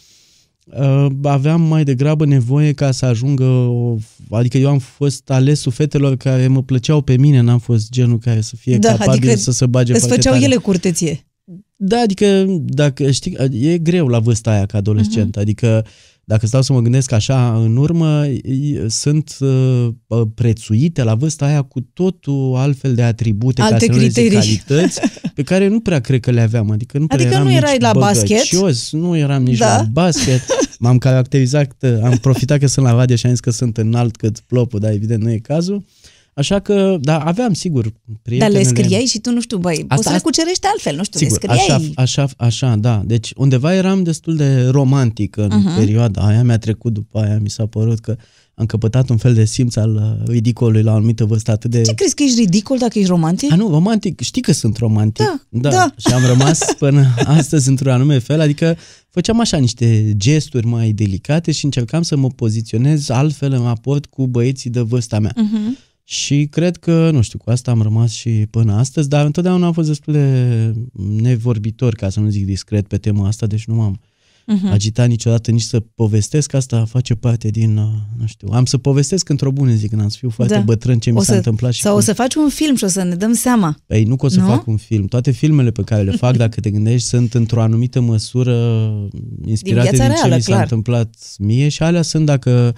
aveam 1.23 1.61
mai 1.61 1.83
degrabă 1.83 2.25
nevoie 2.25 2.71
ca 2.73 2.91
să 2.91 3.05
ajungă, 3.05 3.43
o, 3.43 3.95
adică 4.29 4.57
eu 4.57 4.69
am 4.69 4.79
fost 4.79 5.29
alesul 5.29 5.71
fetelor 5.71 6.15
care 6.15 6.47
mă 6.47 6.63
plăceau 6.63 7.01
pe 7.01 7.17
mine, 7.17 7.39
n-am 7.41 7.59
fost 7.59 7.89
genul 7.91 8.17
care 8.17 8.41
să 8.41 8.55
fie 8.55 8.77
Da, 8.77 8.89
capabil 8.89 9.11
adică 9.13 9.35
să 9.35 9.51
se 9.51 9.65
bage 9.65 9.91
Îți 9.91 9.99
foarte 9.99 10.15
făceau 10.15 10.33
tare. 10.33 10.45
ele 10.45 10.55
curteție. 10.55 11.25
Da, 11.75 11.97
adică 11.99 12.45
dacă 12.65 13.11
știi, 13.11 13.37
e 13.51 13.77
greu 13.77 14.07
la 14.07 14.19
vârsta 14.19 14.51
aia 14.51 14.65
ca 14.65 14.77
adolescent, 14.77 15.25
Mhm. 15.25 15.31
uh-huh. 15.37 15.41
adică 15.41 15.85
dacă 16.25 16.45
stau 16.47 16.61
să 16.61 16.73
mă 16.73 16.79
gândesc 16.81 17.11
așa 17.11 17.55
în 17.57 17.77
urmă, 17.77 18.25
i- 18.27 18.79
sunt 18.87 19.37
uh, 19.39 19.87
prețuite 20.35 21.03
la 21.03 21.15
vârsta 21.15 21.45
aia 21.45 21.61
cu 21.61 21.81
totul 21.93 22.55
altfel 22.55 22.95
de 22.95 23.03
atribute, 23.03 23.61
ca 23.61 23.67
Alte 23.67 23.85
să 23.85 23.91
nu 23.91 23.97
le 23.97 24.07
zic 24.07 24.13
criterii. 24.13 24.57
calități, 24.65 24.99
pe 25.35 25.43
care 25.43 25.67
nu 25.67 25.79
prea 25.79 25.99
cred 25.99 26.19
că 26.19 26.31
le 26.31 26.41
aveam. 26.41 26.71
Adică 26.71 26.97
nu 26.97 27.07
prea 27.07 27.17
Adică 27.19 27.33
eram 27.33 27.45
nu 27.47 27.51
nici 27.53 27.61
erai 27.61 27.77
la 27.79 27.91
basket? 27.93 28.27
băgăcios, 28.27 28.91
nu 28.91 29.17
eram 29.17 29.43
nici 29.43 29.57
Da. 29.57 29.75
la 29.77 29.83
basket. 29.91 30.41
M-am 30.79 30.97
caracterizat, 30.97 31.75
uh, 31.81 31.89
am 32.03 32.17
profitat 32.17 32.59
că 32.59 32.67
sunt 32.67 32.85
la 32.85 32.91
radio 32.93 33.15
și 33.15 33.25
am 33.25 33.31
zis 33.31 33.39
că 33.39 33.49
sunt 33.51 33.77
înalt 33.77 34.15
cât 34.15 34.39
plopul, 34.39 34.79
dar 34.79 34.91
evident 34.91 35.23
nu 35.23 35.31
e 35.31 35.37
cazul. 35.37 35.85
Așa 36.37 36.59
că, 36.59 36.97
da, 37.01 37.19
aveam 37.19 37.53
sigur 37.53 37.83
Dar 37.83 38.17
prietenele. 38.21 38.57
le 38.57 38.63
scriai 38.63 39.05
și 39.05 39.19
tu, 39.19 39.31
nu 39.31 39.41
știu, 39.41 39.57
băi, 39.57 39.85
poți 39.87 40.03
să 40.03 40.09
le 40.09 40.15
asta- 40.15 40.27
cucerești 40.27 40.65
altfel, 40.65 40.95
nu 40.95 41.03
știu, 41.03 41.19
Sigur, 41.19 41.37
le 41.41 41.47
scriai. 41.55 41.77
așa, 41.95 42.23
așa, 42.23 42.29
așa, 42.37 42.75
da. 42.75 43.01
Deci 43.05 43.31
undeva 43.35 43.73
eram 43.75 44.03
destul 44.03 44.35
de 44.35 44.65
romantic 44.67 45.37
în 45.37 45.47
Mhm. 45.53 45.71
uh-huh. 45.73 45.77
perioada 45.77 46.21
aia. 46.27 46.43
Mi-a 46.43 46.57
trecut 46.57 46.93
după 46.93 47.19
aia, 47.19 47.39
mi 47.41 47.49
s-a 47.49 47.65
părut 47.65 47.99
că 47.99 48.15
am 48.55 48.65
căpătat 48.65 49.09
un 49.09 49.17
fel 49.17 49.33
de 49.33 49.45
simț 49.45 49.75
al 49.75 49.95
uh, 49.95 50.27
ridicolului 50.27 50.81
la 50.81 50.91
o 50.91 50.95
anumită 50.95 51.25
vârstă 51.25 51.51
atât 51.51 51.71
de... 51.71 51.81
Ce 51.81 51.93
crezi 51.93 52.15
că 52.15 52.23
ești 52.23 52.39
ridicol 52.39 52.77
dacă 52.77 52.97
ești 52.99 53.09
romantic? 53.09 53.51
A, 53.51 53.55
nu, 53.55 53.69
romantic, 53.69 54.19
știi 54.21 54.41
că 54.41 54.51
sunt 54.51 54.77
romantic. 54.77 55.25
Da, 55.49 55.69
da. 55.69 55.93
Și 55.97 56.13
am 56.13 56.25
rămas 56.25 56.59
până 56.79 57.13
astăzi 57.25 57.69
într-un 57.69 57.91
anume 57.91 58.19
fel, 58.19 58.39
adică 58.41 58.77
făceam 59.09 59.39
așa 59.39 59.57
niște 59.57 60.13
gesturi 60.17 60.65
mai 60.67 60.91
delicate 60.91 61.51
și 61.51 61.65
încercam 61.65 62.01
să 62.01 62.15
mă 62.17 62.27
poziționez 62.27 63.09
altfel 63.09 63.51
în 63.51 63.63
raport 63.63 64.05
cu 64.05 64.27
băieții 64.27 64.69
de 64.69 64.79
vârsta 64.81 65.19
mea. 65.19 65.31
Uh-huh. 65.33 65.83
Și 66.07 66.47
cred 66.51 66.77
că, 66.77 67.09
nu 67.13 67.21
știu, 67.21 67.39
cu 67.39 67.49
asta 67.49 67.71
am 67.71 67.81
rămas 67.81 68.11
și 68.11 68.29
până 68.29 68.73
astăzi, 68.73 69.09
dar 69.09 69.25
întotdeauna 69.25 69.65
am 69.65 69.73
fost 69.73 69.87
destul 69.87 70.13
de 70.13 70.73
nevorbitor, 71.21 71.93
ca 71.95 72.09
să 72.09 72.19
nu 72.19 72.29
zic 72.29 72.45
discret, 72.45 72.87
pe 72.87 72.97
tema 72.97 73.27
asta, 73.27 73.45
deci 73.45 73.65
nu 73.65 73.75
m-am 73.75 73.99
Uh-huh. 74.53 74.71
agitat 74.71 75.07
niciodată 75.07 75.51
nici 75.51 75.61
să 75.61 75.79
povestesc, 75.79 76.53
asta 76.53 76.85
face 76.85 77.15
parte 77.15 77.47
din, 77.49 77.77
uh, 77.77 77.85
nu 78.19 78.25
știu, 78.25 78.47
am 78.51 78.65
să 78.65 78.77
povestesc 78.77 79.29
într-o 79.29 79.51
bună 79.51 79.73
zi, 79.73 79.87
când 79.87 80.01
am 80.01 80.07
să 80.07 80.17
fiu 80.19 80.29
foarte 80.29 80.53
Da. 80.53 80.59
bătrân 80.59 80.99
ce 80.99 81.11
mi 81.11 81.17
O 81.17 81.19
s-a 81.19 81.25
să- 81.31 81.35
întâmplat 81.35 81.73
și 81.73 81.81
Sau 81.81 81.91
cum. 81.91 82.01
o 82.01 82.03
să 82.03 82.13
faci 82.13 82.35
un 82.35 82.49
film 82.49 82.75
și 82.75 82.83
o 82.83 82.87
să 82.87 83.03
ne 83.03 83.15
dăm 83.15 83.33
seama. 83.33 83.77
Păi 83.85 84.03
nu 84.03 84.15
că 84.15 84.25
o 84.25 84.29
să 84.29 84.39
Nu? 84.39 84.45
fac 84.45 84.67
un 84.67 84.77
film. 84.77 85.05
Toate 85.07 85.31
filmele 85.31 85.71
pe 85.71 85.81
care 85.81 86.01
le 86.03 86.11
fac, 86.25 86.35
dacă 86.37 86.59
te 86.59 86.69
gândești, 86.71 87.07
sunt 87.07 87.33
într-o 87.33 87.61
anumită 87.61 88.01
măsură 88.01 88.53
inspirate 89.45 89.89
viața 89.89 90.03
din, 90.05 90.15
ce 90.15 90.21
reală, 90.21 90.35
mi 90.35 90.41
s-a 90.41 90.47
clar. 90.51 90.61
întâmplat 90.61 91.15
mie 91.37 91.69
și 91.69 91.83
alea 91.83 92.01
sunt 92.01 92.25
dacă 92.25 92.75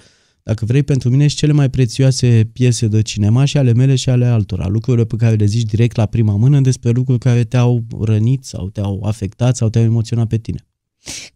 dacă 0.48 0.64
vrei, 0.64 0.82
pentru 0.82 1.10
mine 1.10 1.26
și 1.26 1.36
cele 1.36 1.52
mai 1.52 1.70
prețioase 1.70 2.48
piese 2.52 2.86
de 2.86 3.02
cinema 3.02 3.44
și 3.44 3.56
ale 3.56 3.72
mele 3.72 3.94
și 3.94 4.08
ale 4.08 4.26
altora. 4.26 4.68
Lucrurile 4.68 5.04
pe 5.04 5.16
care 5.16 5.34
le 5.34 5.44
zici 5.44 5.70
direct 5.70 5.96
la 5.96 6.06
prima 6.06 6.36
mână 6.36 6.60
despre 6.60 6.90
lucruri 6.90 7.18
care 7.18 7.44
te-au 7.44 7.84
rănit 8.00 8.44
sau 8.44 8.68
te-au 8.68 9.02
afectat 9.02 9.56
sau 9.56 9.68
te-au 9.68 9.84
emoționat 9.84 10.26
pe 10.26 10.36
tine. 10.36 10.66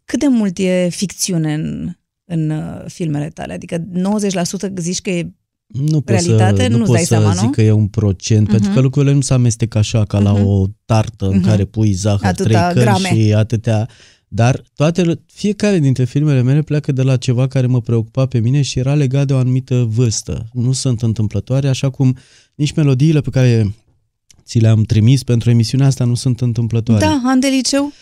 Cât 0.05 0.19
de 0.21 0.27
mult 0.27 0.59
e 0.59 0.89
ficțiune 0.91 1.55
în, 1.55 1.93
în 2.25 2.51
uh, 2.51 2.85
filmele 2.87 3.29
tale? 3.29 3.53
Adică 3.53 3.79
90% 3.79 4.75
zici 4.77 5.01
că 5.01 5.11
e 5.11 5.33
nu 5.67 6.01
pot 6.01 6.09
realitate, 6.09 6.63
să, 6.63 6.69
nu 6.69 6.77
nu-ți 6.77 6.87
pot 6.87 6.97
dai 6.97 7.05
să 7.05 7.15
seama, 7.15 7.33
zic 7.33 7.43
nu? 7.45 7.51
că 7.51 7.63
e 7.63 7.71
un 7.71 7.87
procent, 7.87 8.49
uh-huh. 8.49 8.51
pentru 8.51 8.71
că 8.73 8.81
lucrurile 8.81 9.13
nu 9.13 9.21
se 9.21 9.35
amestecă 9.35 9.79
așa 9.79 10.05
ca 10.05 10.21
uh-huh. 10.21 10.23
la 10.23 10.33
o 10.33 10.67
tartă 10.85 11.27
în 11.27 11.37
Mhm. 11.37 11.47
care 11.47 11.65
pui 11.65 11.93
zahăr, 11.93 12.27
Atâta 12.27 12.73
trei 12.73 12.85
cărți 12.85 13.03
grame. 13.03 13.23
și 13.23 13.35
atâtea... 13.35 13.89
Dar 14.35 14.63
toate, 14.75 15.21
fiecare 15.27 15.79
dintre 15.79 16.05
filmele 16.05 16.43
mele 16.43 16.63
pleacă 16.63 16.93
de 16.93 17.03
la 17.03 17.17
ceva 17.17 17.47
care 17.49 17.67
mă 17.67 17.81
preocupa 17.81 18.27
pe 18.27 18.39
mine 18.39 18.63
și 18.63 18.79
era 18.79 18.95
legat 18.95 19.27
de 19.27 19.33
o 19.33 19.37
anumită 19.37 19.87
vârstă. 19.91 20.49
Nu 20.53 20.73
sunt 20.73 21.03
întâmplătoare, 21.03 21.69
așa 21.69 21.91
cum 21.91 22.17
nici 22.55 22.73
melodiile 22.73 23.21
pe 23.21 23.31
care 23.31 23.75
ți 24.45 24.59
le-am 24.59 24.83
trimis 24.83 25.23
pentru 25.23 25.51
emisiunea 25.51 25.87
asta 25.87 26.05
nu 26.05 26.15
sunt 26.15 26.41
întâmplătoare. 26.41 27.05
Da, 27.05 27.21
an 27.25 27.41
de 27.41 27.47
liceu? 27.47 27.93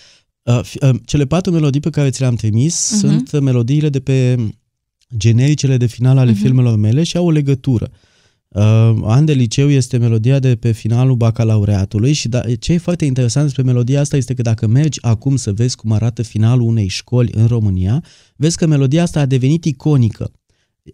Uh, 0.42 0.60
fi- 0.62 0.84
uh, 0.84 0.90
cele 1.04 1.24
patru 1.26 1.52
melodii 1.52 1.80
pe 1.80 1.90
care 1.90 2.10
ți 2.10 2.20
le-am 2.20 2.34
trimis 2.34 2.90
Mhm. 2.90 2.98
sunt 3.00 3.32
uh, 3.32 3.40
melodiile 3.40 3.88
de 3.88 4.00
pe 4.00 4.36
genericele 5.16 5.76
de 5.76 5.86
final 5.86 6.18
ale 6.18 6.30
Mhm. 6.30 6.40
filmelor 6.40 6.76
mele 6.76 7.02
și 7.02 7.16
au 7.16 7.26
o 7.26 7.30
legătură. 7.30 7.90
Uh, 7.92 7.98
An 9.02 9.24
de 9.24 9.32
liceu 9.32 9.70
este 9.70 9.96
melodia 9.96 10.38
de 10.38 10.56
pe 10.56 10.72
finalul 10.72 11.16
bacalaureatului 11.16 12.12
și 12.12 12.28
da, 12.28 12.42
ce 12.54 12.72
e 12.72 12.78
foarte 12.78 13.04
interesant 13.04 13.44
despre 13.44 13.62
melodia 13.62 14.00
asta 14.00 14.16
este 14.16 14.34
că 14.34 14.42
dacă 14.42 14.66
mergi 14.66 15.02
acum 15.02 15.36
să 15.36 15.52
vezi 15.52 15.76
cum 15.76 15.92
arată 15.92 16.22
finalul 16.22 16.66
unei 16.66 16.88
școli 16.88 17.32
în 17.34 17.46
România, 17.46 18.04
vezi 18.36 18.56
că 18.56 18.66
melodia 18.66 19.02
asta 19.02 19.20
a 19.20 19.26
devenit 19.26 19.64
iconică. 19.64 20.32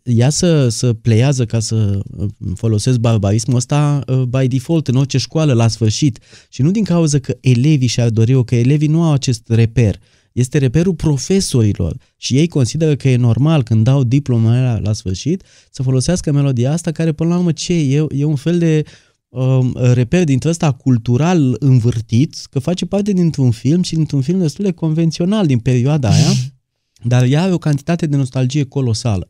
Ea 0.03 0.31
să, 0.31 0.69
să 0.69 0.93
pleiază, 0.93 1.45
ca 1.45 1.61
să 1.61 2.01
uh, 2.17 2.29
folosesc 2.55 2.99
barbarismul 2.99 3.57
ăsta, 3.57 4.01
uh, 4.07 4.23
by 4.23 4.47
default 4.47 4.89
în 4.89 4.97
orice 4.97 5.19
școală 5.19 5.53
la 5.53 5.69
sfârșit. 5.69 6.19
Și 6.49 6.63
nu 6.63 6.71
din 6.71 6.85
cauza 6.85 7.19
că 7.19 7.37
elevii 7.41 7.87
și-ar 7.87 8.11
dori-o, 8.11 8.45
că 8.45 8.55
elevii 8.55 8.89
nu 8.89 9.03
au 9.03 9.13
acest 9.13 9.43
reper. 9.49 10.01
Este 10.37 10.59
reperul 10.59 10.95
profesorilor 10.95 11.97
și 12.17 12.37
ei 12.37 12.49
consideră 12.49 12.97
că 12.97 13.09
e 13.09 13.17
normal 13.17 13.63
când 13.63 13.85
dau 13.85 14.05
diploma 14.05 14.61
la, 14.61 14.79
la 14.79 14.93
sfârșit 14.93 15.43
să 15.71 15.83
folosească 15.83 16.33
melodia 16.33 16.73
asta 16.73 16.93
care 16.93 17.13
până 17.13 17.31
la 17.31 17.37
urmă 17.37 17.53
ce 17.53 17.73
e? 17.73 17.97
E, 17.97 18.07
e 18.11 18.25
un 18.25 18.37
fel 18.37 18.59
de 18.59 18.85
um, 19.29 19.77
reper 19.93 20.25
dintre 20.25 20.49
ăsta 20.49 20.73
cultural 20.73 21.57
învârtit, 21.59 22.37
că 22.51 22.59
face 22.59 22.87
parte 22.87 23.13
dintr-un 23.13 23.51
film 23.51 23.83
și 23.83 23.95
dintr-un 23.95 24.21
film 24.21 24.39
destul 24.39 24.65
de 24.65 24.73
convențional 24.73 25.47
din 25.47 25.59
perioada 25.59 26.09
aia, 26.09 26.33
dar 27.13 27.25
ea 27.25 27.43
are 27.43 27.53
o 27.53 27.59
cantitate 27.59 28.07
de 28.07 28.17
nostalgie 28.17 28.65
colosală 28.65 29.29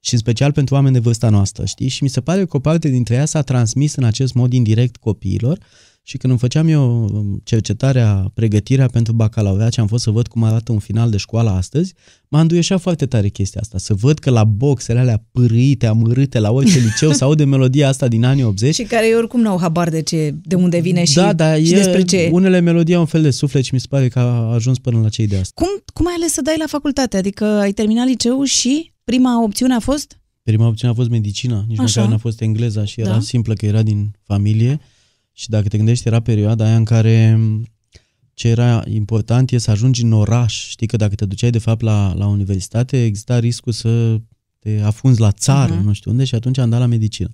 și 0.00 0.12
în 0.12 0.18
special 0.18 0.52
pentru 0.52 0.74
oameni 0.74 0.94
de 0.94 1.00
vârsta 1.00 1.28
noastră, 1.28 1.64
știi? 1.64 1.88
Și 1.88 2.02
mi 2.02 2.08
se 2.08 2.20
pare 2.20 2.44
că 2.46 2.56
o 2.56 2.60
parte 2.60 2.88
dintre 2.88 3.14
ea 3.14 3.24
s-a 3.24 3.42
transmis 3.42 3.94
în 3.94 4.04
acest 4.04 4.34
mod 4.34 4.52
indirect 4.52 4.96
copiilor 4.96 5.58
și 6.06 6.16
când 6.16 6.32
îmi 6.32 6.40
făceam 6.40 6.68
eu 6.68 7.04
um, 7.04 7.40
cercetarea, 7.44 8.30
pregătirea 8.34 8.86
pentru 8.86 9.12
bacalaureat 9.12 9.72
și 9.72 9.80
am 9.80 9.86
fost 9.86 10.02
să 10.02 10.10
văd 10.10 10.26
cum 10.26 10.42
arată 10.44 10.72
un 10.72 10.78
final 10.78 11.10
de 11.10 11.16
școală 11.16 11.50
astăzi, 11.50 11.94
m-a 12.28 12.40
înduieșat 12.40 12.80
foarte 12.80 13.06
tare 13.06 13.28
chestia 13.28 13.60
asta. 13.60 13.78
Să 13.78 13.94
văd 13.94 14.18
că 14.18 14.30
la 14.30 14.44
boxele 14.44 14.98
alea 14.98 15.24
pârâite, 15.32 15.86
amărâte, 15.86 16.38
la 16.38 16.50
orice 16.52 16.78
liceu, 16.78 17.12
se 17.12 17.24
aude 17.24 17.44
melodia 17.44 17.88
asta 17.88 18.08
din 18.08 18.24
anii 18.24 18.42
80. 18.44 18.74
Și 18.80 18.82
care 18.82 19.06
ei 19.06 19.14
oricum 19.14 19.40
n-au 19.40 19.58
habar 19.58 19.88
de 19.90 20.02
ce, 20.02 20.34
de 20.42 20.54
unde 20.54 20.78
vine 20.78 21.04
și, 21.04 21.14
da, 21.14 21.32
da, 21.32 21.54
și 21.54 21.72
e, 21.72 21.76
despre 21.76 22.02
ce. 22.02 22.28
unele 22.32 22.60
melodii 22.60 22.94
au 22.94 23.00
un 23.00 23.06
fel 23.06 23.22
de 23.22 23.30
suflet 23.30 23.64
și 23.64 23.74
mi 23.74 23.80
se 23.80 23.86
pare 23.88 24.08
că 24.08 24.18
a 24.18 24.52
ajuns 24.52 24.78
până 24.78 25.00
la 25.00 25.08
cei 25.08 25.26
de 25.26 25.36
asta. 25.36 25.52
Cum, 25.64 25.68
cum 25.92 26.06
ai 26.06 26.14
ales 26.16 26.32
să 26.32 26.40
dai 26.42 26.56
la 26.58 26.66
facultate? 26.68 27.16
Adică 27.16 27.44
ai 27.44 27.72
terminat 27.72 28.06
liceul 28.06 28.44
și 28.46 28.92
prima 29.04 29.42
opțiune 29.42 29.74
a 29.74 29.80
fost? 29.80 30.18
Prima 30.42 30.66
opțiune 30.66 30.92
a 30.92 30.96
fost 30.96 31.10
medicina, 31.10 31.64
nici 31.68 31.78
Așa. 31.78 32.00
măcar 32.00 32.12
n-a 32.12 32.18
fost 32.18 32.40
engleza 32.40 32.84
și 32.84 33.00
era 33.00 33.10
Da. 33.10 33.20
simplă 33.20 33.54
că 33.54 33.66
era 33.66 33.82
din 33.82 34.10
familie 34.22 34.80
și 35.36 35.48
dacă 35.48 35.68
te 35.68 35.76
gândești 35.76 36.08
era 36.08 36.20
perioada 36.20 36.64
aia 36.64 36.76
în 36.76 36.84
care 36.84 37.40
ce 38.34 38.48
era 38.48 38.82
important 38.86 39.50
e 39.50 39.58
să 39.58 39.70
ajungi 39.70 40.02
în 40.02 40.12
oraș. 40.12 40.68
Știi 40.68 40.86
că 40.86 40.96
dacă 40.96 41.14
te 41.14 41.24
duceai 41.24 41.50
de 41.50 41.58
fapt 41.58 41.80
la, 41.80 42.14
la 42.16 42.26
universitate 42.26 43.04
exista 43.04 43.38
riscul 43.38 43.72
să 43.72 44.20
te 44.58 44.80
afunzi 44.84 45.20
la 45.20 45.32
țară, 45.32 45.72
Mhm. 45.72 45.80
uh-huh. 45.82 45.84
nu 45.84 45.92
știu 45.92 46.10
unde 46.10 46.24
și 46.24 46.34
atunci 46.34 46.58
am 46.58 46.70
dat 46.70 46.80
la 46.80 46.86
medicină. 46.86 47.28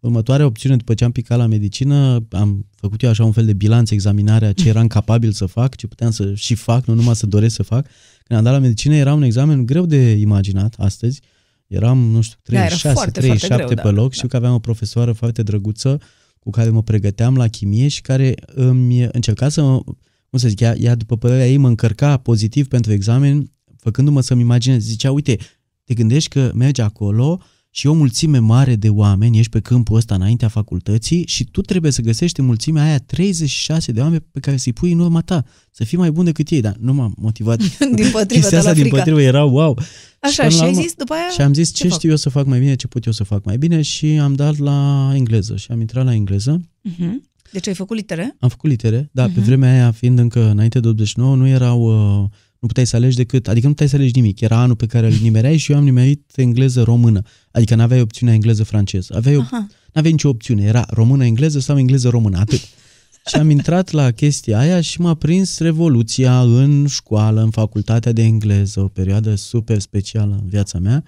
Următoarea 0.00 0.46
opțiune 0.46 0.76
după 0.76 0.94
ce 0.94 1.04
am 1.04 1.12
picat 1.12 1.38
la 1.38 1.46
medicină, 1.46 2.26
am 2.30 2.66
făcut 2.74 3.02
eu 3.02 3.10
așa 3.10 3.24
un 3.24 3.32
fel 3.32 3.44
de 3.46 3.52
bilanț, 3.52 3.90
examinarea 3.90 4.52
ce 4.52 4.68
eram 4.68 4.86
capabil 4.96 5.32
să 5.32 5.46
fac, 5.46 5.76
ce 5.76 5.86
puteam 5.86 6.10
să 6.10 6.34
și 6.34 6.54
fac, 6.54 6.86
nu 6.86 6.94
numai 6.94 7.16
să 7.16 7.26
doresc 7.26 7.54
să 7.54 7.62
fac. 7.62 7.86
Când 8.24 8.38
am 8.38 8.44
dat 8.44 8.52
la 8.54 8.58
medicină 8.58 8.94
era 8.94 9.14
un 9.14 9.22
examen 9.22 9.66
greu 9.66 9.86
de 9.86 10.10
imaginat 10.10 10.74
astăzi. 10.78 11.20
Eram, 11.66 11.98
nu 11.98 12.20
știu, 12.20 12.36
Da, 12.44 12.56
era 12.58 12.66
36, 12.66 12.94
foarte, 12.94 13.10
37 13.20 13.54
foarte 13.56 13.74
greu, 13.74 13.84
pe 13.84 13.94
da, 13.96 14.00
loc. 14.02 14.08
da. 14.10 14.14
Știu 14.14 14.28
că 14.28 14.36
aveam 14.36 14.54
o 14.54 14.58
profesoară 14.58 15.12
foarte 15.12 15.42
drăguță 15.42 16.00
cu 16.44 16.50
care 16.50 16.70
mă 16.70 16.82
pregăteam 16.82 17.36
la 17.36 17.48
chimie 17.48 17.88
și 17.88 18.00
care 18.00 18.34
îmi 18.46 19.08
încerca 19.12 19.48
să 19.48 19.62
mă, 19.62 19.82
cum 20.30 20.38
să 20.38 20.48
zic, 20.48 20.60
ea, 20.60 20.76
ea 20.76 20.94
după 20.94 21.16
părerea 21.16 21.48
ei 21.48 21.56
mă 21.56 21.68
încărca 21.68 22.16
pozitiv 22.16 22.68
pentru 22.68 22.92
examen, 22.92 23.52
făcându-mă 23.76 24.20
să-mi 24.20 24.40
imaginez. 24.40 24.82
Zicea, 24.82 25.12
uite, 25.12 25.38
te 25.84 25.94
gândești 25.94 26.28
că 26.28 26.50
mergi 26.54 26.80
acolo 26.80 27.40
și 27.76 27.86
e 27.86 27.90
o 27.90 27.92
mulțime 27.92 28.38
mare 28.38 28.76
de 28.76 28.88
oameni, 28.88 29.38
ești 29.38 29.50
pe 29.50 29.60
câmpul 29.60 29.96
ăsta 29.96 30.14
înaintea 30.14 30.48
facultății 30.48 31.24
și 31.26 31.44
tu 31.44 31.60
trebuie 31.60 31.90
să 31.92 32.02
găsești 32.02 32.40
în 32.40 32.46
mulțimea 32.46 32.84
aia 32.84 32.98
36 32.98 33.92
de 33.92 34.00
oameni 34.00 34.24
pe 34.32 34.40
care 34.40 34.56
să-i 34.56 34.72
pui 34.72 34.92
în 34.92 34.98
urma 34.98 35.20
ta, 35.20 35.44
să 35.70 35.84
fii 35.84 35.98
mai 35.98 36.10
bun 36.10 36.24
decât 36.24 36.48
ei, 36.48 36.60
dar 36.60 36.76
nu 36.80 36.92
m-am 36.92 37.14
motivat. 37.18 37.58
Din 37.94 38.10
potrivă, 38.12 38.24
Chestia 38.26 38.48
de 38.50 38.56
asta 38.56 38.68
la 38.68 38.72
din 38.74 38.82
frică. 38.82 38.96
potrivă 38.96 39.20
era 39.22 39.44
wow. 39.44 39.78
Așa, 40.20 40.42
până 40.42 40.48
și 40.54 40.58
la 40.58 40.64
ai 40.64 40.70
urmă- 40.70 40.82
zis 40.82 40.94
după 40.94 41.12
aia? 41.12 41.28
și 41.34 41.40
am 41.40 41.52
zis 41.54 41.68
ce, 41.72 41.82
ce 41.82 41.88
fac? 41.88 41.96
știu 41.98 42.10
eu 42.10 42.16
să 42.16 42.28
fac 42.28 42.46
mai 42.46 42.58
bine, 42.58 42.74
ce 42.74 42.86
pot 42.86 43.04
eu 43.04 43.12
să 43.12 43.24
fac 43.24 43.44
mai 43.44 43.58
bine 43.58 43.82
și 43.82 44.06
am 44.06 44.34
dat 44.34 44.56
la 44.58 45.10
engleză 45.14 45.56
și 45.56 45.66
am 45.70 45.80
intrat 45.80 46.04
la 46.04 46.14
engleză. 46.14 46.60
Mhm. 46.80 47.28
Deci 47.52 47.68
ai 47.68 47.74
făcut 47.74 47.96
litere? 47.96 48.36
Am 48.40 48.48
făcut 48.48 48.70
litere, 48.70 49.08
dar 49.12 49.26
pe 49.26 49.32
Mhm. 49.38 49.44
vremea 49.44 49.72
aia, 49.72 49.90
fiind 49.90 50.18
încă 50.18 50.48
înainte 50.50 50.80
de 50.80 50.88
89, 50.88 51.36
nu 51.36 51.46
erau, 51.46 51.80
uh, 52.22 52.28
nu 52.64 52.70
puteai 52.70 52.86
să 52.86 52.96
alegi 52.96 53.16
decât, 53.16 53.48
adică 53.48 53.66
nu 53.66 53.72
puteai 53.72 53.88
să 53.88 53.96
alegi 53.96 54.12
nimic, 54.14 54.40
era 54.40 54.56
anul 54.56 54.76
pe 54.76 54.86
care 54.86 55.06
îl 55.06 55.12
nimereai 55.22 55.56
și 55.56 55.72
eu 55.72 55.78
am 55.78 55.84
nimerit 55.84 56.30
engleză-română, 56.34 57.22
adică 57.50 57.74
n-aveai 57.74 58.00
opțiunea 58.00 58.34
engleză-franceză, 58.34 59.14
aveai, 59.16 59.36
op- 59.36 59.50
Aha. 59.50 59.66
n-aveai 59.92 60.12
nicio 60.12 60.28
opțiune, 60.28 60.62
era 60.62 60.86
română-engleză 60.88 61.58
sau 61.58 61.78
engleză-română, 61.78 62.38
atât. 62.38 62.60
și 63.28 63.36
am 63.36 63.50
intrat 63.50 63.90
la 63.90 64.10
chestia 64.10 64.58
aia 64.58 64.80
și 64.80 65.00
m-a 65.00 65.14
prins 65.14 65.58
revoluția 65.58 66.40
în 66.40 66.86
școală, 66.86 67.42
în 67.42 67.50
facultatea 67.50 68.12
de 68.12 68.22
engleză, 68.22 68.80
o 68.80 68.88
perioadă 68.88 69.34
super 69.34 69.78
specială 69.78 70.38
în 70.42 70.48
viața 70.48 70.78
mea, 70.78 71.04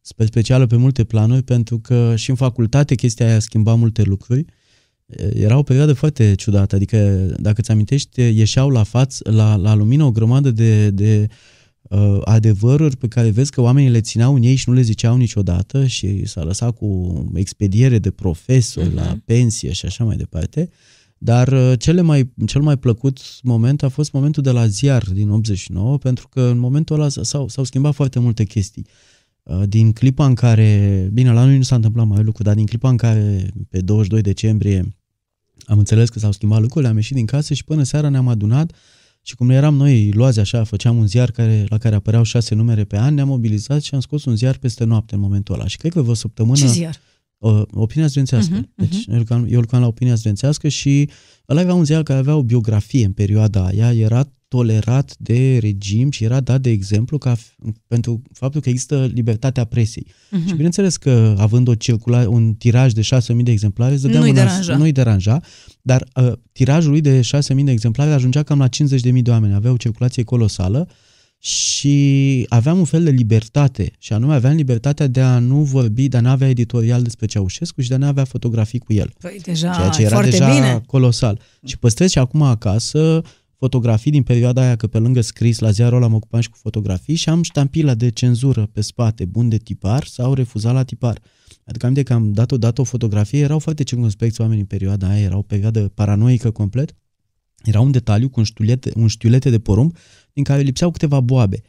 super 0.00 0.26
specială 0.26 0.66
pe 0.66 0.76
multe 0.76 1.04
planuri, 1.04 1.42
pentru 1.42 1.78
că 1.78 2.12
și 2.16 2.30
în 2.30 2.36
facultate 2.36 2.94
chestia 2.94 3.26
aia 3.26 3.36
a 3.36 3.38
schimbat 3.38 3.78
multe 3.78 4.02
lucruri. 4.02 4.44
Era 5.34 5.58
o 5.58 5.62
perioadă 5.62 5.92
foarte 5.92 6.34
ciudată, 6.34 6.74
adică 6.74 7.26
dacă 7.38 7.62
ți 7.62 7.70
amintești, 7.70 8.20
ieșeau 8.20 8.68
la 8.70 8.82
față, 8.82 9.30
la, 9.30 9.56
la 9.56 9.74
lumină 9.74 10.04
o 10.04 10.10
grămadă 10.10 10.50
de, 10.50 10.90
de 10.90 11.28
uh, 11.82 12.18
adevăruri 12.24 12.96
pe 12.96 13.08
care 13.08 13.30
vezi 13.30 13.50
că 13.50 13.60
oamenii 13.60 13.90
le 13.90 14.00
țineau 14.00 14.34
în 14.34 14.42
ei 14.42 14.54
și 14.54 14.68
nu 14.68 14.74
le 14.74 14.80
ziceau 14.80 15.16
niciodată 15.16 15.86
și 15.86 16.26
s-a 16.26 16.42
lăsat 16.42 16.76
cu 16.76 17.30
expediere 17.34 17.98
de 17.98 18.10
profesori 18.10 18.90
uh-huh. 18.90 18.94
la 18.94 19.18
pensie 19.24 19.72
și 19.72 19.86
așa 19.86 20.04
mai 20.04 20.16
departe. 20.16 20.68
Dar 21.18 21.48
uh, 21.48 21.72
cele 21.78 22.00
mai, 22.00 22.32
cel 22.46 22.60
mai 22.60 22.76
plăcut 22.76 23.20
moment 23.42 23.82
a 23.82 23.88
fost 23.88 24.12
momentul 24.12 24.42
de 24.42 24.50
la 24.50 24.66
ziar 24.66 25.04
din 25.12 25.30
89, 25.30 25.98
pentru 25.98 26.28
că 26.28 26.40
în 26.40 26.58
momentul 26.58 27.00
ăla 27.00 27.08
s-au, 27.08 27.48
s-au 27.48 27.64
schimbat 27.64 27.94
foarte 27.94 28.18
multe 28.18 28.44
chestii. 28.44 28.86
Uh, 29.42 29.62
Din 29.68 29.92
clipa 29.92 30.26
în 30.26 30.34
care, 30.34 31.08
bine, 31.12 31.32
la 31.32 31.44
noi 31.44 31.56
nu 31.56 31.62
s-a 31.62 31.74
întâmplat 31.74 32.06
mai 32.06 32.22
lucru, 32.22 32.42
dar 32.42 32.54
din 32.54 32.66
clipa 32.66 32.88
în 32.88 32.96
care 32.96 33.50
pe 33.68 33.80
22 33.80 34.22
decembrie 34.22 34.99
am 35.66 35.78
înțeles 35.78 36.08
că 36.08 36.18
s-au 36.18 36.32
schimbat 36.32 36.60
lucrurile, 36.60 36.90
am 36.90 36.96
ieșit 36.96 37.16
din 37.16 37.26
casă 37.26 37.54
și 37.54 37.64
până 37.64 37.82
seara 37.82 38.08
ne-am 38.08 38.28
adunat 38.28 38.72
și 39.22 39.34
cum 39.34 39.50
eram 39.50 39.74
noi 39.74 40.10
luați 40.12 40.38
așa, 40.38 40.64
făceam 40.64 40.96
un 40.96 41.06
ziar 41.06 41.30
care, 41.30 41.66
la 41.68 41.78
care 41.78 41.94
apăreau 41.94 42.22
șase 42.22 42.54
numere 42.54 42.84
pe 42.84 42.98
an, 42.98 43.14
ne-am 43.14 43.28
mobilizat 43.28 43.82
și 43.82 43.94
am 43.94 44.00
scos 44.00 44.24
un 44.24 44.36
ziar 44.36 44.56
peste 44.56 44.84
noapte 44.84 45.14
în 45.14 45.20
momentul 45.20 45.54
ăla. 45.54 45.66
Și 45.66 45.76
cred 45.76 45.92
că 45.92 46.02
vreo 46.02 46.14
săptămână... 46.14 46.58
Ce 46.58 46.66
ziar? 46.66 46.96
Uh, 47.38 47.62
opinia 47.70 48.06
studențească. 48.06 48.54
Mhm, 48.54 48.64
Uh-huh, 48.64 48.74
deci 48.76 49.04
eu 49.06 49.16
lucram, 49.16 49.46
eu 49.48 49.60
lucram 49.60 49.80
la 49.80 49.86
opinia 49.86 50.14
studențească 50.14 50.68
și 50.68 51.08
ăla 51.48 51.60
era 51.60 51.74
un 51.74 51.84
ziar 51.84 52.02
care 52.02 52.18
avea 52.18 52.36
o 52.36 52.42
biografie 52.42 53.04
în 53.04 53.12
perioada 53.12 53.64
aia, 53.64 53.92
era 53.92 54.32
tolerat 54.54 55.14
de 55.18 55.58
regim 55.60 56.10
și 56.10 56.24
era 56.24 56.40
dat 56.40 56.60
de 56.60 56.70
exemplu 56.70 57.18
ca 57.18 57.36
f- 57.36 57.72
pentru 57.86 58.22
faptul 58.32 58.60
că 58.60 58.68
există 58.68 59.10
libertatea 59.14 59.64
presei. 59.64 60.06
Mhm. 60.30 60.46
Și 60.46 60.52
bineînțeles 60.54 60.96
că 60.96 61.34
având 61.38 61.68
o 61.68 61.74
circula, 61.74 62.28
un 62.28 62.54
tiraj 62.54 62.92
de 62.92 63.00
6.000 63.00 63.44
de 63.44 63.50
exemplare, 63.50 63.92
îți 63.92 64.02
dădea 64.02 64.20
Nu-i 64.20 64.30
mâna- 64.32 64.34
deranja. 64.34 64.76
nu-i 64.76 64.92
deranja, 64.92 65.40
dar 65.82 66.08
uh, 66.14 66.32
tirajul 66.52 66.90
lui 66.90 67.00
de 67.00 67.20
6.000 67.20 67.64
de 67.64 67.70
exemplare 67.70 68.10
ajungea 68.12 68.42
cam 68.42 68.58
la 68.58 68.68
50.000 68.68 69.22
de 69.22 69.30
oameni, 69.30 69.54
avea 69.54 69.70
o 69.72 69.76
circulație 69.76 70.22
colosală 70.22 70.88
și 71.42 72.46
aveam 72.48 72.78
un 72.78 72.84
fel 72.84 73.04
de 73.04 73.10
libertate 73.10 73.92
și 73.98 74.12
anume 74.12 74.34
aveam 74.34 74.54
libertatea 74.56 75.06
de 75.06 75.20
a 75.20 75.38
nu 75.38 75.62
vorbi, 75.62 76.08
de 76.08 76.16
a 76.16 76.20
nu 76.20 76.28
avea 76.28 76.48
editorial 76.48 77.02
despre 77.02 77.26
Ceaușescu 77.26 77.80
și 77.80 77.88
de 77.88 77.94
a 77.94 77.98
nu 77.98 78.06
avea 78.06 78.24
fotografii 78.24 78.78
cu 78.78 78.92
el. 78.92 79.12
Păi 79.20 79.38
deja, 79.42 79.72
Ceea 79.74 79.88
ce 79.88 80.00
e 80.00 80.04
era 80.04 80.14
foarte 80.14 80.30
deja 80.30 80.52
bine. 80.54 80.80
colosal. 80.86 81.40
Și 81.66 81.78
păstrez 81.78 82.10
și 82.10 82.18
acum 82.18 82.42
acasă 82.42 83.22
fotografii 83.60 84.10
din 84.10 84.22
perioada 84.22 84.60
aia, 84.60 84.76
că 84.76 84.86
pe 84.86 84.98
lângă 84.98 85.20
scris 85.20 85.58
la 85.58 85.70
ziarul 85.70 85.96
ăla 85.96 86.06
mă 86.06 86.16
ocupam 86.16 86.40
și 86.40 86.50
cu 86.50 86.56
fotografii 86.56 87.14
și 87.14 87.28
am 87.28 87.42
ștampila 87.42 87.94
de 87.94 88.10
cenzură 88.10 88.66
pe 88.72 88.80
spate, 88.80 89.24
bun 89.24 89.48
de 89.48 89.56
tipar 89.56 90.04
sau 90.04 90.34
refuzat 90.34 90.74
la 90.74 90.82
tipar. 90.82 91.18
Adică 91.64 91.86
am 91.86 91.92
de 91.92 92.02
că 92.02 92.12
am 92.12 92.32
dat 92.32 92.52
odată 92.52 92.80
o 92.80 92.84
fotografie, 92.84 93.40
erau 93.40 93.58
foarte 93.58 93.82
circunspecți 93.82 94.40
oamenii 94.40 94.60
în 94.60 94.66
perioada 94.66 95.08
aia, 95.08 95.22
era 95.22 95.36
o 95.36 95.42
perioadă 95.42 95.88
paranoică 95.88 96.50
complet. 96.50 96.94
Era 97.62 97.80
un 97.80 97.90
detaliu 97.90 98.28
cu 98.28 98.38
un 98.38 98.44
știulete, 98.44 98.92
un 98.94 99.06
știulete 99.06 99.50
de 99.50 99.58
porumb 99.58 99.96
din 100.32 100.44
care 100.44 100.60
lipseau 100.60 100.90
câteva 100.90 101.20
boabe. 101.20 101.62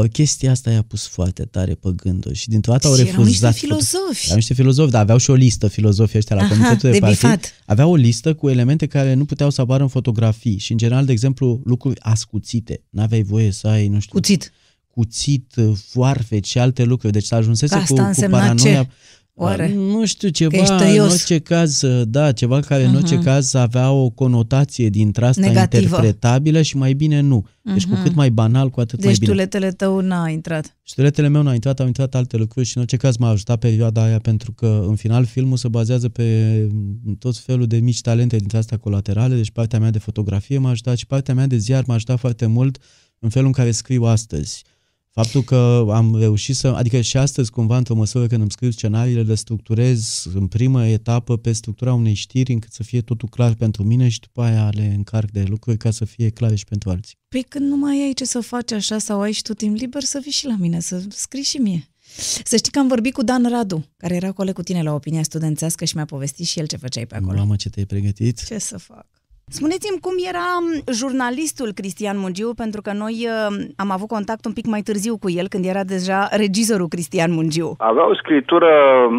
O 0.00 0.02
chestia 0.02 0.50
asta 0.50 0.70
i-a 0.70 0.82
pus 0.82 1.06
foarte 1.06 1.44
tare 1.44 1.74
pe 1.74 1.88
gânduri 1.96 2.34
și 2.34 2.48
dintr-o 2.48 2.72
dată 2.72 2.86
au 2.86 2.94
Și 2.94 3.02
refuzat. 3.02 3.14
erau 3.20 3.28
niște 3.28 3.46
foto- 3.48 3.58
filozofi. 3.58 4.24
Erau 4.24 4.36
niște 4.36 4.54
filozofi, 4.54 4.90
dar 4.90 5.00
aveau 5.00 5.18
și 5.18 5.30
o 5.30 5.34
listă 5.34 5.68
filozofii 5.68 6.18
ăștia 6.18 6.36
la 6.36 6.42
Aha, 6.42 6.50
comitetul 6.50 6.78
de, 6.90 6.90
de 6.90 6.98
partid. 6.98 7.18
bifat. 7.20 7.54
Aveau 7.66 7.90
o 7.90 7.94
listă 7.94 8.34
cu 8.34 8.48
elemente 8.48 8.86
care 8.86 9.14
nu 9.14 9.24
puteau 9.24 9.50
să 9.50 9.60
apară 9.60 9.82
în 9.82 9.88
fotografii 9.88 10.58
și 10.58 10.72
în 10.72 10.78
general, 10.78 11.04
de 11.04 11.12
exemplu, 11.12 11.60
lucruri 11.64 12.00
ascuțite. 12.00 12.82
N-aveai 12.90 13.22
voie 13.22 13.50
să 13.50 13.66
ai, 13.68 13.88
nu 13.88 14.00
știu, 14.00 14.12
Cuțit. 14.12 14.52
cuțit, 14.86 15.54
foarfeci 15.90 16.48
și 16.48 16.58
alte 16.58 16.82
lucruri. 16.84 17.12
Deci 17.12 17.24
s-a 17.24 17.36
ajunsese 17.36 17.74
Că 17.74 17.80
asta 17.80 17.94
cu, 17.94 18.00
cu 18.00 18.06
însemna 18.06 18.38
paranoia. 18.38 18.82
ce? 18.82 18.90
Oare? 19.40 19.72
Nu 19.74 20.06
știu, 20.06 20.28
ești 20.28 20.38
ceva, 20.48 20.74
în 20.74 20.78
tăios. 20.80 21.12
orice 21.12 21.38
caz, 21.38 21.82
da, 22.04 22.32
ceva 22.32 22.60
care 22.60 22.84
în 22.84 22.94
orice 22.94 23.14
Mhm. 23.14 23.24
caz 23.24 23.54
avea 23.54 23.90
o 23.90 24.10
conotație 24.10 24.88
dintre 24.88 25.26
asta 25.26 25.40
Negativă. 25.46 25.82
interpretabilă 25.82 26.62
și 26.62 26.76
mai 26.76 26.92
bine 26.92 27.20
nu. 27.20 27.46
Deci 27.62 27.86
cu 27.86 27.92
Mhm. 27.94 28.02
cât 28.02 28.14
mai 28.14 28.30
banal, 28.30 28.70
cu 28.70 28.80
atât 28.80 28.98
mai 28.98 29.08
Deci 29.08 29.18
bine. 29.18 29.30
tuletele 29.32 29.70
tău 29.70 30.00
n-a 30.00 30.28
intrat. 30.28 30.76
Știretele 30.82 31.28
meu 31.28 31.42
n-au 31.42 31.54
intrat, 31.54 31.80
au 31.80 31.86
intrat 31.86 32.14
alte 32.14 32.36
lucruri 32.36 32.66
și 32.66 32.76
în 32.76 32.82
orice 32.82 32.96
caz 32.96 33.16
m-a 33.16 33.28
ajutat 33.28 33.58
perioada 33.58 34.02
aia 34.02 34.18
pentru 34.18 34.52
că 34.52 34.84
în 34.88 34.94
final 34.96 35.24
filmul 35.24 35.56
se 35.56 35.68
bazează 35.68 36.08
pe 36.08 36.66
tot 37.18 37.36
felul 37.36 37.66
de 37.66 37.76
mici 37.76 38.00
talente 38.00 38.36
dintre 38.36 38.58
astea 38.58 38.76
colaterale, 38.76 39.34
deci 39.34 39.50
partea 39.50 39.78
mea 39.78 39.90
de 39.90 39.98
fotografie 39.98 40.58
m-a 40.58 40.70
ajutat 40.70 40.96
și 40.96 41.06
partea 41.06 41.34
mea 41.34 41.46
de 41.46 41.56
ziar 41.56 41.84
m-a 41.86 41.94
ajutat 41.94 42.18
foarte 42.18 42.46
mult 42.46 42.78
în 43.18 43.28
felul 43.28 43.46
în 43.46 43.52
care 43.52 43.70
scriu 43.70 44.02
astăzi. 44.04 44.64
Faptul 45.10 45.42
că 45.42 45.86
am 45.90 46.16
reușit 46.16 46.56
să, 46.56 46.68
adică 46.68 47.00
și 47.00 47.16
astăzi 47.16 47.50
cumva 47.50 47.76
într-o 47.76 47.94
măsură 47.94 48.26
când 48.26 48.40
îmi 48.40 48.50
scriu 48.50 48.70
scenariile, 48.70 49.22
le 49.22 49.34
structurez 49.34 50.28
în 50.34 50.46
primă 50.46 50.86
etapă 50.86 51.36
pe 51.36 51.52
structura 51.52 51.92
unei 51.94 52.14
știri 52.14 52.52
încât 52.52 52.72
să 52.72 52.82
fie 52.82 53.00
totul 53.00 53.28
clar 53.28 53.54
pentru 53.54 53.82
mine 53.84 54.08
și 54.08 54.20
după 54.20 54.42
aia 54.42 54.68
le 54.72 54.92
încarc 54.96 55.30
de 55.30 55.44
lucruri 55.48 55.76
ca 55.76 55.90
să 55.90 56.04
fie 56.04 56.30
clare 56.30 56.54
și 56.54 56.64
pentru 56.64 56.90
alții. 56.90 57.16
Păi 57.28 57.42
când 57.48 57.68
nu 57.68 57.76
mai 57.76 58.02
ai 58.02 58.12
ce 58.12 58.24
să 58.24 58.40
faci 58.40 58.72
așa 58.72 58.98
sau 58.98 59.20
ai 59.20 59.32
și 59.32 59.42
tot 59.42 59.56
timp 59.56 59.76
liber, 59.76 60.02
să 60.02 60.18
vii 60.22 60.32
și 60.32 60.46
la 60.46 60.56
mine, 60.58 60.80
să 60.80 61.02
scrii 61.08 61.42
și 61.42 61.56
mie. 61.56 61.88
Să 62.44 62.56
știi 62.56 62.72
că 62.72 62.78
am 62.78 62.88
vorbit 62.88 63.12
cu 63.12 63.22
Dan 63.22 63.48
Radu, 63.48 63.84
care 63.96 64.14
era 64.14 64.32
coleg 64.32 64.54
cu 64.54 64.62
tine 64.62 64.82
la 64.82 64.94
opinia 64.94 65.22
studențească 65.22 65.84
și 65.84 65.96
mi-a 65.96 66.04
povestit 66.04 66.46
și 66.46 66.58
el 66.58 66.66
ce 66.66 66.76
făceai 66.76 67.06
pe 67.06 67.16
acolo. 67.16 67.36
Mamă, 67.36 67.56
ce 67.56 67.68
te-ai 67.68 67.86
pregătit? 67.86 68.44
Ce 68.44 68.58
să 68.58 68.78
fac? 68.78 69.06
Spuneți-mi 69.50 70.00
cum 70.00 70.14
era 70.30 70.46
m, 70.66 70.68
jurnalistul 71.00 71.70
Cristian 71.78 72.18
Mungiu, 72.18 72.50
pentru 72.54 72.80
că 72.80 72.92
noi 72.92 73.16
uh, 73.26 73.56
am 73.76 73.90
avut 73.90 74.08
contact 74.08 74.44
un 74.44 74.52
pic 74.52 74.66
mai 74.66 74.80
târziu 74.80 75.14
cu 75.18 75.30
el, 75.30 75.48
când 75.48 75.64
era 75.64 75.84
deja 75.84 76.28
regizorul 76.42 76.88
Cristian 76.88 77.32
Mungiu. 77.32 77.74
Avea 77.78 78.08
o 78.08 78.14
scritură 78.14 78.70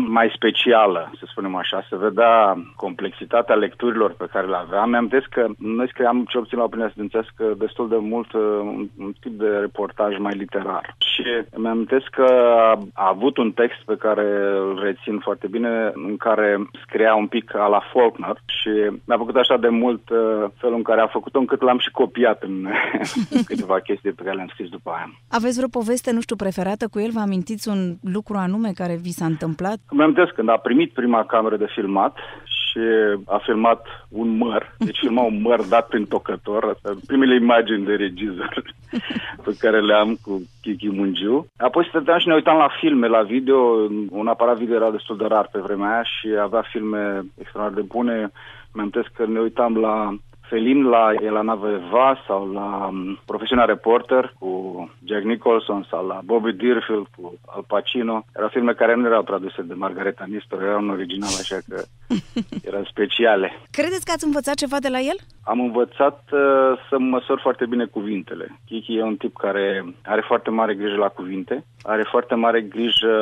mai 0.07 0.32
specială, 0.36 1.11
să 1.19 1.25
spunem 1.27 1.55
așa, 1.55 1.86
se 1.89 1.95
vedea 2.07 2.34
complexitatea 2.75 3.55
lecturilor 3.55 4.11
pe 4.17 4.27
care 4.32 4.47
le 4.47 4.55
avea. 4.55 4.86
Mi-am 4.86 5.07
că 5.30 5.47
noi 5.57 5.88
scriam 5.89 6.25
ce 6.30 6.38
obțin 6.38 6.57
la 6.57 6.63
opinia 6.63 6.89
studențească 6.89 7.43
destul 7.57 7.89
de 7.89 7.97
mult 7.99 8.34
uh, 8.34 8.41
un, 8.61 8.88
un 8.99 9.11
tip 9.21 9.32
de 9.32 9.47
reportaj 9.47 10.17
mai 10.17 10.34
literar. 10.34 10.95
Și 11.13 11.23
mi-am 11.55 11.88
că 12.11 12.25
a, 12.57 12.80
a 12.93 13.07
avut 13.07 13.38
un 13.38 13.51
text 13.51 13.82
pe 13.86 13.95
care 13.99 14.27
îl 14.67 14.80
rețin 14.84 15.19
foarte 15.19 15.47
bine, 15.47 15.91
în 15.93 16.17
care 16.17 16.69
scria 16.86 17.15
un 17.15 17.27
pic 17.27 17.55
a 17.55 17.67
la 17.67 17.82
Faulkner 17.93 18.38
și 18.45 18.69
mi-a 19.07 19.17
făcut 19.17 19.36
așa 19.36 19.57
de 19.57 19.69
mult 19.69 20.09
uh, 20.09 20.18
felul 20.57 20.76
în 20.76 20.84
care 20.84 21.01
a 21.01 21.07
făcut-o, 21.07 21.39
încât 21.39 21.61
l-am 21.61 21.80
și 21.80 21.91
copiat 21.91 22.43
în 22.43 22.67
câteva 23.49 23.80
chestii 23.80 24.11
pe 24.11 24.24
care 24.24 24.36
le-am 24.36 24.51
scris 24.53 24.70
după 24.70 24.89
aia. 24.89 25.11
Aveți 25.30 25.55
vreo 25.55 25.67
poveste, 25.82 26.11
nu 26.11 26.22
știu, 26.22 26.36
preferată 26.36 26.88
cu 26.88 26.99
el? 26.99 27.11
Vă 27.11 27.20
amintiți 27.20 27.70
un 27.70 27.95
lucru 28.01 28.38
anume 28.38 28.72
care 28.76 28.95
vi 29.01 29.11
s-a 29.11 29.26
întâmplat? 29.26 29.78
Îmi 29.89 30.01
amintesc 30.03 30.32
când 30.32 30.49
a 30.49 30.57
primit 30.57 30.93
prima 30.93 31.26
cameră 31.26 31.57
de 31.57 31.67
filmat 31.76 32.17
și 32.70 32.80
a 33.26 33.38
filmat 33.43 33.86
un 34.09 34.38
măr, 34.38 34.76
deci 34.78 34.97
filma 34.97 35.22
un 35.22 35.41
măr 35.41 35.61
dat 35.61 35.88
prin 35.88 36.05
tocător, 36.05 36.63
asta, 36.63 36.99
primele 37.07 37.36
imagini 37.36 37.86
de 37.86 37.95
regizor 37.95 38.63
pe 39.45 39.55
care 39.59 39.82
le 39.82 39.93
am 39.93 40.17
cu 40.22 40.41
Kiki 40.61 40.89
Mungiu. 40.89 41.45
Apoi 41.57 41.86
stăteam 41.89 42.20
și 42.20 42.28
ne 42.28 42.34
uitam 42.34 42.57
la 42.57 42.70
filme, 42.80 43.07
la 43.07 43.22
video, 43.22 43.57
un 44.09 44.28
aparat 44.28 44.57
video 44.57 44.76
era 44.76 44.91
destul 44.91 45.17
de 45.17 45.26
rar 45.26 45.49
pe 45.51 45.59
vremea 45.59 45.91
aia 45.91 46.03
și 46.03 46.28
avea 46.41 46.63
filme 46.72 47.22
extraordinar 47.38 47.82
de 47.82 47.88
bune. 47.93 48.32
Mi-am 48.74 48.89
că 49.13 49.26
ne 49.26 49.39
uitam 49.39 49.78
la 49.78 50.13
Felin 50.49 50.84
la 50.84 51.13
E 51.22 51.30
la 51.30 51.41
navă 51.41 51.70
Eva 51.70 52.24
sau 52.28 52.51
la 52.51 52.88
um, 52.91 53.20
Profesiunea 53.26 53.65
Reporter 53.65 54.34
cu 54.39 54.49
Jack 55.05 55.24
Nicholson 55.24 55.88
sau 55.89 56.07
la 56.07 56.20
Bobby 56.24 56.51
Deerfield 56.51 57.07
cu 57.15 57.39
Al 57.45 57.63
Pacino. 57.67 58.26
Erau 58.36 58.49
filme 58.49 58.74
care 58.74 58.95
nu 58.95 59.05
erau 59.05 59.22
traduse 59.22 59.61
de 59.61 59.74
Margareta 59.74 60.26
Nistor, 60.28 60.61
erau 60.61 60.80
în 60.80 60.89
original, 60.89 61.30
așa 61.39 61.57
că 61.67 61.82
erau 62.70 62.84
speciale. 62.84 63.51
Credeți 63.72 64.05
că 64.05 64.11
ați 64.11 64.26
învățat 64.26 64.55
ceva 64.55 64.80
de 64.80 64.89
la 64.89 64.99
el? 64.99 65.17
Am 65.43 65.59
învățat 65.59 66.24
uh, 66.32 66.39
să 66.89 66.95
măsor 66.97 67.39
foarte 67.41 67.65
bine 67.65 67.86
cuvintele. 67.86 68.59
Kiki 68.65 68.97
e 68.97 69.03
un 69.03 69.15
tip 69.15 69.38
care 69.38 69.95
are 70.05 70.24
foarte 70.28 70.49
mare 70.49 70.74
grijă 70.76 70.95
la 70.95 71.07
cuvinte, 71.07 71.65
are 71.82 72.03
foarte 72.09 72.36
mare 72.36 72.61
grijă 72.61 73.13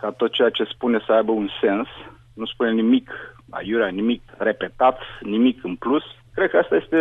ca 0.00 0.10
tot 0.10 0.32
ceea 0.32 0.50
ce 0.50 0.64
spune 0.64 1.02
să 1.06 1.12
aibă 1.12 1.32
un 1.32 1.48
sens, 1.60 1.88
nu 2.34 2.44
spune 2.44 2.72
nimic 2.72 3.10
aiurea, 3.54 3.88
nimic 3.88 4.22
repetat, 4.38 4.98
nimic 5.20 5.64
în 5.64 5.74
plus. 5.76 6.02
Cred 6.34 6.50
că 6.50 6.56
asta 6.56 6.76
este 6.76 6.98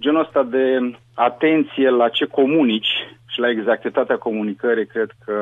genul 0.00 0.20
ăsta 0.20 0.42
de 0.42 0.64
atenție 1.14 1.90
la 1.90 2.08
ce 2.08 2.24
comunici 2.24 2.92
și 3.32 3.40
la 3.40 3.50
exactitatea 3.50 4.18
comunicării, 4.18 4.86
cred 4.86 5.10
că 5.24 5.36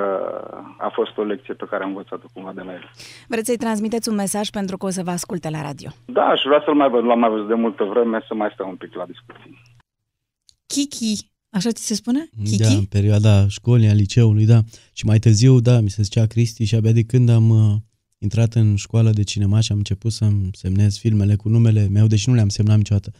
a 0.78 0.89
fost 0.89 1.16
o 1.16 1.22
lecție 1.22 1.55
pe 1.55 1.66
care 1.70 1.83
am 1.83 1.89
învățat-o 1.89 2.28
cumva 2.33 2.53
de 2.55 2.61
la 2.61 2.72
el. 2.72 2.91
Vreți 3.28 3.47
să-i 3.47 3.57
transmiteți 3.57 4.09
un 4.09 4.14
mesaj 4.14 4.49
pentru 4.49 4.76
că 4.76 4.87
o 4.87 4.91
să 4.91 5.03
vă 5.03 5.11
asculte 5.11 5.51
la 5.51 5.62
radio. 5.62 5.91
Da, 6.05 6.24
aș 6.24 6.41
vrea 6.45 6.62
să-l 6.64 6.74
mai 6.74 6.89
văd, 6.89 7.05
l-am 7.05 7.18
mai 7.18 7.31
văzut 7.31 7.49
de 7.49 7.55
multă 7.55 7.85
vreme, 7.85 8.24
să 8.28 8.35
mai 8.35 8.51
stau 8.55 8.68
un 8.68 8.76
pic 8.76 8.95
la 8.95 9.07
discuții. 9.07 9.59
Kiki, 10.66 11.31
așa 11.51 11.70
ți 11.70 11.87
se 11.87 11.95
spune? 11.95 12.18
Da, 12.18 12.43
Kiki? 12.45 12.74
în 12.74 12.85
perioada 12.85 13.49
școlii, 13.49 13.89
a 13.89 13.93
liceului, 13.93 14.47
da. 14.47 14.59
Și 14.93 15.07
mai 15.07 15.18
târziu, 15.18 15.61
da, 15.61 15.81
mi 15.81 15.91
se 15.91 16.03
zicea 16.03 16.26
Cristi 16.26 16.64
și 16.64 16.74
abia 16.74 16.93
de 16.93 17.03
când 17.03 17.28
am 17.28 17.51
uh, 17.51 17.74
intrat 18.23 18.55
în 18.55 18.77
școală 18.77 19.11
de 19.11 19.23
cinema 19.23 19.61
și 19.61 19.73
am 19.73 19.79
început 19.79 20.12
să-mi 20.12 20.51
semnez 20.53 20.97
filmele 20.97 21.37
cu 21.37 21.49
numele 21.49 21.89
meu, 21.89 22.07
deși 22.07 22.29
nu 22.29 22.35
le-am 22.35 22.49
semnat 22.49 22.77
niciodată. 22.77 23.12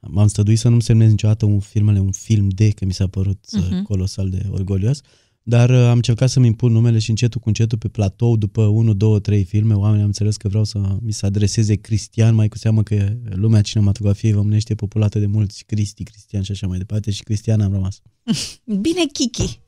M-am 0.00 0.26
străduit 0.26 0.58
să 0.58 0.68
nu-mi 0.68 0.82
semnez 0.82 1.10
niciodată 1.10 1.44
un 1.44 1.60
filmele, 1.60 1.98
un 1.98 2.12
film 2.12 2.48
de, 2.48 2.68
că 2.68 2.84
mi 2.84 2.92
s-a 2.92 3.06
părut 3.06 3.46
uh-huh. 3.46 3.70
Mhm. 3.70 3.82
colosal 3.82 4.30
de 4.30 4.46
orgolios. 4.50 5.00
Dar 5.46 5.70
uh, 5.70 5.76
am 5.76 5.96
încercat 5.96 6.30
să-mi 6.30 6.46
impun 6.46 6.72
numele 6.72 6.98
și 6.98 7.10
încetul 7.10 7.40
cu 7.40 7.48
încetul 7.48 7.78
pe 7.78 7.88
platou, 7.88 8.36
după 8.36 8.62
1, 8.62 8.92
2, 8.92 9.20
3 9.20 9.44
filme, 9.44 9.74
oamenii 9.74 10.00
am 10.00 10.06
înțeles 10.06 10.36
că 10.36 10.48
vreau 10.48 10.64
să 10.64 10.98
mi 11.00 11.12
se 11.12 11.26
adreseze 11.26 11.74
Cristian, 11.74 12.34
mai 12.34 12.48
cu 12.48 12.58
seamă 12.58 12.82
că 12.82 13.16
lumea 13.24 13.62
cinematografiei 13.62 14.32
românește 14.32 14.72
e 14.72 14.76
populată 14.76 15.18
de 15.18 15.26
mulți 15.26 15.64
Cristi, 15.64 16.02
Cristian 16.02 16.42
și 16.42 16.50
așa 16.50 16.66
mai 16.66 16.78
departe 16.78 17.10
și 17.10 17.22
Cristian 17.22 17.60
am 17.60 17.72
rămas. 17.72 18.02
Bine, 18.84 19.04
Kiki. 19.12 19.60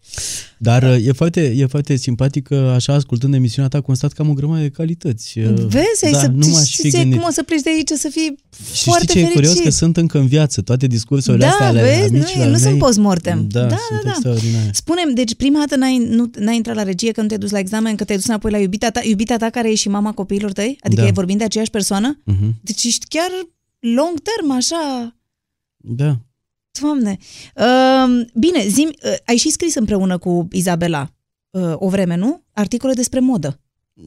Dar 0.59 0.83
uh, 0.83 1.07
e 1.07 1.13
foarte, 1.13 1.53
e 1.57 1.67
foarte 1.67 1.97
simpatic 1.97 2.47
că 2.47 2.55
așa 2.75 2.93
ascultând 2.95 3.35
emisiunea 3.35 3.71
ta 3.71 3.81
constat 3.81 4.13
că 4.13 4.23
am 4.23 4.29
o 4.29 4.33
grămadă 4.33 4.63
de 4.63 4.69
calități. 4.69 5.39
Uh, 5.39 5.45
Vezi, 5.69 6.05
ai 6.05 6.11
da, 6.11 6.19
să, 6.21 6.27
nu 6.35 6.47
m-aș 6.47 6.65
fi 6.69 6.73
știi 6.73 6.91
gândit. 6.91 7.19
cum 7.19 7.27
o 7.29 7.33
să 7.33 7.43
pleci 7.43 7.61
de 7.61 7.71
aici 7.71 7.89
să 7.89 8.09
fii 8.09 8.39
Și 8.75 8.83
foarte 8.85 9.03
știi 9.07 9.15
ce 9.15 9.27
e 9.27 9.29
fericit. 9.29 9.49
curios? 9.51 9.65
Că 9.65 9.71
sunt 9.71 9.97
încă 9.97 10.19
în 10.19 10.27
viață. 10.27 10.61
Toate 10.63 10.87
discursurile 10.87 11.45
Da, 11.45 11.51
astea 11.51 11.67
ale 11.67 11.81
vezi, 11.83 12.13
nu, 12.13 12.19
amicilor 12.19 12.45
nu 12.47 12.51
mei, 12.51 12.61
sunt 12.61 12.79
post-mortem. 12.79 13.47
Da, 13.51 13.61
Da, 13.61 13.69
sunt 13.89 13.99
da, 14.03 14.05
da. 14.05 14.11
extraordinare. 14.11 14.71
Spune-mi, 14.73 15.15
deci 15.15 15.35
prima 15.35 15.59
dată 15.59 15.77
n-ai, 15.77 15.99
nu, 15.99 16.31
n-ai 16.39 16.57
intrat 16.57 16.77
la 16.77 16.83
regie 16.83 17.11
că 17.13 17.21
nu 17.21 17.27
te-ai 17.27 17.41
dus 17.41 17.51
la 17.51 17.59
examen, 17.59 17.97
că 17.97 18.05
te-ai 18.05 18.19
dus 18.19 18.27
înapoi 18.27 18.51
la 18.51 18.59
iubita 18.59 18.91
ta, 18.91 19.01
iubita 19.05 19.37
ta 19.37 19.51
care 19.51 19.71
e 19.71 19.75
și 19.75 19.89
mama 19.89 20.13
copiilor 20.13 20.53
tăi? 20.53 20.79
Adică 20.81 21.01
Da. 21.01 21.07
e 21.07 21.11
vorbind 21.11 21.39
de 21.39 21.45
aceeași 21.45 21.71
persoană? 21.71 22.21
Mhm. 22.25 22.55
Deci 22.61 22.85
ești 22.85 23.07
chiar 23.09 23.31
long 23.81 24.19
term, 24.23 24.51
așa... 24.51 25.11
Da. 25.77 26.21
Doamne. 26.81 27.17
Uh, 27.57 28.27
bine, 28.35 28.67
zim, 28.69 28.89
uh, 29.05 29.13
ai 29.27 29.37
și 29.37 29.51
scris 29.51 29.75
împreună 29.75 30.19
cu 30.19 30.49
Izabela 30.53 31.11
uh, 31.51 31.73
o 31.75 31.89
vreme, 31.89 32.17
nu? 32.17 32.43
Articole 32.53 32.93
despre 32.93 33.21
modă. 33.21 33.61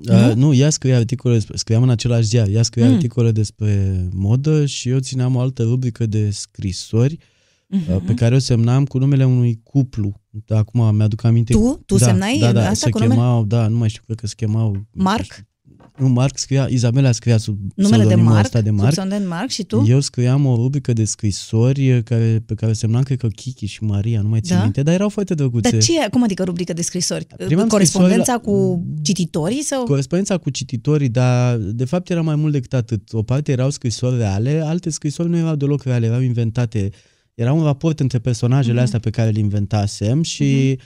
Nu? 0.04 0.34
nu, 0.36 0.54
ea 0.54 0.70
scria 0.70 0.98
articole, 0.98 1.34
despre, 1.34 1.58
scriam 1.58 1.84
în 1.84 1.90
același 1.90 2.28
ziar, 2.28 2.48
ea 2.48 2.64
scria 2.64 2.88
Mm. 2.88 2.94
articole 2.94 3.32
despre 3.32 4.08
modă 4.14 4.66
și 4.66 4.90
eu 4.90 5.00
țineam 5.00 5.36
o 5.36 5.40
altă 5.40 5.64
rubrică 5.64 6.06
de 6.06 6.30
scrisori 6.30 7.18
Mhm. 7.72 8.06
pe 8.06 8.14
care 8.14 8.36
o 8.36 8.40
semnam 8.40 8.86
cu 8.86 8.98
numele 8.98 9.26
unui 9.26 9.60
cuplu. 9.64 10.22
Da, 10.30 10.58
acum 10.58 10.96
mi-aduc 10.96 11.24
aminte. 11.24 11.54
Tu? 11.54 11.82
Tu 11.86 11.98
da, 11.98 12.06
semnai 12.06 12.38
da, 12.40 12.52
da, 12.52 12.62
asta 12.62 12.74
se 12.86 12.90
cu 12.90 12.98
numele? 13.00 13.20
chemau, 13.20 13.44
da, 13.46 13.68
nu 13.68 13.78
mai 13.78 13.90
știu, 13.90 14.02
cred 14.06 14.20
că 14.20 14.28
se 14.28 14.34
chemau... 14.38 14.76
Marc? 14.92 15.48
Nu, 16.00 16.08
Marc 16.08 16.38
scria, 16.38 16.68
Izabela 16.70 17.12
scria 17.12 17.38
sub 17.38 17.58
Numele 17.76 17.96
de 17.96 18.04
pseudonimul 18.04 18.32
Marc, 18.34 18.46
ăsta 18.46 18.62
de 18.62 18.70
sub 18.70 18.78
Marc. 18.78 18.92
pseudonimul 18.92 19.28
Marc 19.30 19.50
și 19.50 19.64
tu? 19.64 19.86
Eu 19.88 20.00
scriam 20.00 20.46
o 20.46 20.56
rubrică 20.56 20.94
de 20.94 21.04
scrisori 21.04 22.04
care, 22.04 22.44
pe 22.46 22.54
care 22.54 22.74
semnam, 22.74 23.04
cred 23.04 23.18
că 23.18 23.28
Kiki 23.28 23.66
și 23.66 23.84
Maria, 23.84 24.22
nu 24.22 24.28
mai 24.30 24.40
țin 24.42 24.56
Da? 24.56 24.62
minte, 24.64 24.84
dar 24.84 24.94
erau 24.94 25.10
foarte 25.10 25.34
drăguțe. 25.34 25.70
Dar 25.70 25.82
ce 25.82 26.04
e, 26.06 26.10
cum 26.10 26.24
adică 26.24 26.44
rubrică 26.44 26.74
de 26.74 26.82
scrisori? 26.82 27.26
Primeam 27.46 27.68
Corespondența 27.68 28.34
scrisori 28.34 28.46
la- 28.46 28.52
cu 28.54 28.84
cititorii 29.02 29.64
sau? 29.64 29.84
Corespondența 29.84 30.38
cu 30.38 30.50
cititorii, 30.50 31.10
dar 31.10 31.56
de 31.58 31.86
fapt 31.86 32.10
era 32.10 32.22
mai 32.22 32.36
mult 32.36 32.52
decât 32.54 32.74
atât. 32.74 33.14
O 33.14 33.22
parte 33.24 33.52
erau 33.52 33.70
scrisori 33.70 34.18
reale, 34.18 34.62
alte 34.66 34.90
scrisori 34.90 35.30
nu 35.30 35.38
erau 35.38 35.56
deloc 35.56 35.84
reale, 35.84 36.06
erau 36.06 36.22
inventate. 36.22 36.90
Era 37.36 37.54
un 37.54 37.64
raport 37.64 38.00
între 38.00 38.20
personajele 38.20 38.74
Mhm. 38.74 38.84
astea 38.84 39.00
pe 39.00 39.10
care 39.10 39.30
le 39.30 39.40
inventasem 39.40 40.22
și 40.24 40.78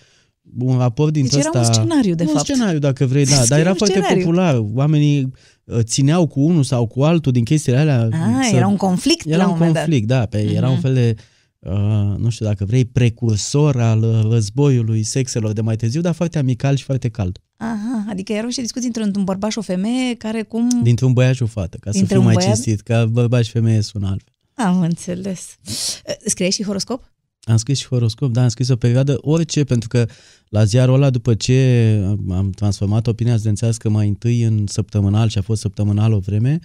un 0.59 0.77
raport 0.77 1.13
dintre 1.13 1.37
Deci 1.37 1.45
era 1.45 1.59
ăsta... 1.59 1.71
un 1.81 1.87
scenariu, 1.87 2.15
de 2.15 2.23
un 2.23 2.29
fapt. 2.29 2.43
scenariu, 2.45 2.79
dacă 2.79 3.05
vrei, 3.05 3.25
da, 3.25 3.31
Scrie 3.31 3.47
dar 3.49 3.59
era 3.59 3.69
un 3.69 3.75
foarte 3.75 3.93
scenariu. 3.95 4.23
popular. 4.23 4.63
Oamenii 4.73 5.31
uh, 5.63 5.79
țineau 5.81 6.27
cu 6.27 6.39
unul 6.41 6.63
sau 6.63 6.87
cu 6.87 7.03
altul 7.03 7.31
din 7.31 7.43
chestiile 7.43 7.77
alea. 7.77 8.09
Ah, 8.11 8.47
să- 8.49 8.55
era 8.55 8.67
un 8.67 8.75
conflict 8.75 9.25
era 9.25 9.37
la 9.37 9.43
un 9.45 9.51
un 9.51 9.57
moment 9.57 9.75
conflict, 9.77 10.07
da, 10.07 10.25
pe, 10.25 10.51
era 10.53 10.67
un 10.67 10.73
Mhm. 10.73 10.81
fel 10.81 10.93
de, 10.93 11.15
uh, 11.59 12.17
nu 12.17 12.29
știu 12.29 12.45
dacă 12.45 12.65
vrei, 12.65 12.85
precursor 12.85 13.81
al 13.81 14.01
uh, 14.03 14.31
războiului 14.31 15.03
sexelor 15.03 15.51
de 15.53 15.61
mai 15.61 15.75
târziu, 15.75 16.01
dar 16.01 16.13
foarte 16.13 16.37
amical 16.37 16.75
și 16.75 16.83
foarte 16.83 17.09
cald. 17.09 17.31
dat. 17.57 17.69
Aha, 17.69 18.05
adică 18.09 18.33
erau 18.33 18.49
și 18.49 18.61
discuții 18.61 18.87
între 18.87 19.03
un 19.15 19.23
bărbat 19.23 19.51
și 19.51 19.57
o 19.57 19.61
femeie 19.61 20.15
care 20.15 20.41
cum... 20.43 20.69
Dintre 20.83 21.05
un 21.05 21.13
băiat 21.13 21.33
și 21.35 21.43
o 21.43 21.45
fată, 21.45 21.77
ca 21.79 21.91
să 21.91 21.97
Dintre 21.97 22.13
fiu 22.15 22.19
un 22.19 22.25
mai 22.25 22.35
băiat? 22.35 22.53
cinstit, 22.53 22.81
ca 22.81 23.05
bărbat 23.05 23.43
și 23.43 23.51
femeie 23.51 23.81
sună 23.81 24.07
altfel. 24.07 24.33
Am 24.53 24.79
înțeles. 24.81 25.55
Scriei 26.25 26.51
și 26.51 26.63
horoscop? 26.63 27.12
Am 27.43 27.57
scris 27.57 27.79
și 27.79 27.87
horoscop, 27.87 28.31
da, 28.31 28.41
am 28.41 28.47
scris 28.47 28.69
o 28.69 28.75
perioadă, 28.75 29.17
orice, 29.21 29.63
pentru 29.63 29.87
că 29.87 30.05
la 30.49 30.63
ziarul 30.63 30.93
ăla, 30.93 31.09
după 31.09 31.33
ce 31.33 31.99
am 32.29 32.49
transformat 32.49 33.07
opinia 33.07 33.35
studențească 33.35 33.89
mai 33.89 34.07
întâi 34.07 34.41
în 34.41 34.67
săptămânal 34.67 35.29
și 35.29 35.37
a 35.37 35.41
fost 35.41 35.61
săptămânal 35.61 36.13
o 36.13 36.19
vreme, 36.19 36.59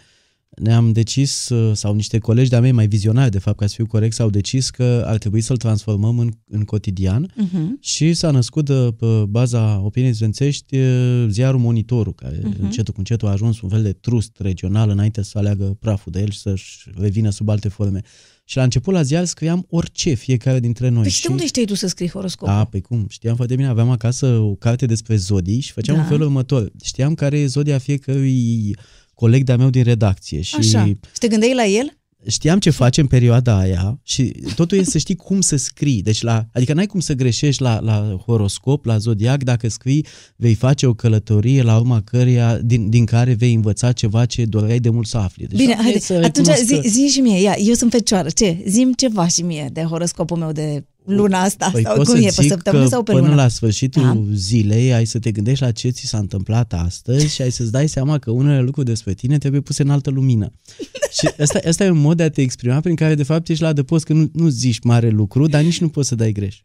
ne-am 0.60 0.92
decis, 0.92 1.48
uh, 1.48 1.76
sau 1.76 1.94
niște 1.94 2.18
colegi 2.18 2.50
de-a 2.50 2.60
mei 2.60 2.72
mai 2.72 2.86
vizionari, 2.86 3.30
de 3.30 3.38
fapt, 3.38 3.58
ca 3.58 3.66
să 3.66 3.74
fiu 3.74 3.86
corect, 3.86 4.14
s-au 4.14 4.30
decis 4.30 4.70
că 4.70 5.04
ar 5.06 5.18
trebui 5.18 5.40
să-l 5.40 5.56
transformăm 5.56 6.18
în, 6.18 6.30
în 6.50 6.64
cotidian 6.64 7.26
Uh-huh. 7.28 7.80
și 7.80 8.14
s-a 8.14 8.30
născut 8.30 8.64
de, 8.64 8.94
pe 8.98 9.06
baza 9.28 9.80
opiniei 9.84 10.12
studențești 10.12 10.76
uh, 10.76 11.26
ziarul 11.28 11.60
Monitorul, 11.60 12.14
care 12.14 12.40
Mhm. 12.44 12.54
uh-huh. 12.54 12.60
încetul 12.60 12.92
cu 12.92 12.98
încetul 12.98 13.28
a 13.28 13.30
ajuns 13.30 13.60
un 13.60 13.68
fel 13.68 13.82
de 13.82 13.92
trust 13.92 14.36
regional 14.38 14.90
înainte 14.90 15.22
să 15.22 15.38
aleagă 15.38 15.76
praful 15.80 16.12
de 16.12 16.20
el 16.20 16.30
și 16.30 16.38
să-și 16.38 16.90
revină 16.96 17.30
sub 17.30 17.48
alte 17.48 17.68
forme. 17.68 18.00
Și 18.44 18.56
la 18.56 18.62
început 18.62 18.94
la 18.94 19.02
ziar 19.02 19.24
scriam 19.24 19.66
orice, 19.70 20.14
fiecare 20.14 20.60
dintre 20.60 20.88
noi. 20.88 21.02
Păi 21.02 21.10
și 21.10 21.22
de 21.22 21.28
unde 21.30 21.46
știai 21.46 21.64
tu 21.64 21.74
să 21.74 21.86
scrii 21.86 22.08
horoscopul? 22.10 22.54
Da, 22.54 22.64
păi 22.64 22.80
cum, 22.80 23.06
știam 23.08 23.36
foarte 23.36 23.54
bine, 23.56 23.68
aveam 23.68 23.90
acasă 23.90 24.26
o 24.26 24.54
carte 24.54 24.86
despre 24.86 25.16
zodii 25.16 25.60
și 25.60 25.72
făceam 25.72 25.96
Da. 25.96 26.02
în 26.02 26.08
felul 26.08 26.26
următor. 26.26 26.70
Știam 26.84 27.14
care 27.14 27.38
e 27.38 27.46
zodia 27.46 27.78
fiecărui 27.78 28.76
coleg 29.18 29.44
de-a 29.44 29.56
meu 29.56 29.70
din 29.70 29.82
redacție 29.82 30.40
și 30.40 30.54
Așa. 30.54 30.84
Și 30.84 30.96
te 31.18 31.28
gândeai 31.28 31.54
la 31.54 31.64
el? 31.64 31.92
știam 32.26 32.58
ce 32.58 32.70
face 32.70 33.00
în 33.00 33.06
perioada 33.06 33.58
aia 33.58 33.98
și 34.02 34.34
totul 34.54 34.78
e 34.78 34.82
să 34.84 34.98
știi 34.98 35.14
cum 35.16 35.40
să 35.40 35.56
scrii. 35.56 36.02
Deci 36.02 36.22
la, 36.22 36.46
adică 36.52 36.72
n-ai 36.72 36.86
cum 36.86 37.00
să 37.00 37.12
greșești 37.12 37.62
la, 37.62 37.80
la 37.80 38.16
horoscop, 38.26 38.84
la 38.84 38.98
zodiac, 38.98 39.42
dacă 39.42 39.68
scrii 39.68 40.06
vei 40.36 40.54
face 40.54 40.86
o 40.86 40.94
călătorie 40.94 41.62
la 41.62 41.76
urma 41.76 42.00
căreia, 42.04 42.58
din, 42.58 42.90
din 42.90 43.04
care 43.04 43.32
vei 43.32 43.54
învăța 43.54 43.92
ceva 43.92 44.24
ce 44.26 44.44
doreai 44.44 44.78
de 44.78 44.90
mult 44.90 45.06
să 45.06 45.16
afli. 45.18 45.46
Deci 45.46 45.58
Bine, 45.58 45.74
am 45.74 45.82
haide, 45.82 45.98
să 45.98 46.12
atunci 46.12 46.46
recunosc 46.46 46.64
zi, 46.64 46.74
că- 46.74 46.88
zi 46.88 47.08
și 47.08 47.20
mie, 47.20 47.40
ia, 47.40 47.54
eu 47.58 47.74
sunt 47.74 47.90
fecioară, 47.90 48.28
ce? 48.30 48.62
Zim 48.66 48.92
ceva 48.92 49.26
și 49.28 49.42
mie 49.42 49.70
de 49.72 49.82
horoscopul 49.82 50.36
meu 50.36 50.52
de 50.52 50.84
luna 51.08 51.40
asta, 51.40 51.68
Păi 51.72 51.82
sau 51.82 51.94
pot 51.94 52.06
cum 52.06 52.14
să 52.14 52.20
e, 52.20 52.24
pe 52.24 52.42
zic 52.42 52.50
săptămână 52.50 52.82
că 52.82 52.88
sau 52.88 53.02
pe 53.02 53.12
până 53.12 53.24
lună? 53.24 53.34
la 53.42 53.48
sfârșitul 53.48 54.02
Da. 54.02 54.22
zilei 54.34 54.92
ai 54.92 55.04
să 55.04 55.18
te 55.18 55.30
gândești 55.30 55.64
la 55.64 55.70
ce 55.70 55.88
ți 55.88 56.06
s-a 56.06 56.18
întâmplat 56.18 56.72
astăzi 56.72 57.34
și 57.34 57.42
ai 57.42 57.50
să-ți 57.50 57.70
dai 57.72 57.88
seama 57.88 58.18
că 58.18 58.30
unele 58.30 58.60
lucruri 58.60 58.86
despre 58.86 59.14
tine 59.14 59.38
trebuie 59.38 59.60
puse 59.60 59.82
în 59.82 59.90
altă 59.90 60.10
lumină. 60.10 60.52
și 61.18 61.28
asta, 61.40 61.58
asta 61.68 61.84
e 61.84 61.90
un 61.90 62.00
mod 62.00 62.16
de 62.16 62.22
a 62.22 62.30
te 62.30 62.40
exprima 62.40 62.80
prin 62.80 62.94
care 62.94 63.14
de 63.14 63.22
fapt 63.22 63.48
ești 63.48 63.62
la 63.62 63.68
adăpost 63.68 64.04
că 64.04 64.12
nu, 64.12 64.30
nu 64.32 64.48
zici 64.48 64.80
mare 64.82 65.08
lucru, 65.08 65.46
dar 65.46 65.62
nici 65.62 65.80
nu 65.80 65.88
poți 65.88 66.08
să 66.08 66.14
dai 66.14 66.32
greș. 66.32 66.60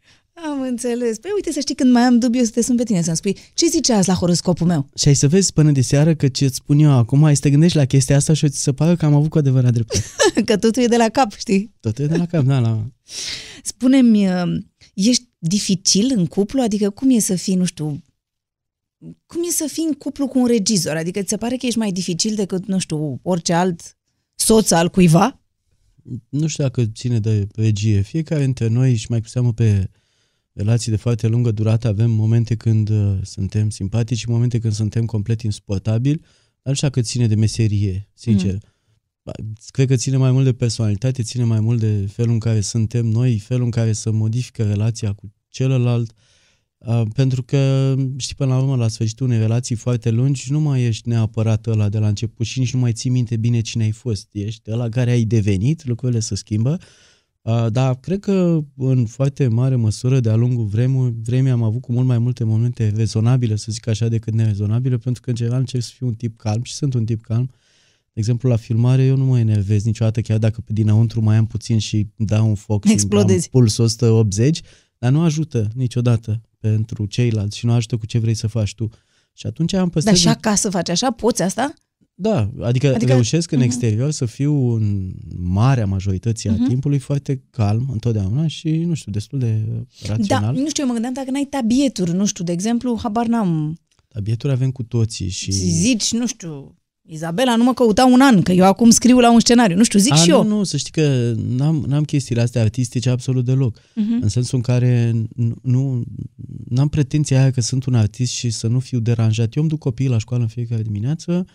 Am 0.64 0.70
înțeles. 0.70 1.18
Păi 1.18 1.30
uite, 1.34 1.52
să 1.52 1.60
știi, 1.60 1.74
când 1.74 1.92
mai 1.92 2.02
am 2.02 2.18
dubiu 2.18 2.44
să 2.44 2.50
te 2.50 2.62
sun 2.62 2.76
pe 2.76 2.82
tine 2.82 3.02
să-mi 3.02 3.16
spui 3.16 3.36
ce 3.54 3.66
zice 3.66 3.92
azi 3.92 4.08
la 4.08 4.14
horoscopul 4.14 4.66
meu? 4.66 4.88
Și 4.96 5.08
ai 5.08 5.14
să 5.14 5.28
vezi 5.28 5.52
până 5.52 5.70
de 5.70 5.80
seară 5.80 6.14
că 6.14 6.28
ce-ți 6.28 6.54
spun 6.54 6.78
eu 6.78 6.90
acum, 6.90 7.24
ai 7.24 7.34
să 7.34 7.40
te 7.40 7.50
gândești 7.50 7.76
la 7.76 7.84
chestia 7.84 8.16
asta 8.16 8.32
și 8.32 8.44
o 8.44 8.48
ți 8.48 8.62
se 8.62 8.72
pare 8.72 8.96
că 8.96 9.04
am 9.04 9.14
avut 9.14 9.30
cu 9.30 9.38
adevărat 9.38 9.72
dreptate. 9.72 10.04
Că 10.46 10.56
totul 10.56 10.82
e 10.82 10.86
de 10.86 10.96
la 10.96 11.08
cap, 11.08 11.32
știi? 11.32 11.74
Tot 11.80 11.98
e 11.98 12.06
de 12.06 12.16
la 12.16 12.26
cap, 12.26 12.44
da, 12.44 12.58
la... 12.58 12.86
Spune-mi, 13.62 14.28
uh, 14.28 14.42
ești 14.94 15.28
dificil 15.38 16.12
în 16.16 16.26
cuplu? 16.26 16.62
Adică 16.62 16.90
cum 16.90 17.10
e 17.10 17.18
să 17.18 17.34
fii, 17.34 17.54
nu 17.54 17.64
știu, 17.64 18.02
cum 19.26 19.42
e 19.48 19.50
să 19.50 19.68
fii 19.68 19.84
în 19.84 19.92
cuplu 19.92 20.28
cu 20.28 20.38
un 20.38 20.46
regizor? 20.46 20.96
Adică 20.96 21.22
ți 21.22 21.28
se 21.28 21.36
pare 21.36 21.56
că 21.56 21.66
ești 21.66 21.78
mai 21.78 21.92
dificil 21.92 22.34
decât, 22.34 22.66
nu 22.66 22.78
știu, 22.78 23.20
orice 23.22 23.52
alt 23.52 23.96
soț 24.34 24.70
al 24.70 24.88
cuiva? 24.88 25.38
nu 26.28 26.46
știu 26.46 26.64
dacă 26.64 26.84
ține 26.84 27.18
de 27.18 27.46
regie. 27.54 28.00
Fiecare 28.00 28.44
dintre 28.44 28.66
noi 28.66 28.96
și 28.96 29.06
mai 29.08 29.20
cu 29.20 29.28
seamă 29.28 29.52
pe 29.52 29.90
relații 30.54 30.90
de 30.90 30.96
foarte 30.96 31.26
lungă 31.26 31.50
durată 31.50 31.88
avem 31.88 32.10
momente 32.10 32.54
când 32.54 32.88
uh, 32.88 33.18
suntem 33.22 33.70
simpatici 33.70 34.18
și 34.18 34.28
momente 34.28 34.58
când 34.58 34.72
suntem 34.72 35.04
complet 35.04 35.42
insuportabili, 35.42 36.18
dar 36.18 36.72
nu 36.72 36.74
știu 36.74 36.88
dacă 36.88 37.00
ține 37.00 37.26
de 37.26 37.34
meserie, 37.34 38.08
sincer. 38.14 38.52
Mm. 38.52 38.58
Cred 39.66 39.88
că 39.88 39.96
ține 39.96 40.16
mai 40.16 40.30
mult 40.30 40.44
de 40.44 40.52
personalitate, 40.52 41.22
ține 41.22 41.44
mai 41.44 41.60
mult 41.60 41.80
de 41.80 42.06
felul 42.12 42.32
în 42.32 42.38
care 42.38 42.60
suntem 42.60 43.06
noi, 43.06 43.38
felul 43.38 43.64
în 43.64 43.70
care 43.70 43.92
se 43.92 44.10
modifică 44.10 44.64
relația 44.64 45.12
cu 45.12 45.32
celălalt. 45.48 46.12
Uh, 46.78 47.02
pentru 47.14 47.42
că, 47.42 47.94
știi, 48.16 48.34
până 48.34 48.54
la 48.54 48.58
urmă, 48.58 48.76
la 48.76 48.88
sfârșitul 48.88 49.26
unei 49.26 49.38
relații 49.38 49.76
foarte 49.76 50.10
lungi, 50.10 50.52
nu 50.52 50.60
mai 50.60 50.82
ești 50.82 51.08
neapărat 51.08 51.66
ăla 51.66 51.88
de 51.88 51.98
la 51.98 52.08
început 52.08 52.46
și 52.46 52.58
nici 52.58 52.72
nu 52.72 52.80
mai 52.80 52.92
ții 52.92 53.10
minte 53.10 53.36
bine 53.36 53.60
cine 53.60 53.84
ai 53.84 53.90
fost. 53.90 54.28
Ești 54.32 54.70
ăla 54.70 54.88
care 54.88 55.10
ai 55.10 55.24
devenit, 55.24 55.84
lucrurile 55.84 56.20
se 56.20 56.34
schimbă. 56.34 56.78
Uh, 57.44 57.66
dar 57.70 57.94
cred 58.00 58.20
că 58.20 58.64
în 58.76 59.06
foarte 59.06 59.48
mare 59.48 59.76
măsură, 59.76 60.20
de-a 60.20 60.34
lungul 60.34 60.64
vremii, 60.64 61.14
vremii 61.22 61.50
am 61.50 61.62
avut 61.62 61.80
cu 61.80 61.92
mult 61.92 62.06
mai 62.06 62.18
multe 62.18 62.44
momente 62.44 62.92
rezonabile, 62.96 63.56
să 63.56 63.72
zic 63.72 63.86
așa, 63.86 64.08
decât 64.08 64.32
nerezonabile, 64.32 64.96
pentru 64.96 65.22
că 65.22 65.30
în 65.30 65.36
general 65.36 65.58
încerc 65.58 65.82
să 65.82 65.90
fiu 65.94 66.06
un 66.06 66.14
tip 66.14 66.36
calm 66.36 66.62
și 66.62 66.74
sunt 66.74 66.94
un 66.94 67.04
tip 67.04 67.22
calm. 67.22 67.46
De 68.12 68.20
exemplu, 68.20 68.48
la 68.48 68.56
filmare 68.56 69.04
eu 69.04 69.16
nu 69.16 69.24
mă 69.24 69.38
enervez 69.38 69.84
niciodată, 69.84 70.20
chiar 70.20 70.38
dacă 70.38 70.60
pe 70.60 70.72
dinăuntru 70.72 71.20
mai 71.20 71.36
am 71.36 71.46
puțin 71.46 71.78
și 71.78 72.06
dau 72.16 72.48
un 72.48 72.54
foc 72.54 72.84
și 72.84 72.92
Explodezi. 72.92 73.48
am 73.52 73.60
pulsul 73.60 73.84
180, 73.84 74.60
dar 74.98 75.12
nu 75.12 75.20
ajută 75.20 75.68
niciodată 75.74 76.40
pentru 76.58 77.06
ceilalți 77.06 77.56
și 77.56 77.66
nu 77.66 77.72
ajută 77.72 77.96
cu 77.96 78.06
ce 78.06 78.18
vrei 78.18 78.34
să 78.34 78.46
faci 78.46 78.74
tu. 78.74 78.88
Și 79.32 79.46
atunci 79.46 79.72
am 79.72 79.80
Dar 79.80 79.88
păstrat... 79.88 80.16
și 80.16 80.28
acasă 80.28 80.70
faci 80.70 80.88
așa? 80.88 81.10
Poți 81.10 81.42
asta? 81.42 81.74
Da, 82.16 82.38
adică, 82.38 82.64
Adică- 82.66 82.88
adică 82.94 83.12
reușesc 83.12 83.50
în 83.50 83.58
Mhm. 83.58 83.66
exterior 83.66 84.10
să 84.10 84.24
fiu 84.26 84.54
în 84.74 85.12
marea 85.36 85.86
majoritate 85.86 86.48
a 86.48 86.52
Mhm. 86.52 86.68
timpului 86.68 86.98
foarte 86.98 87.42
calm 87.50 87.88
întotdeauna 87.92 88.46
și, 88.46 88.68
nu 88.70 88.94
știu, 88.94 89.12
destul 89.12 89.38
de 89.38 89.60
uh, 89.72 89.80
Da, 90.06 90.14
rațional. 90.16 90.54
nu 90.54 90.68
știu, 90.68 90.82
eu 90.82 90.86
mă 90.88 90.92
gândeam 90.92 91.12
dacă 91.14 91.30
n-ai 91.30 91.46
tabieturi, 91.50 92.12
nu 92.12 92.26
știu, 92.26 92.44
de 92.44 92.52
exemplu, 92.52 92.98
habar 93.02 93.26
n-am. 93.26 93.78
Dar 94.08 94.22
bieturi 94.22 94.52
avem 94.52 94.70
cu 94.70 94.82
toții 94.82 95.28
și... 95.28 95.44
Și... 95.44 95.70
Zici, 95.70 96.12
nu 96.12 96.26
știu, 96.26 96.78
Izabela 97.08 97.56
nu 97.56 97.64
mă 97.64 97.74
căuta 97.74 98.04
un 98.04 98.20
an, 98.20 98.42
că 98.42 98.52
eu 98.52 98.64
acum 98.64 98.90
scriu 98.90 99.18
la 99.18 99.32
un 99.32 99.40
scenariu. 99.40 99.76
Nu 99.76 99.84
știu, 99.84 99.98
zic 99.98 100.12
A, 100.12 100.16
și 100.16 100.28
nu, 100.28 100.34
eu. 100.36 100.44
nu, 100.44 100.64
să 100.64 100.76
știi 100.76 100.92
că 100.92 101.34
n-am, 101.48 101.84
n-am 101.88 102.04
chestiile 102.04 102.40
astea 102.40 102.62
artistice 102.62 103.10
absolut 103.10 103.44
deloc. 103.44 103.80
Mhm. 103.94 104.18
În 104.22 104.28
sensul 104.28 104.56
în 104.56 104.62
care 104.62 105.12
nu, 105.34 105.54
nu 105.62 106.02
n-am 106.68 106.88
pretenția 106.88 107.40
aia 107.40 107.50
că 107.50 107.60
sunt 107.60 107.84
un 107.84 107.94
artist 107.94 108.32
și 108.32 108.50
să 108.50 108.66
nu 108.66 108.78
fiu 108.78 108.98
deranjat. 109.00 109.54
Eu 109.54 109.62
îmi 109.62 109.70
duc 109.70 109.78
copiii 109.78 110.08
la 110.08 110.18
școală 110.18 110.42
în 110.42 110.48
fiecare 110.48 110.82
dimineață, 110.82 111.44
uh, 111.46 111.52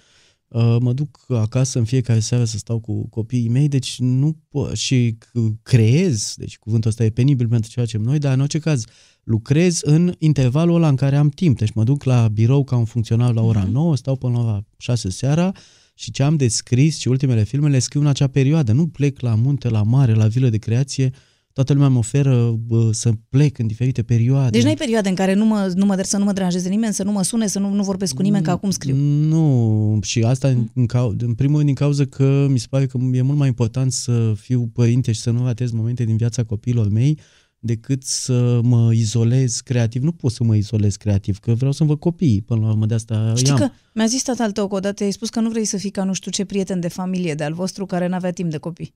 mă 0.80 0.93
duc 0.93 1.26
acasă 1.30 1.80
în 1.80 1.86
fiecare 1.86 2.20
seară 2.20 2.43
să 2.43 2.58
stau 2.58 2.80
cu 2.80 3.08
copiii 3.10 3.50
mei, 3.50 3.68
deci 3.68 4.00
nu 4.00 4.38
po- 4.38 4.74
și 4.74 5.18
c- 5.26 5.62
creez, 5.64 6.34
deci 6.38 6.58
cuvântul 6.58 6.89
ăsta 6.89 7.04
e 7.04 7.10
penibil 7.10 7.47
pentru 7.47 7.70
ceea 7.72 7.86
ce 7.86 7.91
facem 7.91 8.10
noi, 8.10 8.20
dar 8.20 8.34
în 8.34 8.39
orice 8.39 8.60
caz 8.60 8.84
lucrez 9.24 9.80
în 9.82 10.14
intervalul 10.18 10.76
ăla 10.76 10.88
în 10.88 10.95
care 10.95 11.16
am 11.16 11.30
timp. 11.30 11.58
Deci 11.58 11.72
mă 11.74 11.84
duc 11.84 12.04
la 12.04 12.28
birou 12.28 12.64
ca 12.64 12.76
un 12.76 12.86
funcționar 12.86 13.34
la 13.34 13.41
ora 13.41 13.64
9, 13.64 13.95
stau 13.95 14.16
până 14.16 14.38
la 14.38 14.43
ora 14.43 14.66
6 14.78 15.10
seara 15.10 15.52
și 15.93 16.12
ce 16.12 16.24
am 16.24 16.36
de 16.36 16.47
scris 16.47 16.97
și 16.97 17.08
ultimele 17.08 17.43
filme 17.43 17.70
le 17.70 17.80
scriu 17.80 18.01
în 18.01 18.08
acea 18.08 18.28
perioadă. 18.28 18.71
Nu 18.71 18.88
plec 18.88 19.20
la 19.20 19.36
munte, 19.36 19.70
la 19.70 19.84
mare, 19.84 20.13
la 20.13 20.28
vilă 20.28 20.50
de 20.50 20.58
creație. 20.58 21.12
Toată 21.59 21.73
lumea 21.73 21.89
mă 21.89 21.97
oferă 21.97 22.55
bă, 22.65 22.89
să 22.91 23.11
plec 23.29 23.57
în 23.57 23.67
diferite 23.67 24.03
perioade. 24.03 24.49
Deci 24.49 24.63
n-ai 24.63 24.75
perioade 24.75 25.09
în 25.09 25.15
care 25.15 25.33
nu 25.33 25.45
mă, 25.45 25.71
nu 25.75 25.86
mă, 25.86 26.01
să 26.03 26.17
nu 26.17 26.23
mă 26.23 26.33
deranjeze 26.33 26.69
nimeni, 26.69 26.93
să 26.93 27.03
nu 27.03 27.11
mă 27.11 27.23
sune, 27.23 27.47
să 27.47 27.59
nu, 27.59 27.73
nu 27.73 27.83
vorbesc 27.83 28.13
cu 28.13 28.21
nimeni, 28.21 28.43
că 28.43 28.51
acum 28.51 28.69
scriu. 28.69 28.95
Nu, 28.95 29.99
și 30.01 30.23
asta 30.23 30.47
în, 30.47 30.67
în, 30.73 30.86
cau- 30.86 31.15
în 31.17 31.33
primul 31.33 31.55
rând 31.55 31.65
din 31.65 31.75
cauza 31.75 32.05
că 32.05 32.47
mi 32.49 32.57
se 32.59 32.65
pare 32.69 32.86
că 32.86 32.97
e 33.13 33.21
mult 33.21 33.37
mai 33.37 33.47
important 33.47 33.91
să 33.91 34.33
fiu 34.36 34.69
părinte 34.73 35.11
și 35.11 35.19
să 35.19 35.31
nu 35.31 35.45
ratez 35.45 35.71
momente 35.71 36.03
din 36.03 36.17
viața 36.17 36.43
copiilor 36.43 36.89
mei 36.89 37.19
decât 37.59 38.03
să 38.03 38.59
mă 38.63 38.93
izolez 38.93 39.59
creativ. 39.59 40.03
Nu 40.03 40.11
pot 40.11 40.31
să 40.31 40.43
mă 40.43 40.55
izolez 40.55 40.95
creativ, 40.95 41.39
că 41.39 41.53
vreau 41.53 41.71
să-mi 41.71 41.89
văd 41.89 41.99
copiii 41.99 42.41
până 42.41 42.61
la 42.61 42.67
urmă 42.67 42.86
de 42.86 42.93
asta 42.93 43.33
Știi 43.36 43.47
i-am. 43.47 43.57
că 43.57 43.69
mi-a 43.93 44.05
zis 44.05 44.21
tatăl 44.21 44.51
tău 44.51 44.67
că 44.67 44.75
odată 44.75 45.03
ai 45.03 45.11
spus 45.11 45.29
că 45.29 45.39
nu 45.39 45.49
vrei 45.49 45.65
să 45.65 45.77
fii 45.77 45.89
ca 45.89 46.03
nu 46.03 46.13
știu 46.13 46.31
ce 46.31 46.45
prieten 46.45 46.79
de 46.79 46.87
familie 46.87 47.33
de 47.33 47.43
al 47.43 47.53
vostru 47.53 47.86
care 47.86 48.07
n-avea 48.07 48.31
timp 48.31 48.51
de 48.51 48.57
copii. 48.57 48.93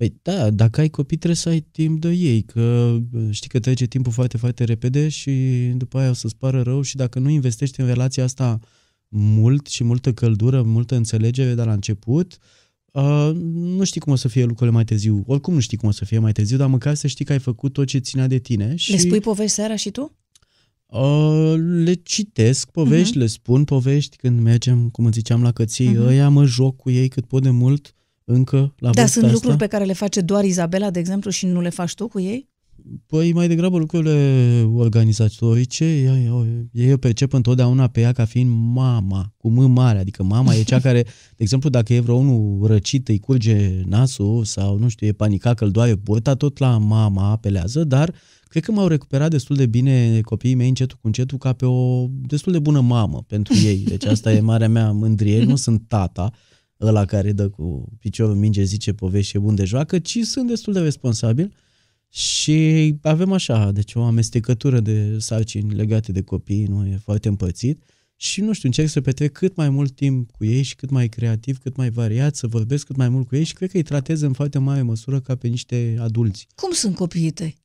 Păi 0.00 0.18
da, 0.22 0.50
dacă 0.50 0.80
ai 0.80 0.88
copii 0.88 1.16
trebuie 1.16 1.36
să 1.36 1.48
ai 1.48 1.60
timp 1.60 2.00
de 2.00 2.08
ei, 2.08 2.42
că 2.42 2.98
știi 3.30 3.48
că 3.48 3.58
trece 3.58 3.86
timpul 3.86 4.12
foarte, 4.12 4.36
foarte 4.36 4.64
repede 4.64 5.08
și 5.08 5.32
după 5.76 5.98
aia 5.98 6.10
o 6.10 6.12
să-ți 6.12 6.36
pară 6.36 6.62
rău 6.62 6.82
și 6.82 6.96
dacă 6.96 7.18
nu 7.18 7.28
investești 7.28 7.80
în 7.80 7.86
relația 7.86 8.24
asta 8.24 8.58
mult 9.08 9.66
și 9.66 9.84
multă 9.84 10.12
căldură, 10.12 10.62
multă 10.62 10.94
înțelegere 10.94 11.54
de 11.54 11.62
la 11.62 11.72
început, 11.72 12.38
uh, 12.92 13.30
nu 13.52 13.84
știi 13.84 14.00
cum 14.00 14.12
o 14.12 14.16
să 14.16 14.28
fie 14.28 14.44
lucrurile 14.44 14.74
mai 14.74 14.84
târziu. 14.84 15.24
Oricum 15.26 15.54
nu 15.54 15.60
știi 15.60 15.76
cum 15.76 15.88
o 15.88 15.92
să 15.92 16.04
fie 16.04 16.18
mai 16.18 16.32
târziu, 16.32 16.56
dar 16.56 16.68
măcar 16.68 16.94
să 16.94 17.06
știi 17.06 17.24
că 17.24 17.32
ai 17.32 17.38
făcut 17.38 17.72
tot 17.72 17.86
ce 17.86 17.98
ținea 17.98 18.26
de 18.26 18.38
tine. 18.38 18.76
Și, 18.76 18.90
Le 18.90 18.96
spui 18.96 19.20
povești 19.20 19.54
seara 19.54 19.76
și 19.76 19.90
tu? 19.90 20.16
Uh, 20.86 21.54
le 21.56 21.94
citesc 21.94 22.70
povești, 22.70 23.16
uh-huh. 23.16 23.20
le 23.20 23.26
spun 23.26 23.64
povești 23.64 24.16
când 24.16 24.40
mergem, 24.40 24.88
cum 24.88 25.04
îți 25.04 25.16
ziceam, 25.16 25.42
la 25.42 25.52
cății 25.52 25.94
uh-huh. 25.94 26.06
ăia, 26.06 26.28
mă 26.28 26.44
joc 26.44 26.76
cu 26.76 26.90
ei 26.90 27.08
cât 27.08 27.26
pot 27.26 27.42
de 27.42 27.50
mult. 27.50 27.94
Încă 28.32 28.56
la 28.56 28.90
Da, 28.90 29.00
vârsta 29.00 29.06
sunt 29.06 29.24
asta. 29.24 29.34
lucruri 29.34 29.56
pe 29.56 29.66
care 29.66 29.84
le 29.84 29.92
face 29.92 30.20
doar 30.20 30.44
Izabela, 30.44 30.90
de 30.90 30.98
exemplu, 30.98 31.30
și 31.30 31.46
nu 31.46 31.60
le 31.60 31.68
faci 31.68 31.94
tu 31.94 32.08
cu 32.08 32.20
ei? 32.20 32.48
Păi 33.06 33.32
mai 33.32 33.48
degrabă 33.48 33.78
lucrurile 33.78 34.62
organizatorice, 34.74 35.84
ei, 35.84 36.30
ei 36.72 36.92
o 36.92 36.96
percep 36.96 37.32
întotdeauna 37.32 37.86
pe 37.86 38.00
ea 38.00 38.12
ca 38.12 38.24
fiind 38.24 38.50
mama, 38.74 39.34
cu 39.36 39.48
M 39.48 39.70
mare, 39.70 39.98
adică 39.98 40.22
mama 40.22 40.54
e 40.54 40.62
cea 40.62 40.80
care, 40.86 41.02
de 41.02 41.10
exemplu, 41.36 41.68
dacă 41.68 41.94
e 41.94 42.00
vreo 42.00 42.14
unul 42.14 42.66
răcit, 42.66 43.08
îi 43.08 43.18
curge 43.18 43.82
nasul 43.86 44.44
sau, 44.44 44.78
nu 44.78 44.88
știu, 44.88 45.06
e 45.06 45.12
panicat 45.12 45.56
că 45.56 45.64
îl 45.64 45.70
doare 45.70 45.94
burta, 45.94 46.34
tot 46.34 46.58
la 46.58 46.78
mama 46.78 47.30
apelează, 47.30 47.84
dar 47.84 48.14
cred 48.48 48.62
că 48.62 48.72
m-au 48.72 48.86
recuperat 48.86 49.30
destul 49.30 49.56
de 49.56 49.66
bine 49.66 50.20
copiii 50.20 50.54
mei 50.54 50.68
încetul 50.68 50.98
cu 51.00 51.06
încetul 51.06 51.38
ca 51.38 51.52
pe 51.52 51.66
o 51.66 52.06
destul 52.10 52.52
de 52.52 52.58
bună 52.58 52.80
mamă 52.80 53.24
pentru 53.26 53.54
ei. 53.64 53.84
Deci 53.84 54.04
asta 54.04 54.32
e 54.32 54.40
marea 54.40 54.68
mea 54.68 54.90
mândrie, 54.90 55.44
nu 55.44 55.56
sunt 55.56 55.82
tata, 55.88 56.30
ăla 56.80 57.04
care 57.04 57.32
dă 57.32 57.48
cu 57.48 57.88
piciorul 57.98 58.32
în 58.32 58.38
minge, 58.38 58.62
zice 58.62 58.92
povești 58.92 59.30
și 59.30 59.36
e 59.36 59.40
bun 59.40 59.54
de 59.54 59.64
joacă, 59.64 59.98
ci 59.98 60.18
sunt 60.18 60.48
destul 60.48 60.72
de 60.72 60.80
responsabil 60.80 61.52
și 62.08 62.94
avem 63.02 63.32
așa, 63.32 63.72
deci 63.72 63.94
o 63.94 64.02
amestecătură 64.02 64.80
de 64.80 65.18
sarcini 65.18 65.74
legate 65.74 66.12
de 66.12 66.22
copii, 66.22 66.64
nu 66.64 66.86
e 66.86 67.00
foarte 67.02 67.28
împărțit 67.28 67.82
și 68.16 68.40
nu 68.40 68.52
știu, 68.52 68.68
încerc 68.68 68.88
să 68.88 69.00
petrec 69.00 69.32
cât 69.32 69.56
mai 69.56 69.70
mult 69.70 69.92
timp 69.92 70.30
cu 70.30 70.44
ei 70.44 70.62
și 70.62 70.74
cât 70.74 70.90
mai 70.90 71.08
creativ, 71.08 71.58
cât 71.58 71.76
mai 71.76 71.90
variat, 71.90 72.36
să 72.36 72.46
vorbesc 72.46 72.86
cât 72.86 72.96
mai 72.96 73.08
mult 73.08 73.26
cu 73.26 73.36
ei 73.36 73.44
și 73.44 73.54
cred 73.54 73.70
că 73.70 73.76
îi 73.76 73.82
tratez 73.82 74.20
în 74.20 74.32
foarte 74.32 74.58
mare 74.58 74.82
măsură 74.82 75.20
ca 75.20 75.36
pe 75.36 75.48
niște 75.48 75.96
adulți. 76.00 76.46
Cum 76.54 76.72
sunt 76.72 76.94
copiii 76.94 77.30
tăi? 77.30 77.56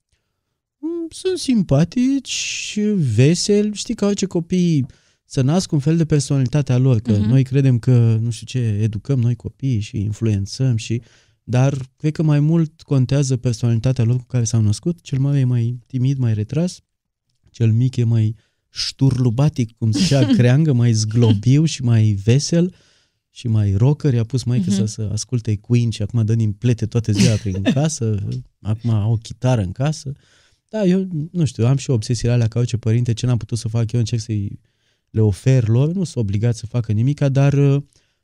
Mm, 0.77 1.07
Sunt 1.09 1.37
simpatici, 1.37 2.79
veseli, 2.95 3.73
știi 3.73 3.95
că 3.95 4.05
orice 4.05 4.25
copii 4.25 4.85
să 5.25 5.41
nasc 5.41 5.71
un 5.71 5.79
fel 5.79 5.97
de 5.97 6.05
personalitatea 6.05 6.77
lor, 6.77 6.99
că 6.99 7.11
Mhm. 7.11 7.27
noi 7.29 7.43
credem 7.43 7.79
că, 7.79 8.17
nu 8.21 8.29
știu 8.29 8.45
ce, 8.45 8.59
educăm 8.59 9.19
noi 9.19 9.35
copiii 9.35 9.79
și 9.79 9.97
influențăm 9.97 10.75
și 10.75 11.01
dar 11.43 11.89
cred 11.97 12.11
că 12.13 12.23
mai 12.23 12.39
mult 12.39 12.81
contează 12.81 13.37
personalitatea 13.37 14.03
lor 14.03 14.15
cu 14.17 14.25
care 14.27 14.43
s-au 14.43 14.61
născut. 14.61 15.01
Cel 15.01 15.19
mare 15.19 15.39
e 15.39 15.43
mai 15.43 15.79
timid, 15.87 16.17
mai 16.17 16.33
retras, 16.33 16.79
cel 17.49 17.71
mic 17.71 17.95
e 17.95 18.03
mai 18.03 18.35
șturlubatic, 18.69 19.77
cum 19.77 19.91
zicea 19.91 20.25
Creangă, 20.37 20.73
mai 20.73 20.93
zglobiu 20.93 21.65
și 21.65 21.83
mai 21.83 22.03
vesel 22.23 22.73
și 23.31 23.47
mai 23.47 23.73
rocker. 23.73 24.13
I-a 24.13 24.23
pus 24.23 24.43
mai 24.43 24.57
Mhm. 24.59 24.69
să, 24.69 24.85
să 24.85 25.09
asculte 25.11 25.55
Queen 25.55 25.89
și 25.89 26.01
acum 26.01 26.25
dă 26.25 26.35
din 26.35 26.51
plete 26.51 26.85
toate 26.85 27.11
ziua 27.11 27.35
prin 27.35 27.61
casă. 27.73 28.17
Acum 28.61 28.89
au 28.89 29.11
o 29.11 29.15
chitară 29.15 29.61
în 29.61 29.71
casă. 29.71 30.11
Da, 30.69 30.83
eu 30.85 31.07
nu 31.31 31.45
știu, 31.45 31.65
am 31.65 31.77
și 31.77 31.89
obsesiile 31.89 32.33
alea 32.33 32.47
ca 32.47 32.59
orice 32.59 32.77
părinte, 32.77 33.13
ce 33.13 33.25
n-am 33.25 33.37
putut 33.37 33.57
să 33.57 33.67
fac 33.67 33.91
eu, 33.91 33.99
încerc 33.99 34.21
să-i 34.21 34.59
le 35.15 35.21
ofer 35.21 35.67
lor, 35.67 35.87
nu 35.93 36.03
sunt 36.03 36.23
obligat 36.23 36.55
să 36.55 36.65
facă 36.65 36.91
nimica, 36.91 37.29
dar 37.29 37.53
uh, 37.53 37.81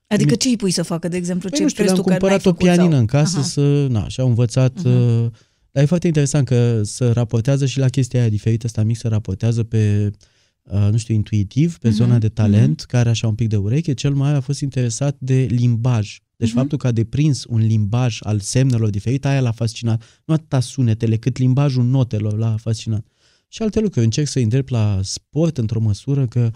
Adică 0.08 0.30
Mi- 0.32 0.38
ce 0.38 0.48
îi 0.48 0.56
pui 0.56 0.72
să 0.72 0.84
facă, 0.84 1.08
de 1.08 1.18
exemplu? 1.18 1.50
Păi 1.50 1.58
ce 1.58 1.64
nu 1.64 1.70
știu, 1.70 1.84
crezi 1.84 1.94
le-am 1.94 1.98
tu 1.98 2.04
că 2.04 2.10
n-ai 2.10 2.20
cumpărat 2.20 2.46
o 2.46 2.50
făcut 2.50 2.64
pianină 2.66 2.92
sau- 2.92 3.00
în 3.00 3.06
casă 3.06 3.38
Aha. 3.38 3.48
să, 3.48 3.88
na, 3.90 4.08
și 4.08 4.20
au 4.20 4.28
învățat, 4.28 4.84
Mhm. 4.84 4.88
uh, 5.24 5.30
dar 5.72 5.84
e 5.84 5.86
foarte 5.86 6.08
interesant 6.08 6.46
că 6.48 6.82
să 6.84 7.12
raportează 7.12 7.66
și 7.66 7.80
la 7.80 7.88
chestia 7.88 8.20
aia 8.20 8.30
diferită, 8.30 8.66
asta 8.66 8.84
mic 8.84 8.98
să 8.98 9.08
raportează 9.08 9.64
pe, 9.64 10.12
uh, 10.64 10.88
nu 10.92 10.98
știu, 10.98 11.14
intuitiv, 11.14 11.78
pe 11.78 11.88
Mhm, 11.88 11.98
zona 11.98 12.18
de 12.18 12.30
talent, 12.30 12.82
care 12.82 13.10
așa 13.10 13.28
un 13.28 13.36
pic 13.36 13.48
de 13.50 13.56
ureche, 13.58 13.94
cel 13.94 14.14
mai 14.14 14.34
a 14.34 14.40
fost 14.40 14.62
interesat 14.62 15.16
de 15.20 15.48
limbaj. 15.50 16.18
Deci 16.36 16.50
Mhm. 16.50 16.58
faptul 16.58 16.78
că 16.78 16.88
a 16.88 16.92
deprins 16.92 17.44
un 17.50 17.60
limbaj 17.60 18.18
al 18.22 18.40
semnelor 18.40 18.90
diferite, 18.90 19.28
aia 19.28 19.42
l-a 19.42 19.52
fascinat. 19.52 20.04
Nu 20.26 20.34
atâta 20.34 20.60
sunetele, 20.60 21.18
cât 21.18 21.38
limbajul 21.38 21.84
notelor 21.84 22.38
l-a 22.38 22.56
fascinat. 22.60 23.06
Și 23.48 23.62
alte 23.62 23.80
lucruri. 23.80 24.06
Încerc 24.06 24.28
să 24.28 24.40
îndrept 24.40 24.70
la 24.70 25.00
sport 25.04 25.58
într-o 25.58 25.80
măsură 25.80 26.28
că 26.28 26.52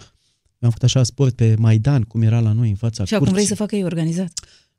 am 0.60 0.68
făcut 0.70 0.82
așa 0.82 1.02
sport 1.02 1.34
pe 1.34 1.54
Maidan, 1.58 2.02
cum 2.02 2.22
era 2.22 2.40
la 2.40 2.52
noi 2.52 2.68
în 2.68 2.74
fața 2.74 3.04
Și 3.04 3.14
acum 3.14 3.24
vrei 3.26 3.38
curții 3.38 3.56
să 3.56 3.62
facă 3.62 3.76
ei 3.76 3.84
organizat? 3.84 4.32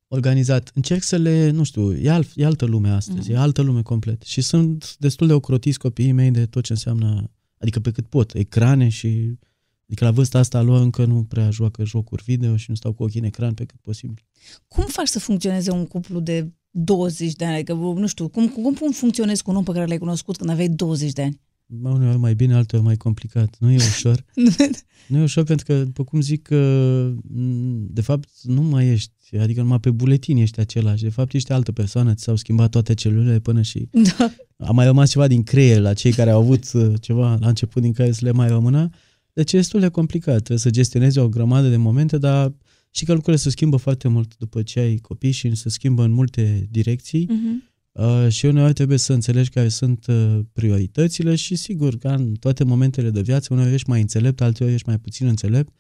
organizat. 0.08 0.72
Încerc 0.74 1.04
să 1.04 1.16
le, 1.18 1.50
nu 1.50 1.64
știu, 1.64 1.94
e, 1.96 2.10
alt, 2.10 2.30
e 2.36 2.46
altă 2.46 2.66
lume 2.66 2.90
astăzi, 2.90 3.20
Mhm. 3.20 3.32
e 3.32 3.38
altă 3.38 3.62
lume 3.62 3.82
complet. 3.82 4.22
Și 4.22 4.42
sunt 4.42 4.96
destul 5.00 5.28
de 5.28 5.34
ocrotiți 5.34 5.80
copiii 5.80 6.12
mei 6.12 6.32
de 6.32 6.46
tot 6.46 6.64
ce 6.64 6.72
înseamnă, 6.72 7.32
adică 7.60 7.80
pe 7.80 7.92
cât 7.92 8.06
pot, 8.08 8.34
ecrane 8.36 8.90
și, 8.90 9.38
adică 9.86 10.04
la 10.06 10.12
vârsta 10.12 10.40
asta 10.40 10.62
lor 10.62 10.82
încă 10.82 11.06
nu 11.06 11.24
prea 11.24 11.50
joacă 11.50 11.84
jocuri 11.86 12.24
video 12.26 12.58
și 12.58 12.66
nu 12.70 12.76
stau 12.76 12.94
cu 12.94 13.04
ochii 13.04 13.20
în 13.20 13.26
ecran 13.26 13.54
pe 13.54 13.66
cât 13.66 13.80
posibil. 13.82 14.26
Cum 14.68 14.86
faci 14.88 15.08
să 15.08 15.20
funcționeze 15.20 15.72
un 15.72 15.86
cuplu 15.86 16.20
de 16.20 16.52
20 16.72 17.34
de 17.34 17.46
ani? 17.46 17.56
Adică, 17.56 17.74
nu 17.74 18.08
știu, 18.08 18.28
cum, 18.28 18.48
cum, 18.48 18.74
cum 18.74 18.92
funcționezi 18.92 19.44
cu 19.44 19.50
un 19.52 19.56
om 19.58 19.64
pe 19.64 19.72
care 19.72 19.86
l-ai 19.86 19.98
cunoscut 19.98 20.38
când 20.38 20.50
aveai 20.50 20.70
20 20.70 21.12
de 21.12 21.22
ani? 21.22 21.40
Mă, 21.70 21.90
Uneori 21.90 22.18
mai 22.18 22.36
bine, 22.36 22.54
alteori 22.54 22.84
mai 22.86 22.96
complicat. 22.96 23.56
Nu 23.60 23.72
e 23.72 23.76
ușor. 23.76 24.26
nu 25.08 25.18
e 25.18 25.24
ușor 25.24 25.44
pentru 25.44 25.66
că, 25.66 25.84
după 25.84 26.04
cum 26.04 26.22
zic, 26.22 26.42
că, 26.42 27.12
m, 27.22 27.88
de 27.90 28.02
fapt 28.02 28.30
nu 28.42 28.62
mai 28.62 28.88
ești, 28.88 29.38
adică 29.38 29.62
numai 29.62 29.80
pe 29.80 29.92
buletin 29.92 30.38
ești 30.38 30.60
același. 30.60 31.04
De 31.04 31.10
fapt 31.10 31.34
ești 31.34 31.52
altă 31.52 31.72
persoană, 31.72 32.14
ți 32.14 32.24
s-au 32.24 32.36
schimbat 32.36 32.70
toate 32.70 32.94
celulele 32.94 33.40
până 33.40 33.62
și 33.62 33.90
da. 34.18 34.32
a 34.58 34.72
mai 34.72 34.86
rămas 34.86 35.10
ceva 35.10 35.28
din 35.28 35.44
creier 35.44 35.80
la 35.80 35.94
cei 35.94 36.12
care 36.12 36.30
au 36.30 36.42
avut 36.42 36.72
uh, 36.74 36.94
ceva 37.02 37.38
la 37.40 37.48
început 37.48 37.82
din 37.82 37.94
care 37.94 38.12
să 38.12 38.20
le 38.24 38.32
mai 38.32 38.48
rămână. 38.48 38.90
Deci 39.34 39.54
e 39.54 39.58
destul 39.58 39.80
de 39.80 39.90
complicat. 39.90 40.36
Trebuie 40.36 40.58
să 40.58 40.70
gestionezi 40.70 41.18
o 41.18 41.30
grămadă 41.30 41.70
de 41.70 41.78
momente, 41.78 42.18
dar 42.18 42.54
și 42.92 43.06
că 43.06 43.12
lucrurile 43.14 43.42
se 43.42 43.50
schimbă 43.50 43.78
foarte 43.78 44.08
mult 44.08 44.38
după 44.38 44.62
ce 44.62 44.80
ai 44.80 44.98
copii 44.98 45.32
și 45.32 45.56
se 45.56 45.70
schimbă 45.70 46.04
în 46.04 46.12
multe 46.12 46.68
direcții. 46.72 47.26
Mhm. 47.30 47.64
Uh, 47.98 48.28
și 48.30 48.46
uneori 48.46 48.74
trebuie 48.74 48.98
să 48.98 49.14
înțelegi 49.14 49.50
care 49.50 49.68
sunt 49.68 50.06
uh, 50.08 50.40
prioritățile 50.54 51.36
și 51.36 51.56
sigur 51.56 51.98
că 51.98 52.08
în 52.08 52.34
toate 52.34 52.64
momentele 52.64 53.10
de 53.10 53.22
viață 53.22 53.54
uneori 53.54 53.74
ești 53.74 53.90
mai 53.90 54.02
înțelept, 54.02 54.42
alteori 54.42 54.74
ești 54.74 54.88
mai 54.88 54.98
puțin 54.98 55.28
înțelept, 55.28 55.74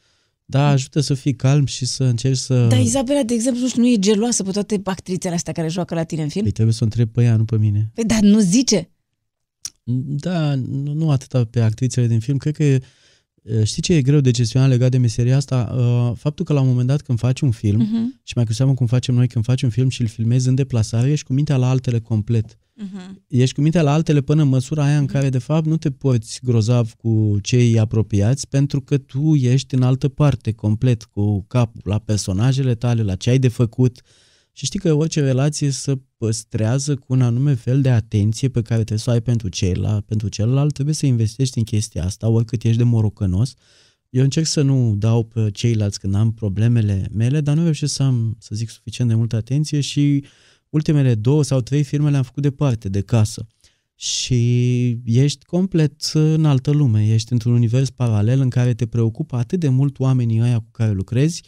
dar 0.46 0.72
ajută 0.72 1.00
să 1.00 1.14
fii 1.14 1.36
calm 1.36 1.66
și 1.66 1.86
să 1.86 2.04
încerci 2.04 2.38
să... 2.38 2.68
Dar 2.68 2.80
Izabela, 2.80 3.24
de 3.24 3.34
exemplu, 3.34 3.62
nu 3.62 3.68
știu, 3.68 3.82
nu 3.82 3.88
e 3.88 3.98
geloasă 4.00 4.44
pe 4.44 4.52
toate 4.52 4.82
actrițele 4.84 5.34
astea 5.34 5.54
care 5.54 5.68
joacă 5.68 5.96
la 5.96 6.04
tine 6.04 6.22
în 6.22 6.30
film? 6.30 6.44
Păi 6.44 6.54
trebuie 6.54 6.74
să 6.74 6.80
o 6.82 6.86
întreb 6.86 7.10
pe 7.10 7.24
ea, 7.24 7.36
nu 7.36 7.46
pe 7.46 7.58
mine. 7.58 7.92
Păi, 7.94 8.04
dar 8.04 8.20
nu 8.20 8.40
zice. 8.40 8.90
Da, 10.06 10.56
nu, 10.56 10.94
nu 10.94 11.12
atât 11.12 11.50
pe 11.50 11.60
actrițele 11.60 12.08
din 12.08 12.20
film, 12.20 12.38
cred 12.38 12.56
că 12.56 12.64
e, 12.64 12.80
știi 13.64 13.82
ce 13.82 13.94
e 13.94 14.02
greu 14.02 14.20
de 14.20 14.32
gestionat 14.32 14.70
legat 14.70 14.92
de 14.92 14.98
meseria 14.98 15.36
asta? 15.36 15.74
Uh, 15.78 16.12
Faptul 16.18 16.46
că 16.46 16.54
la 16.54 16.62
un 16.62 16.68
moment 16.68 16.88
dat 16.88 17.02
când 17.02 17.20
faci 17.20 17.42
un 17.42 17.52
film, 17.52 17.80
Mhm. 17.80 18.20
și 18.24 18.34
mai 18.36 18.46
cu 18.46 18.54
seamă 18.54 18.74
cum 18.74 18.86
facem 18.86 19.16
noi 19.16 19.28
când 19.28 19.44
facem 19.46 19.68
un 19.68 19.74
film 19.74 19.90
și 19.90 20.02
îl 20.02 20.08
filmezi 20.08 20.48
în 20.48 20.56
deplasare, 20.56 21.12
ești 21.12 21.26
cu 21.26 21.34
mintea 21.34 21.58
la 21.58 21.70
altele 21.70 22.00
complet. 22.00 22.58
Mhm. 22.76 23.24
Ești 23.28 23.56
cu 23.56 23.62
mintea 23.62 23.82
la 23.82 23.94
altele 23.94 24.22
până 24.22 24.42
în 24.42 24.48
măsura 24.48 24.84
aia 24.86 24.98
în 24.98 25.06
care, 25.06 25.30
de 25.30 25.38
fapt, 25.38 25.66
nu 25.66 25.78
te 25.78 25.92
porți 25.92 26.40
grozav 26.44 26.94
cu 26.94 27.38
cei 27.42 27.80
apropiați, 27.80 28.48
pentru 28.48 28.82
că 28.82 28.98
tu 28.98 29.36
ești 29.36 29.76
în 29.76 29.82
altă 29.82 30.08
parte, 30.08 30.52
complet, 30.52 31.04
cu 31.04 31.44
capul 31.48 31.82
la 31.84 32.00
personajele 32.00 32.76
tale, 32.76 33.02
la 33.04 33.16
ce 33.16 33.30
ai 33.30 33.40
de 33.40 33.48
făcut. 33.48 34.02
Și 34.52 34.66
știi 34.66 34.80
că 34.80 34.94
orice 34.94 35.22
relație 35.22 35.70
se 35.70 36.00
păstrează 36.18 36.96
cu 36.96 37.06
un 37.14 37.22
anume 37.22 37.54
fel 37.54 37.82
de 37.82 37.90
atenție 37.90 38.50
pe 38.50 38.62
care 38.62 38.80
trebuie 38.80 38.98
să 38.98 39.10
o 39.10 39.14
ai 39.14 39.22
pentru 39.22 39.50
celălalt, 39.50 40.06
pentru 40.06 40.28
celălalt, 40.28 40.74
trebuie 40.74 40.96
să 40.96 41.06
investești 41.06 41.58
în 41.58 41.64
chestia 41.64 42.04
asta, 42.04 42.28
oricât 42.28 42.64
ești 42.64 42.78
de 42.78 42.84
morocănos. 42.84 43.54
Eu 44.10 44.24
încerc 44.24 44.46
să 44.46 44.62
nu 44.62 44.96
dau 44.96 45.24
pe 45.24 45.52
ceilalți 45.52 46.00
când 46.00 46.16
am 46.16 46.34
problemele 46.34 47.10
mele, 47.14 47.42
dar 47.42 47.56
nu 47.56 47.64
reușesc 47.64 47.94
să 47.94 48.04
am, 48.04 48.36
să 48.40 48.56
zic, 48.56 48.70
suficient 48.70 49.10
de 49.10 49.16
multă 49.16 49.36
atenție 49.36 49.82
și 49.82 50.24
ultimele 50.70 51.16
două 51.16 51.44
sau 51.44 51.62
trei 51.62 51.84
filme 51.84 52.10
le-am 52.10 52.24
făcut 52.24 52.44
departe, 52.44 52.90
de 52.90 53.02
casă. 53.02 53.48
Și 53.96 54.90
ești 55.06 55.46
complet 55.46 56.02
în 56.14 56.46
altă 56.46 56.72
lume, 56.72 57.08
ești 57.14 57.32
într-un 57.32 57.54
univers 57.54 57.90
paralel 57.90 58.40
în 58.40 58.50
care 58.50 58.74
te 58.74 58.86
preocupă 58.86 59.36
atât 59.36 59.60
de 59.60 59.70
mult 59.70 60.00
oamenii 60.00 60.42
ăia 60.42 60.60
cu 60.60 60.72
care 60.72 60.92
lucrezi, 60.92 61.44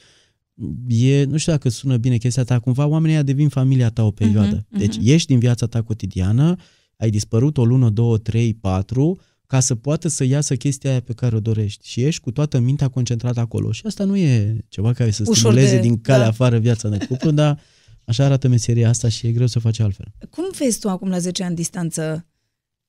e, 0.88 1.23
nu 1.23 1.38
știu 1.38 1.52
dacă 1.52 1.69
sună 1.69 1.98
bine 1.98 2.18
chestia 2.18 2.44
ta, 2.44 2.60
cumva 2.60 2.86
oamenii 2.86 3.15
ăia 3.15 3.23
devin 3.23 3.49
familia 3.49 3.90
ta 3.90 4.03
o 4.03 4.11
perioadă. 4.11 4.65
Mhm, 4.69 4.80
Deci 4.80 4.98
mhm. 4.98 5.07
ești 5.07 5.27
din 5.27 5.40
viața 5.40 5.65
ta 5.65 5.81
cotidiană, 5.81 6.56
ai 6.98 7.10
dispărut 7.10 7.57
o 7.57 7.65
lună, 7.65 7.90
două, 7.90 8.18
trei, 8.18 8.53
patru, 8.53 9.19
ca 9.45 9.60
să 9.60 9.76
poată 9.76 10.07
să 10.07 10.23
iasă 10.23 10.56
chestia 10.56 10.90
aia 10.90 10.99
pe 10.99 11.14
care 11.14 11.36
o 11.36 11.40
dorești. 11.40 11.88
Și 11.88 12.02
ești 12.03 12.22
cu 12.22 12.31
toată 12.31 12.60
mintea 12.60 12.88
concentrată 12.88 13.40
acolo. 13.40 13.72
Și 13.72 13.81
asta 13.86 14.03
nu 14.03 14.15
e 14.15 14.57
ceva 14.68 14.94
care 14.94 15.11
să 15.11 15.22
Ușor 15.22 15.36
stimuleze 15.36 15.76
de- 15.76 15.81
din 15.81 16.02
calea 16.02 16.22
da. 16.22 16.27
afară 16.27 16.57
viața 16.57 16.90
de 16.90 17.06
cuplu, 17.06 17.31
dar 17.31 17.60
așa 18.06 18.26
arată 18.26 18.48
meseria 18.48 18.90
asta 18.90 19.10
și 19.10 19.27
e 19.27 19.31
greu 19.31 19.48
să 19.48 19.60
faci 19.60 19.80
altfel. 19.80 20.11
Cum 20.30 20.44
vezi 20.57 20.80
tu 20.80 20.90
acum 20.90 21.10
la 21.10 21.19
10 21.19 21.44
ani 21.44 21.56
distanță 21.56 22.26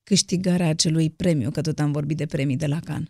câștigarea 0.03 0.69
acelui 0.69 1.11
premiu, 1.11 1.51
că 1.51 1.61
tot 1.61 1.79
am 1.79 1.93
vorbit 1.93 2.17
de 2.17 2.27
premii 2.27 2.57
de 2.57 2.67
la 2.67 2.81
Cannes? 2.81 3.09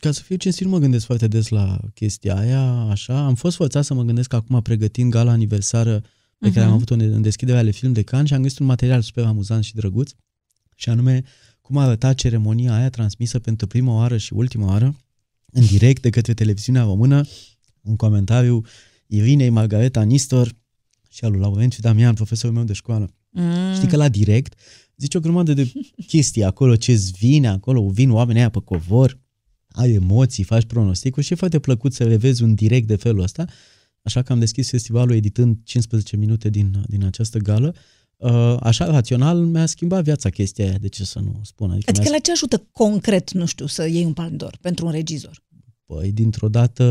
Ca 0.00 0.10
să 0.12 0.22
fiu 0.22 0.36
cinstit, 0.36 0.64
nu 0.64 0.70
mă 0.70 0.78
gândesc 0.78 1.04
foarte 1.06 1.28
des 1.28 1.48
la 1.48 1.78
chestia 1.94 2.36
aia, 2.38 2.62
așa. 2.70 3.24
Am 3.24 3.34
fost 3.34 3.56
forțat 3.56 3.84
să 3.84 3.94
mă 3.94 4.02
gândesc 4.02 4.32
acum 4.32 4.62
pregătind 4.62 5.10
gala 5.10 5.30
aniversară 5.30 6.00
pe 6.38 6.48
care 6.48 6.60
Mhm. 6.60 6.68
am 6.68 6.72
avut-o 6.72 6.94
în- 6.94 7.00
în 7.00 7.22
deschiderea 7.22 7.60
ale 7.60 7.70
film 7.70 7.92
de 7.92 8.02
Cannes 8.02 8.28
și 8.28 8.34
am 8.34 8.42
găsit 8.42 8.58
un 8.58 8.66
material 8.66 9.00
super 9.02 9.24
amuzant 9.24 9.64
și 9.64 9.74
drăguț 9.74 10.10
și 10.74 10.88
anume 10.88 11.22
cum 11.60 11.76
arăta 11.76 12.12
ceremonia 12.14 12.74
aia 12.74 12.90
transmisă 12.90 13.38
pentru 13.38 13.66
prima 13.66 13.94
oară 13.94 14.16
și 14.16 14.32
ultima 14.32 14.66
oară 14.66 14.96
în 15.52 15.64
direct 15.66 16.02
de 16.02 16.10
către 16.10 16.34
televiziunea 16.34 16.82
română 16.82 17.24
un 17.82 17.96
comentariu 17.96 18.62
Irinei 19.06 19.48
Margareta 19.50 20.02
Nistor 20.02 20.52
și 21.10 21.24
al 21.24 21.30
lui 21.30 21.40
Laurențiu 21.40 21.78
Damian, 21.82 22.14
profesorul 22.14 22.56
meu 22.56 22.64
de 22.64 22.72
școală. 22.72 23.10
Mm. 23.30 23.74
Știi 23.74 23.88
că 23.88 23.96
la 23.96 24.08
direct 24.08 24.54
zici 24.96 25.14
o 25.14 25.20
grămadă 25.20 25.54
de 25.54 25.72
chestii 26.06 26.44
acolo, 26.44 26.76
ce-ți 26.76 27.12
vine 27.12 27.48
acolo, 27.48 27.88
vin 27.88 28.10
oamenii 28.10 28.40
aia 28.40 28.50
pe 28.50 28.60
covor, 28.64 29.18
ai 29.76 29.92
emoții, 29.92 30.44
faci 30.44 30.64
pronosticuri 30.64 31.26
și 31.26 31.32
e 31.32 31.36
foarte 31.36 31.58
plăcut 31.58 31.92
să 31.92 32.04
le 32.04 32.16
vezi 32.16 32.42
un 32.42 32.54
direct 32.54 32.86
de 32.86 32.96
felul 32.96 33.22
ăsta. 33.22 33.44
așa 34.02 34.22
că 34.22 34.32
am 34.32 34.38
deschis 34.38 34.70
festivalul 34.70 35.14
editând 35.14 35.56
15 35.64 36.16
minute 36.16 36.48
din, 36.48 36.84
din 36.86 37.04
această 37.04 37.38
gală. 37.38 37.74
Uh, 38.16 38.56
așa, 38.60 38.84
rațional, 38.84 39.38
mi-a 39.38 39.66
schimbat 39.66 40.04
viața 40.04 40.30
chestia 40.30 40.64
aia, 40.64 40.78
de 40.78 40.88
ce 40.88 41.04
să 41.04 41.18
nu 41.18 41.40
spun. 41.42 41.70
Adică, 41.70 41.90
adică 41.90 42.08
la 42.08 42.18
ce 42.18 42.30
ajută 42.30 42.66
concret, 42.72 43.32
nu 43.32 43.46
știu, 43.46 43.66
să 43.66 43.88
iei 43.88 44.04
un 44.04 44.12
palndor 44.12 44.58
pentru 44.60 44.86
un 44.86 44.92
regizor? 44.92 45.44
Păi, 45.86 46.12
dintr-o 46.12 46.48
dată, 46.48 46.84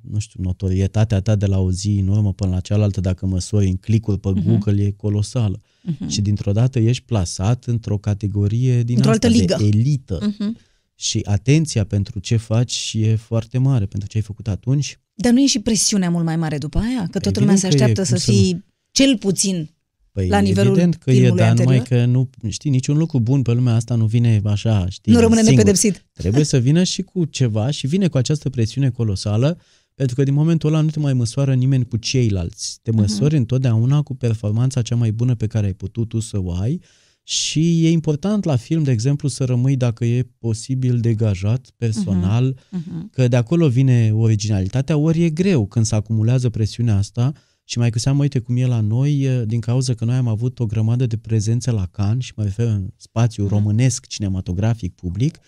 nu 0.00 0.18
știu, 0.18 0.42
notorietatea 0.42 1.20
ta 1.20 1.34
de 1.34 1.46
la 1.46 1.58
o 1.58 1.70
zi 1.70 1.98
în 2.00 2.08
urmă 2.08 2.32
până 2.32 2.50
la 2.50 2.60
cealaltă, 2.60 3.00
dacă 3.00 3.26
măsori 3.26 3.66
în 3.66 3.76
clicuri 3.76 4.18
pe 4.18 4.28
uh-huh. 4.30 4.44
Google, 4.44 4.82
e 4.82 4.90
colosală. 4.90 5.60
Uh-huh. 5.60 6.08
Și 6.08 6.20
dintr-o 6.20 6.52
dată 6.52 6.78
ești 6.78 7.04
plasat 7.04 7.64
într-o 7.64 7.98
categorie 7.98 8.82
din 8.82 8.96
într-o 8.96 9.10
asta 9.10 9.26
altă 9.26 9.38
ligă. 9.38 9.56
de 9.58 9.66
elită. 9.66 10.18
Uh-huh. 10.18 10.65
Și 10.98 11.20
atenția 11.24 11.84
pentru 11.84 12.18
ce 12.18 12.36
faci 12.36 12.92
e 12.98 13.16
foarte 13.16 13.58
mare, 13.58 13.86
pentru 13.86 14.08
ce 14.08 14.16
ai 14.16 14.22
făcut 14.22 14.48
atunci. 14.48 15.00
Dar 15.14 15.32
nu 15.32 15.40
e 15.40 15.46
și 15.46 15.58
presiunea 15.58 16.10
mult 16.10 16.24
mai 16.24 16.36
mare 16.36 16.58
după 16.58 16.78
aia? 16.78 17.08
Că 17.10 17.18
toată 17.18 17.40
lumea 17.40 17.56
se 17.56 17.66
așteaptă 17.66 18.00
e, 18.00 18.04
să 18.04 18.18
fii 18.18 18.50
să 18.50 18.64
cel 18.90 19.18
puțin 19.18 19.70
Păi 20.12 20.28
la 20.28 20.38
nivelul 20.38 20.70
evident 20.70 20.94
că 20.94 21.10
e, 21.10 21.30
dar 21.30 21.48
anterior? 21.48 21.56
numai 21.56 21.82
că 21.82 22.04
nu, 22.04 22.30
știi, 22.48 22.70
niciun 22.70 22.96
lucru 22.96 23.20
bun 23.20 23.42
pe 23.42 23.52
lumea 23.52 23.74
asta 23.74 23.94
nu 23.94 24.06
vine 24.06 24.40
așa, 24.44 24.88
știi, 24.88 25.12
Nu 25.12 25.18
rămâne 25.18 25.40
singur. 25.40 25.56
nepedepsit. 25.56 26.06
Trebuie 26.12 26.44
să 26.54 26.58
vină 26.58 26.82
și 26.82 27.02
cu 27.02 27.24
ceva 27.24 27.70
și 27.70 27.86
vine 27.86 28.08
cu 28.08 28.16
această 28.16 28.50
presiune 28.50 28.90
colosală, 28.90 29.58
pentru 29.94 30.14
că 30.14 30.22
din 30.22 30.34
momentul 30.34 30.68
ăla 30.68 30.80
nu 30.80 30.90
te 30.90 30.98
mai 30.98 31.14
măsoară 31.14 31.54
nimeni 31.54 31.86
cu 31.86 31.96
ceilalți. 31.96 32.78
Te 32.82 32.90
măsori 32.90 33.34
uh-huh. 33.34 33.38
întotdeauna 33.38 34.02
cu 34.02 34.14
performanța 34.14 34.82
cea 34.82 34.96
mai 34.96 35.12
bună 35.12 35.34
pe 35.34 35.46
care 35.46 35.66
ai 35.66 35.72
putut 35.72 36.08
tu 36.08 36.20
să 36.20 36.38
o 36.42 36.52
ai 36.52 36.80
și 37.28 37.86
e 37.86 37.90
important 37.90 38.44
la 38.44 38.56
film, 38.56 38.82
de 38.82 38.90
exemplu, 38.90 39.28
să 39.28 39.44
rămâi, 39.44 39.76
dacă 39.76 40.04
e 40.04 40.28
posibil, 40.38 41.00
degajat 41.00 41.70
personal, 41.76 42.54
uh-huh. 42.54 42.78
Uh-huh. 42.78 43.10
că 43.10 43.28
de 43.28 43.36
acolo 43.36 43.68
vine 43.68 44.12
originalitatea, 44.14 44.96
ori 44.96 45.22
e 45.22 45.30
greu 45.30 45.66
când 45.66 45.84
se 45.84 45.94
acumulează 45.94 46.50
presiunea 46.50 46.96
asta, 46.96 47.32
și 47.64 47.78
mai 47.78 47.90
cu 47.90 47.98
seamă, 47.98 48.22
uite 48.22 48.38
cum 48.38 48.56
e 48.56 48.66
la 48.66 48.80
noi, 48.80 49.28
din 49.46 49.60
cauza 49.60 49.94
că 49.94 50.04
noi 50.04 50.14
am 50.14 50.28
avut 50.28 50.58
o 50.58 50.66
grămadă 50.66 51.06
de 51.06 51.16
prezențe 51.16 51.70
la 51.70 51.86
Cannes, 51.86 52.24
și 52.24 52.32
mă 52.36 52.42
refer 52.42 52.66
în 52.66 52.88
spațiu 52.96 53.42
mm. 53.42 53.48
românesc, 53.48 54.06
cinematografic, 54.06 54.94
public, 54.94 55.38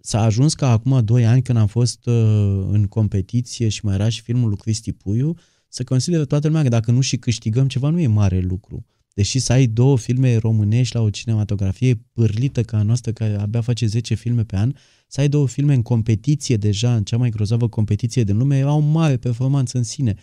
s-a 0.00 0.22
ajuns 0.22 0.54
ca 0.54 0.70
acum 0.70 1.04
doi 1.04 1.26
ani, 1.26 1.42
când 1.42 1.58
am 1.58 1.66
fost 1.66 2.06
uh, 2.06 2.14
în 2.70 2.86
competiție 2.88 3.68
și 3.68 3.84
mai 3.84 3.94
era 3.94 4.08
și 4.08 4.22
filmul 4.22 4.48
lui 4.48 4.58
Cristi 4.58 4.92
Puiu, 4.92 5.36
să 5.68 5.84
consideră 5.84 6.24
toată 6.24 6.46
lumea 6.46 6.62
că 6.62 6.68
dacă 6.68 6.90
nu 6.90 7.00
și 7.00 7.16
câștigăm 7.16 7.68
ceva, 7.68 7.88
nu 7.88 8.00
e 8.00 8.06
mare 8.06 8.40
lucru. 8.40 8.86
Deși 9.14 9.38
să 9.38 9.52
ai 9.52 9.66
două 9.66 9.98
filme 9.98 10.36
românești 10.36 10.94
la 10.94 11.02
o 11.02 11.10
cinematografie 11.10 12.00
pârlită 12.12 12.62
ca 12.62 12.78
a 12.78 12.82
noastră, 12.82 13.12
care 13.12 13.34
abia 13.34 13.60
face 13.60 13.86
10 13.86 14.14
filme 14.14 14.44
pe 14.44 14.56
an, 14.56 14.72
să 15.06 15.20
ai 15.20 15.28
două 15.28 15.48
filme 15.48 15.74
în 15.74 15.82
competiție 15.82 16.56
deja, 16.56 16.96
în 16.96 17.04
cea 17.04 17.16
mai 17.16 17.30
grozavă 17.30 17.68
competiție 17.68 18.24
din 18.24 18.36
lume, 18.36 18.58
era 18.58 18.72
o 18.72 18.78
mare 18.78 19.16
performanță 19.16 19.78
în 19.78 19.84
sine 19.84 20.16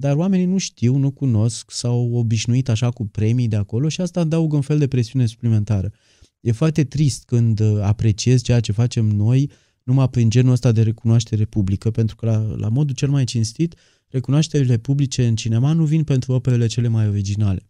dar 0.00 0.16
oamenii 0.16 0.46
nu 0.46 0.58
știu, 0.58 0.96
nu 0.96 1.10
cunosc, 1.10 1.70
s-au 1.70 2.12
obișnuit 2.12 2.68
așa 2.68 2.90
cu 2.90 3.06
premii 3.06 3.48
de 3.48 3.56
acolo 3.56 3.88
și 3.88 4.00
asta 4.00 4.20
adaugă 4.20 4.56
un 4.56 4.62
fel 4.62 4.78
de 4.78 4.88
presiune 4.88 5.26
suplimentară. 5.26 5.92
E 6.40 6.52
foarte 6.52 6.84
trist 6.84 7.24
când 7.24 7.60
uh, 7.60 7.80
apreciez 7.82 8.42
ceea 8.42 8.60
ce 8.60 8.72
facem 8.72 9.06
noi 9.06 9.50
numai 9.82 10.08
prin 10.08 10.30
genul 10.30 10.52
ăsta 10.52 10.72
de 10.72 10.82
recunoaștere 10.82 11.44
publică, 11.44 11.90
pentru 11.90 12.16
că 12.16 12.26
la, 12.26 12.54
la 12.56 12.68
modul 12.68 12.94
cel 12.94 13.08
mai 13.08 13.24
cinstit, 13.24 13.74
recunoașterile 14.08 14.76
publice 14.76 15.26
în 15.26 15.36
cinema 15.36 15.72
nu 15.72 15.84
vin 15.84 16.04
pentru 16.04 16.32
operele 16.32 16.66
cele 16.66 16.88
mai 16.88 17.08
originale. 17.08 17.69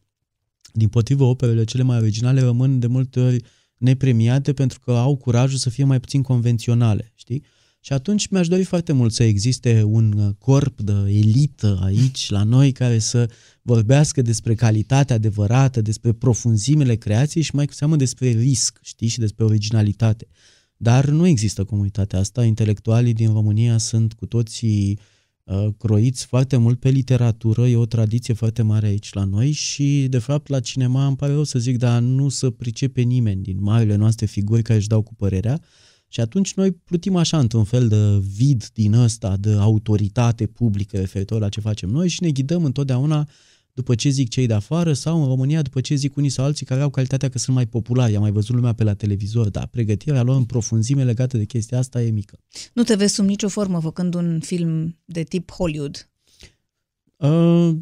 Din 0.72 0.88
potrivă, 0.88 1.24
operele 1.24 1.64
cele 1.64 1.82
mai 1.82 1.98
originale 1.98 2.40
rămân 2.40 2.78
de 2.78 2.86
multe 2.86 3.20
ori 3.20 3.42
nepremiate 3.76 4.52
pentru 4.52 4.80
că 4.80 4.90
au 4.90 5.16
curajul 5.16 5.58
să 5.58 5.70
fie 5.70 5.84
mai 5.84 6.00
puțin 6.00 6.22
convenționale, 6.22 7.12
știi? 7.14 7.42
Și 7.82 7.92
atunci 7.92 8.26
mi-aș 8.26 8.48
dori 8.48 8.64
foarte 8.64 8.92
mult 8.92 9.12
să 9.12 9.22
existe 9.22 9.82
un 9.82 10.12
uh, 10.12 10.34
corp 10.38 10.80
de 10.80 10.92
elită 10.92 11.80
aici, 11.82 12.30
la 12.30 12.42
noi, 12.42 12.72
care 12.72 12.98
să 12.98 13.30
vorbească 13.62 14.22
despre 14.22 14.54
calitatea 14.54 15.16
adevărată, 15.16 15.80
despre 15.80 16.12
profunzimele 16.12 16.94
creației 16.94 17.42
și 17.42 17.54
mai 17.54 17.66
cu 17.66 17.72
seamă 17.72 17.96
despre 17.96 18.28
risc, 18.28 18.78
știi, 18.82 19.08
și 19.08 19.18
despre 19.18 19.44
originalitate. 19.44 20.26
Dar 20.76 21.08
nu 21.08 21.26
există 21.26 21.64
comunitatea 21.64 22.18
asta. 22.18 22.44
Intelectualii 22.44 23.12
din 23.12 23.32
România 23.32 23.78
sunt 23.78 24.12
cu 24.12 24.26
toții 24.26 24.98
uh, 24.98 25.04
croiți 25.78 26.26
foarte 26.26 26.56
mult 26.56 26.78
pe 26.80 26.88
literatură, 26.88 27.66
e 27.66 27.76
o 27.76 27.86
tradiție 27.86 28.34
foarte 28.34 28.62
mare 28.62 28.86
aici 28.86 29.12
la 29.12 29.24
noi 29.24 29.50
și, 29.50 30.06
de 30.08 30.18
fapt, 30.18 30.48
la 30.48 30.60
cinema 30.60 31.06
îmi 31.06 31.16
pare 31.16 31.32
rău 31.32 31.44
să 31.44 31.58
zic, 31.58 31.78
dar 31.78 32.00
nu 32.00 32.28
să 32.28 32.50
pricepe 32.50 33.00
nimeni 33.00 33.42
din 33.42 33.56
marile 33.60 33.96
noastre 33.96 34.26
figuri 34.26 34.62
care 34.62 34.78
își 34.78 34.88
dau 34.88 35.02
cu 35.02 35.14
părerea, 35.14 35.60
și 36.08 36.20
atunci 36.20 36.54
noi 36.54 36.72
plutim 36.72 37.16
așa 37.16 37.38
într-un 37.38 37.64
fel 37.64 37.88
de 37.88 38.18
vid 38.34 38.70
din 38.74 38.92
ăsta, 38.92 39.36
de 39.36 39.50
autoritate 39.50 40.46
publică 40.46 40.98
referitor 40.98 41.40
la 41.40 41.48
ce 41.48 41.60
facem 41.60 41.88
noi 41.88 42.08
și 42.08 42.22
ne 42.22 42.30
ghidăm 42.30 42.64
întotdeauna 42.64 43.28
după 43.74 43.94
ce 43.94 44.08
zic 44.08 44.28
cei 44.28 44.46
de 44.46 44.54
afară 44.54 44.92
sau 44.92 45.20
în 45.20 45.26
România 45.26 45.62
după 45.62 45.80
ce 45.80 45.94
zic 45.94 46.16
unii 46.16 46.28
sau 46.28 46.44
alții 46.44 46.66
care 46.66 46.80
au 46.80 46.90
calitatea 46.90 47.28
că 47.28 47.38
sunt 47.38 47.56
mai 47.56 47.66
populari. 47.66 48.14
Am 48.14 48.20
mai 48.20 48.30
văzut 48.30 48.54
lumea 48.54 48.72
pe 48.72 48.84
la 48.84 48.94
televizor, 48.94 49.48
dar 49.48 49.66
pregătirea 49.66 50.22
lor 50.22 50.36
în 50.36 50.44
profunzime 50.44 51.04
legată 51.04 51.36
de 51.36 51.44
chestia 51.44 51.78
asta 51.78 52.02
e 52.02 52.10
mică. 52.10 52.38
Nu 52.72 52.82
te 52.82 52.94
vezi 52.94 53.14
sub 53.14 53.24
nicio 53.24 53.48
formă 53.48 53.80
făcând 53.80 54.14
un 54.14 54.40
film 54.40 54.98
de 55.04 55.22
tip 55.22 55.50
Hollywood? 55.50 56.10
Uh, 57.20 57.74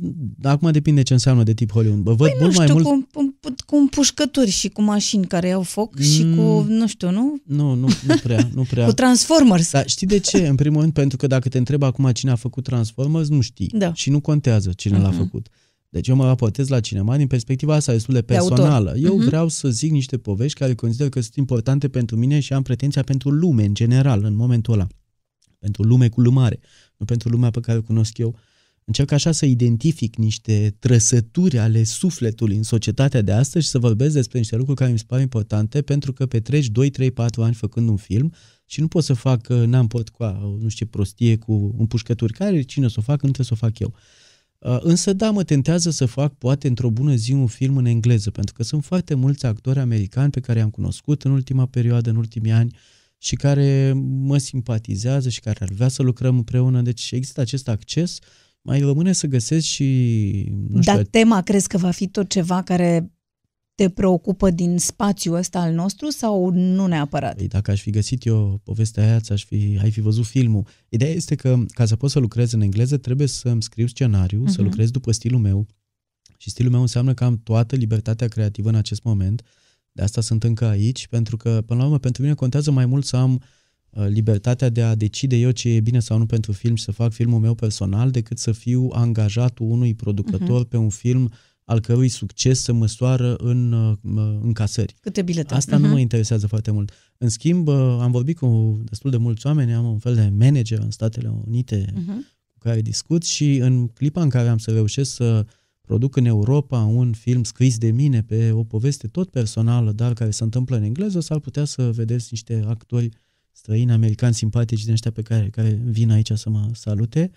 acum 0.43 0.70
depinde 0.70 1.02
ce 1.02 1.12
înseamnă 1.12 1.43
de 1.43 1.55
tip 1.55 1.73
Hollywood. 1.73 2.01
Bă, 2.01 2.15
văd 2.15 2.28
păi 2.28 2.36
mult 2.40 2.55
nu 2.55 2.62
știu, 2.62 2.74
mai 2.74 2.82
mult... 2.82 3.06
cu, 3.12 3.39
cu, 3.40 3.55
cu 3.66 3.77
împușcături 3.77 4.51
și 4.51 4.69
cu 4.69 4.82
mașini 4.82 5.27
care 5.27 5.51
au 5.51 5.62
foc 5.62 5.98
mm, 5.98 6.05
și 6.05 6.20
cu, 6.20 6.43
mm. 6.43 6.66
nu 6.69 6.86
știu, 6.86 7.10
nu? 7.10 7.40
Nu, 7.44 7.74
nu, 7.74 7.89
nu 8.06 8.16
prea, 8.23 8.48
nu 8.55 8.62
prea. 8.62 8.86
cu 8.89 8.93
Transformers. 8.93 9.70
Dar 9.70 9.89
știi 9.89 10.06
de 10.06 10.19
ce? 10.19 10.47
În 10.47 10.55
primul 10.55 10.81
rând, 10.81 10.93
pentru 10.93 11.16
că 11.16 11.27
dacă 11.27 11.48
te 11.48 11.59
întreb 11.59 11.82
acum 11.82 12.10
cine 12.10 12.31
a 12.31 12.35
făcut 12.35 12.65
Transformers, 12.65 13.28
nu 13.28 13.40
știi. 13.40 13.70
Da. 13.73 13.94
Și 13.94 14.10
nu 14.10 14.20
contează 14.20 14.73
cine 14.77 14.98
uh-huh. 14.98 15.02
l-a 15.02 15.10
făcut. 15.10 15.48
Deci 15.89 16.09
eu 16.09 16.16
mă 16.16 16.24
raportez 16.24 16.69
la 16.69 16.81
cinema 16.81 17.16
din 17.16 17.27
perspectiva 17.27 17.74
asta 17.74 17.93
destul 17.93 18.15
de 18.15 18.23
personală. 18.23 18.93
De 18.93 19.01
eu 19.01 19.20
uh-huh. 19.20 19.24
vreau 19.24 19.48
să 19.48 19.69
zic 19.69 19.90
niște 19.90 20.19
povești 20.19 20.59
care 20.59 20.74
consider 20.74 21.09
că 21.09 21.20
sunt 21.20 21.35
importante 21.35 21.89
pentru 21.89 22.16
mine 22.16 22.40
și 22.40 22.52
am 22.52 22.62
pretenția 22.62 23.02
pentru 23.02 23.31
lume 23.31 23.65
în 23.65 23.74
general, 23.74 24.24
în 24.24 24.35
momentul 24.35 24.73
ăla. 24.73 24.86
Pentru 25.59 25.82
lume 25.82 26.09
cu 26.09 26.20
lumare, 26.20 26.60
nu 26.97 27.05
pentru 27.05 27.28
lumea 27.28 27.51
pe 27.51 27.60
care 27.60 27.78
o 27.78 27.82
cunosc 27.82 28.19
eu. 28.19 28.36
Încerc 28.85 29.10
așa 29.10 29.32
să 29.32 29.47
identific 29.47 30.16
niște 30.16 30.77
trăsături 30.78 31.59
ale 31.59 31.85
sufletului 31.85 32.56
în 32.56 32.62
societatea 32.62 33.23
de 33.23 33.32
astăzi 33.32 33.65
și 33.65 33.70
să 33.70 33.78
vorbesc 33.78 34.15
despre 34.15 34.39
niște 34.39 34.56
lucruri 34.56 34.78
care 34.78 34.93
mi 34.93 34.98
se 34.98 35.05
pare 35.06 35.23
importante 35.23 35.82
pentru 35.82 36.12
că 36.12 36.27
petreci 36.27 36.66
2, 36.66 36.90
3, 36.90 37.10
4 37.10 37.43
ani 37.43 37.55
făcând 37.55 37.89
un 37.89 37.97
film 37.97 38.32
și 38.66 38.81
nu 38.81 38.89
pot 38.89 39.05
să 39.05 39.15
fac, 39.15 39.48
n-am 39.48 39.86
pot 39.86 40.09
cu 40.09 40.24
nu 40.60 40.69
știu 40.69 40.85
ce 40.85 40.90
prostie 40.90 41.36
cu 41.36 41.74
împușcături. 41.78 42.32
Care 42.32 42.62
cine 42.62 42.85
o 42.85 42.89
să 42.89 42.97
o 42.98 43.02
facă, 43.02 43.27
nu 43.27 43.32
trebuie 43.32 43.47
să 43.47 43.52
o 43.52 43.66
fac 43.66 43.78
eu. 43.78 43.94
Uh, 44.59 44.78
însă 44.80 45.12
da, 45.12 45.30
mă 45.30 45.44
tentează 45.44 45.90
să 45.90 46.06
fac 46.06 46.35
poate 46.35 46.68
într-o 46.68 46.90
bună 46.90 47.14
zi 47.14 47.32
un 47.32 47.47
film 47.47 47.76
în 47.76 47.85
engleză, 47.85 48.30
pentru 48.30 48.55
că 48.55 48.62
sunt 48.62 48.85
foarte 48.85 49.14
mulți 49.14 49.47
actori 49.47 49.78
americani 49.78 50.30
pe 50.30 50.40
care 50.40 50.59
i-am 50.59 50.70
cunoscut 50.70 51.22
în 51.22 51.30
ultima 51.30 51.66
perioadă, 51.66 52.10
în 52.10 52.16
ultimii 52.16 52.52
ani, 52.52 52.76
și 53.18 53.35
care 53.35 53.93
mă 54.02 54.39
simpatizează 54.39 55.28
și 55.28 55.40
care 55.40 55.59
ar 55.60 55.68
vrea 55.68 55.89
să 55.89 56.02
lucrăm 56.02 56.36
împreună. 56.36 56.82
Deci 56.82 57.10
există 57.10 57.40
acest 57.40 57.68
acces 57.68 58.18
mai 58.62 58.80
rămâne 58.80 59.12
să 59.12 59.26
găsesc 59.26 59.66
și... 59.66 59.85
Nu 60.68 60.80
știu, 60.80 60.94
Dar 60.94 61.05
tema 61.05 61.43
crezi 61.43 61.68
că 61.68 61.78
va 61.78 61.90
fi 61.90 62.09
tot 62.09 62.28
ceva 62.28 62.62
care 62.62 63.12
te 63.78 63.88
preocupă 63.88 64.50
din 64.50 64.78
spațiul 64.78 65.34
ăsta 65.34 65.60
al 65.60 65.74
nostru 65.74 66.10
sau 66.10 66.50
nu 66.50 66.86
neapărat? 66.86 67.36
Păi 67.36 67.48
dacă 67.48 67.70
aș 67.70 67.80
fi 67.80 67.90
găsit 67.90 68.26
eu 68.26 68.60
povestea 68.64 69.02
aia, 69.02 69.20
aș 69.28 69.44
fi, 69.44 69.78
ai 69.82 69.90
fi 69.90 70.00
văzut 70.00 70.26
filmul. 70.26 70.66
Ideea 70.88 71.10
este 71.10 71.34
că 71.34 71.59
ca 71.68 71.84
să 71.84 71.96
pot 71.96 72.10
să 72.10 72.18
lucrez 72.18 72.52
în 72.52 72.60
engleză 72.60 72.96
trebuie 72.96 73.26
să-mi 73.26 73.62
scriu 73.62 73.86
scenariu, 73.86 74.42
uh-huh. 74.42 74.50
să 74.50 74.60
mhm. 74.60 74.64
lucrez 74.64 74.90
după 74.90 75.12
stilul 75.12 75.40
meu 75.40 75.66
și 76.36 76.50
stilul 76.50 76.70
meu 76.70 76.80
înseamnă 76.80 77.14
că 77.14 77.24
am 77.24 77.40
toată 77.42 77.76
libertatea 77.76 78.28
creativă 78.28 78.68
în 78.68 78.74
acest 78.74 79.02
moment. 79.02 79.42
De 79.92 80.02
asta 80.02 80.20
sunt 80.20 80.44
încă 80.44 80.64
aici, 80.64 81.06
pentru 81.06 81.36
că, 81.36 81.62
până 81.66 81.78
la 81.78 81.84
urmă, 81.84 81.98
pentru 81.98 82.22
mine 82.22 82.34
contează 82.34 82.70
mai 82.70 82.86
mult 82.86 83.05
să 83.05 83.16
am 83.16 83.34
uh, 83.34 83.40
Uh, 83.90 84.06
libertatea 84.09 84.68
de 84.68 84.82
a 84.82 84.94
decide 84.94 85.36
eu 85.36 85.50
ce 85.50 85.68
e 85.68 85.80
bine 85.80 86.00
sau 86.00 86.18
nu 86.18 86.26
pentru 86.26 86.52
film 86.52 86.74
și 86.74 86.84
să 86.84 86.92
fac 86.92 87.12
filmul 87.12 87.38
meu 87.38 87.55
personal, 87.55 88.10
decât 88.10 88.38
să 88.38 88.52
fiu 88.52 88.90
angajatul 88.92 89.70
unui 89.70 89.94
producător 89.94 90.66
uh-huh. 90.66 90.68
pe 90.68 90.76
un 90.76 90.88
film 90.88 91.32
al 91.69 91.81
cărui 91.81 92.09
succes 92.09 92.61
se 92.61 92.73
măsoară 92.73 93.35
în 93.35 93.73
uh, 93.73 93.97
încasări. 94.40 94.95
Câte 95.01 95.23
bilete? 95.23 95.55
Asta 95.55 95.77
uh-huh. 95.77 95.81
nu 95.81 95.89
mă 95.89 95.99
interesează 95.99 96.47
foarte 96.47 96.70
mult. 96.70 96.93
În 97.19 97.28
schimb, 97.28 97.69
uh, 97.69 97.74
am 98.01 98.11
vorbit 98.11 98.36
cu 98.39 98.81
destul 98.85 99.11
de 99.11 99.16
mulți 99.16 99.47
oameni, 99.47 99.73
am 99.73 99.85
un 99.85 99.99
fel 99.99 100.15
de 100.15 100.32
manager 100.39 100.78
în 100.78 100.90
Statele 100.90 101.28
Unite 101.47 101.85
uh-huh. 101.93 102.47
cu 102.53 102.59
care 102.59 102.81
discut 102.81 103.24
și 103.24 103.57
în 103.57 103.89
clipa 103.89 104.23
în 104.23 104.28
care 104.28 104.49
am 104.49 104.59
să 104.59 104.70
reușesc 104.70 105.15
să 105.15 105.47
produc 105.81 106.16
în 106.16 106.24
Europa 106.24 106.78
un 106.78 107.12
film 107.12 107.45
scris 107.45 107.78
de 107.78 107.90
mine 107.90 108.23
pe 108.23 108.51
o 108.51 108.65
poveste 108.65 109.07
tot 109.07 109.31
personală, 109.31 109.93
dar 109.93 110.12
care 110.12 110.31
se 110.31 110.43
întâmplă 110.43 110.77
în 110.77 110.82
engleză, 110.82 111.20
s-ar 111.20 111.39
putea 111.39 111.65
să 111.65 111.90
vedeți 111.90 112.28
niște 112.31 112.65
actori 112.66 113.05
uh, 113.05 113.12
străini 113.59 113.93
americani 113.93 114.35
simpatici 114.35 114.85
din 114.85 114.93
ăștia 114.93 115.11
pe 115.11 115.23
care, 115.23 115.49
care 115.49 115.81
vin 115.85 116.11
aici 116.11 116.31
să 116.32 116.51
mă 116.51 116.70
salute 116.73 117.31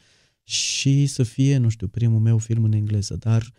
și 0.43 1.05
să 1.05 1.23
fie, 1.23 1.57
nu 1.57 1.69
știu, 1.69 1.87
primul 1.87 2.19
meu 2.19 2.37
film 2.37 2.63
în 2.63 2.71
engleză, 2.71 3.15
dar 3.15 3.51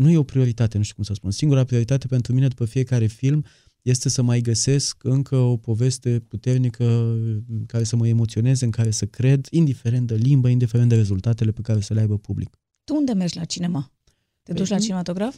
nu 0.00 0.10
e 0.10 0.16
o 0.16 0.22
prioritate, 0.22 0.76
nu 0.76 0.82
știu 0.82 0.94
cum 0.94 1.04
să 1.04 1.14
spun. 1.14 1.30
Singura 1.30 1.64
prioritate 1.64 2.06
pentru 2.06 2.32
mine 2.32 2.48
după 2.48 2.64
fiecare 2.64 3.06
film 3.06 3.44
este 3.82 4.08
să 4.08 4.22
mai 4.22 4.40
găsesc 4.40 5.04
încă 5.04 5.36
o 5.36 5.56
poveste 5.56 6.18
puternică 6.28 7.16
care 7.66 7.84
să 7.84 7.96
mă 7.96 8.08
emoționeze, 8.08 8.64
în 8.64 8.70
care 8.70 8.90
să 8.90 9.06
cred, 9.06 9.46
indiferent 9.50 10.06
de 10.06 10.14
limbă, 10.14 10.48
indiferent 10.48 10.88
de 10.88 10.94
rezultatele 10.94 11.50
pe 11.50 11.60
care 11.60 11.80
să 11.80 11.94
le 11.94 12.00
aibă 12.00 12.18
public. 12.18 12.58
Tu 12.84 12.94
unde 12.94 13.12
mergi 13.12 13.36
la 13.36 13.44
cinema? 13.44 13.92
Te 14.42 14.52
duci 14.52 14.68
la 14.68 14.76
Păi, 14.76 14.84
cinematograf? 14.84 15.36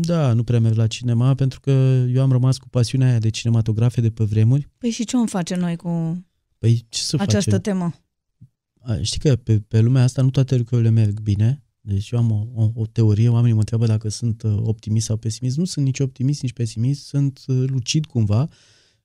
Da, 0.00 0.32
nu 0.32 0.44
prea 0.44 0.60
merg 0.60 0.76
la 0.76 0.86
cinema, 0.86 1.34
pentru 1.34 1.60
că 1.60 1.70
eu 2.08 2.22
am 2.22 2.32
rămas 2.32 2.58
cu 2.58 2.68
pasiunea 2.68 3.08
aia 3.08 3.18
de 3.18 3.28
cinematografe 3.28 4.00
de 4.00 4.10
pe 4.10 4.24
vremuri. 4.24 4.68
Păi 4.78 4.90
și 4.90 5.04
ce 5.04 5.16
om 5.16 5.26
face 5.26 5.54
noi 5.54 5.76
cu 5.76 6.24
Păi 6.58 6.86
ce 6.88 7.00
să 7.02 7.16
această 7.18 7.50
facem? 7.50 7.72
temă? 7.72 7.94
A, 8.80 9.02
Știi 9.02 9.20
că 9.20 9.36
pe, 9.36 9.60
pe 9.60 9.80
lumea 9.80 10.02
asta 10.02 10.22
nu 10.22 10.30
toate 10.30 10.56
lucrurile 10.56 10.88
merg 10.88 11.20
bine. 11.20 11.62
Deci 11.84 12.10
eu 12.10 12.18
am 12.18 12.30
o, 12.30 12.46
o, 12.54 12.70
o 12.74 12.86
teorie, 12.86 13.28
oamenii 13.28 13.52
mă 13.52 13.58
întreabă 13.58 13.86
dacă 13.86 14.08
sunt 14.08 14.42
uh, 14.42 14.56
optimist 14.62 15.06
sau 15.06 15.16
pesimist. 15.16 15.56
Nu 15.56 15.64
sunt 15.64 15.84
nici 15.84 16.00
optimist, 16.00 16.42
nici 16.42 16.52
pesimist, 16.52 17.06
sunt 17.06 17.40
uh, 17.46 17.64
lucid 17.66 18.06
cumva. 18.06 18.48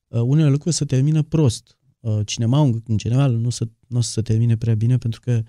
Uh, 0.08 0.20
Unele 0.20 0.48
lucruri 0.48 0.74
se 0.74 0.84
termină 0.84 1.22
prost. 1.22 1.78
Uh, 2.00 2.18
Cinemaul, 2.24 2.82
în 2.86 2.96
general, 2.96 3.36
nu, 3.36 3.50
se, 3.50 3.68
nu 3.86 3.98
o 3.98 4.00
să 4.00 4.10
se 4.10 4.22
termine 4.22 4.56
prea 4.56 4.74
bine 4.74 4.98
pentru 4.98 5.20
că 5.20 5.42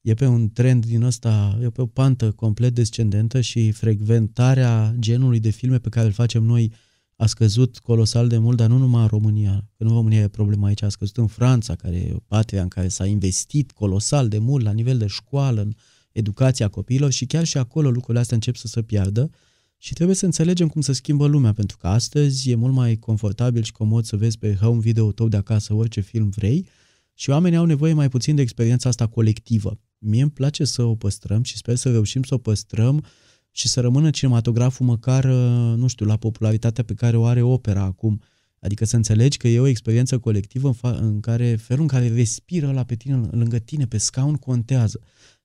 e 0.00 0.14
pe 0.14 0.26
un 0.26 0.50
trend 0.52 0.86
din 0.86 1.02
ăsta, 1.02 1.58
e 1.62 1.70
pe 1.70 1.80
o 1.80 1.86
pantă 1.86 2.32
complet 2.32 2.74
descendentă 2.74 3.40
și 3.40 3.70
frecventarea 3.70 4.94
genului 4.98 5.40
de 5.40 5.50
filme 5.50 5.78
pe 5.78 5.88
care 5.88 6.06
îl 6.06 6.12
facem 6.12 6.42
noi 6.42 6.72
a 7.16 7.26
scăzut 7.26 7.78
colosal 7.78 8.28
de 8.28 8.38
mult, 8.38 8.56
dar 8.56 8.68
nu 8.68 8.78
numai 8.78 9.02
în 9.02 9.08
România, 9.08 9.68
că 9.76 9.84
nu 9.84 9.92
România 9.92 10.20
e 10.20 10.28
problema 10.28 10.66
aici, 10.66 10.82
a 10.82 10.88
scăzut 10.88 11.16
în 11.16 11.26
Franța, 11.26 11.74
care 11.74 11.96
e 11.96 12.12
o 12.14 12.18
patria 12.26 12.62
în 12.62 12.68
care 12.68 12.88
s-a 12.88 13.06
investit 13.06 13.70
colosal 13.70 14.28
de 14.28 14.38
mult 14.38 14.64
la 14.64 14.72
nivel 14.72 14.98
de 14.98 15.06
școală, 15.06 15.60
în 15.60 15.72
educația 16.18 16.68
copiilor 16.68 17.10
și 17.10 17.26
chiar 17.26 17.44
și 17.44 17.58
acolo 17.58 17.90
lucrurile 17.90 18.20
astea 18.20 18.36
încep 18.36 18.56
să 18.56 18.66
se 18.66 18.82
piardă 18.82 19.30
și 19.76 19.92
trebuie 19.92 20.16
să 20.16 20.24
înțelegem 20.24 20.68
cum 20.68 20.80
să 20.80 20.92
schimbă 20.92 21.26
lumea, 21.26 21.52
pentru 21.52 21.76
că 21.76 21.86
astăzi 21.86 22.50
e 22.50 22.54
mult 22.54 22.74
mai 22.74 22.96
confortabil 22.96 23.62
și 23.62 23.72
comod 23.72 24.04
să 24.04 24.16
vezi 24.16 24.38
pe 24.38 24.54
home 24.54 24.80
video 24.80 25.12
tău 25.12 25.28
de 25.28 25.36
acasă 25.36 25.74
orice 25.74 26.00
film 26.00 26.28
vrei 26.28 26.66
și 27.14 27.30
oamenii 27.30 27.58
au 27.58 27.64
nevoie 27.64 27.92
mai 27.92 28.08
puțin 28.08 28.34
de 28.34 28.42
experiența 28.42 28.88
asta 28.88 29.06
colectivă. 29.06 29.80
Mie 29.98 30.22
îmi 30.22 30.30
place 30.30 30.64
să 30.64 30.82
o 30.82 30.94
păstrăm 30.94 31.42
și 31.42 31.56
sper 31.56 31.76
să 31.76 31.90
reușim 31.90 32.22
să 32.22 32.34
o 32.34 32.38
păstrăm 32.38 33.04
și 33.50 33.68
să 33.68 33.80
rămână 33.80 34.10
cinematograful 34.10 34.86
măcar, 34.86 35.24
uh, 35.24 35.76
nu 35.76 35.86
știu, 35.86 36.06
la 36.06 36.16
popularitatea 36.16 36.84
pe 36.84 36.94
care 36.94 37.16
o 37.16 37.24
are 37.24 37.42
opera 37.42 37.82
acum. 37.82 38.20
Adică 38.60 38.84
să 38.84 38.96
înțelegi 38.96 39.36
că 39.36 39.48
e 39.48 39.60
o 39.60 39.66
experiență 39.66 40.18
colectivă 40.18 40.68
în, 40.68 40.74
fa- 40.74 40.98
în 41.00 41.20
care 41.20 41.56
felul 41.56 41.82
în 41.82 41.88
care 41.88 42.08
respiră 42.08 42.72
la 42.72 42.84
pe 42.84 42.94
tine, 42.94 43.28
lângă 43.30 43.58
tine, 43.58 43.86
pe 43.86 43.98
scaun, 43.98 44.34
contează. 44.34 45.00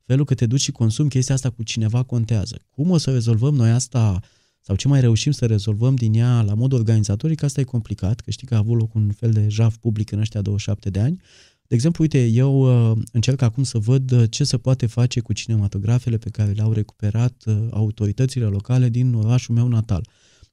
Felul 0.06 0.26
că 0.26 0.34
te 0.34 0.46
duci 0.46 0.62
și 0.62 0.72
consumi 0.72 1.10
chestia 1.10 1.36
asta 1.36 1.50
cu 1.50 1.64
cineva 1.64 2.04
contează. 2.04 2.62
Cum 2.70 2.90
o 2.90 2.98
să 2.98 3.12
rezolvăm 3.12 3.56
noi 3.56 3.70
asta 3.70 4.20
sau 4.66 4.76
ce 4.76 4.88
mai 4.88 5.02
reușim 5.02 5.32
să 5.32 5.46
rezolvăm 5.46 5.96
din 5.96 6.14
ea 6.14 6.42
la 6.42 6.54
mod 6.54 6.74
organizatoric, 6.74 7.44
asta 7.44 7.60
e 7.60 7.64
complicat, 7.64 8.20
că 8.20 8.32
știi 8.32 8.48
că 8.48 8.56
a 8.56 8.58
avut 8.58 8.78
loc 8.78 8.94
un 8.94 9.12
fel 9.12 9.32
de 9.32 9.48
jaf 9.48 9.76
public 9.76 10.12
în 10.12 10.20
ăștia 10.20 10.42
27 10.42 10.90
de 10.90 11.00
ani. 11.00 11.22
De 11.68 11.76
exemplu, 11.76 12.04
uite, 12.04 12.26
eu 12.26 12.92
uh, 12.92 12.98
încerc 13.12 13.42
acum 13.42 13.64
să 13.64 13.78
văd 13.78 14.12
uh, 14.12 14.24
ce 14.30 14.44
se 14.44 14.58
poate 14.58 14.86
face 14.86 15.20
cu 15.20 15.34
cinematografele 15.34 16.18
pe 16.18 16.30
care 16.30 16.52
le-au 16.52 16.72
recuperat 16.72 17.44
uh, 17.46 17.58
autoritățile 17.72 18.46
locale 18.46 18.90
din 18.90 19.14
orașul 19.14 19.56
meu 19.56 19.68
natal. 19.68 20.08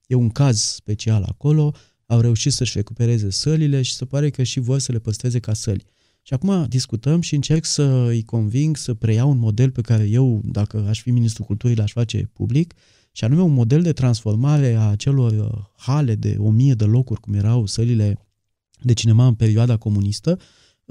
E 0.07 0.15
un 0.15 0.31
caz 0.31 0.61
special 0.61 1.23
acolo, 1.23 1.75
au 2.07 2.21
reușit 2.21 2.53
să-și 2.53 2.77
recupereze 2.77 3.31
sălile 3.31 3.83
și 3.83 3.95
se 3.95 4.05
pare 4.05 4.31
că 4.31 4.43
și 4.43 4.61
vor 4.61 4.79
să 4.79 4.93
le 4.93 4.99
păstreze 4.99 5.39
ca 5.39 5.55
săli. 5.55 5.85
Și 6.23 6.35
acum 6.35 6.67
discutăm 6.69 7.21
și 7.21 7.35
încerc 7.35 7.65
să 7.65 8.05
îi 8.09 8.23
conving 8.23 8.77
să 8.77 8.95
preiau 8.95 9.31
un 9.31 9.39
model 9.39 9.71
pe 9.71 9.81
care 9.81 10.05
eu, 10.05 10.41
dacă 10.45 10.87
aș 10.89 11.01
fi 11.01 11.11
ministrul 11.11 11.47
culturii, 11.47 11.77
l-aș 11.77 11.93
face 11.93 12.31
public, 12.33 12.75
și 13.13 13.25
anume 13.25 13.43
un 13.43 13.53
model 13.53 13.83
de 13.83 13.93
transformare 13.93 14.75
a 14.75 14.97
celor 14.97 15.33
uh, 15.33 15.65
hale 15.77 16.15
de 16.15 16.37
o 16.39 16.51
mie 16.51 16.75
de 16.75 16.85
locuri, 16.85 17.21
cum 17.21 17.35
erau 17.35 17.67
sălile 17.67 18.27
de 18.83 18.93
cinema 18.93 19.27
în 19.27 19.35
perioada 19.35 19.77
comunistă, 19.77 20.39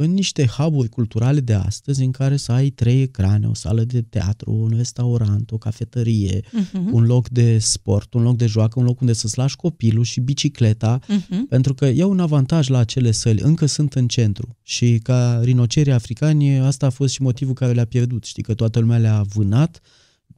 în 0.01 0.11
niște 0.13 0.45
hub 0.45 0.87
culturale 0.87 1.39
de 1.39 1.53
astăzi 1.53 2.03
în 2.03 2.11
care 2.11 2.37
să 2.37 2.51
ai 2.51 2.69
trei 2.69 3.01
ecrane, 3.01 3.47
o 3.47 3.53
sală 3.53 3.83
de 3.83 4.01
teatru, 4.01 4.51
un 4.51 4.73
restaurant, 4.75 5.51
o 5.51 5.57
cafetărie, 5.57 6.39
Uh-huh. 6.41 6.91
un 6.91 7.03
loc 7.05 7.29
de 7.29 7.57
sport, 7.57 8.13
un 8.13 8.21
loc 8.21 8.37
de 8.37 8.45
joacă, 8.45 8.79
un 8.79 8.85
loc 8.85 8.99
unde 9.01 9.13
să-ți 9.13 9.37
lași 9.37 9.55
copilul 9.55 10.03
și 10.03 10.19
bicicleta, 10.19 10.99
Uh-huh. 10.99 11.47
pentru 11.49 11.73
că 11.73 11.85
e 11.85 12.03
un 12.03 12.19
avantaj 12.19 12.67
la 12.67 12.77
acele 12.77 13.11
săli, 13.11 13.41
încă 13.41 13.65
sunt 13.65 13.93
în 13.93 14.07
centru 14.07 14.57
și 14.63 14.99
ca 15.03 15.39
rinocerii 15.43 15.91
africani 15.91 16.59
asta 16.59 16.85
a 16.85 16.89
fost 16.89 17.13
și 17.13 17.21
motivul 17.21 17.53
care 17.53 17.71
le-a 17.73 17.85
pierdut. 17.85 18.23
Știi 18.23 18.43
că 18.43 18.53
toată 18.53 18.79
lumea 18.79 18.97
le-a 18.97 19.21
vânat 19.33 19.81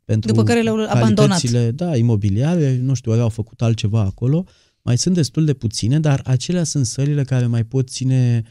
pentru 0.05 0.29
După 0.31 0.43
care 0.43 0.61
le-au 0.61 0.75
abandonat. 0.75 1.15
calitățile, 1.15 1.71
Da, 1.71 1.95
imobiliare, 1.97 2.77
nu 2.81 2.93
știu, 2.93 3.11
ori 3.11 3.21
au 3.21 3.29
făcut 3.29 3.61
altceva 3.61 4.01
acolo. 4.01 4.45
Mai 4.81 4.97
sunt 4.97 5.15
destul 5.15 5.45
de 5.45 5.53
puține, 5.53 5.99
dar 5.99 6.21
acelea 6.25 6.63
sunt 6.63 6.85
sălile 6.85 7.23
care 7.23 7.45
mai 7.45 7.63
pot 7.63 7.89
ține 7.89 8.43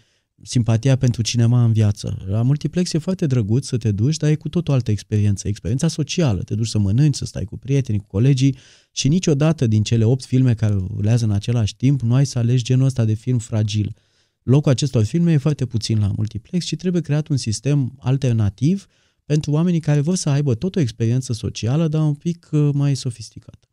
simpatia 0.42 0.96
pentru 0.96 1.22
cinema 1.22 1.64
în 1.64 1.72
viață. 1.72 2.24
La 2.26 2.42
multiplex 2.42 2.92
e 2.92 2.98
foarte 2.98 3.26
drăguț 3.26 3.66
să 3.66 3.76
te 3.76 3.92
duci, 3.92 4.16
dar 4.16 4.30
e 4.30 4.34
cu 4.34 4.48
tot 4.48 4.68
o 4.68 4.72
altă 4.72 4.90
experiență, 4.90 5.48
experiența 5.48 5.88
socială. 5.88 6.42
Te 6.42 6.54
duci 6.54 6.66
să 6.66 6.78
mănânci, 6.78 7.14
să 7.14 7.24
stai 7.24 7.44
cu 7.44 7.58
prietenii, 7.58 8.00
cu 8.00 8.06
colegii 8.06 8.56
și 8.92 9.08
niciodată 9.08 9.66
din 9.66 9.82
cele 9.82 10.04
opt 10.04 10.24
filme 10.24 10.54
care 10.54 10.74
rulează 10.94 11.24
în 11.24 11.30
același 11.30 11.76
timp 11.76 12.00
nu 12.00 12.14
ai 12.14 12.26
să 12.26 12.38
alegi 12.38 12.62
genul 12.62 12.86
ăsta 12.86 13.04
de 13.04 13.14
film 13.14 13.38
fragil. 13.38 13.96
Locul 14.42 14.70
acestor 14.70 15.04
filme 15.04 15.32
e 15.32 15.36
foarte 15.36 15.66
puțin 15.66 15.98
la 15.98 16.12
multiplex 16.16 16.64
și 16.64 16.76
trebuie 16.76 17.02
creat 17.02 17.28
un 17.28 17.36
sistem 17.36 17.96
alternativ 17.98 18.86
pentru 19.24 19.50
oamenii 19.50 19.80
care 19.80 20.00
vor 20.00 20.16
să 20.16 20.28
aibă 20.28 20.54
tot 20.54 20.76
o 20.76 20.80
experiență 20.80 21.32
socială, 21.32 21.88
dar 21.88 22.02
un 22.02 22.14
pic 22.14 22.48
uh, 22.52 22.68
mai 22.72 22.96
sofisticată. 22.96 23.68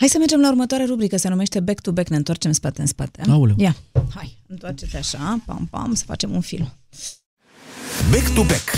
Hai 0.00 0.08
să 0.08 0.18
mergem 0.18 0.40
la 0.40 0.48
următoarea 0.48 0.86
rubrică, 0.86 1.16
se 1.16 1.28
numește 1.28 1.60
Back 1.60 1.80
to 1.80 1.92
Back, 1.92 2.08
ne 2.08 2.16
întoarcem 2.16 2.52
spate 2.52 2.80
în 2.80 2.86
spate. 2.86 3.22
Aoleu. 3.28 3.56
Ia, 3.58 3.76
hai, 4.14 4.42
întoarce-te 4.46 4.96
așa, 4.96 5.42
pam, 5.46 5.66
pam, 5.66 5.94
să 5.94 6.04
facem 6.04 6.30
un 6.34 6.40
film. 6.40 6.72
Back 8.10 8.34
to 8.34 8.42
back. 8.44 8.68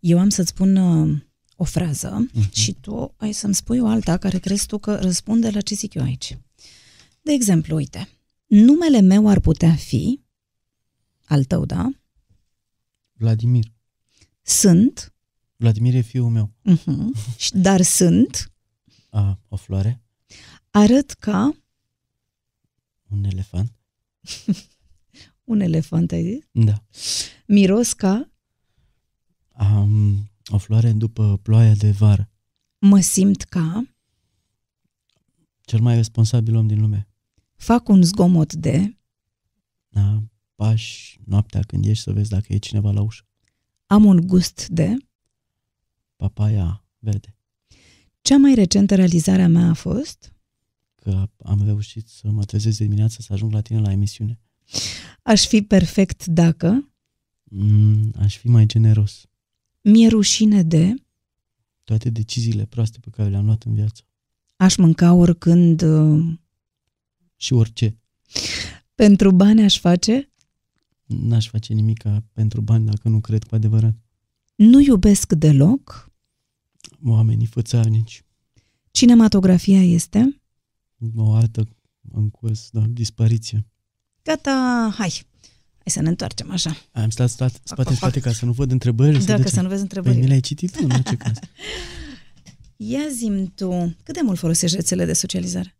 Eu 0.00 0.18
am 0.18 0.28
să-ți 0.28 0.48
spun 0.48 0.76
uh, 0.76 1.18
o 1.56 1.64
frază 1.64 2.28
Mhm. 2.32 2.48
uh-huh. 2.48 2.52
și 2.52 2.72
tu 2.72 3.14
ai 3.16 3.32
să-mi 3.32 3.54
spui 3.54 3.78
o 3.80 3.86
alta 3.86 4.16
care 4.16 4.38
crezi 4.38 4.66
tu 4.66 4.78
că 4.78 4.94
răspunde 4.94 5.50
la 5.50 5.60
ce 5.60 5.74
zic 5.74 5.94
eu 5.94 6.02
aici. 6.02 6.38
De 7.22 7.32
exemplu, 7.32 7.74
uite, 7.76 8.08
numele 8.46 9.00
meu 9.00 9.28
ar 9.28 9.40
putea 9.40 9.74
fi, 9.74 10.20
al 11.24 11.44
tău, 11.44 11.64
da? 11.64 11.88
Vladimir. 13.12 13.64
Sunt, 14.42 15.14
Vladimir 15.56 15.94
e 15.94 16.00
fiul 16.00 16.28
meu. 16.28 16.50
uh-huh, 16.70 17.36
și- 17.36 17.50
dar 17.54 17.82
sunt, 17.82 18.52
A, 19.14 19.38
o 19.48 19.56
floare? 19.56 20.02
arăt 20.70 21.10
ca 21.12 21.56
Un 23.08 23.24
elefant? 23.24 23.72
un 25.44 25.60
elefant, 25.60 26.12
ai 26.12 26.22
zis? 26.22 26.44
Da. 26.64 26.84
Miros 27.46 27.92
ca, 27.92 28.28
Am 29.52 30.16
o 30.46 30.58
floare 30.58 30.92
după 30.92 31.38
ploaia 31.42 31.74
de 31.74 31.90
vară. 31.90 32.30
mă 32.78 33.00
simt 33.00 33.42
ca, 33.42 33.82
Cel 35.60 35.80
mai 35.80 35.94
responsabil 35.94 36.54
om 36.56 36.66
din 36.66 36.80
lume. 36.80 37.08
fac 37.56 37.88
un 37.88 38.02
zgomot 38.02 38.52
de, 38.54 38.98
Da, 39.88 40.22
pași 40.54 41.20
noaptea 41.24 41.60
când 41.62 41.84
ieși 41.84 42.02
să 42.02 42.12
vezi 42.12 42.30
dacă 42.30 42.52
e 42.52 42.58
cineva 42.58 42.90
la 42.90 43.00
ușă. 43.02 43.24
am 43.86 44.04
un 44.04 44.26
gust 44.26 44.68
de, 44.68 44.96
Papaya 46.16 46.84
verde. 46.98 47.36
Cea 48.24 48.36
mai 48.36 48.54
recentă 48.54 48.94
realizare 48.94 49.42
a 49.42 49.48
mea 49.48 49.68
a 49.68 49.72
fost, 49.74 50.32
Că 50.94 51.28
am 51.44 51.62
reușit 51.64 52.08
să 52.08 52.30
mă 52.30 52.44
trezesc 52.44 52.78
de 52.78 52.84
dimineață 52.84 53.22
să 53.22 53.32
ajung 53.32 53.52
la 53.52 53.60
tine 53.60 53.80
la 53.80 53.92
emisiune. 53.92 54.38
aș 55.22 55.46
fi 55.46 55.62
perfect 55.62 56.26
dacă, 56.26 56.88
Mm, 57.44 58.12
aș 58.18 58.36
fi 58.36 58.48
mai 58.48 58.66
generos. 58.66 59.24
mi-e 59.80 60.08
rușine 60.08 60.62
de, 60.62 60.94
Toate 61.84 62.10
deciziile 62.10 62.64
proaste 62.64 62.98
pe 63.00 63.10
care 63.10 63.28
le-am 63.28 63.44
luat 63.44 63.62
în 63.62 63.74
viață. 63.74 64.02
aș 64.56 64.76
mânca 64.76 65.12
oricând, 65.12 65.82
uh, 65.82 66.34
Și 67.36 67.52
orice. 67.52 67.98
pentru 68.94 69.30
bani 69.30 69.62
aș 69.62 69.78
face, 69.78 70.28
N-aș 71.06 71.48
face 71.48 71.72
nimic 71.72 72.02
pentru 72.32 72.60
bani 72.60 72.84
dacă 72.86 73.08
nu 73.08 73.20
cred 73.20 73.44
cu 73.44 73.54
adevărat. 73.54 73.94
nu 74.54 74.80
iubesc 74.80 75.32
deloc, 75.32 76.12
Oamenii 77.04 77.46
fățarnici. 77.46 78.24
cinematografia 78.90 79.82
este, 79.82 80.40
O 81.16 81.32
artă 81.32 81.68
în 82.12 82.30
curs 82.30 82.68
de 82.72 82.80
dispariție. 82.88 83.66
gata, 84.22 84.50
hai, 84.98 85.22
hai 85.78 85.84
să 85.84 86.02
ne 86.02 86.08
întoarcem 86.08 86.50
așa. 86.50 86.76
Am 86.92 87.10
stat, 87.10 87.28
stat 87.30 87.60
spate 87.64 87.80
în 87.80 87.84
pac. 87.84 87.94
spate 87.96 88.20
ca 88.20 88.32
să 88.32 88.44
nu 88.44 88.52
văd 88.52 88.70
întrebările. 88.70 89.18
Dacă 89.24 89.42
de 89.42 89.48
ce? 89.48 89.54
să 89.54 89.60
nu 89.60 89.68
vezi 89.68 89.86
Păi 89.86 89.88
mi 89.90 89.96
întrebările. 89.96 90.26
le-ai 90.26 90.40
citit 90.40 90.70
tu, 90.72 90.78
în 90.82 90.90
orice 90.90 91.16
caz. 91.16 91.36
Ia 92.76 93.08
zim 93.12 93.46
tu, 93.54 93.96
cât 94.02 94.14
de 94.14 94.20
mult 94.24 94.38
folosești 94.38 94.76
rețele 94.76 95.04
de 95.04 95.12
socializare? 95.12 95.76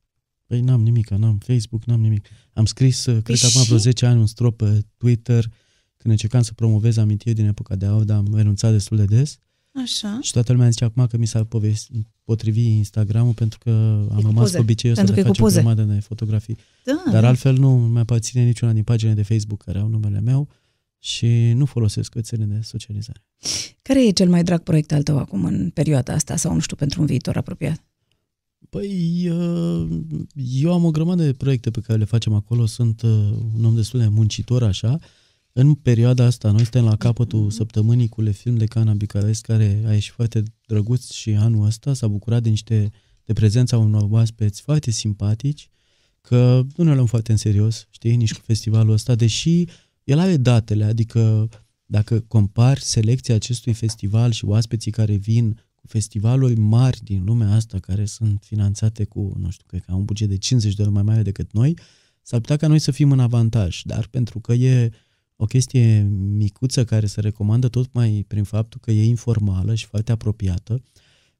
Păi 0.47 0.60
n-am 0.60 0.82
nimic, 0.82 1.10
n-am 1.10 1.39
Facebook, 1.39 1.85
n-am 1.85 2.01
nimic. 2.01 2.26
Am 2.52 2.64
scris, 2.64 3.06
uh, 3.06 3.22
cred 3.22 3.39
că 3.39 3.47
acum 3.47 3.62
vreo 3.62 3.76
și? 3.76 3.82
10 3.82 4.06
ani, 4.06 4.20
un 4.20 4.26
strop 4.26 4.56
pe 4.56 4.85
Twitter 4.97 5.44
când 5.97 6.12
încercam 6.12 6.43
să 6.43 6.52
promovez 6.52 6.97
amintiri 6.97 7.35
din 7.35 7.47
epoca 7.47 7.76
de 7.76 7.86
aur, 7.86 8.05
dar 8.05 8.16
am 8.16 8.35
renunțat 8.35 8.72
destul 8.72 8.97
de 8.97 9.05
des. 9.05 9.39
Așa. 9.82 10.18
Și 10.22 10.32
toată 10.32 10.52
lumea 10.52 10.68
zice 10.70 10.84
acum 10.84 11.06
că 11.06 11.16
mi 11.16 11.26
s-a 11.26 11.44
povesti, 11.44 12.06
potrivit 12.24 12.64
Instagramul 12.66 13.32
pentru 13.32 13.59
că 13.59 13.70
am 14.10 14.16
cu 14.16 14.20
rămas 14.20 14.34
poze. 14.42 14.56
cu 14.56 14.62
obiceiul 14.62 14.96
Pentru 14.96 15.14
să 15.14 15.20
că 15.20 15.26
le 15.26 15.32
e 15.34 15.38
cu 15.38 15.44
facem 15.44 15.44
poze. 15.44 15.74
grămadă 15.74 15.94
de 15.94 16.01
fotografii. 16.01 16.56
Da, 16.84 17.02
Dar 17.12 17.22
da. 17.22 17.28
altfel 17.28 17.56
nu 17.59 17.78
mi 17.78 17.98
aparține 17.98 18.44
niciuna 18.44 18.72
din 18.72 18.82
paginile 18.82 19.16
de 19.16 19.22
Facebook 19.34 19.62
care 19.62 19.78
au 19.78 19.88
numele 19.88 20.20
meu 20.20 20.48
și 20.98 21.52
nu 21.55 21.64
folosesc 21.64 22.14
rețele 22.14 22.44
de 22.44 22.60
socializare. 22.62 23.22
Care 23.82 24.06
e 24.06 24.10
cel 24.10 24.28
mai 24.28 24.44
drag 24.44 24.60
proiect 24.62 24.92
al 24.92 25.02
tău 25.02 25.18
acum 25.18 25.44
în 25.44 25.70
perioada 25.70 26.12
asta 26.12 26.36
sau 26.36 26.55
nu 26.55 26.60
știu 26.60 26.76
pentru 26.76 27.01
un 27.01 27.06
viitor 27.06 27.36
apropiat? 27.36 27.84
Păi, 28.70 29.28
uh, 29.30 29.88
eu 30.62 30.72
am 30.72 30.84
o 30.84 30.90
grămadă 30.90 31.24
de 31.24 31.32
proiecte 31.32 31.70
pe 31.70 31.80
care 31.80 31.98
le 31.98 32.05
facem 32.05 32.32
acolo, 32.34 32.66
sunt 32.66 33.02
uh, 33.02 33.10
un 33.56 33.64
om 33.64 33.74
destul 33.74 34.01
de 34.01 34.09
muncitor 34.09 34.62
așa. 34.62 34.98
În 35.56 35.74
perioada 35.74 36.24
asta, 36.24 36.51
noi 36.51 36.60
suntem 36.62 36.85
la 36.85 36.97
capătul 36.97 37.51
săptămânii 37.51 38.09
cu 38.09 38.20
le 38.20 38.31
film 38.31 38.56
de 38.56 38.66
Cana 38.66 38.94
Bucarest, 38.94 39.43
care 39.43 39.82
a 39.86 39.93
ieșit 39.93 40.12
foarte 40.12 40.43
drăguț 40.66 41.10
și 41.10 41.31
anul 41.31 41.66
ăsta 41.66 41.93
s-a 41.93 42.09
bucurat 42.09 42.43
de 42.43 42.48
niște 42.48 42.90
de 43.24 43.32
prezența 43.32 43.78
unor 43.78 44.06
oaspeți 44.10 44.60
foarte 44.60 44.90
simpatici, 44.90 45.70
că 46.20 46.62
nu 46.76 46.85
ne 46.85 46.94
luăm 46.94 47.06
foarte 47.06 47.32
în 47.32 47.39
serios, 47.39 47.89
știi, 47.90 48.16
nici 48.16 48.35
cu 48.35 48.40
festivalul 48.44 48.93
ăsta, 48.93 49.14
deși 49.14 49.64
el 50.05 50.18
are 50.18 50.36
datele, 50.36 50.85
adică 50.85 51.48
dacă 51.86 52.20
compari 52.20 52.81
selecția 52.81 53.35
acestui 53.35 53.72
festival 53.72 54.31
și 54.31 54.44
oaspeții 54.44 54.90
care 54.90 55.14
vin 55.14 55.62
cu 55.74 55.86
festivaluri 55.86 56.55
mari 56.55 57.01
din 57.02 57.24
lumea 57.24 57.55
asta 57.55 57.78
care 57.78 58.05
sunt 58.05 58.43
finanțate 58.43 59.05
cu, 59.05 59.32
nu 59.39 59.51
știu, 59.51 59.64
cred 59.66 59.82
că 59.85 59.90
au 59.90 59.98
un 59.98 60.05
buget 60.05 60.28
de 60.28 60.36
50 60.39 60.74
de 60.74 60.82
ori 60.82 60.90
mai 60.90 61.02
mare 61.02 61.22
decât 61.22 61.52
noi, 61.52 61.78
s-ar 62.22 62.40
putea 62.40 62.56
ca 62.56 62.66
noi 62.66 62.78
să 62.78 62.90
fim 62.90 63.12
în 63.12 63.20
avantaj, 63.20 63.82
dar 63.85 64.06
pentru 64.06 64.40
că 64.40 64.52
e 64.52 64.90
o 65.36 65.44
chestie 65.44 66.02
micuță 66.12 66.85
care 66.85 67.06
se 67.06 67.20
recomandă 67.20 67.69
tot 67.69 67.93
mai 67.93 68.24
prin 68.28 68.43
faptul 68.43 68.81
că 68.81 68.90
e 68.90 69.05
informală 69.05 69.74
și 69.74 69.86
foarte 69.86 70.12
apropiată, 70.12 70.82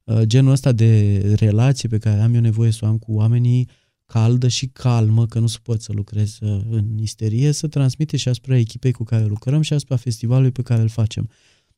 uh, 0.05 0.21
genul 0.23 0.53
ăsta 0.53 0.73
de 0.73 1.19
relație 1.35 1.89
pe 1.89 1.99
care 1.99 2.21
am 2.21 2.35
eu 2.35 2.41
nevoie 2.41 2.71
să 2.71 2.85
o 2.85 2.87
am 2.87 2.99
cu 2.99 3.13
oamenii 3.13 3.69
caldă 4.07 4.49
și 4.49 4.67
calmă, 4.67 5.27
că 5.27 5.39
nu 5.39 5.47
suport 5.47 5.81
să 5.81 5.93
lucrez 5.93 6.39
uh, 6.41 6.61
în 6.71 6.99
isterie, 6.99 7.53
să 7.53 7.69
transmite 7.69 8.17
și 8.17 8.29
asupra 8.29 8.57
echipei 8.57 8.93
cu 8.93 9.05
care 9.05 9.25
lucrăm 9.25 9.61
și 9.61 9.73
asupra 9.73 9.97
festivalului 9.97 10.51
pe 10.51 10.63
care 10.63 10.81
îl 10.81 10.89
facem. 10.89 11.31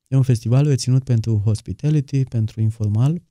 E 0.09 0.17
un 0.17 0.23
festival 0.23 0.67
reținut 0.67 1.05
pentru 1.05 1.41
hospitality, 1.45 2.25
pentru 2.25 2.61
informal 2.61 3.23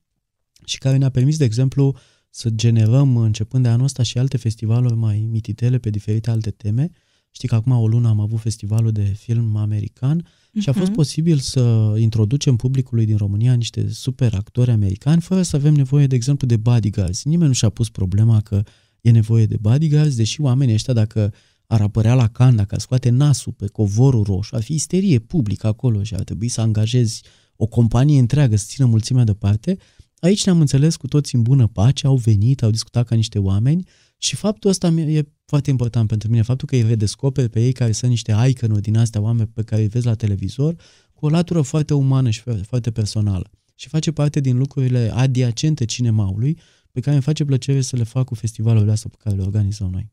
și 0.66 0.78
care 0.78 0.98
ne-a 0.98 1.10
permis, 1.10 1.38
de 1.38 1.44
exemplu, 1.44 1.96
să 2.30 2.50
generăm 2.50 3.18
începând 3.18 3.64
de 3.64 3.70
anul 3.70 3.86
ăsta 3.86 4.04
și 4.04 4.18
alte 4.18 4.38
festivaluri 4.38 4.96
mai 4.96 5.28
mititele 5.32 5.78
pe 5.78 5.90
diferite 5.90 6.30
alte 6.30 6.52
teme. 6.52 6.90
Știi 7.36 7.48
că 7.48 7.56
acum 7.56 7.72
o 7.72 7.88
lună 7.88 8.08
am 8.08 8.20
avut 8.20 8.40
festivalul 8.40 8.92
de 8.92 9.02
film 9.04 9.56
american 9.56 10.28
și 10.60 10.70
a 10.70 10.74
fost 10.74 10.86
Mhm. 10.86 10.96
posibil 10.96 11.38
să 11.38 11.94
introducem 12.00 12.56
publicului 12.56 13.06
din 13.06 13.18
România 13.18 13.54
niște 13.54 13.90
super 13.90 14.34
actori 14.34 14.72
americani 14.72 15.22
fără 15.22 15.42
să 15.42 15.56
avem 15.56 15.74
nevoie, 15.74 16.08
de 16.08 16.16
exemplu, 16.16 16.48
de 16.48 16.58
bodyguards. 16.58 17.24
Nimeni 17.24 17.48
nu 17.48 17.54
și-a 17.54 17.70
pus 17.70 17.90
problema 17.90 18.42
că 18.42 18.64
e 19.02 19.12
nevoie 19.12 19.46
de 19.46 19.58
bodyguards, 19.62 20.16
deși 20.16 20.42
oamenii 20.42 20.74
ăștia, 20.74 20.94
dacă 20.94 21.34
ar 21.68 21.82
apărea 21.82 22.14
la 22.14 22.28
can, 22.28 22.56
dacă 22.56 22.76
ar 22.76 22.82
scoate 22.82 23.10
nasul 23.10 23.52
pe 23.54 23.68
covorul 23.68 24.24
roșu, 24.24 24.56
ar 24.56 24.62
fi 24.64 24.74
isterie 24.74 25.20
publică 25.20 25.68
acolo 25.68 26.04
și 26.04 26.14
ar 26.14 26.24
trebui 26.24 26.48
să 26.48 26.62
angajezi 26.62 27.22
o 27.56 27.66
companie 27.66 28.20
întreagă 28.20 28.56
să 28.56 28.66
țină 28.68 28.88
mulțimea 28.88 29.24
deoparte. 29.24 29.78
Aici 30.20 30.46
ne-am 30.46 30.60
înțeles 30.60 30.96
cu 30.96 31.08
toți 31.08 31.36
în 31.36 31.42
bună 31.42 31.68
pace, 31.68 32.08
au 32.08 32.16
venit, 32.16 32.64
au 32.64 32.70
discutat 32.72 33.06
ca 33.08 33.16
niște 33.16 33.40
oameni 33.40 33.88
și 34.18 34.36
faptul 34.36 34.70
ăsta 34.70 34.90
mi- 34.90 35.16
e 35.16 35.30
foarte 35.46 35.70
important 35.70 36.08
pentru 36.08 36.30
mine, 36.30 36.42
faptul 36.42 36.68
că 36.68 36.76
îi 36.76 36.82
redescoperi 36.82 37.50
pe 37.50 37.62
ei 37.62 37.72
care 37.72 37.92
sunt 37.92 38.12
niște 38.12 38.36
icon 38.48 38.82
din 38.82 38.98
astea 38.98 39.22
oameni 39.22 39.50
pe 39.54 39.64
care 39.64 39.82
îi 39.82 39.88
vezi 39.88 40.06
la 40.06 40.14
televizor, 40.16 40.76
cu 41.14 41.26
o 41.26 41.30
latură 41.30 41.62
foarte 41.62 41.94
umană 41.94 42.30
și 42.30 42.42
foarte- 42.42 42.64
foarte 42.64 42.92
personală. 42.92 43.52
Și 43.76 43.90
face 43.90 44.12
parte 44.12 44.40
din 44.40 44.58
lucrurile 44.58 45.12
adiacente 45.14 45.86
cinemaului, 45.86 46.58
pe 46.92 47.00
care 47.00 47.16
îmi 47.16 47.24
face 47.24 47.46
plăcere 47.46 47.82
să 47.82 47.96
le 47.96 48.04
fac 48.04 48.26
cu 48.26 48.36
festivalurile 48.36 48.92
astea 48.92 49.10
pe 49.10 49.22
care 49.24 49.36
le 49.36 49.42
organizăm 49.42 49.90
noi. 49.92 50.12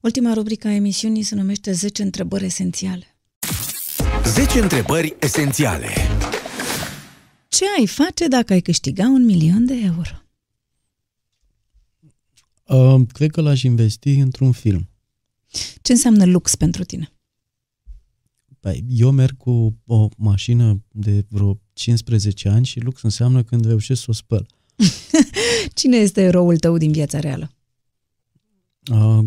Ultima 0.00 0.32
rubrică 0.32 0.68
a 0.68 0.72
emisiunii 0.72 1.22
se 1.22 1.34
numește 1.34 1.72
10 1.72 2.02
întrebări 2.02 2.44
esențiale. 2.44 3.16
10 4.24 4.60
întrebări 4.60 5.16
esențiale. 5.20 5.88
Ce 7.48 7.64
ai 7.78 7.86
face 7.86 8.28
dacă 8.28 8.52
ai 8.52 8.60
câștiga 8.60 9.04
un 9.04 9.24
milion 9.24 9.66
de 9.66 9.74
euro? 9.84 10.23
Uh, 12.64 13.02
cred 13.12 13.30
că 13.30 13.40
l-aș 13.40 13.62
investi 13.62 14.10
într-un 14.10 14.52
film. 14.52 14.88
Ce 15.82 15.92
înseamnă 15.92 16.24
lux 16.24 16.54
pentru 16.54 16.84
tine? 16.84 17.08
Păi, 18.60 18.84
eu 18.88 19.10
merg 19.10 19.36
cu 19.36 19.78
o 19.86 20.08
mașină 20.16 20.84
de 20.92 21.24
vreo 21.28 21.60
15 21.72 22.48
ani 22.48 22.64
și 22.64 22.80
lux 22.80 23.02
înseamnă 23.02 23.42
când 23.42 23.64
reușesc 23.64 24.02
să 24.02 24.06
o 24.10 24.12
spăl. 24.12 24.46
Cine 25.74 25.96
este 25.96 26.22
eroul 26.22 26.58
tău 26.58 26.76
din 26.76 26.92
viața 26.92 27.18
reală? 27.20 27.50
Uh, 28.90 29.24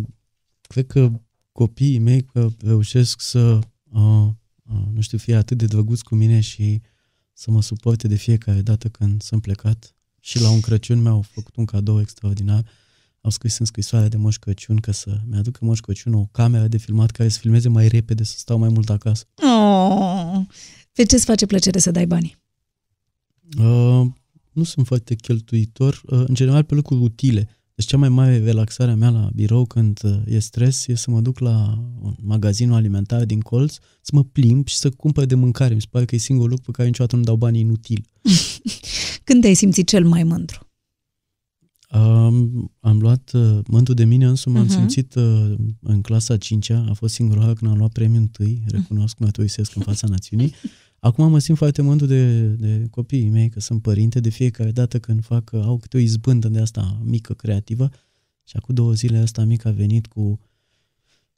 cred 0.62 0.88
că 0.88 1.12
copiii 1.52 2.00
mei 2.00 2.24
că 2.24 2.50
reușesc 2.60 3.22
să, 3.22 3.60
uh, 3.84 4.28
uh, 4.64 4.86
nu 4.94 5.02
știu, 5.02 5.18
fie 5.18 5.36
atât 5.36 5.58
de 5.58 5.66
drăguți 5.66 6.04
cu 6.04 6.16
mine 6.16 6.40
și 6.40 6.82
să 7.34 7.52
mă 7.52 7.62
suporte 7.62 8.08
de 8.08 8.16
fiecare 8.16 8.62
dată 8.62 8.88
când 8.88 9.22
sunt 9.22 9.42
plecat. 9.42 9.96
Și 10.20 10.40
la 10.42 10.50
un 10.50 10.60
Crăciun 10.60 11.02
mi-au 11.02 11.22
făcut 11.22 11.56
un 11.56 11.66
cadou 11.66 12.00
extraordinar. 12.00 12.66
Au 13.28 13.34
scris 13.34 13.58
în 13.58 13.66
scrisoarea 13.66 14.08
de 14.08 14.18
Moș 14.18 14.38
Crăciun 14.38 14.76
că 14.76 14.92
să 14.92 15.18
mi-aducă 15.30 15.60
Moș 15.62 15.80
Crăciun 15.80 16.14
o 16.14 16.26
cameră 16.32 16.68
de 16.68 16.78
filmat 16.78 17.12
care 17.12 17.30
să 17.30 17.40
filmeze 17.40 17.70
mai 17.70 17.88
repede, 17.88 18.24
să 18.24 18.38
stau 18.38 18.58
mai 18.58 18.70
mult 18.70 18.90
acasă. 18.90 19.26
Oh, 19.36 20.40
pe 20.94 21.04
ce 21.04 21.16
îți 21.16 21.26
face 21.26 21.46
plăcere 21.46 21.80
să 21.80 21.92
dai 21.92 22.08
banii? 22.08 22.38
Uh, 23.58 24.06
nu 24.52 24.64
sunt 24.64 24.86
foarte 24.86 25.16
cheltuitor, 25.16 26.02
uh, 26.06 26.24
în 26.28 26.34
general 26.34 26.64
pe 26.64 26.76
lucruri 26.76 27.02
utile. 27.02 27.50
Deci 27.76 27.86
cea 27.86 27.98
mai 27.98 28.10
mare 28.10 28.38
relaxare 28.38 28.92
a 28.92 28.96
mea 28.96 29.10
la 29.10 29.30
birou 29.34 29.66
când 29.66 30.00
uh, 30.04 30.12
e 30.26 30.40
stres 30.40 30.88
e 30.88 30.96
să 30.96 31.12
mă 31.12 31.22
duc 31.22 31.40
la 31.40 31.84
un 32.02 32.16
magazinul 32.22 32.76
alimentar 32.76 33.26
din 33.26 33.40
colț, 33.40 33.76
să 34.02 34.12
mă 34.14 34.24
plimb 34.24 34.68
și 34.68 34.76
să 34.76 34.90
cumpăr 34.90 35.26
de 35.26 35.36
mâncare. 35.36 35.74
Mi 35.74 35.82
se 35.82 35.88
pare 35.90 36.06
că 36.06 36.16
e 36.16 36.18
singurul 36.18 36.50
lucru 36.50 36.66
pe 36.66 36.72
care 36.72 36.88
niciodată 36.88 37.16
nu 37.16 37.24
dau 37.24 37.36
bani 37.36 37.60
inutil. 37.60 38.06
Când 39.24 39.42
te-ai 39.42 39.54
simțit 39.54 39.88
cel 39.88 40.06
mai 40.06 40.24
mândru? 40.24 40.67
Um, 41.94 42.72
am 42.80 43.00
luat 43.00 43.32
uh, 43.34 43.60
mântul 43.68 43.94
de 43.96 44.06
mine 44.06 44.26
însumi, 44.26 44.56
m-am 44.56 44.66
Mhm. 44.66 44.74
simțit 44.74 45.16
uh, 45.16 45.54
în 45.82 46.02
clasa 46.02 46.38
5 46.38 46.70
a 46.70 46.92
fost 46.94 47.14
singura 47.14 47.40
oară 47.40 47.54
când 47.54 47.72
am 47.72 47.78
luat 47.78 47.92
premiul 47.92 48.22
întâi, 48.22 48.64
recunosc, 48.68 49.18
mărturisesc 49.18 49.76
în 49.76 49.82
fața 49.82 50.08
națiunii. 50.08 50.54
Acum 51.00 51.30
mă 51.30 51.40
simt 51.40 51.58
foarte 51.58 51.82
mândru 51.82 52.06
de, 52.06 52.48
de 52.48 52.88
copiii 52.92 53.30
mei, 53.30 53.50
că 53.50 53.60
sunt 53.60 53.82
părinte, 53.82 54.20
de 54.20 54.30
fiecare 54.30 54.72
dată 54.72 55.00
când 55.00 55.24
fac, 55.24 55.50
uh, 55.54 55.62
au 55.64 55.78
câte 55.78 55.98
o 55.98 56.00
izbândă 56.00 56.48
de 56.50 56.60
asta 56.60 57.02
mică, 57.04 57.34
creativă. 57.34 57.90
Și 58.44 58.56
acum 58.58 58.76
două 58.76 58.94
zile 58.94 59.18
asta 59.18 59.44
mică 59.44 59.68
a 59.68 59.72
venit 59.72 60.08
cu 60.08 60.40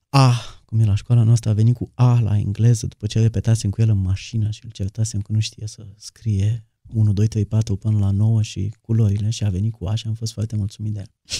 A, 0.10 0.34
cum 0.66 0.80
e 0.80 0.86
la 0.86 0.96
școala 0.96 1.24
noastră, 1.24 1.50
a 1.50 1.54
venit 1.54 1.76
cu 1.76 1.92
A 1.94 2.20
la 2.20 2.38
engleză, 2.38 2.88
după 2.88 3.06
ce 3.08 3.20
repetasem 3.20 3.70
cu 3.70 3.82
el 3.82 3.90
în 3.90 4.02
mașină 4.02 4.50
și 4.50 4.62
îl 4.66 4.72
certasem 4.72 5.22
că 5.22 5.32
nu 5.32 5.40
știe 5.40 5.68
să 5.68 5.86
scrie 5.98 6.69
1, 6.94 7.14
2, 7.14 7.28
3, 7.28 7.46
4 7.46 7.76
până 7.76 8.00
la 8.00 8.12
9 8.12 8.42
și 8.42 8.74
culorile 8.82 9.30
și 9.30 9.44
a 9.44 9.50
venit 9.50 9.72
cu 9.72 9.86
A 9.86 9.96
și 9.96 10.08
am 10.08 10.14
fost 10.14 10.34
foarte 10.34 10.56
mulțumit 10.56 10.94
de 10.94 11.00
el. 11.00 11.12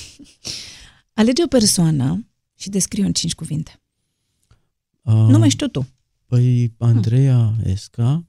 Alege 1.14 1.44
o 1.44 1.48
persoană 1.48 2.28
și 2.56 2.70
descrie 2.70 3.06
în 3.06 3.14
cinci 3.14 3.36
cuvinte. 3.36 3.82
Uh, 5.02 5.14
Nu 5.14 5.38
mai 5.38 5.50
știu 5.50 5.68
tu. 5.68 5.88
Păi 6.26 6.74
Andreea 6.78 7.56
Esca, 7.64 8.26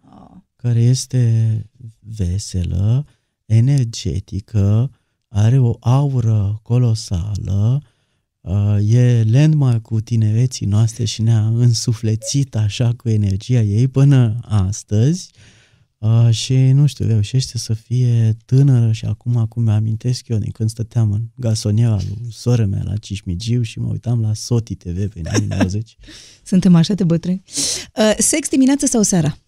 care 0.56 0.80
este 0.80 1.64
veselă, 1.98 3.06
energetică, 3.44 4.90
are 5.28 5.58
o 5.58 5.76
aură 5.80 6.60
colosală, 6.62 7.82
uh, 8.40 8.76
e 8.80 9.24
landmark-ul 9.30 10.00
tinereții 10.00 10.66
noastre 10.66 11.04
și 11.04 11.22
ne-a 11.22 11.46
însuflețit 11.46 12.56
așa 12.56 12.94
cu 12.94 13.08
energia 13.08 13.60
ei 13.60 13.88
până 13.88 14.38
astăzi 14.42 15.30
uh, 15.34 15.59
și, 16.30 16.54
nu 16.54 16.86
știu, 16.86 17.06
reușește 17.06 17.58
să 17.58 17.74
fie 17.74 18.36
tânără 18.44 18.92
și 18.92 19.04
acum, 19.04 19.36
acum 19.36 19.62
mi-amintesc 19.62 20.28
eu 20.28 20.38
din 20.38 20.50
când 20.50 20.70
stăteam 20.70 21.12
în 21.12 21.22
gasoniera 21.34 21.98
lui 22.08 22.32
soră 22.32 22.64
mea 22.64 22.82
la 22.84 22.96
Cismigiu 22.96 23.62
și 23.62 23.78
mă 23.78 23.88
uitam 23.90 24.20
la 24.20 24.34
Soti 24.34 24.74
TV 24.74 25.12
pe 25.12 25.20
anii 25.32 25.46
90. 25.46 25.96
Suntem 26.42 26.74
așa 26.74 26.94
de 26.94 27.04
bătrâni. 27.04 27.42
Uh, 27.96 28.14
sex 28.18 28.48
dimineața 28.48 28.86
sau 28.86 29.02
seara? 29.02 29.38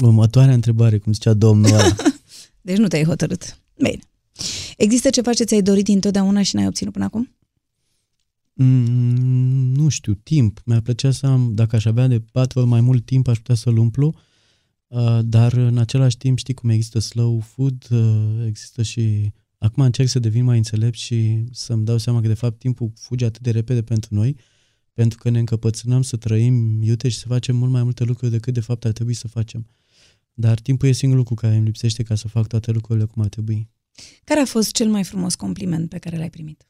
Următoarea 0.00 0.54
întrebare, 0.54 0.98
cum 0.98 1.12
zicea 1.12 1.34
domnul 1.34 1.72
ăla. 1.72 1.94
Deci 2.60 2.76
nu 2.76 2.88
te-ai 2.88 3.04
hotărât. 3.04 3.58
Bine. 3.76 3.98
Există 4.76 5.10
ceva 5.10 5.32
ce 5.32 5.44
ți-ai 5.44 5.62
dorit 5.62 5.88
întotdeauna 5.88 6.42
și 6.42 6.54
n-ai 6.54 6.66
obținut 6.66 6.92
până 6.92 7.04
acum? 7.04 7.34
Mm, 8.52 9.72
nu 9.74 9.88
știu, 9.88 10.14
timp. 10.14 10.60
Mi-ar 10.64 10.80
plăcea 10.80 11.10
să 11.10 11.26
am, 11.26 11.54
dacă 11.54 11.76
aș 11.76 11.84
avea 11.84 12.06
de 12.06 12.20
patru 12.20 12.58
ori 12.58 12.68
mai 12.68 12.80
mult 12.80 13.04
timp, 13.04 13.28
aș 13.28 13.36
putea 13.36 13.54
să-l 13.54 13.76
umplu, 13.76 14.06
uh, 14.06 14.20
dar 15.24 15.52
în 15.52 15.78
același 15.78 16.16
timp 16.16 16.38
știi 16.38 16.54
cum 16.54 16.68
există 16.68 16.98
slow 16.98 17.40
food, 17.40 17.86
uh, 17.90 18.44
există 18.46 18.82
și... 18.82 19.32
Acum 19.58 19.82
încerc 19.82 20.08
să 20.08 20.18
devin 20.18 20.44
mai 20.44 20.56
înțelept 20.56 20.96
și 20.96 21.44
să-mi 21.52 21.84
dau 21.84 21.98
seama 21.98 22.20
că 22.20 22.26
de 22.26 22.34
fapt 22.34 22.58
timpul 22.58 22.92
fuge 22.94 23.24
atât 23.24 23.42
de 23.42 23.50
repede 23.50 23.82
pentru 23.82 24.14
noi, 24.14 24.36
pentru 24.92 25.18
că 25.18 25.30
ne 25.30 25.38
încăpățânăm 25.38 26.02
să 26.02 26.16
trăim 26.16 26.82
iute 26.82 27.08
și 27.08 27.18
să 27.18 27.26
facem 27.26 27.56
mult 27.56 27.70
mai 27.70 27.82
multe 27.82 28.04
lucruri 28.04 28.30
decât 28.30 28.54
de 28.54 28.60
fapt 28.60 28.84
ar 28.84 28.92
trebui 28.92 29.14
să 29.14 29.28
facem. 29.28 29.66
dar 30.34 30.60
timpul 30.60 30.88
e 30.88 30.92
singurul 30.92 31.24
lucru 31.28 31.46
care 31.46 31.56
îmi 31.56 31.64
lipsește 31.64 32.02
ca 32.02 32.14
să 32.14 32.28
fac 32.28 32.46
toate 32.46 32.70
lucrurile 32.70 33.04
cum 33.04 33.22
ar 33.22 33.28
trebui. 33.28 33.68
Care 34.24 34.40
a 34.40 34.44
fost 34.44 34.72
cel 34.72 34.88
mai 34.88 35.04
frumos 35.04 35.34
compliment 35.34 35.88
pe 35.88 35.98
care 35.98 36.16
l-ai 36.16 36.30
primit? 36.30 36.66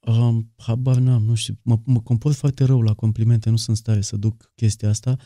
Um, 0.00 0.52
habar 0.56 0.96
n-am, 0.96 1.22
nu 1.22 1.34
știu, 1.34 1.58
mă, 1.62 1.80
mă 1.84 2.00
comport 2.00 2.36
foarte 2.36 2.64
rău 2.64 2.82
la 2.82 2.94
complimente, 2.94 3.50
nu 3.50 3.56
sunt 3.56 3.68
în 3.68 3.82
stare 3.82 4.00
să 4.00 4.16
duc 4.16 4.52
chestia 4.54 4.88
asta, 4.88 5.16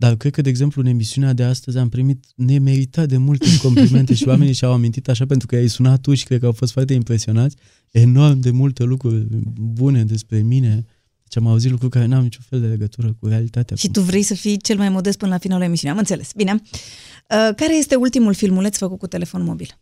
dar 0.00 0.16
cred 0.16 0.32
că, 0.32 0.42
de 0.42 0.48
exemplu, 0.48 0.80
în 0.80 0.86
emisiunea 0.86 1.32
de 1.32 1.42
astăzi 1.42 1.78
am 1.78 1.88
primit 1.88 2.24
nemeritat 2.34 3.08
de 3.08 3.16
multe 3.16 3.46
complimente 3.62 4.14
și 4.14 4.28
oamenii 4.28 4.52
și-au 4.52 4.72
amintit 4.72 5.08
așa 5.08 5.26
pentru 5.26 5.46
că 5.46 5.56
ai 5.56 5.68
sunat 5.68 6.00
tu 6.00 6.14
și 6.14 6.24
cred 6.24 6.40
că 6.40 6.46
au 6.46 6.52
fost 6.52 6.72
foarte 6.72 6.94
impresionați, 6.94 7.56
enorm 7.90 8.40
de 8.40 8.50
multe 8.50 8.82
lucruri 8.82 9.26
bune 9.60 10.04
despre 10.04 10.38
mine. 10.38 10.86
Deci 11.22 11.36
am 11.36 11.46
auzit 11.46 11.70
lucruri 11.70 11.92
care 11.92 12.06
n-am 12.06 12.22
niciun 12.22 12.44
fel 12.48 12.60
de 12.60 12.66
legătură 12.66 13.16
cu 13.18 13.26
realitatea. 13.26 13.76
Și 13.76 13.90
tu 13.90 14.00
vrei 14.00 14.22
să 14.22 14.34
fii 14.34 14.56
cel 14.56 14.76
mai 14.76 14.88
modest 14.88 15.18
până 15.18 15.30
la 15.30 15.38
finalul 15.38 15.64
emisiunii, 15.64 15.94
am 15.94 16.00
înțeles. 16.00 16.32
Bine. 16.36 16.52
Uh, 16.52 17.54
care 17.56 17.76
este 17.76 17.94
ultimul 17.94 18.34
filmuleț 18.34 18.76
făcut 18.76 18.98
cu 18.98 19.06
telefon 19.06 19.42
mobil? 19.42 19.78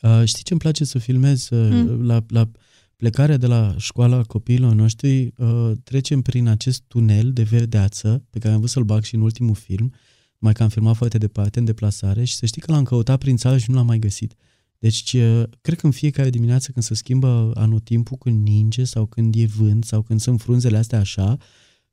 Uh, 0.00 0.22
știi 0.24 0.42
ce 0.42 0.52
îmi 0.52 0.60
place 0.60 0.84
să 0.84 0.98
filmez 0.98 1.48
uh, 1.50 1.68
mm. 1.70 2.06
la, 2.06 2.24
la 2.28 2.48
plecarea 2.96 3.36
de 3.36 3.46
la 3.46 3.74
școala 3.78 4.22
copiilor 4.22 4.74
noștri, 4.74 5.32
uh, 5.36 5.72
trecem 5.84 6.20
prin 6.22 6.48
acest 6.48 6.82
tunel 6.88 7.32
de 7.32 7.42
verdeață 7.42 8.24
pe 8.30 8.38
care 8.38 8.52
am 8.52 8.58
vrut 8.58 8.70
să-l 8.70 8.82
bag 8.82 9.02
și 9.02 9.14
în 9.14 9.20
ultimul 9.20 9.54
film, 9.54 9.92
mai 10.38 10.52
că 10.52 10.62
am 10.62 10.68
filmat 10.68 10.96
foarte 10.96 11.18
departe, 11.18 11.58
în 11.58 11.64
deplasare 11.64 12.24
și 12.24 12.34
să 12.34 12.46
știi 12.46 12.60
că 12.60 12.72
l-am 12.72 12.84
căutat 12.84 13.18
prin 13.18 13.36
țară 13.36 13.58
și 13.58 13.70
nu 13.70 13.76
l-am 13.76 13.86
mai 13.86 13.98
găsit. 13.98 14.34
Deci, 14.78 15.12
uh, 15.12 15.42
cred 15.60 15.78
că 15.78 15.86
în 15.86 15.92
fiecare 15.92 16.30
dimineață 16.30 16.70
când 16.72 16.84
se 16.84 16.94
schimbă 16.94 17.52
anotimpul, 17.54 18.16
când 18.16 18.46
ninge 18.46 18.84
sau 18.84 19.06
când 19.06 19.34
e 19.34 19.46
vânt 19.46 19.84
sau 19.84 20.02
când 20.02 20.20
sunt 20.20 20.40
frunzele 20.40 20.76
astea 20.76 20.98
așa, 20.98 21.36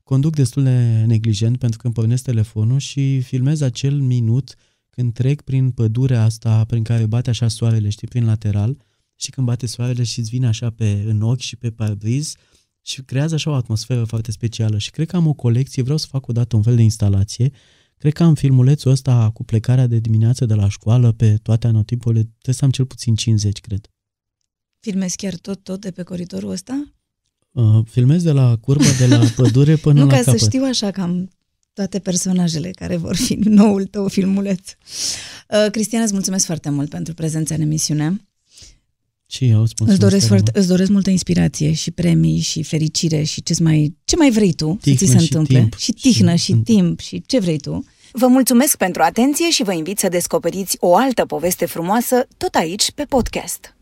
conduc 0.02 0.34
destul 0.34 0.62
de 0.62 1.04
neglijent 1.06 1.58
pentru 1.58 1.78
că 1.78 1.86
îmi 1.86 1.94
pornesc 1.94 2.22
telefonul 2.22 2.78
și 2.78 3.20
filmez 3.20 3.60
acel 3.60 4.00
minut 4.00 4.54
când 4.90 5.12
trec 5.12 5.40
prin 5.40 5.70
pădurea 5.70 6.24
asta 6.24 6.64
prin 6.64 6.82
care 6.82 7.06
bate 7.06 7.30
așa 7.30 7.48
soarele, 7.48 7.88
știi, 7.88 8.08
prin 8.08 8.24
lateral, 8.24 8.76
și 9.22 9.30
când 9.30 9.46
bate 9.46 9.66
soarele 9.66 10.02
și 10.02 10.18
îți 10.18 10.30
vine 10.30 10.46
așa 10.46 10.70
pe, 10.70 11.02
în 11.06 11.22
ochi 11.22 11.40
și 11.40 11.56
pe 11.56 11.70
parbriz 11.70 12.34
și 12.80 13.02
creează 13.02 13.34
așa 13.34 13.50
o 13.50 13.54
atmosferă 13.54 14.04
foarte 14.04 14.30
specială 14.30 14.78
și 14.78 14.90
cred 14.90 15.06
că 15.06 15.16
am 15.16 15.26
o 15.26 15.32
colecție, 15.32 15.82
vreau 15.82 15.98
să 15.98 16.06
fac 16.10 16.26
o 16.26 16.32
dată 16.32 16.56
un 16.56 16.62
fel 16.62 16.76
de 16.76 16.82
instalație, 16.82 17.52
cred 17.98 18.12
că 18.12 18.22
am 18.22 18.34
filmulețul 18.34 18.90
ăsta 18.90 19.30
cu 19.34 19.44
plecarea 19.44 19.86
de 19.86 19.98
dimineață 19.98 20.46
de 20.46 20.54
la 20.54 20.68
școală 20.68 21.12
pe 21.12 21.36
toate 21.36 21.66
anotipurile, 21.66 22.20
trebuie 22.22 22.54
să 22.54 22.64
am 22.64 22.70
cel 22.70 22.86
puțin 22.86 23.14
50, 23.14 23.60
cred. 23.60 23.90
Filmezi 24.80 25.16
chiar 25.16 25.34
tot, 25.34 25.62
tot 25.62 25.80
de 25.80 25.90
pe 25.90 26.02
coridorul 26.02 26.50
ăsta? 26.50 26.94
Uh, 27.50 27.80
filmez 27.84 28.22
de 28.22 28.32
la 28.32 28.56
curba, 28.56 28.84
de 28.98 29.06
la 29.06 29.24
pădure 29.36 29.76
până 29.76 30.00
nu, 30.00 30.06
la 30.06 30.12
ca 30.12 30.22
capăt. 30.22 30.40
să 30.40 30.46
știu 30.46 30.64
așa 30.64 30.90
cam 30.90 31.30
toate 31.72 31.98
personajele 31.98 32.70
care 32.70 32.96
vor 32.96 33.16
fi 33.16 33.34
noul 33.34 33.84
tău 33.84 34.08
filmuleț. 34.08 34.70
Uh, 35.48 35.70
Cristiana, 35.70 36.04
îți 36.04 36.12
mulțumesc 36.12 36.46
foarte 36.46 36.70
mult 36.70 36.88
pentru 36.88 37.14
prezența 37.14 37.54
în 37.54 37.60
emisiune. 37.60 38.26
Și 39.32 39.48
eu 39.48 39.60
îți 39.60 39.74
îți 39.86 39.98
doresc, 39.98 40.26
foarte, 40.26 40.50
îți 40.54 40.68
doresc 40.68 40.90
multă 40.90 41.10
inspirație 41.10 41.72
și 41.72 41.90
premii 41.90 42.38
și 42.38 42.62
fericire 42.62 43.22
și 43.22 43.42
ce 43.42 43.54
mai, 43.62 43.96
ce 44.04 44.16
mai 44.16 44.30
vrei 44.30 44.52
tu 44.52 44.78
tihnă 44.80 44.98
să 44.98 45.04
ți 45.04 45.10
se 45.10 45.18
și 45.18 45.22
întâmple. 45.22 45.58
Timp. 45.58 45.76
Și 45.76 45.92
tihnă 45.92 46.34
și, 46.34 46.44
și 46.44 46.54
timp 46.54 47.00
și 47.00 47.22
ce 47.26 47.38
vrei 47.38 47.58
tu. 47.58 47.84
Vă 48.12 48.26
mulțumesc 48.26 48.76
pentru 48.76 49.02
atenție 49.02 49.50
și 49.50 49.62
vă 49.62 49.72
invit 49.72 49.98
să 49.98 50.08
descoperiți 50.08 50.76
o 50.80 50.96
altă 50.96 51.24
poveste 51.24 51.66
frumoasă 51.66 52.26
tot 52.36 52.54
aici 52.54 52.90
pe 52.90 53.04
podcast. 53.04 53.76